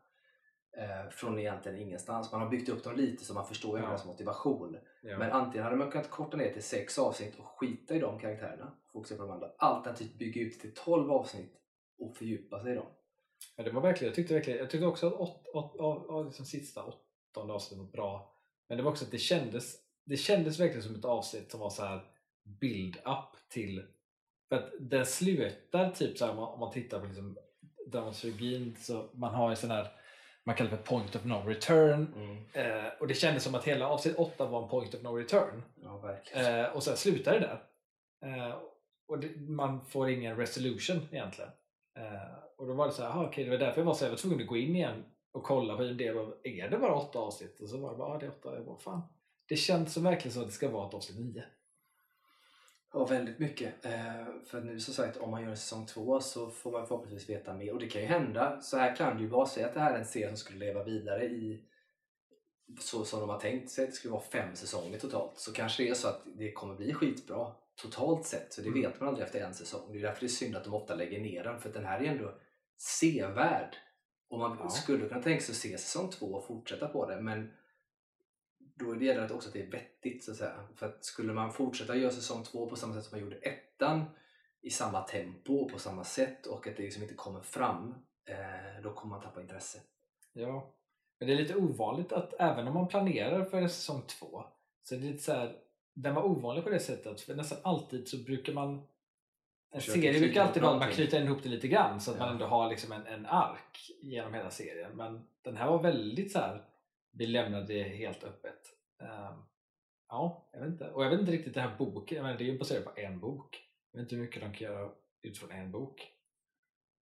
Eh, 0.78 1.10
från 1.12 1.40
egentligen 1.40 1.78
ingenstans. 1.78 2.32
Man 2.32 2.42
har 2.42 2.50
byggt 2.50 2.70
upp 2.70 2.84
dem 2.84 2.96
lite 2.96 3.26
så 3.26 3.34
man 3.34 3.48
förstår 3.48 3.80
Ja. 3.80 3.86
deras 3.86 4.06
motivation. 4.06 4.78
Ja. 5.02 5.18
Men 5.18 5.32
antingen 5.32 5.64
hade 5.64 5.76
man 5.76 5.92
kunnat 5.92 6.10
korta 6.10 6.38
ner 6.38 6.54
till 6.54 6.64
sex 6.64 7.00
avsnitt 7.00 7.40
och 7.40 7.46
skita 7.46 7.96
i 7.96 8.00
de 8.00 8.20
karaktärerna 8.20 8.72
och 8.86 8.92
fokusera 8.92 9.18
på 9.18 9.24
de 9.24 9.32
andra. 9.32 9.52
Alternativt 9.58 10.14
bygga 10.18 10.42
ut 10.42 10.60
till 10.60 10.74
12 10.74 11.12
avsnitt 11.12 11.54
och 12.00 12.18
fördjupa 12.18 12.64
sig 12.64 12.76
dem. 12.76 12.88
Ja, 13.56 13.64
det 13.64 13.72
var 13.72 13.82
verkligen, 13.82 14.10
jag 14.10 14.16
tyckte 14.16 14.34
verkligen, 14.34 14.60
jag 14.60 14.70
tyckte 14.70 14.88
också 14.88 15.08
att 15.08 15.14
åt, 15.14 15.48
åt, 15.54 15.80
av, 15.80 16.12
av 16.12 16.26
liksom 16.26 16.46
sista 16.46 16.84
åttonde 16.84 17.54
avsnittet 17.54 17.86
var 17.86 17.92
bra. 17.92 18.34
Men 18.68 18.78
det 18.78 18.84
var 18.84 18.92
också 18.92 19.06
att 19.06 19.12
det 19.12 19.18
kändes, 19.18 19.76
det 20.06 20.18
kändes 20.18 20.60
verkligen 20.60 20.84
som 20.84 20.96
ett 20.96 21.06
avsnitt 21.06 21.52
som 21.52 21.60
var 21.60 21.70
så 21.70 21.86
här 21.86 22.04
build-up 22.62 23.50
till 23.50 23.84
för 24.50 24.56
att 24.56 24.72
den 24.80 25.06
slutar 25.06 25.92
typ 25.92 26.18
så 26.18 26.26
här, 26.26 26.32
om, 26.32 26.38
man, 26.38 26.54
om 26.54 26.60
man 26.60 26.72
tittar 26.72 27.00
på 27.00 27.06
liksom 27.06 27.38
dramaturgin 27.92 28.76
så 28.80 29.10
man 29.14 29.34
har 29.36 29.50
en 29.50 29.56
sån 29.56 29.72
här 29.72 29.92
man 30.44 30.56
kallar 30.56 30.72
det 30.72 30.78
för 30.78 30.84
point 30.84 31.16
of 31.16 31.26
no 31.26 31.34
return 31.34 32.08
eh, 32.54 32.88
och 33.00 33.08
det 33.08 33.14
kändes 33.14 33.44
som 33.44 33.56
att 33.56 33.64
hela 33.64 33.88
avsnitt 33.88 34.16
8 34.18 34.46
var 34.46 34.64
en 34.64 34.70
point 34.70 34.94
of 34.96 35.02
no 35.02 35.08
return 35.08 35.64
Ja, 35.76 35.98
verkligen. 35.98 36.60
eh, 36.66 36.66
och 36.76 36.84
sen 36.84 36.98
slutar 36.98 37.34
det 37.34 37.40
där 37.40 37.64
eh, 38.26 38.56
och 39.08 39.20
det, 39.20 39.40
man 39.40 39.86
får 39.86 40.10
ingen 40.10 40.38
resolution 40.38 40.98
egentligen 41.12 41.52
Eh, 41.98 42.38
och 42.58 42.68
då 42.68 42.74
var 42.74 42.88
det 42.88 42.94
så 42.94 43.02
här, 43.02 43.10
aha, 43.10 43.26
okej 43.26 43.44
det 43.44 43.50
var 43.50 43.58
därför 43.58 43.82
jag 43.82 43.86
var 43.86 43.94
så 43.94 44.06
jag 44.06 44.10
var 44.10 44.18
tvungen 44.18 44.42
att 44.42 44.48
gå 44.48 44.58
in 44.58 44.76
igen 44.76 45.04
och 45.32 45.44
kolla 45.44 45.78
på 45.78 45.84
IMDb 45.84 46.02
är 46.44 46.70
det 46.70 46.78
bara 46.78 46.96
åtta 46.96 47.20
avsnitt? 47.20 47.60
och 47.60 47.70
så 47.70 47.78
var 47.78 47.92
det 47.92 47.98
bara, 47.98 48.14
ja 48.14 48.20
det 48.20 48.26
är 48.26 48.30
åtta, 48.30 48.56
jag 48.56 48.66
bara, 48.66 48.78
fan 48.78 49.02
det 49.50 49.56
känns 49.56 49.94
som 49.94 50.04
verkligen 50.04 50.34
så 50.34 50.40
att 50.40 50.48
det 50.48 50.54
ska 50.54 50.70
vara 50.70 50.88
ett 50.88 50.94
avsnitt 50.94 51.20
nio 51.20 51.44
Ja, 52.94 53.06
väldigt 53.06 53.40
mycket. 53.40 53.86
Eh, 53.86 54.26
för 54.46 54.62
nu 54.62 54.80
som 54.80 54.94
sagt, 54.94 55.18
om 55.18 55.32
man 55.32 55.42
gör 55.42 55.50
en 55.50 55.58
säsong 55.58 55.86
två 55.86 56.20
så 56.20 56.50
får 56.50 56.72
man 56.72 56.88
förhoppningsvis 56.88 57.30
veta 57.30 57.54
mer. 57.54 57.74
Och 57.74 57.80
det 57.80 57.88
kan 57.88 58.02
ju 58.02 58.08
hända. 58.08 58.62
Så 58.62 58.78
här 58.78 58.96
kan 58.96 59.18
det 59.18 59.24
ju 59.24 59.30
vara. 59.30 59.46
Säg 59.46 59.64
att 59.64 59.74
det 59.74 59.80
här 59.80 59.94
är 59.94 60.00
en 60.00 60.06
serie 60.06 60.28
som 60.28 60.38
skulle 60.38 60.66
leva 60.66 60.84
vidare 60.84 61.26
i 61.26 61.64
så 62.80 63.06
som 63.06 63.20
de 63.20 63.30
har 63.30 63.40
tänkt 63.40 63.70
sig 63.70 63.84
att 63.84 63.90
det 63.90 63.96
skulle 63.96 64.12
vara 64.12 64.24
fem 64.24 64.56
säsonger 64.56 65.00
totalt. 65.00 65.40
Så 65.40 65.54
kanske 65.54 65.84
det 65.84 65.90
är 65.90 65.94
så 65.94 66.08
att 66.08 66.22
det 66.26 66.52
kommer 66.52 66.76
bli 66.76 66.94
skitbra 66.94 67.52
totalt 67.78 68.26
sett. 68.26 68.54
Så 68.54 68.62
det 68.62 68.68
Mm. 68.68 68.82
vet 68.82 69.00
man 69.00 69.10
aldrig 69.10 69.26
efter 69.26 69.42
en 69.42 69.54
säsong. 69.54 69.92
Det 69.92 69.98
är 69.98 70.02
därför 70.02 70.20
det 70.20 70.26
är 70.26 70.30
synd 70.30 70.56
att 70.56 70.64
de 70.64 70.74
ofta 70.74 70.96
lägger 70.96 71.20
ner 71.20 71.44
den. 71.44 71.60
För 71.62 71.70
den 71.70 71.86
här 71.86 72.00
är 72.00 72.06
ändå 72.06 72.34
sevärd. 72.78 73.76
Och 74.30 74.40
man 74.40 74.58
Ja. 74.60 74.70
skulle 74.70 75.08
kunna 75.10 75.22
tänka 75.22 75.42
sig 75.44 75.52
att 75.54 75.58
se 75.58 75.78
säsong 75.78 76.10
två 76.10 76.26
och 76.26 76.46
fortsätta 76.48 76.88
på 76.88 77.06
det. 77.10 77.22
Men 77.22 77.54
då 78.76 78.96
gäller 79.04 79.28
det 79.28 79.34
också 79.34 79.50
att 79.50 79.54
det 79.54 79.62
är 79.62 79.72
vettigt 79.72 80.24
så 80.24 80.32
att 80.32 80.38
säga. 80.38 80.68
För 80.76 80.86
att 80.86 81.06
skulle 81.06 81.34
man 81.34 81.54
fortsätta 81.54 81.96
göra 81.96 82.12
säsong 82.12 82.44
två 82.44 82.70
på 82.70 82.76
samma 82.76 82.94
sätt 82.94 83.04
som 83.04 83.18
man 83.20 83.26
gjorde 83.26 83.38
ettan 83.38 84.06
i 84.62 84.70
samma 84.70 85.02
tempo 85.02 85.54
och 85.58 85.72
på 85.72 85.80
samma 85.80 86.04
sätt 86.04 86.46
och 86.46 86.68
att 86.68 86.76
det 86.78 86.84
liksom 86.84 87.04
inte 87.04 87.16
kommer 87.16 87.42
fram 87.42 87.96
eh, 88.26 88.82
då 88.84 88.94
kommer 88.94 89.16
man 89.16 89.22
tappa 89.24 89.42
intresse. 89.42 89.80
Ja, 90.34 90.74
men 91.20 91.28
det 91.28 91.34
är 91.34 91.38
lite 91.38 91.56
ovanligt 91.56 92.12
att 92.12 92.34
även 92.40 92.68
om 92.68 92.74
man 92.74 92.88
planerar 92.88 93.46
för 93.46 93.62
säsong 93.68 94.02
två 94.08 94.44
så 94.84 94.96
är 94.96 95.00
det 95.00 95.06
lite 95.06 95.24
så 95.24 95.32
här, 95.32 95.56
den 96.04 96.16
var 96.16 96.24
ovanlig 96.24 96.64
på 96.64 96.70
det 96.70 96.80
sättet 96.80 97.22
för 97.22 97.36
nästan 97.36 97.58
alltid 97.64 98.08
så 98.08 98.18
brukar 98.18 98.54
man 98.54 98.88
en 99.72 99.82
Försöker 99.82 100.02
serie 100.02 100.20
brukar 100.20 100.42
alltid 100.42 100.64
vara 100.64 100.74
att 100.74 100.80
man 100.80 100.92
knyter 100.92 101.24
ihop 101.24 101.44
det 101.44 101.50
lite 101.50 101.68
grann 101.68 102.02
så 102.02 102.12
att 102.12 102.18
man 102.20 102.28
Ja. 102.28 102.34
ändå 102.34 102.46
har 102.46 102.70
liksom 102.70 102.92
en, 102.92 103.08
en 103.08 103.26
ark 103.26 103.92
genom 104.02 104.34
hela 104.34 104.50
serien 104.52 104.92
men 104.98 105.28
den 105.42 105.58
här 105.58 105.68
var 105.70 105.82
väldigt 105.84 106.32
så 106.32 106.40
här 106.40 106.66
vi 107.12 107.26
lämnade 107.28 107.66
det 107.66 107.84
helt 107.84 108.24
öppet. 108.24 108.60
Ehm, 109.02 109.44
ja, 110.10 110.50
jag 110.54 110.60
vet 110.60 110.70
inte. 110.70 110.92
Och 110.92 111.06
jag 111.06 111.10
vet 111.10 111.20
inte 111.20 111.32
riktigt 111.32 111.54
den 111.54 111.70
här 111.70 111.78
boken, 111.78 112.24
menar, 112.24 112.38
det 112.38 112.44
är 112.44 112.52
ju 112.52 112.58
baserat 112.58 112.86
på 112.86 113.00
en 113.00 113.20
bok. 113.20 113.64
Jag 113.92 114.00
vet 114.00 114.06
inte 114.06 114.16
hur 114.16 114.22
mycket 114.24 114.42
de 114.42 114.54
kan 114.54 114.68
göra 114.68 114.92
utifrån 115.22 115.52
en 115.52 115.72
bok 115.72 116.12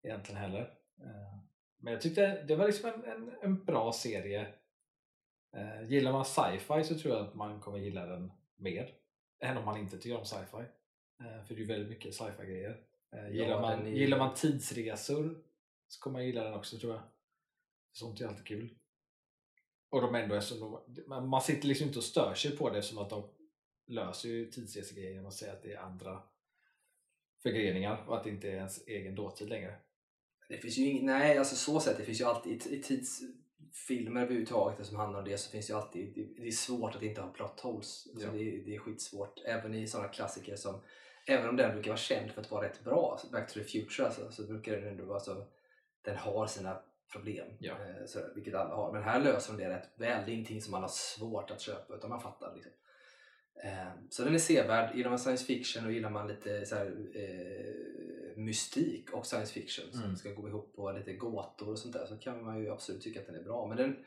egentligen 0.03 0.41
heller. 0.41 0.61
Ehm, 1.01 1.47
men 1.77 1.93
jag 1.93 2.01
tyckte 2.01 2.43
det 2.43 2.55
var 2.55 2.65
liksom 2.67 2.89
en, 2.89 3.03
en, 3.03 3.35
en 3.41 3.65
bra 3.65 3.91
serie 3.91 4.53
Eh, 5.55 5.89
gillar 5.89 6.11
man 6.11 6.25
sci-fi 6.25 6.83
så 6.83 6.99
tror 6.99 7.15
jag 7.15 7.27
att 7.27 7.35
man 7.35 7.59
kommer 7.61 7.77
gilla 7.77 8.05
den 8.05 8.31
mer 8.55 8.93
än 9.39 9.57
om 9.57 9.65
man 9.65 9.77
inte 9.79 9.97
tycker 9.97 10.17
om 10.17 10.25
sci-fi. 10.25 10.57
Eh, 11.19 11.45
för 11.47 11.55
det 11.55 11.61
är 11.61 11.65
väldigt 11.65 11.89
mycket 11.89 12.15
sci-fi 12.15 12.45
grejer. 12.45 12.83
Eh, 13.11 13.29
gillar, 13.31 13.47
Ja, 13.49 13.61
man, 13.61 13.85
är- 13.87 13.91
gillar 13.91 14.17
man 14.17 14.33
tidsresor 14.35 15.43
så 15.87 15.99
kommer 16.01 16.19
man 16.19 16.25
gilla 16.25 16.43
den 16.43 16.53
också 16.53 16.77
tror 16.77 16.93
jag. 16.93 17.01
Sånt 17.91 18.21
är 18.21 18.27
alltid 18.27 18.45
kul. 18.45 18.69
Och 19.89 20.01
de 20.01 20.15
ändå, 20.15 20.39
de, 20.87 21.03
man- 21.07 21.41
sitter 21.41 21.67
liksom 21.67 21.87
inte 21.87 21.99
och 21.99 22.05
stör 22.05 22.33
sig 22.33 22.57
på 22.57 22.69
det 22.69 22.77
eftersom 22.79 22.97
att 23.03 23.09
de 23.09 23.29
löser 23.87 24.29
ju 24.29 24.51
tidsresegrejer 24.51 25.11
genom 25.11 25.25
att 25.25 25.33
säga 25.33 25.53
att 25.53 25.63
det 25.63 25.73
är 25.73 25.77
andra 25.79 26.21
förgreningar 27.43 28.03
och 28.07 28.17
att 28.17 28.23
det 28.23 28.29
inte 28.29 28.47
är 28.49 28.55
ens 28.55 28.87
egen 28.87 29.15
dåtid 29.15 29.49
längre. 29.49 29.75
Det 30.49 30.57
finns 30.57 30.77
ju 30.77 30.83
ing- 30.85 31.05
nej, 31.05 31.37
alltså 31.37 31.55
så 31.55 31.79
sett, 31.79 31.97
det 31.97 32.03
finns 32.03 32.21
ju 32.21 32.25
alltid 32.25 32.67
i, 32.67 32.75
i 32.75 32.83
tidsfilmer 33.59 34.21
överhuvudtaget 34.21 34.85
som 34.87 34.95
handlar 34.97 35.19
om 35.19 35.25
det 35.25 35.37
så 35.37 35.51
finns 35.51 35.69
ju 35.69 35.73
alltid, 35.73 36.13
det, 36.15 36.41
det 36.41 36.47
är 36.47 36.51
svårt 36.51 36.95
att 36.95 37.01
inte 37.03 37.21
ha 37.21 37.29
plot 37.29 37.59
holes. 37.59 38.07
Alltså 38.13 38.27
Ja. 38.27 38.33
det, 38.33 38.39
är- 38.39 38.65
det 38.65 38.75
är 38.75 38.79
skitsvårt. 38.79 39.41
Även 39.45 39.73
i 39.73 39.87
sådana 39.87 40.09
klassiker 40.09 40.55
som, 40.55 40.81
även 41.27 41.49
om 41.49 41.55
den 41.55 41.71
brukar 41.71 41.91
vara 41.91 41.97
känd 41.97 42.31
för 42.31 42.41
att 42.41 42.51
vara 42.51 42.65
rätt 42.67 42.83
bra, 42.83 43.11
alltså 43.11 43.27
Back 43.31 43.53
to 43.53 43.59
the 43.59 43.63
Future 43.65 44.05
alltså, 44.07 44.31
så 44.31 44.43
brukar 44.43 44.71
den 44.77 44.87
ändå 44.87 45.05
vara 45.05 45.19
så, 45.19 45.45
den 46.01 46.17
har 46.17 46.47
sina 46.47 46.81
problem. 47.11 47.47
Ja. 47.59 47.73
Eh, 47.73 48.05
så, 48.05 48.19
vilket 48.35 48.55
alla 48.55 48.75
har. 48.75 48.93
Men 48.93 49.03
här 49.03 49.19
löser 49.19 49.53
de 49.53 49.63
det 49.63 49.69
rätt 49.69 49.89
väl. 49.95 50.25
Det 50.25 50.31
är 50.31 50.33
ingenting 50.33 50.61
som 50.61 50.71
man 50.71 50.81
har 50.81 50.89
svårt 50.89 51.51
att 51.51 51.61
köpa 51.61 51.95
utan 51.95 52.09
man 52.09 52.21
fattar. 52.21 52.53
Liksom. 52.55 52.71
Eh, 53.63 53.87
så 54.09 54.23
den 54.23 54.33
är 54.35 54.39
sevärd. 54.39 54.95
Gillar 54.95 55.09
man 55.09 55.19
science 55.19 55.45
fiction 55.45 55.85
och 55.85 55.91
gillar 55.91 56.09
man 56.09 56.27
lite 56.27 56.65
så 56.65 56.75
här, 56.75 56.85
eh, 57.15 57.75
mystik 58.37 59.09
och 59.13 59.25
science 59.25 59.53
fiction 59.53 59.91
som 59.91 60.03
Mm. 60.03 60.15
ska 60.15 60.31
gå 60.33 60.47
ihop 60.49 60.75
på 60.75 60.91
lite 60.91 61.13
gåtor 61.13 61.69
och 61.69 61.79
sånt 61.79 61.93
där 61.93 62.05
så 62.05 62.17
kan 62.17 62.43
man 62.43 62.59
ju 62.59 62.71
absolut 62.71 63.01
tycka 63.01 63.19
att 63.19 63.25
den 63.25 63.35
är 63.35 63.43
bra. 63.43 63.67
Men 63.67 63.77
den, 63.77 64.05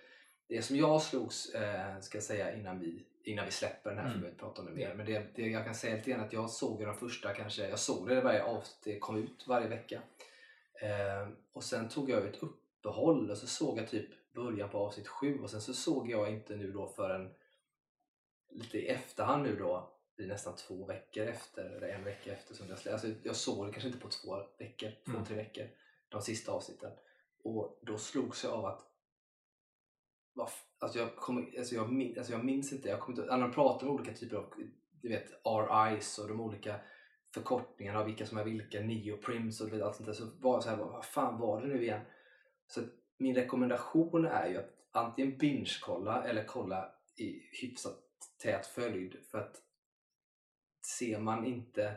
det 0.49 0.63
som 0.63 0.77
jag 0.77 1.03
slogs, 1.03 1.55
eh, 1.55 2.01
ska 2.01 2.17
jag 2.19 2.25
säga 2.25 2.55
innan 2.55 2.81
vi, 2.81 3.07
innan 3.23 3.45
vi 3.45 3.51
släpper 3.51 3.91
den 3.91 3.99
här 3.99 4.07
Mm. 4.11 4.21
för 4.21 4.29
vi 4.31 4.35
prata 4.37 4.61
om 4.63 4.67
det 4.67 4.73
mer. 4.75 4.95
Men 4.95 5.07
det, 5.07 5.27
det 5.35 5.49
jag 5.49 5.65
kan 5.65 5.75
säga 5.75 5.97
lite 5.97 6.11
grann 6.11 6.21
att 6.21 6.33
jag 6.33 6.51
såg 6.51 6.81
de 6.85 6.95
första 6.97 7.35
kanske, 7.35 7.69
jag 7.69 7.79
såg 7.79 8.09
det 8.09 8.21
varje 8.21 8.43
avsnitt 8.45 8.81
det 8.85 8.99
kom 8.99 9.17
ut 9.17 9.45
varje 9.47 9.69
vecka. 9.69 10.03
Eh, 10.83 11.29
och 11.53 11.65
sen 11.65 11.89
tog 11.89 12.11
jag 12.11 12.27
ett 12.27 12.43
uppehåll 12.43 13.31
och 13.31 13.39
så 13.39 13.47
såg 13.47 13.79
jag 13.79 13.89
typ 13.89 14.09
början 14.35 14.69
på 14.71 14.79
avsnitt 14.79 15.09
sju 15.09 15.39
och 15.39 15.51
sen 15.51 15.61
så 15.61 15.73
såg 15.75 16.11
jag 16.11 16.31
inte 16.31 16.57
nu 16.57 16.73
då 16.73 16.89
förrän 16.89 17.31
lite 18.51 18.79
i 18.79 18.89
efterhand 18.89 19.43
nu 19.43 19.57
då 19.57 19.91
det 20.19 20.25
är 20.25 20.29
nästan 20.29 20.57
två 20.57 20.85
veckor 20.85 21.27
efter 21.27 21.65
eller 21.65 21.89
en 21.89 22.05
vecka 22.05 22.33
efter 22.33 22.55
som 22.55 22.67
jag. 22.69 22.93
Alltså 22.93 23.09
jag 23.23 23.37
såg 23.37 23.67
det 23.67 23.73
kanske 23.73 23.89
inte 23.89 24.01
på 24.01 24.09
två 24.09 24.37
veckor, 24.59 24.91
två, 25.05 25.13
Mm. 25.13 25.25
tre 25.25 25.37
veckor 25.37 25.69
de 26.09 26.23
sista 26.23 26.53
avsnitten. 26.53 26.93
Och 27.45 27.79
då 27.83 27.99
slogs 27.99 28.45
jag 28.45 28.53
av 28.53 28.65
att 28.65 28.85
alltså 30.79 30.99
jag, 30.99 31.17
kommer, 31.17 31.59
alltså 31.59 31.75
jag, 31.75 31.93
min, 31.93 32.19
alltså 32.19 32.33
jag 32.33 32.45
minns 32.45 32.73
inte, 32.73 32.89
jag 32.89 33.01
kommer 33.01 33.19
inte, 33.19 33.37
när 33.37 33.43
de 33.43 33.53
pratar 33.53 33.87
om 33.87 33.95
olika 33.95 34.15
typer 34.15 34.37
av 34.37 34.55
du 35.03 35.09
vet, 35.09 35.29
RIs 35.45 36.19
och 36.19 36.29
de 36.29 36.41
olika 36.41 36.81
förkortningarna 37.35 37.99
av 37.99 38.07
vilka 38.07 38.27
som 38.27 38.39
är 38.39 38.45
vilka, 38.45 38.81
neoprims 38.81 39.61
och 39.61 39.73
allt 39.73 39.97
sånt 39.97 40.07
där. 40.07 40.13
Så 40.13 40.25
var 40.41 40.55
jag 40.55 40.63
så 40.63 40.69
här, 40.71 40.77
vad 40.77 41.05
fan 41.05 41.39
var 41.39 41.61
det 41.61 41.69
nu 41.69 41.83
igen? 41.83 42.01
Så 42.67 42.81
min 43.19 43.35
rekommendation 43.35 44.25
är 44.25 44.49
ju 44.49 44.57
att 44.57 44.71
antingen 44.91 45.39
binge-kolla 45.39 46.25
eller 46.25 46.45
kolla 46.45 46.95
i 47.17 47.41
hyfsat 47.63 47.99
tät 48.43 48.67
följd 48.67 49.17
för 49.31 49.39
att 49.39 49.63
ser 50.89 51.19
man 51.19 51.47
inte 51.47 51.97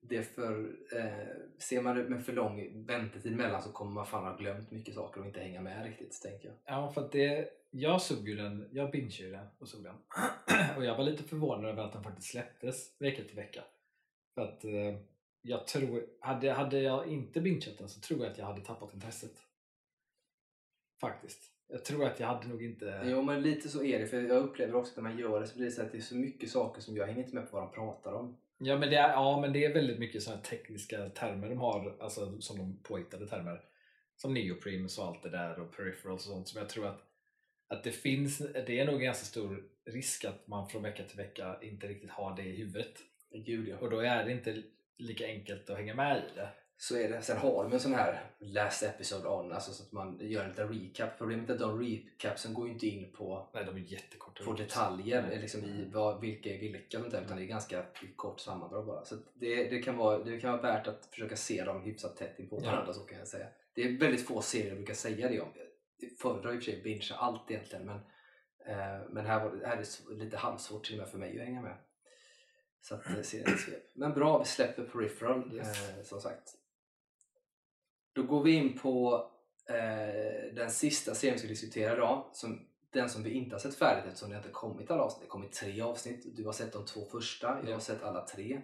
det 0.00 0.22
för, 0.22 0.76
eh, 0.96 1.58
ser 1.58 1.82
man 1.82 1.96
det 1.96 2.08
med 2.08 2.24
för 2.24 2.32
lång 2.32 2.86
väntetid 2.86 3.36
mellan 3.36 3.62
så 3.62 3.72
kommer 3.72 3.92
man 3.92 4.06
fan 4.06 4.24
ha 4.24 4.36
glömt 4.36 4.70
mycket 4.70 4.94
saker 4.94 5.20
och 5.20 5.26
inte 5.26 5.40
hänga 5.40 5.60
med 5.60 5.84
riktigt 5.84 6.22
tänker 6.22 6.48
jag. 6.48 6.56
Ja, 6.64 6.92
för 6.92 7.04
att 7.04 7.12
det, 7.12 7.48
jag 7.70 8.02
såg 8.02 8.28
ju 8.28 8.36
den, 8.36 8.68
jag 8.72 8.90
bingeade 8.90 9.24
ju 9.24 9.30
den 9.30 9.46
och 9.58 9.68
såg 9.68 9.84
den. 9.84 9.94
och 10.76 10.84
jag 10.84 10.96
var 10.96 11.04
lite 11.04 11.22
förvånad 11.22 11.70
över 11.70 11.82
att 11.82 11.92
den 11.92 12.02
faktiskt 12.02 12.30
släpptes 12.30 13.00
vecka 13.00 13.22
till 13.24 13.36
vecka. 13.36 13.64
För 14.34 14.42
att 14.42 14.64
eh, 14.64 14.98
jag 15.42 15.66
tror, 15.66 16.06
hade, 16.20 16.52
hade 16.52 16.80
jag 16.80 17.06
inte 17.06 17.40
bingeat 17.40 17.78
den 17.78 17.88
så 17.88 18.00
tror 18.00 18.20
jag 18.20 18.32
att 18.32 18.38
jag 18.38 18.46
hade 18.46 18.64
tappat 18.64 18.94
intresset. 18.94 19.42
Faktiskt. 21.00 21.52
Jag 21.72 21.84
tror 21.84 22.06
att 22.06 22.20
jag 22.20 22.26
hade 22.26 22.48
nog 22.48 22.64
inte... 22.64 23.00
Jo 23.04 23.22
men 23.22 23.42
lite 23.42 23.68
så 23.68 23.84
är 23.84 23.98
det 23.98 24.06
för 24.06 24.22
jag 24.22 24.42
upplever 24.42 24.74
också 24.74 24.90
att 24.90 24.96
när 24.96 25.02
man 25.02 25.18
gör 25.18 25.40
det 25.40 25.46
så 25.46 25.56
blir 25.56 25.66
det 25.66 25.72
så 25.72 25.82
att 25.82 25.92
det 25.92 25.98
är 25.98 26.02
så 26.02 26.14
mycket 26.14 26.50
saker 26.50 26.82
som 26.82 26.96
jag 26.96 27.06
hänger 27.06 27.22
inte 27.22 27.34
med 27.34 27.50
på 27.50 27.56
vad 27.56 27.68
de 27.68 27.74
pratar 27.74 28.12
om. 28.12 28.36
Ja 28.58 28.78
men, 28.78 28.90
det 28.90 28.96
är, 28.96 29.10
ja 29.10 29.40
men 29.40 29.52
det 29.52 29.64
är 29.64 29.74
väldigt 29.74 29.98
mycket 29.98 30.22
sådana 30.22 30.42
tekniska 30.42 31.08
termer 31.08 31.48
de 31.48 31.58
har, 31.58 31.96
alltså 32.00 32.40
som 32.40 32.58
de 32.58 32.78
påhittade 32.82 33.26
termer. 33.26 33.60
Som 34.16 34.34
neoprims 34.34 34.98
och 34.98 35.06
allt 35.06 35.22
det 35.22 35.30
där 35.30 35.60
och 35.60 35.76
peripherals 35.76 36.26
och 36.26 36.32
sånt 36.32 36.48
som 36.48 36.58
jag 36.58 36.68
tror 36.68 36.86
att, 36.86 37.02
att 37.68 37.84
det 37.84 37.92
finns, 37.92 38.38
det 38.38 38.80
är 38.80 38.86
nog 38.86 38.94
en 38.94 39.04
ganska 39.04 39.24
stor 39.24 39.64
risk 39.84 40.24
att 40.24 40.48
man 40.48 40.68
från 40.68 40.82
vecka 40.82 41.02
till 41.04 41.16
vecka 41.16 41.56
inte 41.62 41.86
riktigt 41.86 42.10
har 42.10 42.36
det 42.36 42.42
i 42.42 42.56
huvudet. 42.56 42.98
Gud 43.30 43.68
ja. 43.68 43.76
Och 43.80 43.90
då 43.90 44.00
är 44.00 44.24
det 44.24 44.32
inte 44.32 44.62
lika 44.98 45.26
enkelt 45.26 45.70
att 45.70 45.76
hänga 45.76 45.94
med 45.94 46.16
i 46.16 46.36
det. 46.36 46.48
Så 46.82 46.96
är 46.96 47.08
det. 47.08 47.22
Sen 47.22 47.36
har 47.36 47.64
de 47.64 47.72
en 47.72 47.80
sån 47.80 47.94
här 47.94 48.30
last 48.38 48.82
episode 48.82 49.28
on, 49.28 49.52
alltså 49.52 49.72
så 49.72 49.82
att 49.82 49.92
man 49.92 50.18
gör 50.20 50.42
en 50.42 50.48
liten 50.48 50.68
recap. 50.68 51.18
Problemet 51.18 51.50
är 51.50 51.54
att 51.54 51.60
de 51.60 51.80
recapsen 51.82 52.54
går 52.54 52.66
ju 52.66 52.72
inte 52.72 52.86
in 52.86 53.12
på, 53.12 53.48
Nej, 53.54 53.64
de 53.64 53.76
är 53.76 53.80
jättekorta. 53.80 54.44
på 54.44 54.52
detaljer 54.52 55.22
Nej. 55.28 55.38
liksom 55.38 55.64
i 55.64 55.90
vad, 55.92 56.20
vilka 56.20 56.50
är 56.54 56.58
vilka 56.58 56.98
och 56.98 57.02
sånt 57.02 57.12
där, 57.14 57.22
utan 57.22 57.36
det 57.36 57.42
är 57.42 57.46
ganska 57.46 57.84
kort 58.16 58.40
sammandrag 58.40 58.86
bara. 58.86 59.04
Så 59.04 59.14
att 59.14 59.20
det, 59.34 59.64
det, 59.70 59.82
kan 59.82 59.96
vara, 59.96 60.18
det 60.18 60.40
kan 60.40 60.50
vara 60.52 60.62
värt 60.62 60.86
att 60.88 61.06
försöka 61.06 61.36
se 61.36 61.64
dem 61.64 61.82
hyfsat 61.82 62.16
tätt 62.16 62.38
in 62.38 62.48
på 62.48 62.60
Ja. 62.62 62.70
varandra 62.70 62.92
så 62.92 63.00
kan 63.00 63.18
jag 63.18 63.28
säga. 63.28 63.46
Det 63.74 63.82
är 63.82 63.98
väldigt 63.98 64.26
få 64.26 64.42
serier 64.42 64.68
jag 64.68 64.76
brukar 64.76 64.94
säga 64.94 65.28
det 65.28 65.40
om. 65.40 65.48
Jag 65.96 66.10
föredrar 66.18 66.52
i 66.54 66.58
och 66.58 66.62
för 66.62 66.70
sig 66.72 66.82
bingea 66.82 67.16
allt 67.16 67.50
egentligen 67.50 67.86
men, 67.86 67.96
eh, 68.66 69.00
men 69.10 69.26
här, 69.26 69.44
var, 69.44 69.60
här 69.66 69.76
är 69.76 69.84
det 70.16 70.24
lite 70.24 70.36
halvsvårt 70.36 70.84
till 70.84 70.94
och 70.94 70.98
med 70.98 71.08
för 71.08 71.18
mig 71.18 71.38
att 71.40 71.44
hänga 71.46 71.62
med. 71.62 71.76
Så 72.80 72.94
att 72.94 73.06
eh, 73.06 73.22
serien 73.22 73.52
är 73.52 73.56
svep. 73.56 73.90
Men 73.94 74.12
bra, 74.12 74.38
vi 74.38 74.44
släpper 74.44 74.84
Peripheral 74.84 75.54
Yes. 75.54 75.88
eh, 75.98 76.02
som 76.04 76.20
sagt. 76.20 76.54
Då 78.12 78.22
går 78.22 78.42
vi 78.42 78.52
in 78.52 78.78
på 78.78 79.26
eh, 79.68 80.54
den 80.54 80.70
sista 80.70 81.14
serien 81.14 81.34
vi 81.34 81.38
ska 81.38 81.48
diskutera 81.48 81.92
idag. 81.92 82.30
Som, 82.32 82.66
den 82.92 83.08
som 83.08 83.22
vi 83.22 83.30
inte 83.30 83.54
har 83.54 83.60
sett 83.60 83.74
färdigt 83.74 84.04
eftersom 84.06 84.30
det 84.30 84.36
inte 84.36 84.48
kommit 84.48 84.90
alla 84.90 85.02
avsnitt. 85.02 85.20
Det 85.20 85.26
har 85.26 85.30
kommit 85.30 85.52
tre 85.52 85.80
avsnitt. 85.80 86.36
Du 86.36 86.44
har 86.44 86.52
sett 86.52 86.72
de 86.72 86.84
två 86.84 87.04
första, 87.04 87.60
jag 87.66 87.72
har 87.72 87.80
sett 87.80 88.02
alla 88.02 88.26
tre. 88.26 88.60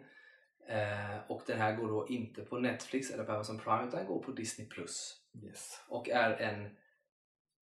Eh, 0.69 1.31
och 1.31 1.43
den 1.47 1.59
här 1.59 1.77
går 1.77 1.89
då 1.89 2.09
inte 2.09 2.43
på 2.43 2.59
Netflix 2.59 3.11
eller 3.11 3.25
på 3.25 3.33
Amazon 3.33 3.59
Prime 3.59 3.89
utan 3.89 4.07
går 4.07 4.23
på 4.23 4.33
Disney+. 4.33 4.69
Plus 4.69 5.25
Yes. 5.43 5.83
och 5.89 6.09
är 6.09 6.31
en 6.31 6.77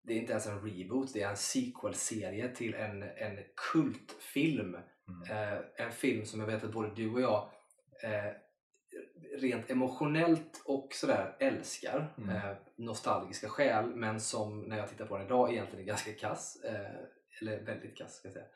det 0.03 0.13
är 0.13 0.19
inte 0.19 0.33
ens 0.33 0.47
en 0.47 0.61
reboot, 0.61 1.13
det 1.13 1.23
är 1.23 1.31
en 1.31 1.37
sequel-serie 1.37 2.49
till 2.49 2.75
en, 2.75 3.03
en 3.03 3.39
kultfilm. 3.73 4.77
Mm. 5.09 5.53
Eh, 5.53 5.59
en 5.77 5.93
film 5.93 6.25
som 6.25 6.41
jag 6.41 6.47
vet 6.47 6.65
att 6.65 6.73
både 6.73 6.95
du 6.95 7.13
och 7.13 7.21
jag 7.21 7.51
eh, 8.03 8.33
rent 9.39 9.71
emotionellt 9.71 10.63
och 10.65 10.89
sådär 10.93 11.37
älskar. 11.39 12.15
Mm. 12.19 12.37
Eh, 12.37 12.57
nostalgiska 12.77 13.49
skäl, 13.49 13.87
men 13.95 14.21
som 14.21 14.61
när 14.63 14.79
jag 14.79 14.89
tittar 14.89 15.07
på 15.07 15.17
den 15.17 15.27
idag 15.27 15.53
egentligen 15.53 15.83
är 15.83 15.87
ganska 15.87 16.13
kass. 16.13 16.65
Eh, 16.65 16.97
eller 17.41 17.61
väldigt 17.63 17.97
kass 17.97 18.15
ska 18.15 18.29
jag 18.29 18.33
säga. 18.35 18.47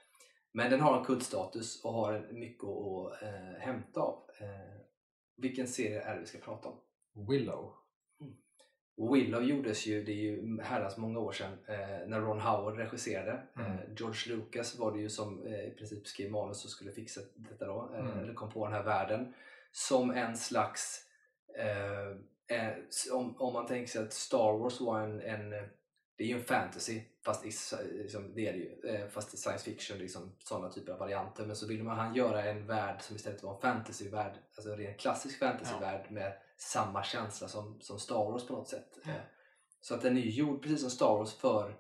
Men 0.53 0.71
den 0.71 0.81
har 0.81 0.99
en 0.99 1.05
kultstatus 1.05 1.85
och 1.85 1.93
har 1.93 2.29
mycket 2.33 2.65
att 2.65 3.23
eh, 3.23 3.61
hämta 3.61 4.01
av. 4.01 4.23
Eh, 4.41 4.81
vilken 5.37 5.69
serie 5.69 6.03
är 6.03 6.15
det 6.15 6.21
vi 6.21 6.27
ska 6.27 6.39
prata 6.39 6.69
om? 6.69 6.81
Willow. 7.29 7.75
Willow 9.13 9.43
gjordes 9.43 9.87
ju, 9.87 10.05
det 10.05 10.13
är 10.13 10.17
ju 10.17 10.61
herrans 10.63 10.97
många 10.97 11.19
år 11.19 11.33
sedan, 11.33 11.53
eh, 11.69 12.09
när 12.09 12.21
Ron 12.21 12.41
Howard 12.41 12.77
regisserade. 12.77 13.43
Mm. 13.57 13.73
Eh, 13.73 13.79
George 13.97 14.37
Lucas 14.37 14.79
var 14.79 14.93
det 14.93 14.99
ju 15.01 15.09
som 15.09 15.47
eh, 15.47 15.65
i 15.65 15.71
princip 15.79 16.07
skrev 16.07 16.31
manus 16.31 16.65
och 16.65 16.71
skulle 16.71 16.93
fixa 16.93 17.21
detta 17.35 17.67
då, 17.67 17.91
eh, 17.95 18.01
Mm. 18.01 18.19
eller 18.19 18.35
kom 18.35 18.51
på 18.51 18.67
den 18.67 18.75
här 18.75 18.83
världen. 18.83 19.35
Som 19.73 20.11
en 20.11 20.37
slags, 20.37 21.05
eh, 21.59 22.57
eh, 22.59 22.75
om, 23.13 23.37
om 23.41 23.53
man 23.53 23.67
tänker 23.67 23.87
sig 23.93 24.03
att 24.03 24.13
Star 24.13 24.59
Wars 24.59 24.81
var 24.81 25.01
en, 25.01 25.21
en 25.21 25.51
det 26.17 26.25
är 26.25 26.29
ju 26.29 26.35
en 26.35 26.45
fantasy, 26.45 27.03
fast 27.25 27.45
i, 27.47 27.51
liksom, 27.93 28.35
det 28.35 28.49
är 28.49 28.53
det 28.53 28.59
ju, 28.59 28.95
eh, 28.95 29.09
fast 29.09 29.35
i 29.35 29.37
science 29.37 29.65
fiction, 29.65 29.99
liksom, 29.99 30.33
sådana 30.39 30.71
typer 30.71 30.93
av 30.93 30.99
varianter. 30.99 31.47
Men 31.47 31.57
så 31.57 31.67
ville 31.67 31.83
man 31.85 31.97
han 31.99 32.15
göra 32.15 32.45
en 32.45 32.67
värld 32.67 33.03
som 33.03 33.17
istället 33.17 33.43
var 33.43 33.55
en 33.55 33.61
fantasyvärld, 33.61 34.33
alltså 34.57 34.73
en 34.73 34.79
ren 34.79 34.95
klassisk 34.95 35.39
fantasyvärld 35.39 36.11
med 36.11 36.33
samma 36.57 37.03
känsla 37.03 37.49
som, 37.49 37.81
som 37.81 37.99
Star 37.99 38.31
Wars 38.31 38.47
på 38.47 38.53
något 38.53 38.69
sätt. 38.69 38.99
Ja. 39.05 39.11
Eh, 39.11 39.17
Så 39.81 39.95
att 39.95 40.03
den 40.03 40.17
är 40.17 40.21
ju 40.21 40.31
gjord 40.31 40.63
precis 40.63 40.81
som 40.81 40.91
Star 40.91 41.17
Wars 41.19 41.35
för, 41.35 41.77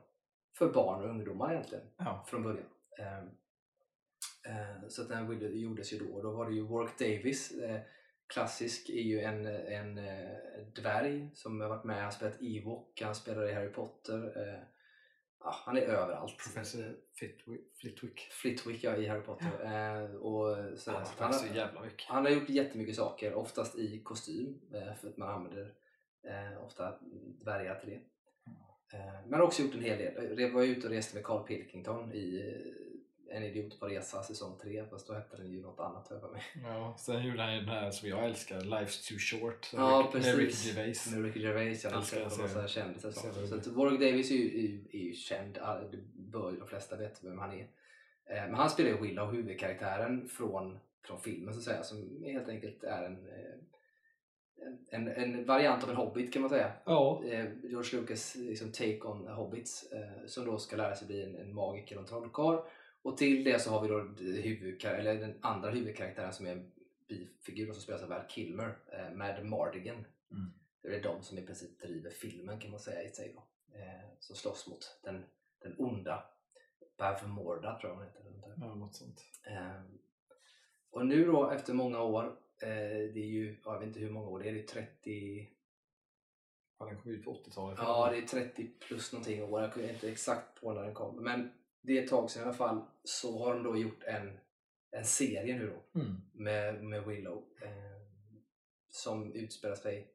för 0.58 0.72
barn 0.72 1.02
och 1.02 1.08
ungdomar 1.10 1.52
egentligen, 1.52 1.84
Ja. 1.96 2.24
från 2.28 2.42
början. 2.42 2.66
Eh, 4.48 4.88
Så 4.88 5.02
att 5.02 5.08
den 5.08 5.58
gjordes 5.60 5.92
ju 5.92 5.98
då, 5.98 6.14
och 6.14 6.22
då 6.22 6.30
var 6.30 6.48
det 6.48 6.54
ju 6.54 6.62
Warwick 6.66 6.98
Davis, 6.98 7.52
eh, 7.52 7.80
klassisk, 8.34 8.88
är 8.88 9.02
ju 9.02 9.20
en, 9.20 9.46
en 9.46 9.98
eh, 9.98 10.28
dvärg 10.74 11.30
som 11.34 11.60
har 11.60 11.68
varit 11.68 11.84
med, 11.84 12.02
han 12.02 12.12
spelat 12.12 12.42
Ewok, 12.42 13.00
han 13.02 13.14
spelar 13.14 13.48
i 13.48 13.52
Harry 13.52 13.68
Potter. 13.72 14.32
Ja, 15.44 15.54
han 15.64 15.76
är 15.76 15.80
överallt. 15.82 16.36
Professor 16.38 16.96
Flitwick. 17.18 17.76
Flitwick. 17.80 18.20
Flitwick 18.20 18.84
ja, 18.84 18.96
i 18.96 19.06
Harry 19.06 19.22
Potter. 19.22 19.64
Eh, 19.64 20.14
och 20.14 20.78
sådär. 20.78 20.96
Han 20.98 21.06
Så 21.06 21.22
har 21.22 21.28
att 21.28 21.34
så 21.34 21.46
han, 21.46 21.56
jävla 21.56 21.80
mycket. 21.82 22.08
han 22.08 22.24
har 22.24 22.32
gjort 22.32 22.48
jättemycket 22.48 22.96
saker, 22.96 23.34
oftast 23.34 23.78
i 23.78 24.02
kostym, 24.02 24.60
för 25.00 25.08
att 25.08 25.16
man 25.16 25.28
använder 25.28 25.74
ofta 26.66 26.98
dvärgar 27.44 27.74
till 27.80 27.90
det. 27.90 28.00
Eh, 28.92 29.26
men 29.28 29.40
har 29.40 29.46
också 29.46 29.62
gjort 29.62 29.74
en 29.74 29.82
hel 29.82 29.98
del. 29.98 30.40
Jag 30.40 30.50
var 30.50 30.62
ute 30.62 30.86
och 30.86 30.92
reste 30.92 31.16
med 31.16 31.24
Carl 31.24 31.46
Pilkington 31.46 32.12
i 32.12 32.54
En 33.32 33.42
idiot 33.42 33.80
på 33.80 33.86
resa 33.88 34.22
säsong 34.22 34.58
3 34.62 34.84
fast 34.90 35.06
då 35.06 35.14
hette 35.14 35.36
den 35.36 35.50
ju 35.52 35.60
något 35.62 35.80
annat 35.80 36.08
har 36.08 36.16
jag 36.16 36.20
för 36.22 36.30
mig. 36.30 36.42
Ja, 36.64 36.94
sen 36.98 37.26
gjorde 37.26 37.42
han 37.42 37.54
ju 37.54 37.60
den 37.60 37.68
här 37.68 37.90
som 37.90 38.08
jag 38.08 38.24
älskar, 38.24 38.60
Life's 38.60 39.08
Too 39.08 39.18
Short 39.18 39.70
Ja, 39.72 40.10
med. 40.14 40.24
Ricky 40.38 40.68
Gervais. 40.68 41.12
Med 41.14 41.24
Ricky 41.24 41.40
Gervais, 41.40 41.84
jag 41.84 41.92
Älskar 41.92 42.28
serien. 42.28 42.54
massa 42.54 42.68
kändisar. 42.68 43.10
Så, 43.10 43.46
så 43.46 43.54
att 43.54 43.66
Warwick 43.66 44.00
Davis 44.00 44.30
är 44.30 44.34
ju, 44.34 44.48
är 44.58 44.62
ju, 44.68 44.84
är 44.92 45.04
ju 45.04 45.12
känd, 45.12 45.54
det 45.90 45.96
bör 46.14 46.50
ju 46.50 46.56
de 46.58 46.68
flesta 46.68 46.96
veta 46.96 47.28
vem 47.28 47.38
han 47.38 47.52
är. 47.52 47.62
Eh, 48.30 48.46
Men 48.46 48.54
han 48.54 48.70
spelar 48.70 48.90
ju 48.90 49.00
Willow, 49.00 49.32
huvudkaraktären 49.32 50.28
från, 50.28 50.78
från 51.06 51.20
filmen 51.20 51.54
så 51.54 51.58
att 51.58 51.64
säga, 51.64 51.82
som 51.82 52.22
helt 52.24 52.48
enkelt 52.48 52.84
är 52.84 53.02
en, 53.02 53.28
eh, 53.28 53.54
en, 54.90 55.08
en 55.08 55.44
variant 55.46 55.84
av 55.84 55.90
en 55.90 55.96
hobbit 55.96 56.32
kan 56.32 56.42
man 56.42 56.48
säga. 56.50 56.72
Ja, 56.84 57.22
Eh, 57.24 57.46
George 57.62 58.00
Lucas 58.00 58.34
liksom, 58.36 58.72
take 58.72 59.00
on 59.02 59.26
hobbits 59.28 59.92
eh, 59.92 60.26
som 60.26 60.44
då 60.46 60.58
ska 60.58 60.76
lära 60.76 60.94
sig 60.94 61.06
bli 61.06 61.22
en, 61.22 61.36
en 61.36 61.54
magiker 61.54 61.98
och 61.98 62.06
trollkarl. 62.06 62.58
Och 63.02 63.16
till 63.16 63.44
det 63.44 63.58
så 63.62 63.70
har 63.70 63.82
vi 63.82 63.88
då 63.88 63.98
huvudkar- 64.42 64.94
eller 64.94 65.14
den 65.14 65.38
andra 65.40 65.70
huvudkaraktären 65.70 66.32
som 66.32 66.46
är 66.46 66.52
en 66.52 66.72
bifigur 67.08 67.72
som 67.72 67.82
spelas 67.82 68.02
av 68.02 68.08
Val 68.08 68.28
Kilmer, 68.28 68.78
eh, 68.92 69.10
Mad 69.10 69.44
Mardigan. 69.44 70.04
Mm. 70.30 70.52
Det 70.82 70.96
är 70.96 71.02
de 71.02 71.22
som 71.22 71.38
i 71.38 71.46
princip 71.46 71.80
driver 71.80 72.10
filmen 72.10 72.60
kan 72.60 72.70
man 72.70 72.80
säga 72.80 73.02
i 73.02 73.12
sig 73.12 73.32
då. 73.34 73.42
Eh, 73.78 74.10
som 74.18 74.36
slåss 74.36 74.66
mot 74.66 74.98
den, 75.02 75.24
den 75.62 75.74
onda 75.78 76.24
Bavmorda 76.98 77.78
tror 77.78 77.90
jag 77.90 77.96
hon 77.96 78.04
heter. 78.06 78.22
ja 78.60 78.74
något 78.74 78.94
sånt. 78.94 79.24
Eh, 79.46 79.82
och 80.90 81.06
nu 81.06 81.24
då 81.24 81.50
efter 81.50 81.74
många 81.74 82.02
år, 82.02 82.24
eh, 82.62 82.68
det 83.14 83.20
är 83.20 83.26
ju, 83.26 83.56
ja, 83.64 83.72
jag 83.72 83.78
vet 83.78 83.88
inte 83.88 84.00
hur 84.00 84.10
många 84.10 84.28
år 84.28 84.40
det 84.40 84.48
är, 84.48 84.52
det 84.52 84.60
är 84.60 84.66
30 84.66 85.48
Ja, 86.78 86.86
den 86.86 87.00
kom 87.00 87.10
ut 87.10 87.24
på 87.24 87.34
80-talet. 87.34 87.78
Ja, 87.82 88.10
det 88.10 88.18
är 88.18 88.22
30 88.22 88.66
plus 88.80 89.12
någonting 89.12 89.42
år. 89.42 89.62
Jag 89.62 89.72
kommer 89.72 89.92
inte 89.92 90.10
exakt 90.10 90.60
på 90.60 90.72
när 90.72 90.82
den 90.82 90.94
kom. 90.94 91.16
Men 91.16 91.50
det 91.82 91.98
är 91.98 92.02
ett 92.02 92.10
tag 92.10 92.30
sedan 92.30 92.42
i 92.42 92.44
alla 92.44 92.54
fall. 92.54 92.80
Så 93.04 93.44
har 93.44 93.54
de 93.54 93.62
då 93.62 93.76
gjort 93.76 94.02
en, 94.02 94.38
en 94.90 95.04
serie 95.04 95.58
nu 95.58 95.70
då 95.70 96.00
Mm. 96.00 96.16
med, 96.32 96.84
med 96.84 97.06
Willow. 97.06 97.44
Eh, 97.62 98.00
som 98.88 99.32
utspelar 99.32 99.74
sig... 99.74 100.14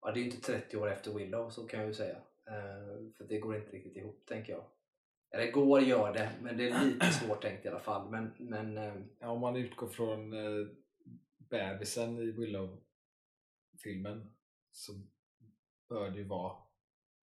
Ja, 0.00 0.12
det 0.12 0.18
är 0.20 0.24
ju 0.24 0.30
inte 0.30 0.40
30 0.52 0.76
år 0.76 0.90
efter 0.90 1.14
Willow, 1.14 1.50
så 1.50 1.66
kan 1.66 1.80
jag 1.80 1.88
ju 1.88 1.94
säga. 1.94 2.16
Eh, 2.46 3.12
för 3.16 3.24
det 3.28 3.38
går 3.38 3.56
inte 3.56 3.70
riktigt 3.70 3.96
ihop, 3.96 4.26
tänker 4.26 4.52
jag. 4.52 4.64
Eller 5.30 5.50
går 5.52 5.80
gör 5.80 6.12
det, 6.14 6.32
men 6.42 6.56
det 6.56 6.68
är 6.68 6.84
lite 6.84 7.12
svårt 7.12 7.42
tänkt 7.42 7.64
i 7.64 7.68
alla 7.68 7.80
fall. 7.80 8.10
Men, 8.10 8.34
men 8.38 8.78
eh, 8.78 8.94
Ja, 9.18 9.28
om 9.28 9.40
man 9.40 9.56
utgår 9.56 9.88
från 9.88 10.32
eh, 10.32 10.66
bebisen 11.38 12.18
i 12.18 12.30
Willow-filmen 12.30 14.34
så 14.72 14.92
bör 15.88 16.10
det 16.10 16.18
ju 16.18 16.24
vara 16.24 16.56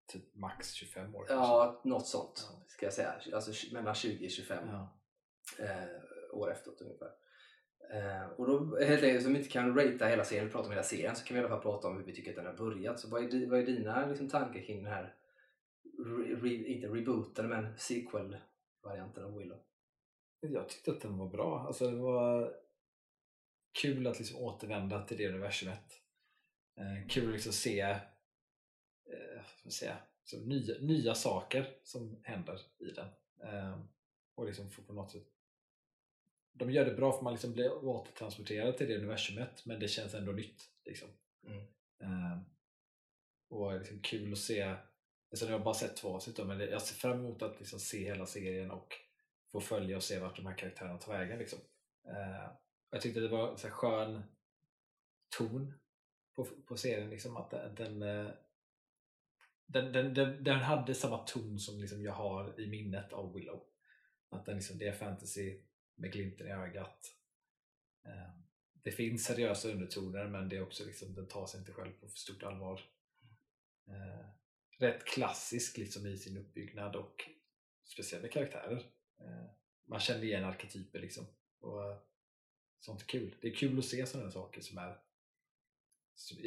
typ 0.09 0.35
max 0.35 0.73
25 0.73 1.15
år. 1.15 1.27
ja, 1.29 1.81
något 1.85 2.07
sånt 2.07 2.49
Ja. 2.51 2.65
ska 2.67 2.87
jag 2.87 2.93
säga. 2.93 3.15
Alltså 3.35 3.75
mellan 3.75 3.95
20 3.95 4.25
och 4.27 4.31
25. 4.31 4.59
kanske. 4.59 4.77
Ja. 5.59 5.65
eh, 5.65 6.35
år 6.39 6.53
efteråt 6.53 6.81
ungefär. 6.81 7.11
Eh, 7.93 8.27
och 8.31 8.47
då 8.47 8.79
helt 8.81 9.03
enkelt, 9.03 9.23
som 9.25 9.33
vi 9.33 9.39
inte 9.39 9.51
kan 9.51 9.75
ratea 9.79 10.09
hela 10.09 10.25
serien, 10.25 10.51
prata 10.51 10.65
om 10.65 10.71
hela 10.71 10.83
serien, 10.83 11.17
så 11.17 11.25
kan 11.25 11.35
vi 11.35 11.41
i 11.41 11.45
alla 11.45 11.55
fall 11.55 11.63
prata 11.63 11.89
om 11.89 11.97
hur 11.97 12.05
vi 12.05 12.15
tycker 12.15 12.31
att 12.31 12.37
den 12.37 12.47
har 12.47 12.53
börjat. 12.55 13.01
Så 13.01 13.09
vad 13.09 13.23
är, 13.35 13.47
vad 13.51 13.59
är 13.61 13.67
dina 13.67 14.07
liksom, 14.07 14.29
tankar 14.29 14.61
kring 14.63 14.83
den 14.85 14.93
här, 14.93 15.15
re, 15.99 16.35
re, 16.35 16.55
inte 16.55 16.87
rebooten, 16.89 17.49
men 17.49 17.79
sequel-varianten 17.79 19.25
av 19.25 19.37
Willow? 19.39 19.59
Jag 20.41 20.69
tyckte 20.69 20.91
att 20.91 21.01
den 21.01 21.19
var 21.19 21.29
bra. 21.29 21.65
Alltså, 21.67 21.91
det 21.91 21.97
var 21.97 22.55
kul 23.83 24.07
att 24.07 24.19
liksom 24.19 24.39
återvända 24.43 25.05
till 25.07 25.17
det 25.17 25.29
universumet. 25.29 25.93
Eh, 26.79 27.09
kul 27.09 27.27
att 27.27 27.33
liksom 27.33 27.53
se 27.53 27.97
ska 29.57 29.71
säga, 29.71 29.97
så 30.25 30.39
nya, 30.39 30.75
nya 30.81 31.15
saker 31.15 31.77
som 31.85 32.21
händer 32.23 32.61
i 32.79 32.91
den. 32.91 33.09
Eh, 33.43 33.81
och 34.35 34.47
liksom 34.47 34.71
få 34.71 34.83
på 34.83 34.93
något 34.93 35.11
sätt 35.11 35.27
de 36.59 36.71
gör 36.71 36.85
det 36.85 36.95
bra 36.95 37.13
för 37.13 37.23
man 37.23 37.33
liksom 37.33 37.53
blir 37.53 37.85
återtransporterad 37.85 38.77
till 38.77 38.89
det 38.89 38.97
universumet 38.97 39.67
men 39.67 39.81
det 39.81 39.89
känns 39.89 40.15
ändå 40.15 40.33
nytt. 40.33 40.71
Liksom. 40.85 41.09
Mm. 41.47 41.63
Eh, 42.01 42.39
och 43.49 43.79
liksom 43.79 44.01
kul 44.01 44.33
att 44.33 44.39
se 44.39 44.63
alltså 45.31 45.47
jag 45.47 45.59
har 45.59 45.65
bara 45.65 45.75
sett 45.75 45.97
två 45.97 46.09
avsnitt 46.09 46.47
men 46.47 46.61
jag 46.61 46.83
ser 46.83 46.95
fram 46.95 47.19
emot 47.19 47.43
att 47.43 47.59
liksom 47.59 47.81
se 47.81 48.05
hela 48.05 48.27
serien 48.27 48.71
och 48.71 48.95
få 49.53 49.61
följa 49.61 49.97
och 49.97 50.03
se 50.03 50.19
vart 50.19 50.37
de 50.37 50.47
här 50.47 50.59
karaktärerna 50.59 50.99
tar 50.99 51.13
vägen. 51.13 51.39
Liksom. 51.39 51.59
Eh, 52.09 52.51
jag 52.91 53.01
tyckte 53.01 53.21
det 53.21 53.29
var 53.29 53.51
en 53.51 53.57
skön 53.57 54.23
ton 55.39 55.75
på, 56.37 56.45
på 56.45 56.77
serien. 56.77 57.11
Liksom, 57.11 57.37
att 57.37 57.51
den, 57.51 57.75
den, 57.75 58.03
eh, 58.03 58.31
den, 59.69 59.93
den, 59.93 60.15
den, 60.15 60.45
den 60.45 60.61
hade 60.61 60.95
samma 60.95 61.19
ton 61.19 61.59
som 61.59 61.81
liksom 61.81 62.03
jag 62.03 62.13
har 62.13 62.61
i 62.61 62.67
minnet 62.67 63.13
av 63.13 63.35
Willow. 63.35 63.65
Att 64.31 64.47
den 64.47 64.57
liksom, 64.57 64.79
det 64.79 64.89
är 64.89 64.93
fantasy 64.93 65.61
med 65.95 66.13
glimten 66.13 66.47
i 66.47 66.51
ögat. 66.51 67.15
Eh, 68.05 68.33
det 68.83 68.91
finns 68.91 69.25
seriösa 69.25 69.69
undertoner 69.69 70.29
men 70.29 70.49
det 70.49 70.57
är 70.57 70.63
också 70.63 70.85
liksom, 70.85 71.15
den 71.15 71.29
tar 71.29 71.47
sig 71.47 71.61
inte 71.61 71.73
själv 71.73 71.93
på 71.93 72.09
för 72.09 72.19
stort 72.19 72.43
allvar. 72.43 72.81
Eh, 73.89 74.27
rätt 74.79 75.05
klassisk 75.05 75.79
liksom, 75.79 76.07
i 76.07 76.19
sin 76.19 76.39
uppbyggnad 76.39 76.97
och 76.97 77.31
speciellt 77.85 78.23
med 78.23 78.33
karaktärer. 78.33 78.93
Eh, 79.21 79.51
man 79.87 80.01
känner 80.01 80.25
igen 80.25 80.45
arketyper 80.45 80.99
liksom. 80.99 81.27
Och, 81.61 82.09
sånt 82.81 83.03
är 83.03 83.07
kul. 83.07 83.37
Det 83.41 83.49
är 83.49 83.55
kul 83.55 83.79
att 83.79 83.85
se 83.85 84.07
sådana 84.07 84.31
saker 84.31 84.61
som 84.61 84.79
är 84.79 85.01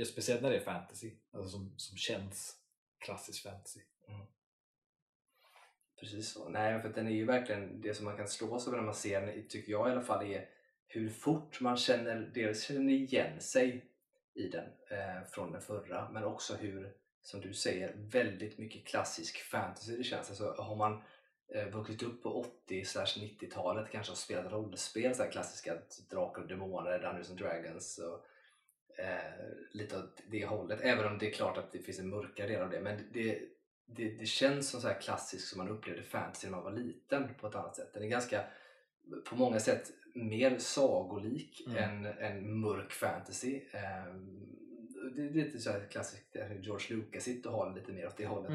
speciellt 0.06 0.42
när 0.42 0.50
det 0.50 0.58
är 0.58 0.64
fantasy, 0.64 1.12
alltså 1.32 1.50
som, 1.50 1.74
som 1.78 1.98
känns 1.98 2.61
klassisk 3.02 3.44
fantasy. 3.44 3.80
Mm. 4.08 4.26
Precis 6.00 6.30
så. 6.30 6.50
Nej, 6.50 6.82
för 6.82 6.90
den 6.90 7.08
är 7.08 7.12
ju 7.12 7.26
verkligen 7.26 7.82
det 7.82 7.94
som 7.94 8.06
man 8.06 8.18
kan 8.18 8.28
slås 8.28 8.68
över 8.68 8.78
när 8.78 8.84
man 8.84 8.96
ser 8.96 9.22
den, 9.22 9.48
tycker 9.48 9.72
jag 9.72 9.90
i 9.90 9.92
alla 9.92 10.02
fall, 10.02 10.26
är 10.26 10.50
hur 10.88 11.10
fort 11.10 11.62
man 11.62 11.78
känner, 11.78 12.32
dels 12.34 12.64
känner 12.64 12.94
igen 12.94 13.42
sig 13.42 13.86
i 14.34 14.48
den 14.48 14.66
eh, 14.90 15.24
från 15.32 15.52
den 15.52 15.62
förra, 15.62 16.10
men 16.10 16.24
också 16.24 16.56
hur, 16.56 16.94
som 17.22 17.42
du 17.42 17.54
säger, 17.54 17.94
väldigt 17.98 18.58
mycket 18.58 18.88
klassisk 18.88 19.38
fantasy 19.38 19.98
det 19.98 20.04
känns. 20.04 20.30
Alltså, 20.30 20.56
har 20.58 20.76
man 20.76 21.02
eh, 21.56 21.68
vuxit 21.68 22.04
upp 22.04 22.24
på 22.24 22.46
80-90-talet 22.68 23.92
kanske 23.92 24.12
och 24.12 24.18
spelat 24.18 24.52
rollspel, 24.52 25.16
så 25.16 25.24
här 25.24 25.32
klassiska 25.32 25.78
Drakar 26.10 26.42
och 26.42 26.48
Demoner, 26.48 27.00
Dungeons 27.00 27.30
and 27.30 27.40
Dragons 27.40 27.98
och 27.98 28.26
eh, 29.02 29.44
lite 29.72 29.98
åt 29.98 30.22
det 30.32 30.46
hållet. 30.46 30.80
Även 30.82 31.06
om 31.06 31.18
det 31.18 31.28
är 31.28 31.34
klart 31.34 31.58
att 31.58 31.72
det 31.72 31.80
finns 31.80 32.00
en 32.00 32.10
mörkare 32.10 32.48
del 32.48 32.62
av 32.62 32.70
det. 32.70 32.80
Men 32.80 33.00
det, 33.14 33.40
det, 33.86 34.10
det 34.10 34.26
känns 34.26 34.70
som 34.70 34.82
så 34.82 34.88
här 34.88 35.02
klassiskt 35.02 35.48
som 35.48 35.58
man 35.58 35.70
upplevde 35.70 36.04
fantasy 36.04 36.48
när 36.48 36.56
man 36.56 36.64
var 36.64 36.72
liten 36.72 37.34
på 37.40 37.48
ett 37.48 37.56
annat 37.56 37.76
sätt. 37.76 37.94
Den 37.94 38.04
är 38.04 38.08
ganska, 38.08 38.44
på 39.30 39.36
många 39.36 39.60
sätt, 39.60 39.92
mer 40.16 40.58
sagolik 40.58 41.68
Mm. 41.68 41.78
än, 41.84 42.06
än 42.06 42.60
mörk 42.60 42.92
fantasy. 42.92 43.56
Eh, 43.72 44.16
det 45.16 45.22
är 45.22 45.30
lite 45.34 45.60
så 45.60 45.72
här 45.72 45.88
klassiskt 45.92 46.36
George 46.60 46.96
Lucas 46.98 47.24
sitter 47.24 47.50
och 47.50 47.56
har 47.56 47.76
lite 47.76 47.92
mer 47.92 48.08
åt 48.08 48.18
det 48.18 48.26
hållet. 48.26 48.52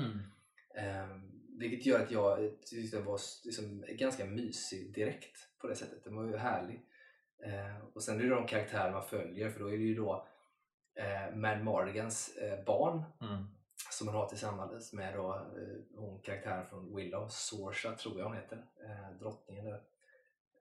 Eh, 0.77 1.17
vilket 1.59 1.87
gör 1.87 2.01
att 2.01 2.11
jag 2.11 2.39
tyckte 2.63 2.97
den 2.97 3.07
var 3.07 3.21
liksom 3.45 3.85
ganska 3.89 4.25
mysig 4.25 4.95
direkt 4.95 5.59
på 5.61 5.67
det 5.69 5.77
sättet. 5.77 6.05
Den 6.05 6.17
var 6.17 6.25
ju 6.25 6.37
härlig. 6.37 6.87
Eh, 7.45 7.87
och 7.95 8.03
sen 8.03 8.19
är 8.21 8.25
det 8.25 8.29
de 8.31 8.47
karaktärer 8.47 8.93
man 8.93 9.05
följer 9.09 9.51
för 9.51 9.61
då 9.61 9.67
är 9.67 9.79
det 9.79 9.85
ju 9.85 9.95
då 9.95 10.29
eh, 10.97 11.37
Mad 11.37 11.65
Mardigans 11.65 12.37
eh, 12.37 12.65
barn 12.65 13.03
Mm. 13.21 13.45
som 13.91 14.07
man 14.07 14.15
har 14.15 14.29
tillsammans 14.29 14.93
med 14.93 15.15
då, 15.15 15.35
eh, 15.35 15.99
hon 16.01 16.21
karaktären 16.23 16.67
från 16.67 16.97
Willow, 16.97 17.29
Sorsha 17.29 17.95
tror 17.95 18.19
jag 18.19 18.25
hon 18.27 18.37
heter, 18.37 18.57
eh, 18.85 19.19
drottningen 19.21 19.65
där. 19.65 19.83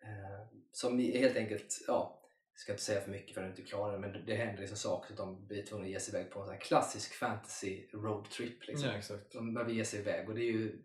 Eh, 0.03 0.47
som 0.71 0.99
helt 0.99 1.37
enkelt, 1.37 1.83
ja, 1.87 2.21
ska 2.55 2.71
inte 2.71 2.83
säga 2.83 3.01
för 3.01 3.11
mycket 3.11 3.33
för 3.33 3.41
den 3.41 3.51
är 3.51 3.55
inte 3.57 3.69
klar 3.69 3.93
än, 3.93 4.01
men 4.01 4.11
det, 4.13 4.21
det 4.21 4.35
händer 4.35 4.59
liksom 4.61 4.77
saker 4.77 5.07
så 5.07 5.13
att 5.13 5.17
de 5.17 5.47
blir 5.47 5.65
tvungna 5.65 5.85
att 5.85 5.91
ge 5.91 5.99
sig 5.99 6.15
iväg 6.19 6.31
på 6.31 6.39
en 6.39 6.45
sån 6.47 6.57
klassisk 6.57 7.13
fantasy 7.13 7.87
roadtrip. 7.93 8.67
Liksom. 8.67 8.89
Ja, 8.89 8.95
exakt. 8.95 9.31
De 9.31 9.53
behöver 9.53 9.73
ge 9.73 9.85
sig 9.85 9.99
iväg 9.99 10.29
och 10.29 10.35
det 10.35 10.41
är 10.41 10.51
ju 10.51 10.81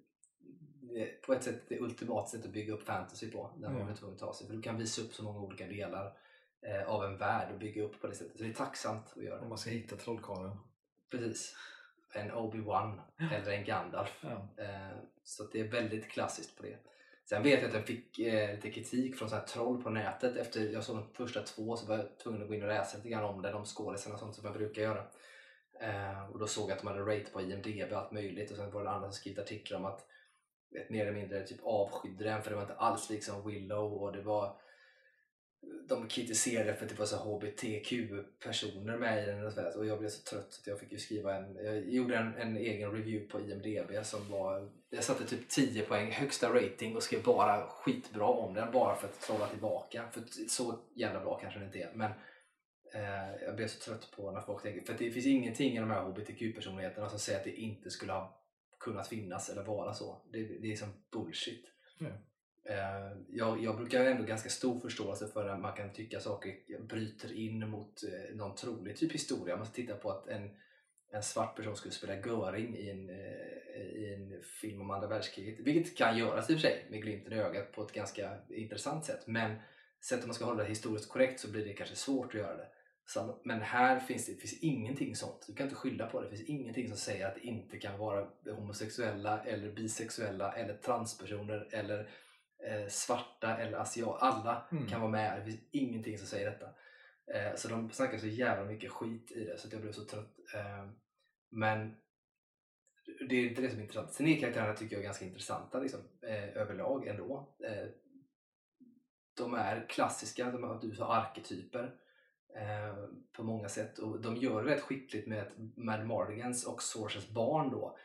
på 1.27 1.33
ett 1.33 1.43
sätt 1.43 1.63
det 1.69 1.81
ultimata 1.81 2.27
sättet 2.27 2.47
att 2.47 2.53
bygga 2.53 2.73
upp 2.75 2.83
fantasy 2.83 3.31
på. 3.31 3.51
När 3.59 3.69
man 3.69 3.81
Ja. 3.81 3.91
är 3.91 3.95
tvungen 3.95 4.15
att 4.15 4.21
ta 4.21 4.35
sig. 4.35 4.47
För 4.47 4.55
du 4.55 4.63
kan 4.63 4.79
visa 4.79 5.03
upp 5.03 5.15
så 5.15 5.25
många 5.25 5.41
olika 5.41 5.67
delar 5.67 6.17
av 6.87 7.05
en 7.05 7.17
värld 7.17 7.53
och 7.53 7.59
bygga 7.59 7.83
upp 7.83 8.01
på 8.01 8.07
det 8.07 8.15
sättet. 8.15 8.37
Så 8.37 8.43
det 8.45 8.51
är 8.51 8.55
tacksamt 8.55 9.13
att 9.17 9.23
göra 9.23 9.41
Om 9.41 9.49
man 9.49 9.59
ska 9.59 9.71
hitta 9.71 9.97
trollkarlen. 9.97 10.57
Precis. 11.11 11.57
En 12.15 12.31
Obi-Wan 12.31 13.01
eller 13.33 13.51
en 13.51 13.65
Gandalf. 13.65 14.19
Ja. 14.21 14.65
Eh, 14.65 14.97
så 15.25 15.45
det 15.45 15.61
är 15.61 15.69
väldigt 15.69 16.09
klassiskt 16.09 16.57
på 16.57 16.63
det. 16.63 16.77
Sen 17.29 17.43
vet 17.43 17.61
jag 17.61 17.69
att 17.69 17.75
jag 17.75 17.87
fick 17.87 18.19
eh, 18.19 18.55
lite 18.55 18.71
kritik 18.71 19.17
från 19.17 19.31
så 19.31 19.37
här 19.37 19.43
troll 19.43 19.83
på 19.83 19.91
nätet. 19.91 20.37
Efter 20.37 20.61
jag 20.61 20.85
såg 20.85 20.97
de 20.97 21.15
första 21.15 21.43
två 21.43 21.77
så 21.77 21.87
var 21.87 21.97
jag 21.97 22.19
tvungen 22.19 22.43
att 22.43 22.49
gå 22.49 22.55
in 22.55 22.63
och 22.63 22.69
läsa 22.69 22.97
lite 22.97 23.09
grann 23.09 23.25
om 23.25 23.43
det, 23.43 23.51
de 23.51 23.65
skådisarna 23.65 24.15
och 24.15 24.21
sånt 24.21 24.35
som 24.35 24.45
jag 24.45 24.55
brukar 24.55 24.83
göra. 24.83 25.05
Eh, 25.81 26.31
och 26.31 26.39
då 26.39 26.47
såg 26.47 26.71
jag 26.71 26.77
att 26.77 26.83
de 26.83 26.87
hade 26.87 27.01
rate 27.01 27.31
på 27.33 27.41
IMDB 27.41 27.93
och 27.93 27.99
allt 27.99 28.13
möjligt 28.13 28.51
och 28.51 28.57
sen 28.57 28.71
var 28.71 28.85
det 28.85 28.91
andra 28.91 29.09
som 29.09 29.13
skrivit 29.13 29.39
artiklar 29.39 29.79
om 29.79 29.85
att 29.85 30.07
mer 30.89 31.07
eller 31.07 31.19
mindre 31.19 31.47
typ 31.47 31.61
avskydde 31.63 32.25
den 32.25 32.43
för 32.43 32.51
det 32.51 32.57
var 32.57 32.63
inte 32.63 32.75
alls 32.75 33.11
liksom 33.11 33.47
Willow 33.47 33.93
och 33.93 34.13
det 34.13 34.23
var 34.23 34.57
de 35.91 36.09
kritiserade 36.09 36.75
för 36.75 36.85
att 36.85 36.91
det 36.91 36.99
var 36.99 37.07
så 37.07 37.17
HBTQ-personer 37.17 38.99
med 38.99 39.23
i 39.23 39.27
den 39.27 39.47
och, 39.47 39.77
och 39.77 39.87
jag 39.87 39.99
blev 39.99 40.09
så 40.09 40.23
trött 40.23 40.53
så 40.53 40.71
jag 40.71 40.81
fick 40.81 40.93
ju 40.93 40.99
skriva 40.99 41.37
en, 41.37 41.57
jag 41.65 41.89
gjorde 41.91 42.17
en, 42.17 42.35
en 42.35 42.57
egen 42.57 42.93
review 42.93 43.29
på 43.33 43.41
IMDB 43.41 44.05
som 44.05 44.31
var, 44.31 44.71
jag 44.91 45.05
satte 45.05 45.27
typ 45.27 45.49
10 45.49 45.83
poäng 45.83 46.13
högsta 46.13 46.49
rating 46.49 46.97
och 46.97 47.03
skrev 47.03 47.23
bara 47.23 47.67
skitbra 47.67 48.27
om 48.27 48.55
den 48.55 48.73
bara 48.73 48.97
för 48.97 49.09
att 49.09 49.21
trolla 49.21 49.49
tillbaka. 49.49 50.11
För 50.13 50.23
så 50.49 50.79
jävla 50.95 51.21
bra 51.21 51.39
kanske 51.39 51.59
den 51.59 51.67
inte 51.67 51.79
är. 51.79 51.93
Men 51.95 52.11
eh, 52.95 53.43
jag 53.43 53.57
blev 53.57 53.67
så 53.67 53.81
trött 53.81 54.11
på 54.17 54.31
när 54.31 54.41
folk 54.41 54.63
tänker, 54.63 54.87
för 54.87 55.05
det 55.05 55.11
finns 55.11 55.27
ingenting 55.27 55.77
i 55.77 55.81
de 55.81 55.91
här 55.91 56.03
HBTQ-personligheterna 56.03 57.09
som 57.09 57.19
säger 57.19 57.39
att 57.39 57.45
det 57.45 57.57
inte 57.57 57.91
skulle 57.91 58.13
ha 58.13 58.45
kunnat 58.81 59.09
finnas 59.09 59.49
eller 59.49 59.63
vara 59.63 59.95
så. 59.95 60.23
Det, 60.33 60.43
det 60.43 60.73
är 60.73 60.77
som 60.77 60.89
bullshit. 61.13 61.65
Mm. 62.01 62.13
Eh, 62.65 63.19
jag, 63.29 63.63
jag 63.63 63.77
brukar 63.77 64.05
ändå 64.05 64.25
ganska 64.25 64.49
stor 64.49 64.81
förståelse 64.81 65.29
för 65.29 65.49
att 65.49 65.61
man 65.61 65.77
kan 65.77 65.93
tycka 65.93 66.21
saker 66.21 66.55
bryter 66.89 67.33
in 67.33 67.69
mot 67.69 68.03
eh, 68.03 68.37
någon 68.37 68.57
trolig 68.57 68.97
typ 68.97 69.13
historia. 69.13 69.57
Man 69.57 69.67
ska 69.67 69.75
titta 69.75 69.95
på 69.95 70.11
att 70.11 70.29
en, 70.29 70.51
en 71.13 71.23
svart 71.23 71.57
person 71.57 71.77
skulle 71.77 71.95
spela 71.95 72.15
Göring 72.15 72.77
i 72.77 72.91
en, 72.91 73.11
eh, 73.11 73.83
i 73.83 74.15
en 74.15 74.43
film 74.43 74.81
om 74.81 74.91
andra 74.91 75.09
världskriget. 75.09 75.61
Vilket 75.61 75.97
kan 75.97 76.19
göras 76.19 76.51
i 76.51 76.55
och 76.55 76.61
för 76.61 76.69
sig 76.69 76.87
med 76.91 77.03
glimten 77.03 77.33
i 77.33 77.37
ögat 77.37 77.73
på 77.73 77.83
ett 77.83 77.93
ganska 77.93 78.39
intressant 78.49 79.05
sätt. 79.05 79.27
Men 79.27 79.57
sett 80.01 80.23
om 80.23 80.29
man 80.29 80.35
ska 80.35 80.45
hålla 80.45 80.63
det 80.63 80.69
historiskt 80.69 81.09
korrekt 81.09 81.41
så 81.41 81.51
blir 81.51 81.65
det 81.65 81.73
kanske 81.73 81.97
svårt 81.97 82.35
att 82.35 82.41
göra 82.41 82.57
det. 82.57 82.69
Så, 83.07 83.41
men 83.45 83.61
här 83.61 84.01
finns 84.01 84.27
det 84.27 84.35
finns 84.35 84.63
ingenting 84.63 85.17
sånt. 85.17 85.45
Du 85.47 85.55
kan 85.55 85.67
inte 85.67 85.77
skylla 85.77 86.07
på 86.07 86.21
det. 86.21 86.27
Det 86.31 86.37
finns 86.37 86.49
ingenting 86.49 86.89
som 86.89 86.97
säger 86.97 87.27
att 87.27 87.35
det 87.35 87.41
inte 87.41 87.79
kan 87.79 87.99
vara 87.99 88.29
homosexuella 88.47 89.45
eller 89.45 89.73
bisexuella 89.73 90.53
eller 90.53 90.75
transpersoner 90.75 91.69
eller 91.73 92.11
eh, 92.67 92.87
svarta 92.89 93.57
eller 93.57 93.79
asiater. 93.79 94.25
Alla 94.27 94.69
Mm. 94.73 94.87
kan 94.87 95.01
vara 95.01 95.11
med. 95.11 95.39
Det 95.39 95.45
finns 95.45 95.61
ingenting 95.71 96.19
som 96.19 96.27
säger 96.27 96.51
detta. 96.51 96.67
Eh, 97.35 97.55
så 97.57 97.69
de 97.69 97.91
snackar 97.91 98.19
så 98.19 98.27
jävla 98.27 98.65
mycket 98.65 98.91
skit 98.91 99.33
i 99.33 99.45
det 99.45 99.59
så 99.59 99.67
att 99.67 99.73
jag 99.73 99.83
blev 99.83 99.93
så 99.93 100.05
trött. 100.05 100.37
Eh, 100.55 100.87
men 101.51 101.97
det 103.29 103.35
är 103.35 103.49
inte 103.49 103.63
det 103.63 103.71
som 103.71 103.79
är 103.79 103.83
intressant. 103.83 104.13
Sen 104.13 104.27
är 104.27 104.41
karaktärerna 104.41 104.75
tycker 104.77 104.97
jag 104.97 105.01
är 105.01 105.05
ganska 105.07 105.25
intressanta 105.25 105.79
liksom, 105.81 106.01
överlag 106.55 107.07
ändå. 107.07 107.55
De 109.37 109.55
är 109.55 109.87
klassiska, 109.89 110.51
de 110.51 110.63
har, 110.63 110.81
du 110.81 110.95
sa 110.95 111.15
arketyper 111.15 111.95
på 113.33 113.43
många 113.43 113.69
sätt 113.69 113.99
och 113.99 114.21
de 114.21 114.37
gör 114.37 114.65
det 114.65 114.71
rätt 114.75 114.81
skickligt 114.83 115.29
med 115.29 115.43
att 115.43 115.53
Mad 115.77 116.07
Mardigans 116.07 116.67
och 116.67 116.83
Sources 116.83 117.29
barn 117.29 117.71
då 117.71 117.99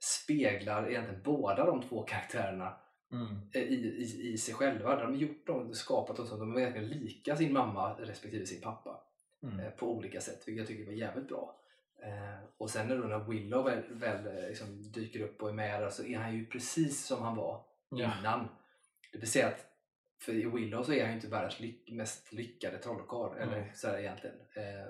speglar 0.00 0.90
egentligen 0.90 1.22
båda 1.22 1.66
de 1.66 1.82
två 1.82 2.02
karaktärerna 2.02 2.80
Mm. 3.12 3.36
eh, 3.54 3.62
i, 3.62 3.74
i, 3.74 4.32
i 4.32 4.38
sig 4.38 4.54
själva. 4.54 4.96
De 4.96 5.06
har 5.06 5.12
gjort 5.12 5.46
dem, 5.46 5.74
skapat 5.74 6.16
dem 6.16 6.26
så 6.26 6.34
att 6.34 6.40
de 6.40 6.56
är 6.56 6.60
verkligen 6.64 6.88
lika 6.88 7.36
sin 7.36 7.52
mamma 7.52 7.94
respektive 7.98 8.46
sin 8.46 8.60
pappa 8.60 9.04
Mm. 9.42 9.60
eh, 9.60 9.70
på 9.70 9.92
olika 9.96 10.20
sätt, 10.20 10.42
vilket 10.48 10.58
jag 10.58 10.66
tycker 10.68 10.86
var 10.86 10.92
jävligt 10.92 11.28
bra. 11.28 11.60
Eh, 12.02 12.44
och 12.58 12.70
sen 12.70 12.88
när, 12.88 12.96
då 12.96 13.02
när 13.08 13.18
Willow 13.18 13.64
väl, 13.64 13.82
väl 13.90 14.48
liksom 14.48 14.92
dyker 14.92 15.20
upp 15.20 15.42
och 15.42 15.48
är 15.48 15.52
med 15.52 15.82
där 15.82 15.90
så 15.90 16.04
är 16.04 16.18
han 16.18 16.34
ju 16.36 16.46
precis 16.46 17.06
som 17.06 17.22
han 17.22 17.36
var 17.36 17.64
innan. 18.20 18.48
Det 19.12 19.18
vill 19.18 19.30
säga 19.30 19.46
att 19.48 19.66
för 20.22 20.32
i 20.32 20.44
Willow 20.44 20.82
så 20.82 20.92
är 20.92 21.00
han 21.00 21.10
ju 21.10 21.14
inte 21.16 21.28
världens 21.28 21.60
lyck, 21.60 21.90
mest 21.92 22.32
lyckade 22.32 22.78
trollkarl, 22.78 23.36
eller 23.38 23.56
Mm. 23.56 23.68
sådär 23.74 23.98
egentligen. 23.98 24.36
Eh, 24.36 24.88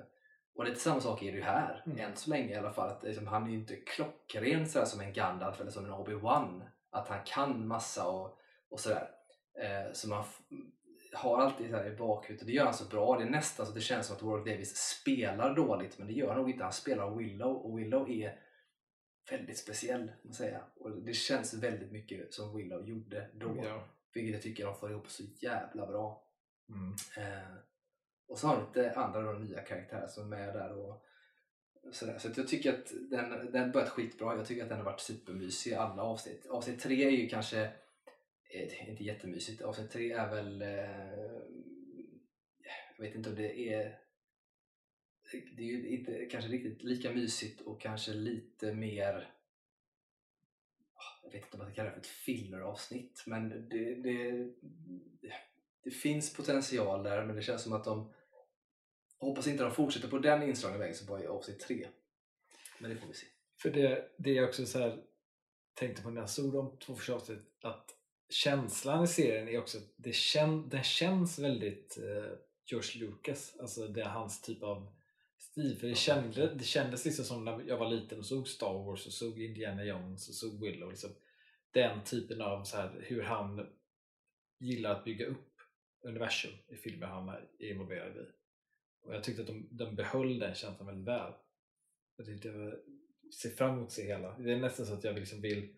och 0.55 0.65
lite 0.65 0.81
samma 0.81 1.01
sak 1.01 1.23
är 1.23 1.33
det 1.33 1.39
ju 1.39 1.45
här, 1.45 1.83
Mm. 1.87 1.99
än 1.99 2.17
så 2.17 2.31
länge 2.31 2.53
i 2.55 2.57
alla 2.57 2.73
fall. 2.73 2.89
Att, 2.91 3.03
liksom, 3.03 3.27
han 3.27 3.45
är 3.47 3.51
ju 3.51 3.57
inte 3.59 3.77
klockren 3.77 4.69
sådär 4.69 4.87
som 4.87 5.01
en 5.01 5.13
Gandalf 5.13 5.61
eller 5.61 5.71
som 5.71 5.85
en 5.85 5.91
Obi-Wan. 5.93 6.63
Att 6.91 7.09
han 7.09 7.25
kan 7.25 7.69
massa 7.69 8.09
och, 8.09 8.39
och 8.71 8.81
sådär. 8.81 9.11
Eh, 9.63 9.93
så 9.93 10.09
man 10.09 10.25
har 11.13 11.39
alltid 11.39 11.71
här 11.71 11.93
i 11.93 11.97
bakhuvudet, 11.97 12.43
och 12.43 12.47
det 12.47 12.53
gör 12.53 12.65
han 12.65 12.75
så 12.75 12.85
bra. 12.85 13.19
Det 13.19 13.25
är 13.25 13.31
nästan 13.31 13.67
så 13.67 13.73
det 13.73 13.81
känns 13.81 14.07
som 14.07 14.17
att 14.17 14.23
Warwick 14.23 14.55
Davis 14.55 14.77
spelar 14.77 15.55
dåligt, 15.55 15.99
men 15.99 16.07
det 16.07 16.13
gör 16.13 16.29
han 16.29 16.37
nog 16.37 16.51
inte. 16.51 16.65
Han 16.65 16.73
spelar 16.73 17.15
Willow 17.15 17.57
och 17.57 17.79
Willow 17.79 18.11
är 18.11 18.39
väldigt 19.31 19.59
speciell, 19.59 20.13
jag 20.23 20.35
säga. 20.35 20.61
Och 20.77 20.91
det 20.91 21.13
känns 21.13 21.55
väldigt 21.55 21.93
mycket 21.93 22.35
som 22.35 22.57
Willow 22.57 22.89
gjorde 22.89 23.31
då. 23.35 23.61
Ja. 23.65 23.85
Vilket 24.15 24.33
jag 24.33 24.43
tycker 24.43 24.67
de 24.67 24.75
får 24.75 24.91
ihop 24.91 25.11
så 25.11 25.23
jävla 25.23 25.87
bra. 25.87 26.25
Mm. 26.69 26.95
Eh, 27.17 27.55
och 28.29 28.39
så 28.39 28.47
har 28.47 28.57
vi 28.57 28.67
lite 28.67 28.95
andra 28.95 29.23
då, 29.23 29.33
nya 29.33 29.61
karaktärer 29.61 30.07
som 30.07 30.33
är 30.33 30.37
med 30.37 30.55
där. 30.55 30.73
Och, 30.73 31.05
så. 31.93 32.19
Så 32.19 32.29
att 32.29 32.37
jag 32.37 32.49
tycker 32.49 32.73
att 32.73 32.93
den, 33.11 33.53
den 33.53 33.73
börjat 33.73 33.89
skitbra. 33.89 34.37
Jag 34.37 34.47
tycker 34.47 34.63
att 34.63 34.69
den 34.69 34.79
har 34.79 34.85
varit 34.85 35.01
supermysig 35.01 35.71
i 35.71 35.75
alla 35.75 36.03
avsnitt. 36.03 36.47
Avsnitt 36.47 36.81
tre 36.81 37.05
är 37.05 37.11
ju 37.11 37.29
kanske 37.29 37.61
eh, 38.51 38.91
inte 38.91 39.05
jättemysigt. 39.05 39.63
Avsnitt 39.63 39.91
tre 39.91 40.13
är 40.13 40.31
väl... 40.31 40.63
Eh, 40.63 40.69
jag 42.97 43.05
vet 43.05 43.15
inte 43.15 43.31
om 43.31 43.37
det 43.37 43.75
är... 43.75 43.99
Det 45.57 45.63
är 45.63 45.67
ju 45.67 45.89
inte 45.89 46.27
kanske 46.27 46.51
riktigt 46.51 46.83
lika 46.83 47.13
mysigt 47.13 47.61
och 47.61 47.81
kanske 47.81 48.13
lite 48.13 48.75
mer 48.75 49.35
ah, 50.95 51.21
jag 51.23 51.31
vet 51.31 51.45
inte 51.45 51.57
om 51.57 51.59
man 51.59 51.67
ska 51.67 51.75
kalla 51.75 51.89
det 51.89 51.95
för 51.95 52.01
ett 52.01 52.07
filleravsnitt 52.07 53.25
men 53.27 53.69
det, 53.69 53.95
det, 53.95 54.49
det 55.85 55.91
finns 55.91 56.35
potential 56.35 57.03
där 57.03 57.25
men 57.25 57.37
det 57.37 57.43
känns 57.43 57.63
som 57.63 57.73
att 57.73 57.85
de 57.85 58.13
hoppas 59.19 59.47
inte 59.47 59.63
de 59.63 59.75
fortsätter 59.75 60.09
på 60.09 60.19
den 60.19 60.43
inslagna 60.43 60.79
vägen 60.79 60.95
som 60.95 61.07
var 61.07 61.23
i 61.23 61.27
avsnitt 61.27 61.61
3 61.61 61.89
men 62.79 62.91
det 62.91 62.97
får 62.97 63.09
vi 63.09 63.15
se 63.15 63.27
För 63.63 63.71
det, 63.71 64.09
det 64.19 64.33
jag 64.33 64.49
också 64.49 64.67
så 64.67 64.79
här, 64.79 65.03
tänkte 65.75 66.03
på 66.03 66.11
när 66.11 66.21
jag 66.21 66.31
såg 66.31 66.53
de 66.53 66.79
två 66.79 66.95
första 66.95 67.15
avsnitt 67.15 67.59
att 67.63 67.95
känslan 68.31 69.05
i 69.05 69.07
serien 69.07 69.49
är 69.49 69.59
också 69.59 69.79
det 69.97 70.13
kän, 70.13 70.69
den 70.69 70.83
känns 70.83 71.39
väldigt 71.39 71.99
eh, 71.99 72.33
George 72.67 73.01
Lucas, 73.01 73.57
alltså 73.61 73.89
det 73.89 74.01
är 74.01 74.09
hans 74.09 74.43
typ 74.43 74.63
av 74.63 74.93
stil. 75.39 75.79
För 75.81 75.87
det, 75.87 75.95
kände, 75.95 76.55
det 76.55 76.65
kändes 76.65 77.05
liksom 77.05 77.25
som 77.25 77.45
när 77.45 77.63
jag 77.67 77.79
var 77.79 77.91
liten 77.91 78.19
och 78.19 78.27
såg 78.27 78.49
Star 78.49 78.85
Wars 78.85 79.07
och 79.07 79.13
såg 79.13 79.43
Indiana 79.43 79.85
Jones 79.85 80.29
och 80.29 80.35
såg 80.35 80.61
Willow. 80.61 80.91
Liksom, 80.91 81.11
den 81.71 82.05
typen 82.05 82.41
av 82.41 82.65
så 82.65 82.77
här, 82.77 83.05
hur 83.07 83.23
han 83.23 83.67
gillar 84.61 84.91
att 84.91 85.05
bygga 85.05 85.27
upp 85.27 85.55
universum 86.03 86.53
i 86.69 86.77
filmer 86.77 87.07
han 87.07 87.29
är 87.29 87.71
involverad 87.71 88.17
i. 88.17 88.38
Och 89.03 89.15
jag 89.15 89.25
tyckte 89.25 89.43
att 89.43 89.49
de, 89.49 89.69
de 89.71 89.95
behöll 89.95 90.39
den 90.39 90.55
känslan 90.55 90.87
väldigt 90.87 91.09
väl. 91.09 91.33
Jag 92.17 92.27
tyckte 92.27 92.49
jag 92.49 92.75
ser 93.35 93.51
fram 93.51 93.75
emot 93.75 93.87
att 93.87 93.93
se 93.93 94.07
hela. 94.07 94.39
Det 94.39 94.53
är 94.53 94.57
nästan 94.57 94.87
så 94.87 94.95
att 94.95 95.05
jag 95.05 95.15
liksom 95.15 95.41
vill... 95.41 95.75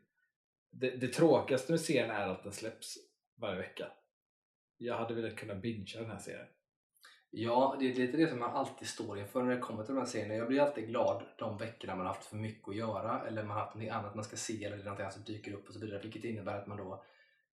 Det, 0.71 0.91
det 0.91 1.09
tråkigaste 1.09 1.73
med 1.73 1.81
serien 1.81 2.11
är 2.11 2.29
att 2.29 2.43
den 2.43 2.53
släpps 2.53 2.99
varje 3.37 3.59
vecka. 3.59 3.93
Jag 4.77 4.95
hade 4.95 5.15
velat 5.15 5.37
kunna 5.37 5.55
bingea 5.55 6.01
den 6.01 6.11
här 6.11 6.19
serien. 6.19 6.47
Ja, 7.31 7.77
det 7.81 7.91
är 7.91 7.95
lite 7.95 8.17
det 8.17 8.29
som 8.29 8.39
man 8.39 8.57
alltid 8.57 8.89
står 8.89 9.19
inför 9.19 9.43
när 9.43 9.55
det 9.55 9.61
kommer 9.61 9.85
till 9.85 9.95
de 9.95 10.01
här 10.01 10.07
serierna. 10.07 10.35
Jag 10.35 10.49
blir 10.49 10.61
alltid 10.61 10.89
glad 10.89 11.23
de 11.39 11.59
veckorna 11.59 11.97
man 11.97 12.07
har 12.07 12.15
haft 12.15 12.27
för 12.27 12.37
mycket 12.37 12.69
att 12.69 12.77
göra 12.77 13.27
eller 13.27 13.43
man 13.43 13.57
har 13.57 13.65
haft 13.65 13.77
något 13.77 13.91
annat 13.91 14.15
man 14.15 14.25
ska 14.25 14.37
se 14.37 14.65
eller 14.65 14.77
något 14.77 15.01
annat 15.01 15.13
som 15.13 15.25
dyker 15.25 15.53
upp 15.53 15.69
och 15.69 15.75
så 15.75 15.81
vidare. 15.81 16.03
Vilket 16.03 16.25
innebär 16.25 16.59
att 16.59 16.67
man 16.67 16.79
då 16.79 17.05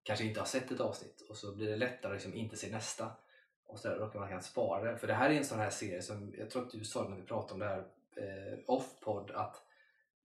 kanske 0.04 0.26
inte 0.26 0.40
har 0.40 0.48
sett 0.48 0.72
ett 0.72 0.80
avsnitt 0.80 1.22
och 1.30 1.38
så 1.38 1.56
blir 1.56 1.70
det 1.70 1.76
lättare 1.76 2.12
att 2.12 2.16
liksom 2.16 2.34
inte 2.34 2.58
se 2.58 2.72
nästa. 2.72 3.12
Och 3.68 3.80
så 3.80 3.88
där, 3.88 4.20
man 4.20 4.30
kan 4.30 4.42
spara 4.42 4.92
det. 4.92 4.98
För 4.98 5.08
det 5.08 5.14
här 5.14 5.30
är 5.30 5.34
en 5.34 5.46
sån 5.46 5.60
här 5.60 5.70
serie 5.70 6.02
som, 6.02 6.34
jag 6.38 6.50
tror 6.50 6.64
att 6.64 6.72
du 6.72 6.84
sa 6.84 7.10
när 7.10 7.18
vi 7.18 7.24
pratade 7.24 7.54
om 7.54 7.60
det 7.60 7.66
här 7.66 7.86
eh, 8.16 8.60
off-podd, 8.68 9.32
att 9.32 9.62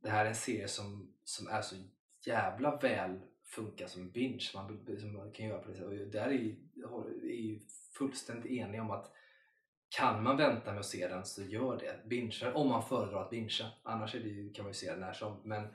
det 0.02 0.10
här 0.10 0.24
är 0.24 0.28
en 0.28 0.34
serie 0.34 0.68
som, 0.68 1.14
som 1.24 1.48
är 1.48 1.62
så 1.62 1.76
jävla 2.26 2.76
väl 2.76 3.20
funkar 3.44 3.86
som 3.86 4.10
binge. 4.10 4.50
Man, 4.54 4.86
som 5.00 5.12
man 5.12 5.32
kan 5.32 5.46
göra 5.46 5.58
på 5.58 5.68
det 5.68 5.74
sättet. 5.74 5.90
Och 5.90 6.12
där 6.12 6.26
är 6.26 6.30
ju, 6.30 6.56
är 7.22 7.42
ju 7.42 7.60
fullständigt 7.98 8.52
enig 8.52 8.80
om 8.80 8.90
att 8.90 9.12
kan 9.88 10.22
man 10.22 10.36
vänta 10.36 10.70
med 10.70 10.80
att 10.80 10.86
se 10.86 11.08
den 11.08 11.24
så 11.24 11.42
gör 11.42 11.78
det. 11.78 12.08
Bingea, 12.08 12.54
om 12.54 12.68
man 12.68 12.82
föredrar 12.82 13.22
att 13.22 13.30
bingea. 13.30 13.66
Annars 13.82 14.14
är 14.14 14.20
det 14.20 14.28
ju, 14.28 14.52
kan 14.52 14.64
man 14.64 14.70
ju 14.70 14.74
se 14.74 14.90
den 14.90 15.00
när 15.00 15.12
som. 15.12 15.40
Men 15.44 15.68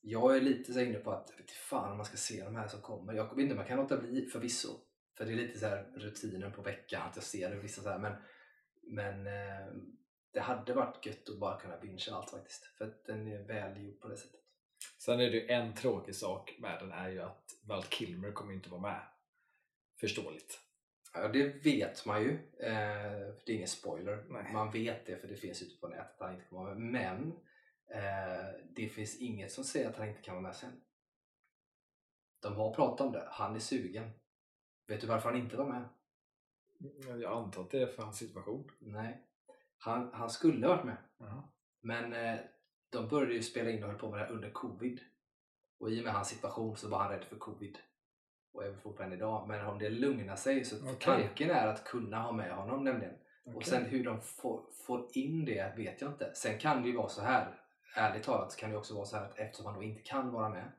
jag 0.00 0.36
är 0.36 0.40
lite 0.40 0.72
så 0.72 0.80
inne 0.80 0.98
på 0.98 1.10
att, 1.10 1.32
jag 1.38 1.48
fan 1.50 1.90
om 1.90 1.96
man 1.96 2.06
ska 2.06 2.16
se 2.16 2.44
de 2.44 2.56
här 2.56 2.68
som 2.68 2.80
kommer. 2.80 3.12
Jag 3.12 3.36
vet 3.36 3.38
inte, 3.38 3.54
man 3.54 3.66
kan 3.66 3.76
låta 3.76 3.96
bli 3.96 4.26
förvisso. 4.26 4.68
För 5.18 5.24
det 5.24 5.32
är 5.32 5.36
lite 5.36 5.58
så 5.58 5.66
här 5.66 5.86
rutinen 5.94 6.52
på 6.52 6.62
veckan 6.62 7.08
att 7.08 7.16
jag 7.16 7.24
ser 7.24 7.50
det. 7.50 7.56
Vissa 7.56 7.82
så 7.82 7.88
här, 7.88 7.98
men 7.98 8.12
men 8.82 9.26
eh, 9.26 9.66
det 10.32 10.40
hade 10.40 10.74
varit 10.74 11.06
gött 11.06 11.28
att 11.28 11.38
bara 11.38 11.60
kunna 11.60 11.76
bingea 11.76 12.14
allt 12.14 12.30
faktiskt. 12.30 12.64
För 12.64 12.84
att 12.84 13.04
den 13.04 13.32
är 13.32 13.42
väl 13.42 13.84
gjord 13.84 14.00
på 14.00 14.08
det 14.08 14.16
sättet. 14.16 14.40
Sen 14.98 15.20
är 15.20 15.30
det 15.30 15.36
ju 15.36 15.48
en 15.48 15.74
tråkig 15.74 16.14
sak 16.14 16.56
med 16.58 16.78
den 16.80 16.92
är 16.92 17.08
ju 17.08 17.22
att 17.22 17.44
Val 17.62 17.82
Kilmer 17.82 18.32
kommer 18.32 18.52
inte 18.52 18.70
vara 18.70 18.80
med. 18.80 19.00
Förståeligt. 20.00 20.60
Ja, 21.14 21.28
det 21.28 21.64
vet 21.64 22.06
man 22.06 22.22
ju. 22.22 22.32
Eh, 22.60 23.34
det 23.44 23.52
är 23.52 23.56
ingen 23.56 23.68
spoiler. 23.68 24.24
Nej. 24.28 24.52
Man 24.52 24.70
vet 24.70 25.06
det 25.06 25.16
för 25.16 25.28
det 25.28 25.36
finns 25.36 25.62
ute 25.62 25.80
på 25.80 25.88
nätet 25.88 26.14
att 26.14 26.20
han 26.20 26.34
inte 26.34 26.46
kommer 26.46 26.64
vara 26.64 26.74
med. 26.74 27.20
Men 27.20 27.32
eh, 27.90 28.44
det 28.76 28.88
finns 28.88 29.20
inget 29.20 29.52
som 29.52 29.64
säger 29.64 29.88
att 29.88 29.96
han 29.96 30.08
inte 30.08 30.22
kan 30.22 30.34
vara 30.34 30.42
med 30.42 30.56
sen. 30.56 30.80
De 32.40 32.56
har 32.56 32.74
pratat 32.74 33.06
om 33.06 33.12
det. 33.12 33.28
Han 33.30 33.54
är 33.54 33.60
sugen. 33.60 34.10
Vet 34.88 35.00
du 35.00 35.06
varför 35.06 35.28
han 35.30 35.38
inte 35.38 35.56
var 35.56 35.66
med? 35.66 35.88
Jag 37.20 37.32
antar 37.32 37.62
att 37.62 37.70
det 37.70 37.82
är 37.82 37.86
för 37.86 38.02
hans 38.02 38.18
situation. 38.18 38.70
Nej. 38.78 39.22
Han, 39.78 40.10
han 40.12 40.30
skulle 40.30 40.66
ha 40.66 40.74
varit 40.74 40.84
med. 40.86 40.96
Jaha. 41.18 41.42
Men 41.80 42.12
eh, 42.12 42.38
de 42.90 43.08
började 43.08 43.34
ju 43.34 43.42
spela 43.42 43.70
in 43.70 43.82
och 43.82 43.88
höll 43.88 43.98
på 43.98 44.10
med 44.10 44.18
det 44.18 44.24
här 44.24 44.32
under 44.32 44.50
covid. 44.50 45.00
Och 45.78 45.90
i 45.90 46.00
och 46.00 46.04
med 46.04 46.12
hans 46.12 46.28
situation 46.28 46.76
så 46.76 46.88
var 46.88 46.98
han 46.98 47.10
rädd 47.10 47.24
för 47.24 47.36
covid. 47.36 47.78
och 48.52 48.62
väl 48.62 48.76
fortfarande 48.76 49.16
idag. 49.16 49.48
Men 49.48 49.66
om 49.66 49.78
det 49.78 49.90
lugnar 49.90 50.36
sig 50.36 50.64
så 50.64 50.76
Okej. 50.76 50.96
tanken 51.00 51.50
är 51.50 51.66
att 51.66 51.84
kunna 51.84 52.22
ha 52.22 52.32
med 52.32 52.54
honom 52.54 52.84
nämligen. 52.84 53.14
Och 53.44 53.54
Okej. 53.54 53.68
sen 53.68 53.84
hur 53.84 54.04
de 54.04 54.20
får, 54.20 54.62
får 54.86 55.08
in 55.12 55.44
det 55.44 55.76
vet 55.76 56.00
jag 56.00 56.10
inte. 56.10 56.34
Sen 56.34 56.58
kan 56.58 56.82
det 56.82 56.88
ju 56.88 56.96
vara 56.96 57.08
så 57.08 57.22
här, 57.22 57.60
ärligt 57.96 58.22
talat 58.22 58.56
kan 58.56 58.70
det 58.70 58.76
också 58.76 58.94
vara 58.94 59.04
så 59.04 59.16
här 59.16 59.24
att 59.24 59.38
eftersom 59.38 59.66
han 59.66 59.74
då 59.74 59.82
inte 59.82 60.02
kan 60.02 60.32
vara 60.32 60.48
med. 60.48 60.72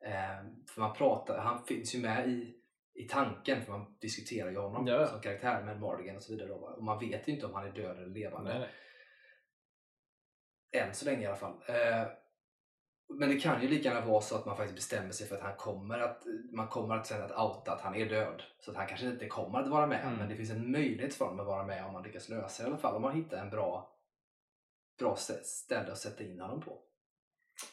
Eh, 0.00 0.44
för 0.66 0.80
man 0.80 0.94
pratar, 0.94 1.38
han 1.38 1.64
finns 1.64 1.94
ju 1.94 2.00
med 2.00 2.28
i, 2.28 2.56
i 2.94 3.08
tanken 3.08 3.62
för 3.62 3.72
man 3.72 3.96
diskuterar 4.00 4.50
ju 4.50 4.58
honom 4.58 4.86
Ja, 4.86 5.06
som 5.06 5.20
karaktär 5.20 5.62
med 5.62 5.80
Morgan 5.80 6.16
och 6.16 6.22
så 6.22 6.32
vidare. 6.32 6.52
Och 6.52 6.84
man 6.84 6.98
vet 6.98 7.28
ju 7.28 7.32
inte 7.32 7.46
om 7.46 7.54
han 7.54 7.66
är 7.66 7.72
död 7.72 7.96
eller 7.96 8.06
levande. 8.06 8.58
Nej. 8.58 8.68
Än 10.82 10.94
så 10.94 11.04
länge 11.04 11.22
i 11.22 11.26
alla 11.26 11.36
fall. 11.36 11.52
Eh, 11.68 12.06
men 13.18 13.28
det 13.28 13.40
kan 13.40 13.62
ju 13.62 13.68
lika 13.68 13.88
gärna 13.88 14.06
vara 14.06 14.20
så 14.20 14.36
att 14.36 14.46
man 14.46 14.56
faktiskt 14.56 14.76
bestämmer 14.76 15.10
sig 15.10 15.26
för 15.26 15.36
att 15.36 15.42
han 15.42 15.56
kommer 15.56 15.98
att, 15.98 16.22
man 16.52 16.68
kommer 16.68 16.94
att 16.96 17.06
sen 17.06 17.22
att 17.22 17.30
outa 17.30 17.72
att 17.72 17.80
han 17.80 17.94
är 17.94 18.08
död. 18.08 18.42
Så 18.60 18.70
att 18.70 18.76
han 18.76 18.86
kanske 18.86 19.06
inte 19.06 19.28
kommer 19.28 19.58
att 19.58 19.68
vara 19.68 19.86
med. 19.86 20.04
Mm. 20.06 20.18
Men 20.18 20.28
det 20.28 20.36
finns 20.36 20.50
en 20.50 20.72
möjlighet 20.72 21.14
för 21.14 21.24
honom 21.24 21.40
att 21.40 21.46
vara 21.46 21.66
med 21.66 21.86
om 21.86 21.92
man 21.92 22.02
lyckas 22.02 22.28
lösa 22.28 22.62
det 22.62 22.66
i 22.66 22.70
alla 22.70 22.80
fall. 22.80 22.94
Om 22.96 23.02
man 23.02 23.16
hittar 23.16 23.36
en 23.36 23.50
bra, 23.50 23.96
bra 24.98 25.14
stä- 25.14 25.42
ställe 25.42 25.92
att 25.92 25.98
sätta 25.98 26.24
in 26.24 26.40
honom 26.40 26.60
på. 26.60 26.82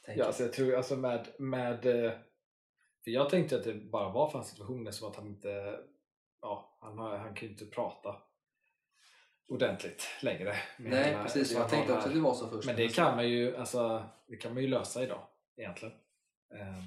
Ja, 0.07 0.13
jag. 0.13 0.27
alltså 0.27 0.43
jag 0.43 0.53
tror 0.53 0.75
alltså 0.75 0.95
med, 0.95 1.27
med 1.39 1.85
eh, 1.85 2.11
för 3.03 3.11
jag 3.11 3.29
tänkte 3.29 3.55
att 3.55 3.63
det 3.63 3.73
bara 3.73 4.09
var 4.09 4.29
för 4.29 4.37
hans 4.37 4.49
situation 4.49 4.93
som 4.93 5.09
att 5.09 5.15
han 5.15 5.27
inte 5.27 5.79
ja, 6.41 6.77
han, 6.81 6.97
han 6.97 7.33
kan 7.35 7.47
ju 7.47 7.53
inte 7.53 7.65
prata 7.65 8.15
ordentligt 9.47 10.03
längre. 10.21 10.55
Nej 10.77 11.03
hela- 11.03 11.23
precis, 11.23 11.51
jag 11.51 11.69
tänkte 11.69 11.93
också 11.93 12.01
här- 12.01 12.07
att 12.09 12.15
det 12.15 12.21
var 12.21 12.33
så 12.33 12.47
först. 12.47 12.65
Men 12.67 12.75
det 12.75 12.95
kan 12.95 13.15
man 13.15 13.29
ju, 13.29 13.55
alltså, 13.57 14.03
det 14.27 14.37
kan 14.37 14.53
man 14.53 14.63
ju 14.63 14.69
lösa 14.69 15.03
idag 15.03 15.27
egentligen. 15.57 15.95
Ehm, 16.55 16.83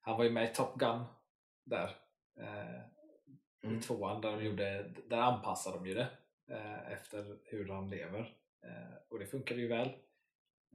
han 0.00 0.16
var 0.16 0.24
ju 0.24 0.30
med 0.30 0.50
i 0.50 0.54
Top 0.54 0.74
Gun 0.78 1.04
där. 1.64 1.90
eh, 2.40 2.80
Mm. 3.64 3.78
I 3.78 3.80
tvåan 3.82 4.20
där, 4.20 4.32
de 4.36 4.44
gjorde, 4.44 4.82
där 5.08 5.16
anpassade 5.18 5.76
de 5.76 5.86
ju 5.86 5.94
det 5.94 6.08
eh, 6.50 6.92
efter 6.92 7.38
hur 7.44 7.68
han 7.68 7.90
lever. 7.90 8.20
Eh, 8.64 8.94
och 9.10 9.18
det 9.18 9.26
funkade 9.26 9.60
ju 9.60 9.68
väl. 9.68 9.88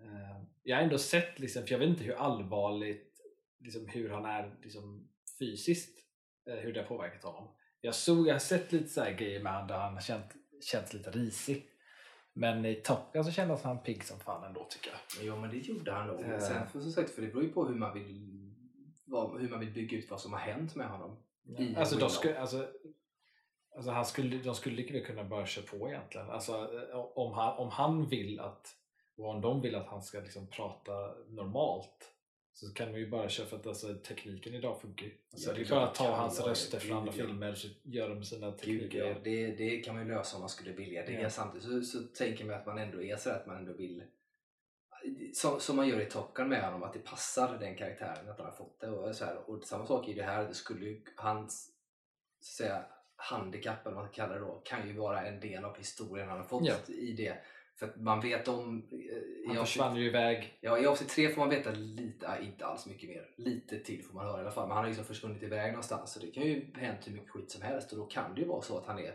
Eh, 0.02 0.42
jag 0.64 0.76
har 0.78 0.84
ändå 0.84 0.98
sett, 0.98 1.40
liksom, 1.40 1.64
för 1.64 1.72
jag 1.72 1.80
vet 1.80 1.90
inte 1.90 2.04
hur 2.04 2.14
allvarligt, 2.16 3.09
liksom, 3.60 3.88
hur 3.88 4.10
han 4.10 4.26
är 4.26 4.56
liksom, 4.64 5.10
fysiskt, 5.40 6.00
eh, 6.50 6.56
hur 6.56 6.74
det 6.74 6.80
har 6.80 6.88
påverkat 6.88 7.24
honom. 7.24 7.56
Jag, 7.82 7.96
såg, 7.96 8.28
jag 8.28 8.34
har 8.34 8.40
sett 8.40 8.72
lite 8.72 8.90
så 8.90 9.02
här 9.02 9.12
grejer 9.12 9.44
med 9.44 9.54
honom 9.54 9.68
där 9.68 9.78
han 9.78 10.02
känt, 10.02 10.32
känts 10.72 10.94
lite 10.94 11.12
risig. 11.12 11.66
Men 12.34 12.66
i 12.66 12.76
Top 12.76 13.14
Gun 13.14 13.24
så 13.24 13.32
kändes 13.32 13.64
han 13.64 13.84
pigg 13.84 14.04
som 14.04 14.20
fan 14.20 14.44
ändå 14.44 14.68
tycker 14.70 14.92
jag. 14.92 15.26
Jo 15.26 15.36
men 15.36 15.50
det 15.50 15.58
gjorde 15.58 15.92
han 15.92 16.08
nog. 16.08 16.22
Men 16.22 16.42
Sen 16.42 16.68
för, 16.68 16.80
som 16.80 16.92
sagt, 16.92 17.10
för 17.10 17.22
det 17.22 17.28
beror 17.28 17.44
ju 17.44 17.52
på 17.52 17.66
hur 17.66 17.76
man 17.76 17.94
vill 17.94 18.40
vad, 19.06 19.42
hur 19.42 19.50
man 19.50 19.60
vill 19.60 19.74
bygga 19.74 19.98
ut 19.98 20.10
vad 20.10 20.22
som 20.22 20.34
har 20.34 20.40
hänt 20.40 20.76
med 20.76 20.90
honom. 20.90 21.24
I 21.58 21.76
Alltså, 21.76 21.98
de 21.98 22.10
skulle, 22.10 22.40
alltså, 22.40 22.68
alltså 23.76 23.92
han 23.92 24.06
skulle, 24.06 24.38
de 24.38 24.56
skulle 24.56 24.76
lika 24.76 24.94
väl 24.94 25.06
kunna 25.06 25.24
börja 25.24 25.46
köra 25.46 25.66
på 25.66 25.90
egentligen. 25.90 26.30
Alltså, 26.30 26.54
eh, 26.54 27.00
om, 27.16 27.34
han, 27.34 27.58
om 27.58 27.70
han 27.70 28.10
vill 28.10 28.40
att, 28.40 28.68
och 29.18 29.30
om 29.30 29.42
de 29.42 29.62
vill 29.62 29.76
att 29.76 29.88
han 29.88 30.02
ska 30.02 30.20
liksom 30.20 30.48
prata 30.48 30.92
normalt 31.28 32.14
så 32.60 32.74
kan 32.74 32.92
de 32.92 33.00
ju 33.00 33.10
bara 33.10 33.30
köra 33.30 33.48
för 33.48 33.58
att 33.58 33.68
alltså, 33.68 33.94
tekniken 33.94 34.56
idag 34.56 34.82
funkar. 34.82 35.10
Alltså, 35.32 35.50
Ja, 35.50 35.56
det 35.56 35.62
är 35.62 35.70
bara 35.70 35.88
att 35.88 35.96
ta 35.96 36.16
hans 36.16 36.40
röster 36.40 36.80
från 36.80 36.98
andra 36.98 37.12
filmer 37.12 37.54
så 37.54 37.68
gör 37.84 38.10
de 38.10 38.24
sina 38.24 38.52
tekniker. 38.52 39.06
ja, 39.06 39.16
det, 39.24 39.52
det 39.52 39.80
kan 39.80 39.96
man 39.96 40.08
ju 40.08 40.14
lösa 40.14 40.36
om 40.36 40.40
man 40.42 40.50
skulle 40.50 40.72
vilja 40.72 41.06
det. 41.06 41.12
Ja. 41.12 41.30
Samtidigt 41.30 41.68
så, 41.68 41.82
så 41.82 42.04
tänker 42.04 42.46
man 42.46 42.56
att 42.56 42.66
man 42.66 42.78
ändå 42.78 43.04
är 43.04 43.16
så 43.16 43.30
att 43.30 43.48
man 43.48 43.58
ändå 43.58 43.74
vill 43.74 44.04
som, 45.34 45.60
som 45.60 45.76
man 45.76 45.88
gör 45.88 46.02
i 46.02 46.06
Top 46.06 46.34
Gun 46.34 46.50
med 46.50 46.64
honom, 46.64 46.84
att 46.84 46.94
det 46.94 47.00
passar 47.00 47.58
den 47.60 47.76
karaktären, 47.76 48.30
att 48.30 48.38
han 48.38 48.46
har 48.46 48.54
fått 48.54 48.80
det. 48.80 48.88
Och, 48.90 49.16
så 49.16 49.26
här. 49.26 49.50
och 49.50 49.64
samma 49.64 49.86
sak 49.86 50.08
i 50.08 50.14
det 50.14 50.24
här, 50.24 50.48
det 50.48 50.54
skulle 50.54 50.86
ju, 50.86 51.02
hans 51.16 51.72
så 52.40 52.64
att 52.64 52.68
säga, 52.68 52.86
handikapp, 53.16 53.86
eller 53.86 53.96
vad 53.96 54.04
man 54.04 54.14
ska 54.14 54.22
kalla 54.22 54.34
det 54.34 54.40
då, 54.40 54.62
kan 54.66 54.88
ju 54.88 54.94
vara 54.94 55.26
en 55.26 55.40
del 55.40 55.66
av 55.66 55.78
historien 55.78 56.30
han 56.30 56.38
har 56.38 56.46
fått 56.46 56.66
Ja. 56.66 56.94
i 56.94 57.14
det. 57.14 57.38
För 57.80 57.88
att 57.88 57.96
man 58.02 58.22
vet 58.22 58.48
om... 58.48 58.88
eh, 58.92 58.98
i 58.98 59.44
Han 59.48 59.58
avsnitt- 59.58 59.68
försvann 59.68 59.96
ju 59.96 60.06
iväg. 60.06 60.58
Ja, 60.62 60.80
i 60.80 60.86
avsnitt 60.86 61.10
tre 61.10 61.30
får 61.30 61.42
man 61.42 61.50
veta 61.50 61.72
lite, 61.72 62.38
inte 62.42 62.66
alls 62.66 62.86
mycket 62.86 63.10
mer. 63.10 63.30
Lite 63.38 63.80
till 63.80 64.04
får 64.06 64.14
man 64.14 64.26
höra 64.26 64.38
i 64.38 64.42
alla 64.42 64.52
fall. 64.52 64.68
Men 64.68 64.76
han 64.76 64.84
har 64.84 64.88
liksom 64.90 65.06
försvunnit 65.06 65.44
iväg 65.44 65.72
någonstans. 65.72 66.12
Så 66.14 66.20
det 66.20 66.32
kan 66.32 66.44
ju 66.44 66.74
hänt 66.76 67.08
hur 67.08 67.12
mycket 67.14 67.30
skit 67.30 67.52
som 67.52 67.62
helst. 67.62 67.92
Och 67.92 67.98
då 67.98 68.06
kan 68.06 68.36
det 68.36 68.42
ju 68.42 68.48
vara 68.48 68.62
så 68.62 68.78
att 68.78 68.86
han 68.86 69.00
är 69.00 69.14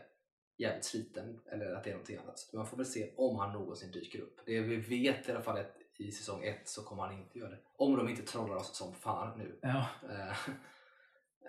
jävligt 0.59 0.85
sliten. 0.85 1.41
Eller 1.53 1.75
att 1.75 1.85
det 1.85 1.91
är 1.91 1.95
någonting 1.95 2.17
annat. 2.17 2.39
Så 2.39 2.57
man 2.57 2.67
får 2.67 2.77
väl 2.77 2.87
se 2.87 3.11
om 3.17 3.37
han 3.37 3.53
någonsin 3.53 3.91
dyker 3.91 4.21
upp. 4.21 4.41
Det 4.47 4.61
vi 4.61 4.77
vet 4.77 5.29
i 5.29 5.33
alla 5.33 5.43
fall 5.43 5.57
är 5.57 5.61
att 5.61 5.77
i 5.99 6.13
säsong 6.13 6.45
ett 6.45 6.69
så 6.69 6.83
kommer 6.83 7.03
han 7.03 7.13
inte 7.19 7.39
göra 7.39 7.51
det. 7.51 7.59
Om 7.77 7.97
de 7.97 8.09
inte 8.09 8.23
trollar 8.23 8.57
oss 8.57 8.77
som 8.77 8.95
fan 8.95 9.39
nu. 9.39 9.59
Ja. 9.63 9.87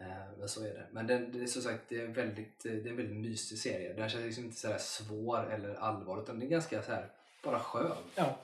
Eh, 0.02 0.22
eh, 0.22 0.28
Men 0.40 0.50
så 0.50 0.64
är 0.64 0.74
det. 0.74 0.88
Men 0.92 1.08
det, 1.08 1.18
det 1.18 1.42
är 1.44 1.48
som 1.48 1.62
sagt 1.62 1.84
det 1.90 2.02
är, 2.02 2.08
väldigt, 2.08 2.64
det 2.64 2.70
är 2.70 2.88
en 2.88 2.96
väldigt 2.98 3.16
mysig 3.18 3.58
serie. 3.58 3.94
Den 3.94 4.10
känns 4.10 4.26
liksom 4.26 4.44
inte 4.46 4.58
så 4.58 4.68
här 4.68 4.78
svår 4.78 5.52
eller 5.54 5.76
allvarlig 5.76 6.24
utan 6.24 6.40
det 6.40 6.46
är 6.46 6.50
ganska 6.50 6.82
så 6.84 6.92
här 6.92 7.12
bara 7.44 7.60
skön 7.60 7.98
ja. 8.16 8.38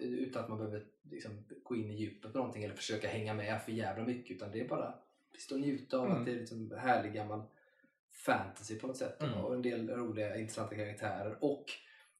utan 0.00 0.42
att 0.42 0.48
man 0.48 0.58
behöver 0.58 0.84
liksom 1.02 1.44
gå 1.62 1.76
in 1.76 1.90
i 1.90 1.94
djupet 1.94 2.32
på 2.32 2.38
någonting 2.38 2.64
eller 2.64 2.74
försöka 2.74 3.08
hänga 3.08 3.34
med 3.34 3.62
för 3.62 3.72
jävla 3.72 4.04
mycket 4.04 4.36
utan 4.36 4.50
det 4.52 4.60
är 4.60 4.68
bara 4.68 4.84
att 4.84 5.50
njuta 5.50 5.98
av 5.98 6.06
Mm. 6.06 6.18
att 6.18 6.26
det 6.26 6.32
är 6.32 6.36
liksom 6.36 6.70
härlig 6.78 7.12
gammal 7.14 7.42
fantasy 8.12 8.78
på 8.78 8.86
något 8.86 8.96
sätt 8.96 9.22
Mm. 9.22 9.34
och 9.34 9.54
en 9.54 9.62
del 9.62 9.90
roliga 9.90 10.36
intressanta 10.36 10.74
karaktärer 10.76 11.44
och 11.44 11.64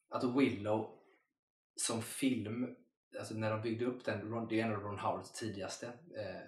att 0.08 0.24
Willow 0.24 0.90
som 1.76 2.02
film, 2.02 2.76
alltså 3.18 3.34
när 3.34 3.50
de 3.50 3.62
byggde 3.62 3.84
upp 3.84 4.04
den, 4.04 4.46
det 4.48 4.60
är 4.60 4.64
en 4.64 4.74
av 4.74 4.82
Ron 4.82 4.98
Howards 4.98 5.32
tidigaste 5.32 5.86
eh, 6.16 6.40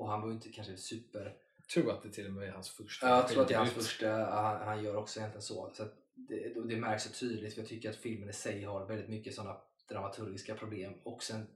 och 0.00 0.08
han 0.08 0.20
var 0.20 0.28
ju 0.28 0.34
inte 0.34 0.48
kanske 0.48 0.76
super 0.76 1.36
Jag 1.56 1.66
tror 1.68 1.90
att 1.92 2.02
det 2.02 2.10
till 2.10 2.26
och 2.26 2.32
med 2.32 2.48
är 2.48 2.52
hans 2.52 2.70
första 2.70 3.08
Ja, 3.08 3.16
jag 3.16 3.28
tror 3.28 3.42
att 3.42 3.48
det 3.48 3.54
är 3.54 3.58
hans 3.58 3.70
första, 3.72 4.10
han, 4.10 4.56
han 4.68 4.84
gör 4.84 4.96
också 4.96 5.20
egentligen 5.20 5.42
så. 5.42 5.70
så 5.74 5.84
det, 6.14 6.68
det 6.68 6.76
märks 6.76 7.04
så 7.04 7.10
tydligt 7.12 7.54
för 7.54 7.60
jag 7.60 7.68
tycker 7.68 7.90
att 7.90 7.96
filmen 7.96 8.28
i 8.28 8.32
sig 8.32 8.64
har 8.64 8.86
väldigt 8.86 9.08
mycket 9.08 9.34
sådana 9.34 9.56
dramaturgiska 9.88 10.54
problem 10.54 10.92
och 11.04 11.22
sen 11.22 11.46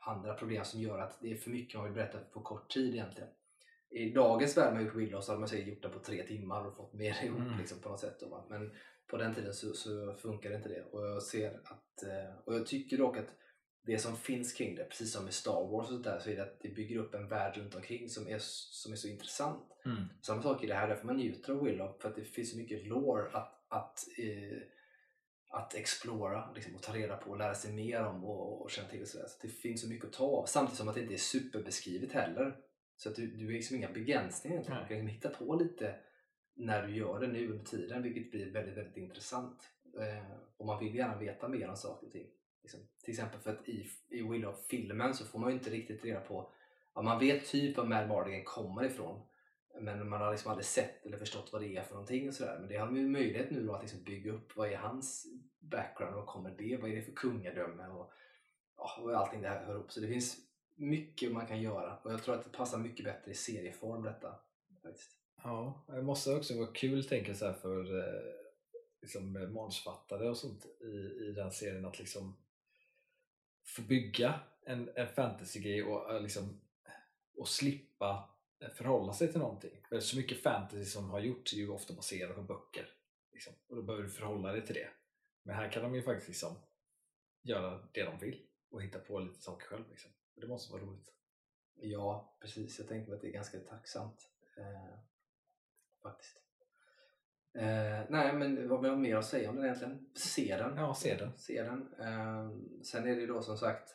andra 0.00 0.34
problem 0.34 0.64
som 0.64 0.80
gör 0.80 0.98
att 0.98 1.20
det 1.20 1.32
är 1.32 1.36
för 1.36 1.50
mycket 1.50 1.74
man 1.76 1.84
vill 1.84 1.94
berätta 1.94 2.18
på 2.18 2.40
kort 2.40 2.70
tid 2.70 2.94
egentligen. 2.94 3.28
I 3.90 4.10
dagens 4.10 4.56
värld 4.56 4.74
man 4.74 4.84
gjort 4.84 4.94
Willow 4.94 5.20
så 5.20 5.32
hade 5.32 5.40
man 5.40 5.48
säkert 5.48 5.68
gjort 5.68 5.82
det 5.82 5.88
på 5.88 5.98
tre 5.98 6.22
timmar 6.22 6.66
och 6.66 6.76
fått 6.76 6.92
mer 6.92 7.16
ihop 7.24 7.40
Mm. 7.40 7.58
liksom, 7.58 7.78
på 7.80 7.88
något 7.88 8.00
sätt. 8.00 8.20
Då? 8.20 8.46
Men 8.50 8.72
på 9.06 9.16
den 9.16 9.34
tiden 9.34 9.54
så, 9.54 9.72
så 9.72 10.14
funkar 10.14 10.56
inte 10.56 10.68
det 10.68 10.82
och 10.82 11.06
jag 11.06 11.22
ser 11.22 11.60
att, 11.64 12.02
eh, 12.02 12.38
och 12.44 12.54
jag 12.54 12.66
tycker 12.66 12.98
dock 12.98 13.16
att 13.16 13.28
det 13.86 13.98
som 13.98 14.16
finns 14.16 14.52
kring 14.52 14.74
det, 14.74 14.84
precis 14.84 15.12
som 15.12 15.24
med 15.24 15.34
Star 15.34 15.68
Wars 15.70 15.86
och 15.86 15.92
sånt 15.92 16.04
där, 16.04 16.18
så 16.18 16.30
är 16.30 16.36
det 16.36 16.42
att 16.42 16.60
det 16.60 16.68
bygger 16.68 16.98
upp 16.98 17.14
en 17.14 17.28
värld 17.28 17.56
runt 17.56 17.74
omkring 17.74 18.08
som 18.08 18.28
är, 18.28 18.38
som 18.40 18.92
är 18.92 18.96
så 18.96 19.08
intressant. 19.08 19.64
Mm. 19.84 20.04
Samma 20.22 20.42
sak 20.42 20.64
i 20.64 20.66
det 20.66 20.74
här, 20.74 20.88
därför 20.88 21.06
man 21.06 21.16
njuter 21.16 21.52
av 21.52 21.64
Willow 21.64 21.98
för 22.00 22.08
att 22.08 22.16
det 22.16 22.24
finns 22.24 22.50
så 22.50 22.56
mycket 22.56 22.86
lore 22.86 23.30
att, 23.32 23.64
att, 23.68 24.04
eh, 24.18 24.58
att 25.50 25.74
explora 25.74 26.52
liksom, 26.54 26.74
och 26.74 26.82
ta 26.82 26.92
reda 26.92 27.16
på 27.16 27.30
och 27.30 27.38
lära 27.38 27.54
sig 27.54 27.72
mer 27.72 28.04
om 28.04 28.24
och, 28.24 28.62
och 28.62 28.70
känna 28.70 28.88
till. 28.88 29.02
och 29.02 29.08
Så, 29.08 29.18
så 29.18 29.38
det 29.42 29.48
finns 29.48 29.80
så 29.80 29.88
mycket 29.88 30.06
att 30.06 30.12
ta 30.12 30.24
av 30.24 30.46
samtidigt 30.46 30.78
som 30.78 30.88
att 30.88 30.94
det 30.94 31.00
inte 31.00 31.14
är 31.14 31.18
superbeskrivet 31.18 32.12
heller. 32.12 32.56
Så 32.96 33.08
att 33.08 33.16
du, 33.16 33.26
du 33.26 33.44
har 33.44 33.52
liksom 33.52 33.76
inga 33.76 33.92
begränsningar. 33.92 34.58
Du 34.58 34.64
kan 34.64 34.78
liksom 34.78 35.06
hitta 35.06 35.28
på 35.28 35.54
lite 35.54 35.94
när 36.54 36.86
du 36.86 36.96
gör 36.96 37.20
det 37.20 37.26
nu 37.26 37.50
under 37.50 37.64
tiden 37.64 38.02
vilket 38.02 38.30
blir 38.30 38.52
väldigt, 38.52 38.76
väldigt 38.76 38.96
intressant. 38.96 39.68
Eh, 39.98 40.30
och 40.56 40.66
man 40.66 40.84
vill 40.84 40.94
gärna 40.94 41.18
veta 41.18 41.48
mer 41.48 41.68
om 41.68 41.76
saker 41.76 42.06
och 42.06 42.12
ting. 42.12 42.26
Liksom. 42.62 42.80
Till 43.04 43.10
exempel 43.10 43.40
för 43.40 43.50
att 43.50 43.68
i, 43.68 43.88
i 44.08 44.22
Willow-filmen 44.22 45.14
så 45.14 45.24
får 45.24 45.38
man 45.38 45.50
ju 45.50 45.56
inte 45.56 45.70
riktigt 45.70 46.04
reda 46.04 46.20
på 46.20 46.50
ja, 46.94 47.02
man 47.02 47.18
vet 47.18 47.46
typ 47.46 47.76
var 47.76 47.84
Mad 47.84 48.08
Mardigan 48.08 48.44
kommer 48.44 48.84
ifrån 48.84 49.20
men 49.80 50.08
man 50.08 50.20
har 50.20 50.30
liksom 50.30 50.50
aldrig 50.50 50.66
sett 50.66 51.06
eller 51.06 51.16
förstått 51.16 51.52
vad 51.52 51.62
det 51.62 51.76
är 51.76 51.82
för 51.82 51.94
någonting 51.94 52.28
och 52.28 52.34
sådär. 52.34 52.56
Men 52.58 52.68
det 52.68 52.76
har 52.76 52.86
vi 52.86 53.00
ju 53.00 53.08
möjlighet 53.08 53.50
nu 53.50 53.66
då 53.66 53.74
att 53.74 53.82
liksom 53.82 54.02
bygga 54.02 54.32
upp. 54.32 54.56
Vad 54.56 54.72
är 54.72 54.76
hans 54.76 55.26
background? 55.58 56.14
Vad 56.14 56.26
kommer 56.26 56.50
det? 56.50 56.76
Vad 56.80 56.90
är 56.90 56.96
det 56.96 57.02
för 57.02 57.12
kungadöme? 57.12 57.86
Och, 57.88 58.12
ja, 58.76 59.00
och 59.02 59.16
allting 59.16 59.42
det 59.42 59.48
här 59.48 59.64
hör 59.64 59.74
ihop. 59.74 59.92
Så 59.92 60.00
det 60.00 60.08
finns 60.08 60.36
mycket 60.74 61.32
man 61.32 61.46
kan 61.46 61.62
göra 61.62 61.96
och 61.96 62.12
jag 62.12 62.22
tror 62.22 62.34
att 62.34 62.44
det 62.44 62.56
passar 62.58 62.78
mycket 62.78 63.04
bättre 63.04 63.30
i 63.30 63.34
serieform 63.34 64.02
detta. 64.02 64.34
Faktiskt. 64.82 65.10
Ja, 65.42 65.84
det 65.86 66.02
måste 66.02 66.34
också 66.34 66.58
vara 66.58 66.72
kul 66.72 67.04
tänker 67.04 67.36
jag 67.40 67.58
för 67.60 67.98
eh, 67.98 68.22
liksom, 69.02 69.36
eh, 69.36 69.42
manusfattare 69.42 69.54
manusförfattare 69.54 70.28
och 70.28 70.36
sånt 70.36 70.66
i, 70.80 71.24
i 71.24 71.32
den 71.32 71.52
serien 71.52 71.84
att 71.84 71.98
liksom 71.98 72.36
få 73.68 73.82
bygga 73.82 74.40
en, 74.66 74.90
en 74.94 75.08
fantasy-grej 75.08 75.82
och, 75.82 76.14
eh, 76.14 76.22
liksom, 76.22 76.60
och 77.36 77.48
slippa 77.48 78.30
eh, 78.60 78.70
förhålla 78.70 79.12
sig 79.12 79.32
till 79.32 79.40
någonting. 79.40 79.82
För 79.88 80.00
så 80.00 80.16
mycket 80.16 80.42
fantasy 80.42 80.84
som 80.84 81.10
har 81.10 81.20
gjorts 81.20 81.52
är 81.52 81.56
ju 81.56 81.70
ofta 81.70 81.94
baserat 81.94 82.36
på 82.36 82.42
böcker. 82.42 82.88
Liksom, 83.32 83.52
och 83.68 83.76
då 83.76 83.82
behöver 83.82 84.04
du 84.04 84.10
förhålla 84.10 84.52
dig 84.52 84.66
till 84.66 84.74
det. 84.74 84.88
Men 85.42 85.54
här 85.54 85.72
kan 85.72 85.82
de 85.82 85.94
ju 85.94 86.02
faktiskt 86.02 86.28
liksom 86.28 86.56
göra 87.42 87.88
det 87.92 88.02
de 88.02 88.18
vill 88.18 88.46
och 88.70 88.82
hitta 88.82 88.98
på 88.98 89.18
lite 89.18 89.42
saker 89.42 89.66
själv. 89.66 89.90
Liksom. 89.90 90.10
Och 90.34 90.40
det 90.40 90.46
måste 90.48 90.72
vara 90.72 90.82
roligt. 90.82 91.12
Ja, 91.74 92.36
precis. 92.40 92.78
Jag 92.78 92.88
tänker 92.88 93.12
att 93.12 93.20
det 93.20 93.28
är 93.28 93.32
ganska 93.32 93.58
tacksamt. 93.58 94.30
Eh, 94.56 94.98
faktiskt. 96.02 96.47
Eh, 97.58 98.04
nej, 98.08 98.32
men 98.32 98.68
vad 98.68 98.80
jag 98.86 98.98
mer 98.98 99.16
att 99.16 99.24
säga 99.26 99.50
om 99.50 99.56
den 99.56 99.64
egentligen? 99.64 100.06
Se 100.14 100.56
den. 100.56 100.76
Ja, 100.76 100.94
se 100.94 101.14
den. 101.16 101.38
se 101.38 101.62
den. 101.62 101.94
Eh, 102.00 102.50
sen 102.84 103.06
är 103.06 103.14
det 103.14 103.20
ju 103.20 103.26
då 103.26 103.42
som 103.42 103.58
sagt, 103.58 103.94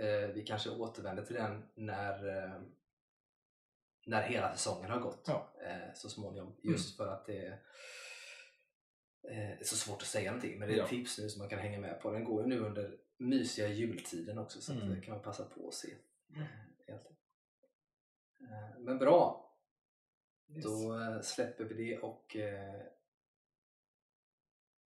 eh, 0.00 0.28
vi 0.34 0.44
kanske 0.46 0.70
återvänder 0.70 1.24
till 1.24 1.36
den 1.36 1.62
när, 1.74 2.28
eh, 2.44 2.60
när 4.06 4.22
hela 4.22 4.52
säsongen 4.56 4.90
har 4.90 5.00
gått 5.00 5.24
Ja. 5.26 5.52
eh, 5.66 5.94
så 5.94 6.08
småningom. 6.08 6.56
Just 6.62 6.96
för 6.96 7.08
att 7.08 7.26
det 7.26 7.46
är, 7.46 7.52
eh, 9.30 9.50
är 9.60 9.64
så 9.64 9.76
svårt 9.76 10.02
att 10.02 10.08
säga 10.08 10.30
någonting. 10.30 10.58
Men 10.58 10.68
det 10.68 10.74
är 10.74 10.78
Ja. 10.78 10.86
tips 10.88 11.18
nu 11.18 11.28
som 11.28 11.38
man 11.38 11.48
kan 11.48 11.58
hänga 11.58 11.78
med 11.78 12.00
på. 12.00 12.10
Den 12.10 12.24
går 12.24 12.42
ju 12.42 12.48
nu 12.48 12.58
under 12.60 12.96
mysiga 13.18 13.68
jultiden 13.68 14.38
också 14.38 14.60
så 14.60 14.72
Mm. 14.72 14.88
det 14.94 15.00
kan 15.00 15.14
man 15.14 15.22
passa 15.24 15.44
på 15.44 15.68
att 15.68 15.74
se. 15.74 15.88
Eh, 18.40 18.78
Men 18.78 18.98
bra, 18.98 19.47
Yes. 20.54 20.64
då 20.64 21.00
eh, 21.00 21.20
släpper 21.20 21.64
vi 21.64 21.74
det 21.74 21.98
och 21.98 22.36
eh, 22.36 22.82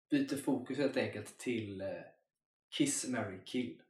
byter 0.10 0.38
fokus 0.38 0.78
helt 0.78 0.98
enkelt 0.98 1.38
till 1.38 1.82
eh, 1.82 1.88
Kiss, 2.70 3.08
Mary 3.08 3.40
Kill. 3.46 3.82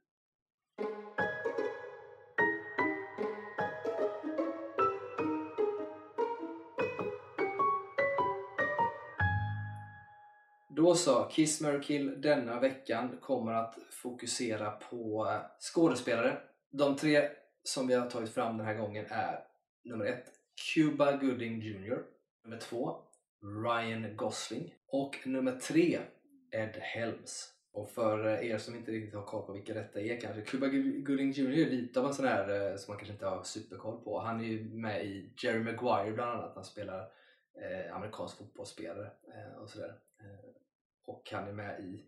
Då 10.68 10.94
så, 10.94 11.24
Kiss, 11.24 11.60
Mary 11.60 11.82
Kill 11.82 12.20
denna 12.20 12.60
veckan 12.60 13.18
kommer 13.20 13.52
att 13.52 13.78
fokusera 13.90 14.70
på 14.70 15.36
skådespelare. 15.60 16.40
De 16.70 16.96
tre 16.96 17.28
som 17.62 17.86
vi 17.86 17.94
har 17.94 18.10
tagit 18.10 18.34
fram 18.34 18.56
den 18.56 18.66
här 18.66 18.74
gången 18.74 19.06
är 19.08 19.44
nummer 19.84 20.04
ett, 20.04 20.41
Cuba 20.74 21.16
Gooding 21.16 21.60
Jr. 21.60 22.02
Nummer 22.44 22.58
två, 22.58 22.96
Ryan 23.64 24.16
Gosling. 24.16 24.74
Och 24.86 25.18
nummer 25.24 25.52
tre, 25.52 25.98
Ed 26.50 26.76
Helms. 26.76 27.48
Och 27.72 27.90
för 27.90 28.26
eh, 28.26 28.50
er 28.50 28.58
som 28.58 28.76
inte 28.76 28.92
riktigt 28.92 29.14
har 29.14 29.22
koll 29.22 29.46
på 29.46 29.52
vilka 29.52 29.74
detta 29.74 30.00
är 30.00 30.20
kanske, 30.20 30.42
Cuba 30.42 30.66
Gooding 30.66 31.32
Jr 31.32 31.58
är 31.58 31.70
lite 31.70 32.00
av 32.00 32.06
en 32.06 32.14
sån 32.14 32.26
här 32.26 32.70
eh, 32.70 32.76
som 32.76 32.92
man 32.92 32.98
kanske 32.98 33.12
inte 33.12 33.26
har 33.26 33.42
superkoll 33.42 34.00
på. 34.04 34.20
Han 34.20 34.40
är 34.40 34.44
ju 34.44 34.64
med 34.64 35.06
i 35.06 35.34
Jerry 35.42 35.58
Maguire 35.58 36.12
bland 36.12 36.30
annat, 36.30 36.54
han 36.54 36.64
spelar 36.64 37.00
eh, 37.54 37.96
amerikansk 37.96 38.38
fotbollsspelare 38.38 39.10
eh, 39.34 39.62
och 39.62 39.68
sådär. 39.68 39.94
Eh, 40.20 40.50
och 41.04 41.30
han 41.32 41.48
är 41.48 41.52
med 41.52 41.80
i 41.80 42.04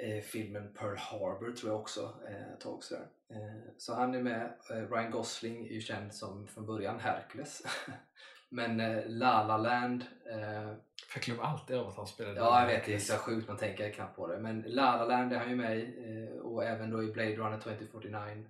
eh, 0.00 0.22
filmen 0.22 0.74
Pearl 0.78 0.96
Harbor 0.96 1.52
tror 1.52 1.72
jag 1.72 1.80
också 1.80 2.14
eh, 2.28 2.52
ett 2.52 2.60
tag 2.60 2.84
sådär. 2.84 3.06
Eh, 3.30 3.72
så 3.78 3.94
han 3.94 4.14
är 4.14 4.22
med. 4.22 4.52
Eh, 4.70 4.90
Ryan 4.90 5.10
Gosling 5.10 5.66
är 5.66 5.72
ju 5.72 5.80
känd 5.80 6.14
som 6.14 6.46
från 6.46 6.66
början 6.66 7.00
Hercules. 7.00 7.62
Men 8.48 8.80
eh, 8.80 9.02
La 9.06 9.44
La 9.44 9.56
Land 9.56 10.04
eh, 10.30 10.72
Jag 11.14 11.22
glömmer 11.22 11.42
alltid 11.42 11.76
av 11.76 11.88
att 11.88 11.96
han 11.96 12.06
spelade 12.06 12.36
Ja, 12.36 12.60
jag 12.60 12.66
vet. 12.66 12.86
Det 12.86 12.94
är 12.94 12.98
så 12.98 13.16
sjukt, 13.16 13.48
man 13.48 13.56
tänker 13.56 13.92
knappt 13.92 14.16
på 14.16 14.26
det. 14.26 14.38
Men 14.38 14.64
La 14.66 14.96
La 14.96 15.04
Land 15.04 15.32
är 15.32 15.38
han 15.38 15.50
ju 15.50 15.56
med 15.56 15.78
i 15.78 16.28
eh, 16.32 16.38
och 16.38 16.64
även 16.64 16.90
då 16.90 17.02
i 17.02 17.12
Blade 17.12 17.36
Runner 17.36 17.60
2049. 17.60 18.44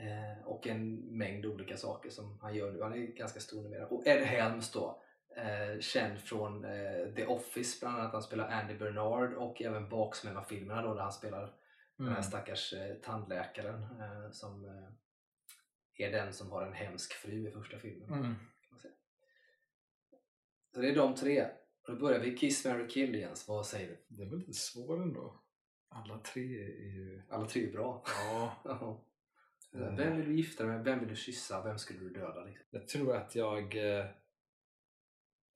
Eh, 0.00 0.46
och 0.46 0.66
en 0.66 0.94
mängd 0.94 1.46
olika 1.46 1.76
saker 1.76 2.10
som 2.10 2.38
han 2.42 2.54
gör 2.54 2.72
nu. 2.72 2.82
Han 2.82 2.92
är 2.92 3.06
ganska 3.06 3.40
stor 3.40 3.62
numera. 3.62 3.86
Och 3.86 4.06
Ed 4.06 4.22
Helms 4.22 4.72
då, 4.72 5.02
eh, 5.36 5.80
känd 5.80 6.20
från 6.20 6.64
eh, 6.64 7.14
The 7.16 7.26
Office 7.26 7.78
bland 7.80 7.98
annat. 7.98 8.12
Han 8.12 8.22
spelar 8.22 8.48
Andy 8.48 8.74
Bernard 8.74 9.32
och 9.32 9.62
även 9.62 9.88
Baksmällan-filmerna 9.88 10.82
då 10.82 10.94
där 10.94 11.02
han 11.02 11.12
spelar 11.12 11.54
den 11.96 12.06
här 12.06 12.12
Mm. 12.14 12.22
stackars 12.22 12.72
eh, 12.72 12.94
tandläkaren 12.94 13.82
eh, 13.82 14.30
som 14.30 14.64
eh, 14.64 16.06
är 16.06 16.12
den 16.12 16.32
som 16.32 16.50
har 16.52 16.66
en 16.66 16.72
hemsk 16.72 17.12
fru 17.12 17.48
i 17.48 17.50
första 17.50 17.78
filmen. 17.78 18.12
Mm. 18.12 18.34
Så 20.74 20.80
det 20.80 20.88
är 20.88 20.94
de 20.94 21.14
tre. 21.14 21.46
Då 21.86 21.96
börjar 21.96 22.20
vi 22.20 22.36
Kiss, 22.36 22.64
Mary 22.64 22.88
Kill 22.88 23.14
Jens. 23.14 23.48
Vad 23.48 23.66
säger 23.66 23.88
du? 23.88 23.96
Det 24.08 24.22
är 24.22 24.26
väl 24.26 24.38
lite 24.38 24.52
svårt 24.52 25.00
ändå. 25.00 25.40
Alla 25.88 26.18
tre 26.18 26.42
är 26.64 26.94
ju... 26.94 27.22
Alla 27.30 27.46
tre 27.46 27.68
är 27.68 27.72
bra. 27.72 28.02
Ja, 28.06 28.56
Ja. 28.64 29.02
Eh. 29.80 29.96
Vem 29.96 30.16
vill 30.16 30.26
du 30.26 30.36
gifta 30.36 30.64
dig 30.64 30.72
med? 30.72 30.84
Vem 30.84 30.98
vill 30.98 31.08
du 31.08 31.16
kyssa? 31.16 31.62
Vem 31.64 31.78
skulle 31.78 31.98
du 31.98 32.10
döda? 32.10 32.44
Liksom? 32.44 32.66
jag 32.70 32.88
tror 32.88 33.16
att 33.16 33.34
jag... 33.34 33.76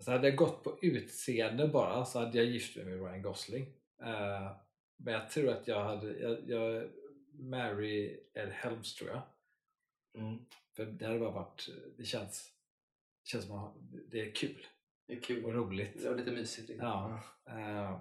eh, 0.01 0.05
Så 0.05 0.11
hade 0.11 0.29
jag 0.29 0.37
gått 0.37 0.65
på 0.65 0.79
utseende 0.83 1.69
bara 1.69 2.05
så 2.05 2.19
hade 2.19 2.39
jag 2.39 2.47
gift 2.47 2.77
mig 2.77 2.85
med 2.85 3.01
Ryan 3.01 3.23
Gosling. 3.23 3.63
Eh, 4.03 4.57
Men 4.97 5.15
jag 5.15 5.31
tror 5.31 5.49
att 5.49 5.69
jag 5.69 5.85
hade... 5.85 6.19
Jag, 6.19 6.49
jag 6.51 6.91
Mary 7.33 8.21
Ed 8.35 8.49
Helms 8.49 8.95
tror 8.95 9.11
jag. 9.11 9.23
Mm. 10.15 10.39
För 10.77 10.87
det 10.87 11.07
hade 11.07 11.19
bara 11.19 11.31
varit... 11.31 11.69
Det 11.97 12.05
känns... 12.05 12.53
Det 13.25 13.29
känns 13.31 13.45
som 13.47 13.59
att 13.59 13.75
det 14.11 14.21
är 14.21 14.35
kul 14.35 14.67
Det 15.07 15.13
är 15.13 15.21
kul. 15.21 15.45
och 15.45 15.55
roligt. 15.55 16.03
Det 16.03 16.09
var 16.09 16.17
lite 16.17 16.31
mysigt. 16.31 16.69
Liksom. 16.69 16.87
Ja. 16.87 17.21
Eh, 17.47 18.01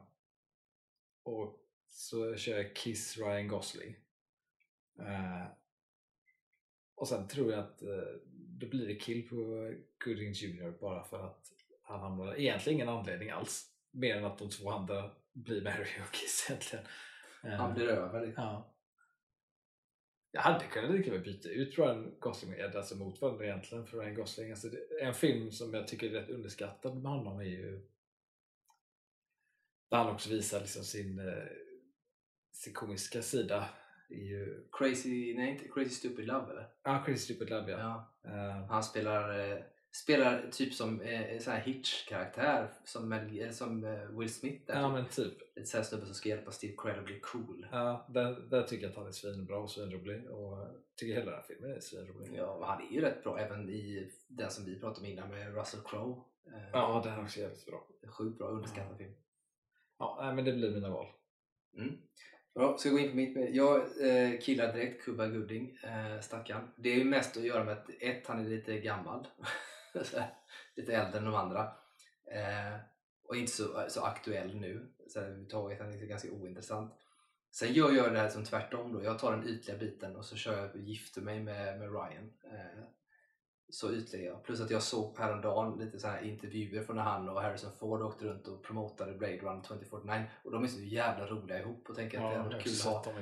och 1.23 1.59
så 1.87 2.35
kör 2.35 2.57
jag 2.57 2.75
Kiss 2.75 3.17
Ryan 3.17 3.47
Gosling. 3.47 3.95
Eh, 4.99 5.45
och 6.95 7.07
sen 7.07 7.27
tror 7.27 7.51
jag 7.51 7.59
att 7.59 7.79
då 8.33 8.67
blir 8.67 8.87
det 8.87 8.95
kill 8.95 9.29
på 9.29 9.35
Gooding 10.05 10.31
Jr 10.31 10.71
bara 10.79 11.03
för 11.03 11.25
att 11.25 11.53
han 11.89 11.99
hamnar 11.99 12.39
egentligen 12.39 12.75
ingen 12.77 12.89
anledning 12.89 13.29
alls. 13.29 13.65
Mer 13.91 14.15
än 14.17 14.25
att 14.25 14.37
de 14.37 14.49
två 14.49 14.69
andra 14.71 15.11
blir 15.33 15.61
Mary 15.61 15.87
och 16.07 16.13
Kiss 16.13 16.45
egentligen. 16.49 16.85
Eh, 17.43 17.51
Han 17.51 17.73
blir 17.73 17.87
över. 17.87 18.25
Liksom. 18.25 18.43
ja. 18.43 18.75
Jag 20.31 20.41
hade 20.41 20.65
kunnat 20.65 20.91
lika 20.91 21.11
väl 21.11 21.21
byta 21.21 21.49
ut 21.49 21.77
Ryan 21.77 22.19
Gosling 22.19 22.53
och 22.53 22.59
Ed 22.59 22.75
alltså 22.75 22.95
mot 22.95 23.21
varandra 23.21 23.45
egentligen 23.45 23.85
för 23.87 23.99
Ryan 23.99 24.15
Gosling. 24.15 24.51
Alltså 24.51 24.67
en 25.01 25.13
film 25.13 25.51
som 25.51 25.73
jag 25.73 25.87
tycker 25.87 26.07
är 26.07 26.21
rätt 26.21 26.29
underskattad 26.29 27.01
med 27.03 27.11
honom 27.11 27.39
är 27.39 27.43
ju 27.43 27.89
där 29.89 29.97
han 29.97 30.09
också 30.13 30.29
visar 30.29 30.59
liksom 30.59 30.83
sin, 30.83 31.19
eh, 31.19 31.43
sin 32.51 32.73
komiska 32.73 33.21
sida. 33.21 33.69
Är 34.09 34.15
ju, 34.23 34.67
Crazy, 34.71 35.33
nej 35.37 35.51
inte 35.51 35.67
Crazy 35.67 35.89
Stupid 35.89 36.27
Love 36.27 36.51
eller? 36.51 36.67
ah, 36.81 37.05
Crazy 37.05 37.33
Stupid 37.33 37.49
Love 37.49 37.71
ja. 37.71 38.13
Ja. 38.23 38.29
Eh, 38.29 38.65
Han 38.65 38.83
spelar, 38.83 39.39
eh, 39.51 39.57
spelar 39.91 40.49
typ 40.51 40.73
som 40.73 41.01
eh, 41.01 41.33
en 41.33 41.41
sån 41.41 41.53
här 41.53 41.61
Hitch-karaktär 41.61 42.67
som, 42.83 43.09
Mel- 43.13 43.39
eller 43.41 43.51
som 43.51 43.83
eh, 43.83 44.09
Will 44.19 44.33
Smith. 44.33 44.65
Där, 44.65 44.73
ja 44.81 44.87
typ. 44.87 44.93
men 44.93 45.05
typ. 45.05 45.55
Lite 45.55 45.69
såhär 45.69 45.83
snubbe 45.83 46.05
som 46.05 46.15
ska 46.15 46.29
hjälpa 46.29 46.51
Steve 46.51 46.73
Carell 46.77 46.99
att 46.99 47.05
bli 47.05 47.19
cool. 47.19 47.67
Ja, 47.71 48.05
där, 48.09 48.31
där 48.49 48.63
tycker 48.63 48.83
jag 48.83 48.91
att 48.91 48.97
han 48.97 49.07
är 49.07 49.11
svinbra 49.11 49.57
och 49.57 49.71
svinrolig 49.71 50.29
och 50.31 50.67
tycker 50.95 51.13
hela 51.13 51.25
den 51.31 51.39
här 51.39 51.45
filmen 51.47 51.71
är 51.75 51.79
svinrolig. 51.79 52.29
Ja, 52.35 52.57
men 52.59 52.69
han 52.69 52.87
är 52.87 52.91
ju 52.93 53.01
rätt 53.01 53.23
bra 53.23 53.39
även 53.39 53.69
i 53.69 54.11
den 54.27 54.51
som 54.51 54.65
vi 54.65 54.79
pratade 54.79 54.99
om 55.07 55.11
innan 55.11 55.29
med 55.29 55.55
Russell 55.55 55.81
Crowe. 55.85 56.21
Eh, 56.47 56.69
Ja, 56.73 57.01
den 57.05 57.13
är 57.13 57.23
också 57.23 57.39
jävligt 57.39 57.65
bra. 57.65 57.87
Sjukt 58.07 58.37
bra, 58.37 58.47
underskattad 58.47 58.97
film. 58.97 59.13
Ja, 59.99 60.31
men 60.35 60.45
det 60.45 60.51
blir 60.53 60.71
mina 60.71 60.89
val. 60.89 61.07
Mm. 61.77 61.97
Bra, 62.55 62.77
ska 62.77 62.89
jag 62.89 62.97
gå 62.97 63.03
in 63.03 63.09
på 63.09 63.15
mitt? 63.15 63.55
Jag 63.55 63.75
eh, 63.79 64.39
killar 64.39 64.73
direkt 64.73 65.03
Cuba 65.05 65.27
Gooding, 65.27 65.77
eh, 65.83 66.19
stackarn. 66.21 66.71
Det 66.75 66.89
är 66.89 66.95
ju 66.95 67.03
mest 67.03 67.37
att 67.37 67.43
göra 67.43 67.63
med 67.63 67.73
att 67.73 67.89
ett, 67.99 68.27
han 68.27 68.45
är 68.45 68.49
lite 68.49 68.79
gammal. 68.79 69.27
Lite 70.75 70.95
äldre 70.95 71.19
än 71.19 71.25
de 71.25 71.35
andra. 71.35 71.61
Eh, 72.31 72.79
och 73.23 73.35
inte 73.35 73.51
så, 73.51 73.85
så 73.89 74.01
aktuell 74.01 74.55
nu. 74.55 74.93
Så 75.07 75.19
överhuvudtaget, 75.19 75.79
han 75.79 75.93
är 75.93 76.05
ganska 76.05 76.31
ointressant. 76.31 76.93
Sen 77.51 77.73
gör 77.73 77.91
jag 77.91 78.13
det 78.13 78.19
här 78.19 78.29
som 78.29 78.45
tvärtom 78.45 78.93
då. 78.93 79.03
Jag 79.03 79.19
tar 79.19 79.31
den 79.31 79.47
ytliga 79.47 79.77
biten 79.77 80.15
och 80.15 80.25
så 80.25 80.35
kör 80.35 80.57
jag 80.57 80.75
och 80.75 80.81
gifter 80.81 81.21
mig 81.21 81.39
med, 81.39 81.79
med 81.79 81.91
Ryan. 81.91 82.33
Eh, 82.43 82.83
så 83.71 83.93
ytlig 83.93 84.21
är 84.21 84.25
jag. 84.25 84.43
Plus 84.43 84.61
att 84.61 84.69
jag 84.71 84.83
såg 84.83 85.17
häromdagen 85.17 85.79
lite 85.79 85.99
så 85.99 86.07
här 86.07 86.21
intervjuer 86.21 86.83
från 86.83 86.95
när 86.95 87.03
han 87.03 87.29
och 87.29 87.41
Harrison 87.41 87.71
Ford 87.79 88.01
åkte 88.01 88.25
runt 88.25 88.47
och 88.47 88.63
promotade 88.63 89.13
Blade 89.13 89.37
Runner 89.37 89.63
2049 89.63 90.23
och 90.43 90.51
de 90.51 90.63
är 90.63 90.67
så 90.67 90.79
jävla 90.79 91.25
roliga 91.27 91.59
ihop 91.59 91.89
och 91.89 91.95
tänker 91.95 92.21
att 92.21 92.33
det 92.33 92.39
varit 92.49 92.63
kul 92.63 92.73
att 92.73 93.05
ha 93.05 93.13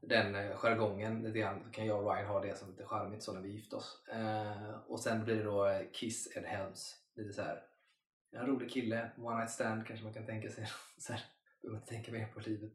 den 0.00 0.34
eh, 0.34 0.56
jargongen 0.56 1.22
lite 1.22 1.38
grann. 1.38 1.70
Kan 1.72 1.86
jag 1.86 2.04
och 2.04 2.14
Ryan 2.14 2.26
ha 2.26 2.40
det 2.40 2.58
som 2.58 2.70
lite 2.70 2.84
charmigt 2.84 3.22
så 3.22 3.32
när 3.32 3.40
vi 3.40 3.48
gifter 3.48 3.76
oss. 3.76 4.02
Eh, 4.08 4.74
och 4.86 5.00
sen 5.00 5.24
blir 5.24 5.36
det 5.36 5.42
då 5.42 5.66
eh, 5.66 5.82
Kiss 5.92 6.36
Ed 6.36 6.44
Helms. 6.44 6.96
Lite 7.14 7.32
så 7.32 7.42
här. 7.42 7.62
En 8.32 8.46
rolig 8.46 8.70
kille, 8.70 9.10
one 9.18 9.36
night 9.36 9.50
stand 9.50 9.86
kanske 9.86 10.04
man 10.04 10.14
kan 10.14 10.26
tänka 10.26 10.50
sig. 10.50 10.66
så 10.98 11.12
här, 11.12 11.22
behöver 11.62 11.78
inte 11.80 11.88
tänka 11.92 12.12
mer 12.12 12.26
på 12.26 12.40
livet. 12.40 12.72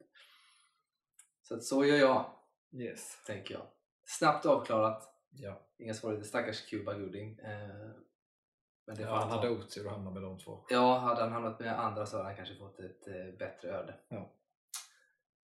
Så 1.41 1.56
att 1.56 1.64
så 1.64 1.86
gör 1.86 1.98
jag, 1.98 2.26
Yes. 2.72 3.24
tänker 3.26 3.54
jag. 3.54 3.68
Snabbt 4.06 4.45
avklarat. 4.45 5.16
Ja. 5.39 5.61
Inga 5.77 5.93
svårigheter. 5.93 6.27
Stackars 6.27 6.65
Cuba 6.69 6.93
Gooding. 6.93 7.39
Eh, 7.39 7.89
men 8.88 8.95
det 8.95 9.01
ja, 9.01 9.15
han 9.15 9.30
hade 9.30 9.49
otur 9.49 9.88
att 9.88 9.93
hamna 9.93 10.11
med 10.11 10.22
de 10.22 10.38
två. 10.39 10.65
Ja, 10.69 10.97
hade 10.97 11.22
han 11.22 11.31
hamnat 11.31 11.59
med 11.59 11.80
andra 11.80 12.05
så 12.05 12.18
hade 12.18 12.30
han 12.30 12.35
kanske 12.35 12.55
fått 12.55 12.80
ett 12.80 13.07
eh, 13.07 13.38
bättre 13.39 13.69
öde. 13.69 13.93
Ja. 14.09 14.31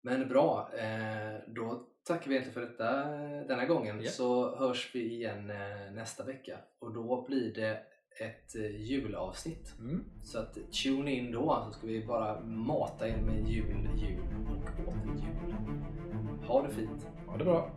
Men 0.01 0.27
bra, 0.27 0.69
eh, 0.77 1.39
då 1.47 1.87
tackar 2.07 2.29
vi 2.29 2.35
egentligen 2.35 2.53
för 2.53 2.71
detta 2.71 2.99
eh, 3.15 3.47
denna 3.47 3.65
gången 3.65 4.01
Ja. 4.01 4.11
så 4.11 4.55
hörs 4.55 4.95
vi 4.95 5.13
igen 5.13 5.49
eh, 5.49 5.91
nästa 5.91 6.23
vecka 6.23 6.57
och 6.79 6.93
då 6.93 7.25
blir 7.27 7.53
det 7.53 7.83
ett 8.19 8.55
eh, 8.55 8.81
julavsnitt. 8.81 9.73
Mm. 9.79 10.03
Så 10.23 10.39
att 10.39 10.57
tune 10.83 11.11
in 11.11 11.31
då 11.31 11.63
så 11.65 11.71
ska 11.77 11.87
vi 11.87 12.05
bara 12.05 12.39
mata 12.39 13.07
er 13.07 13.17
med 13.17 13.47
jul, 13.49 13.89
jul 13.95 14.21
och 14.47 14.87
åter 14.87 15.15
jul. 15.15 15.83
Ha 16.47 16.61
det 16.67 16.73
fint! 16.73 17.07
Ha 17.27 17.37
det 17.37 17.43
bra. 17.43 17.71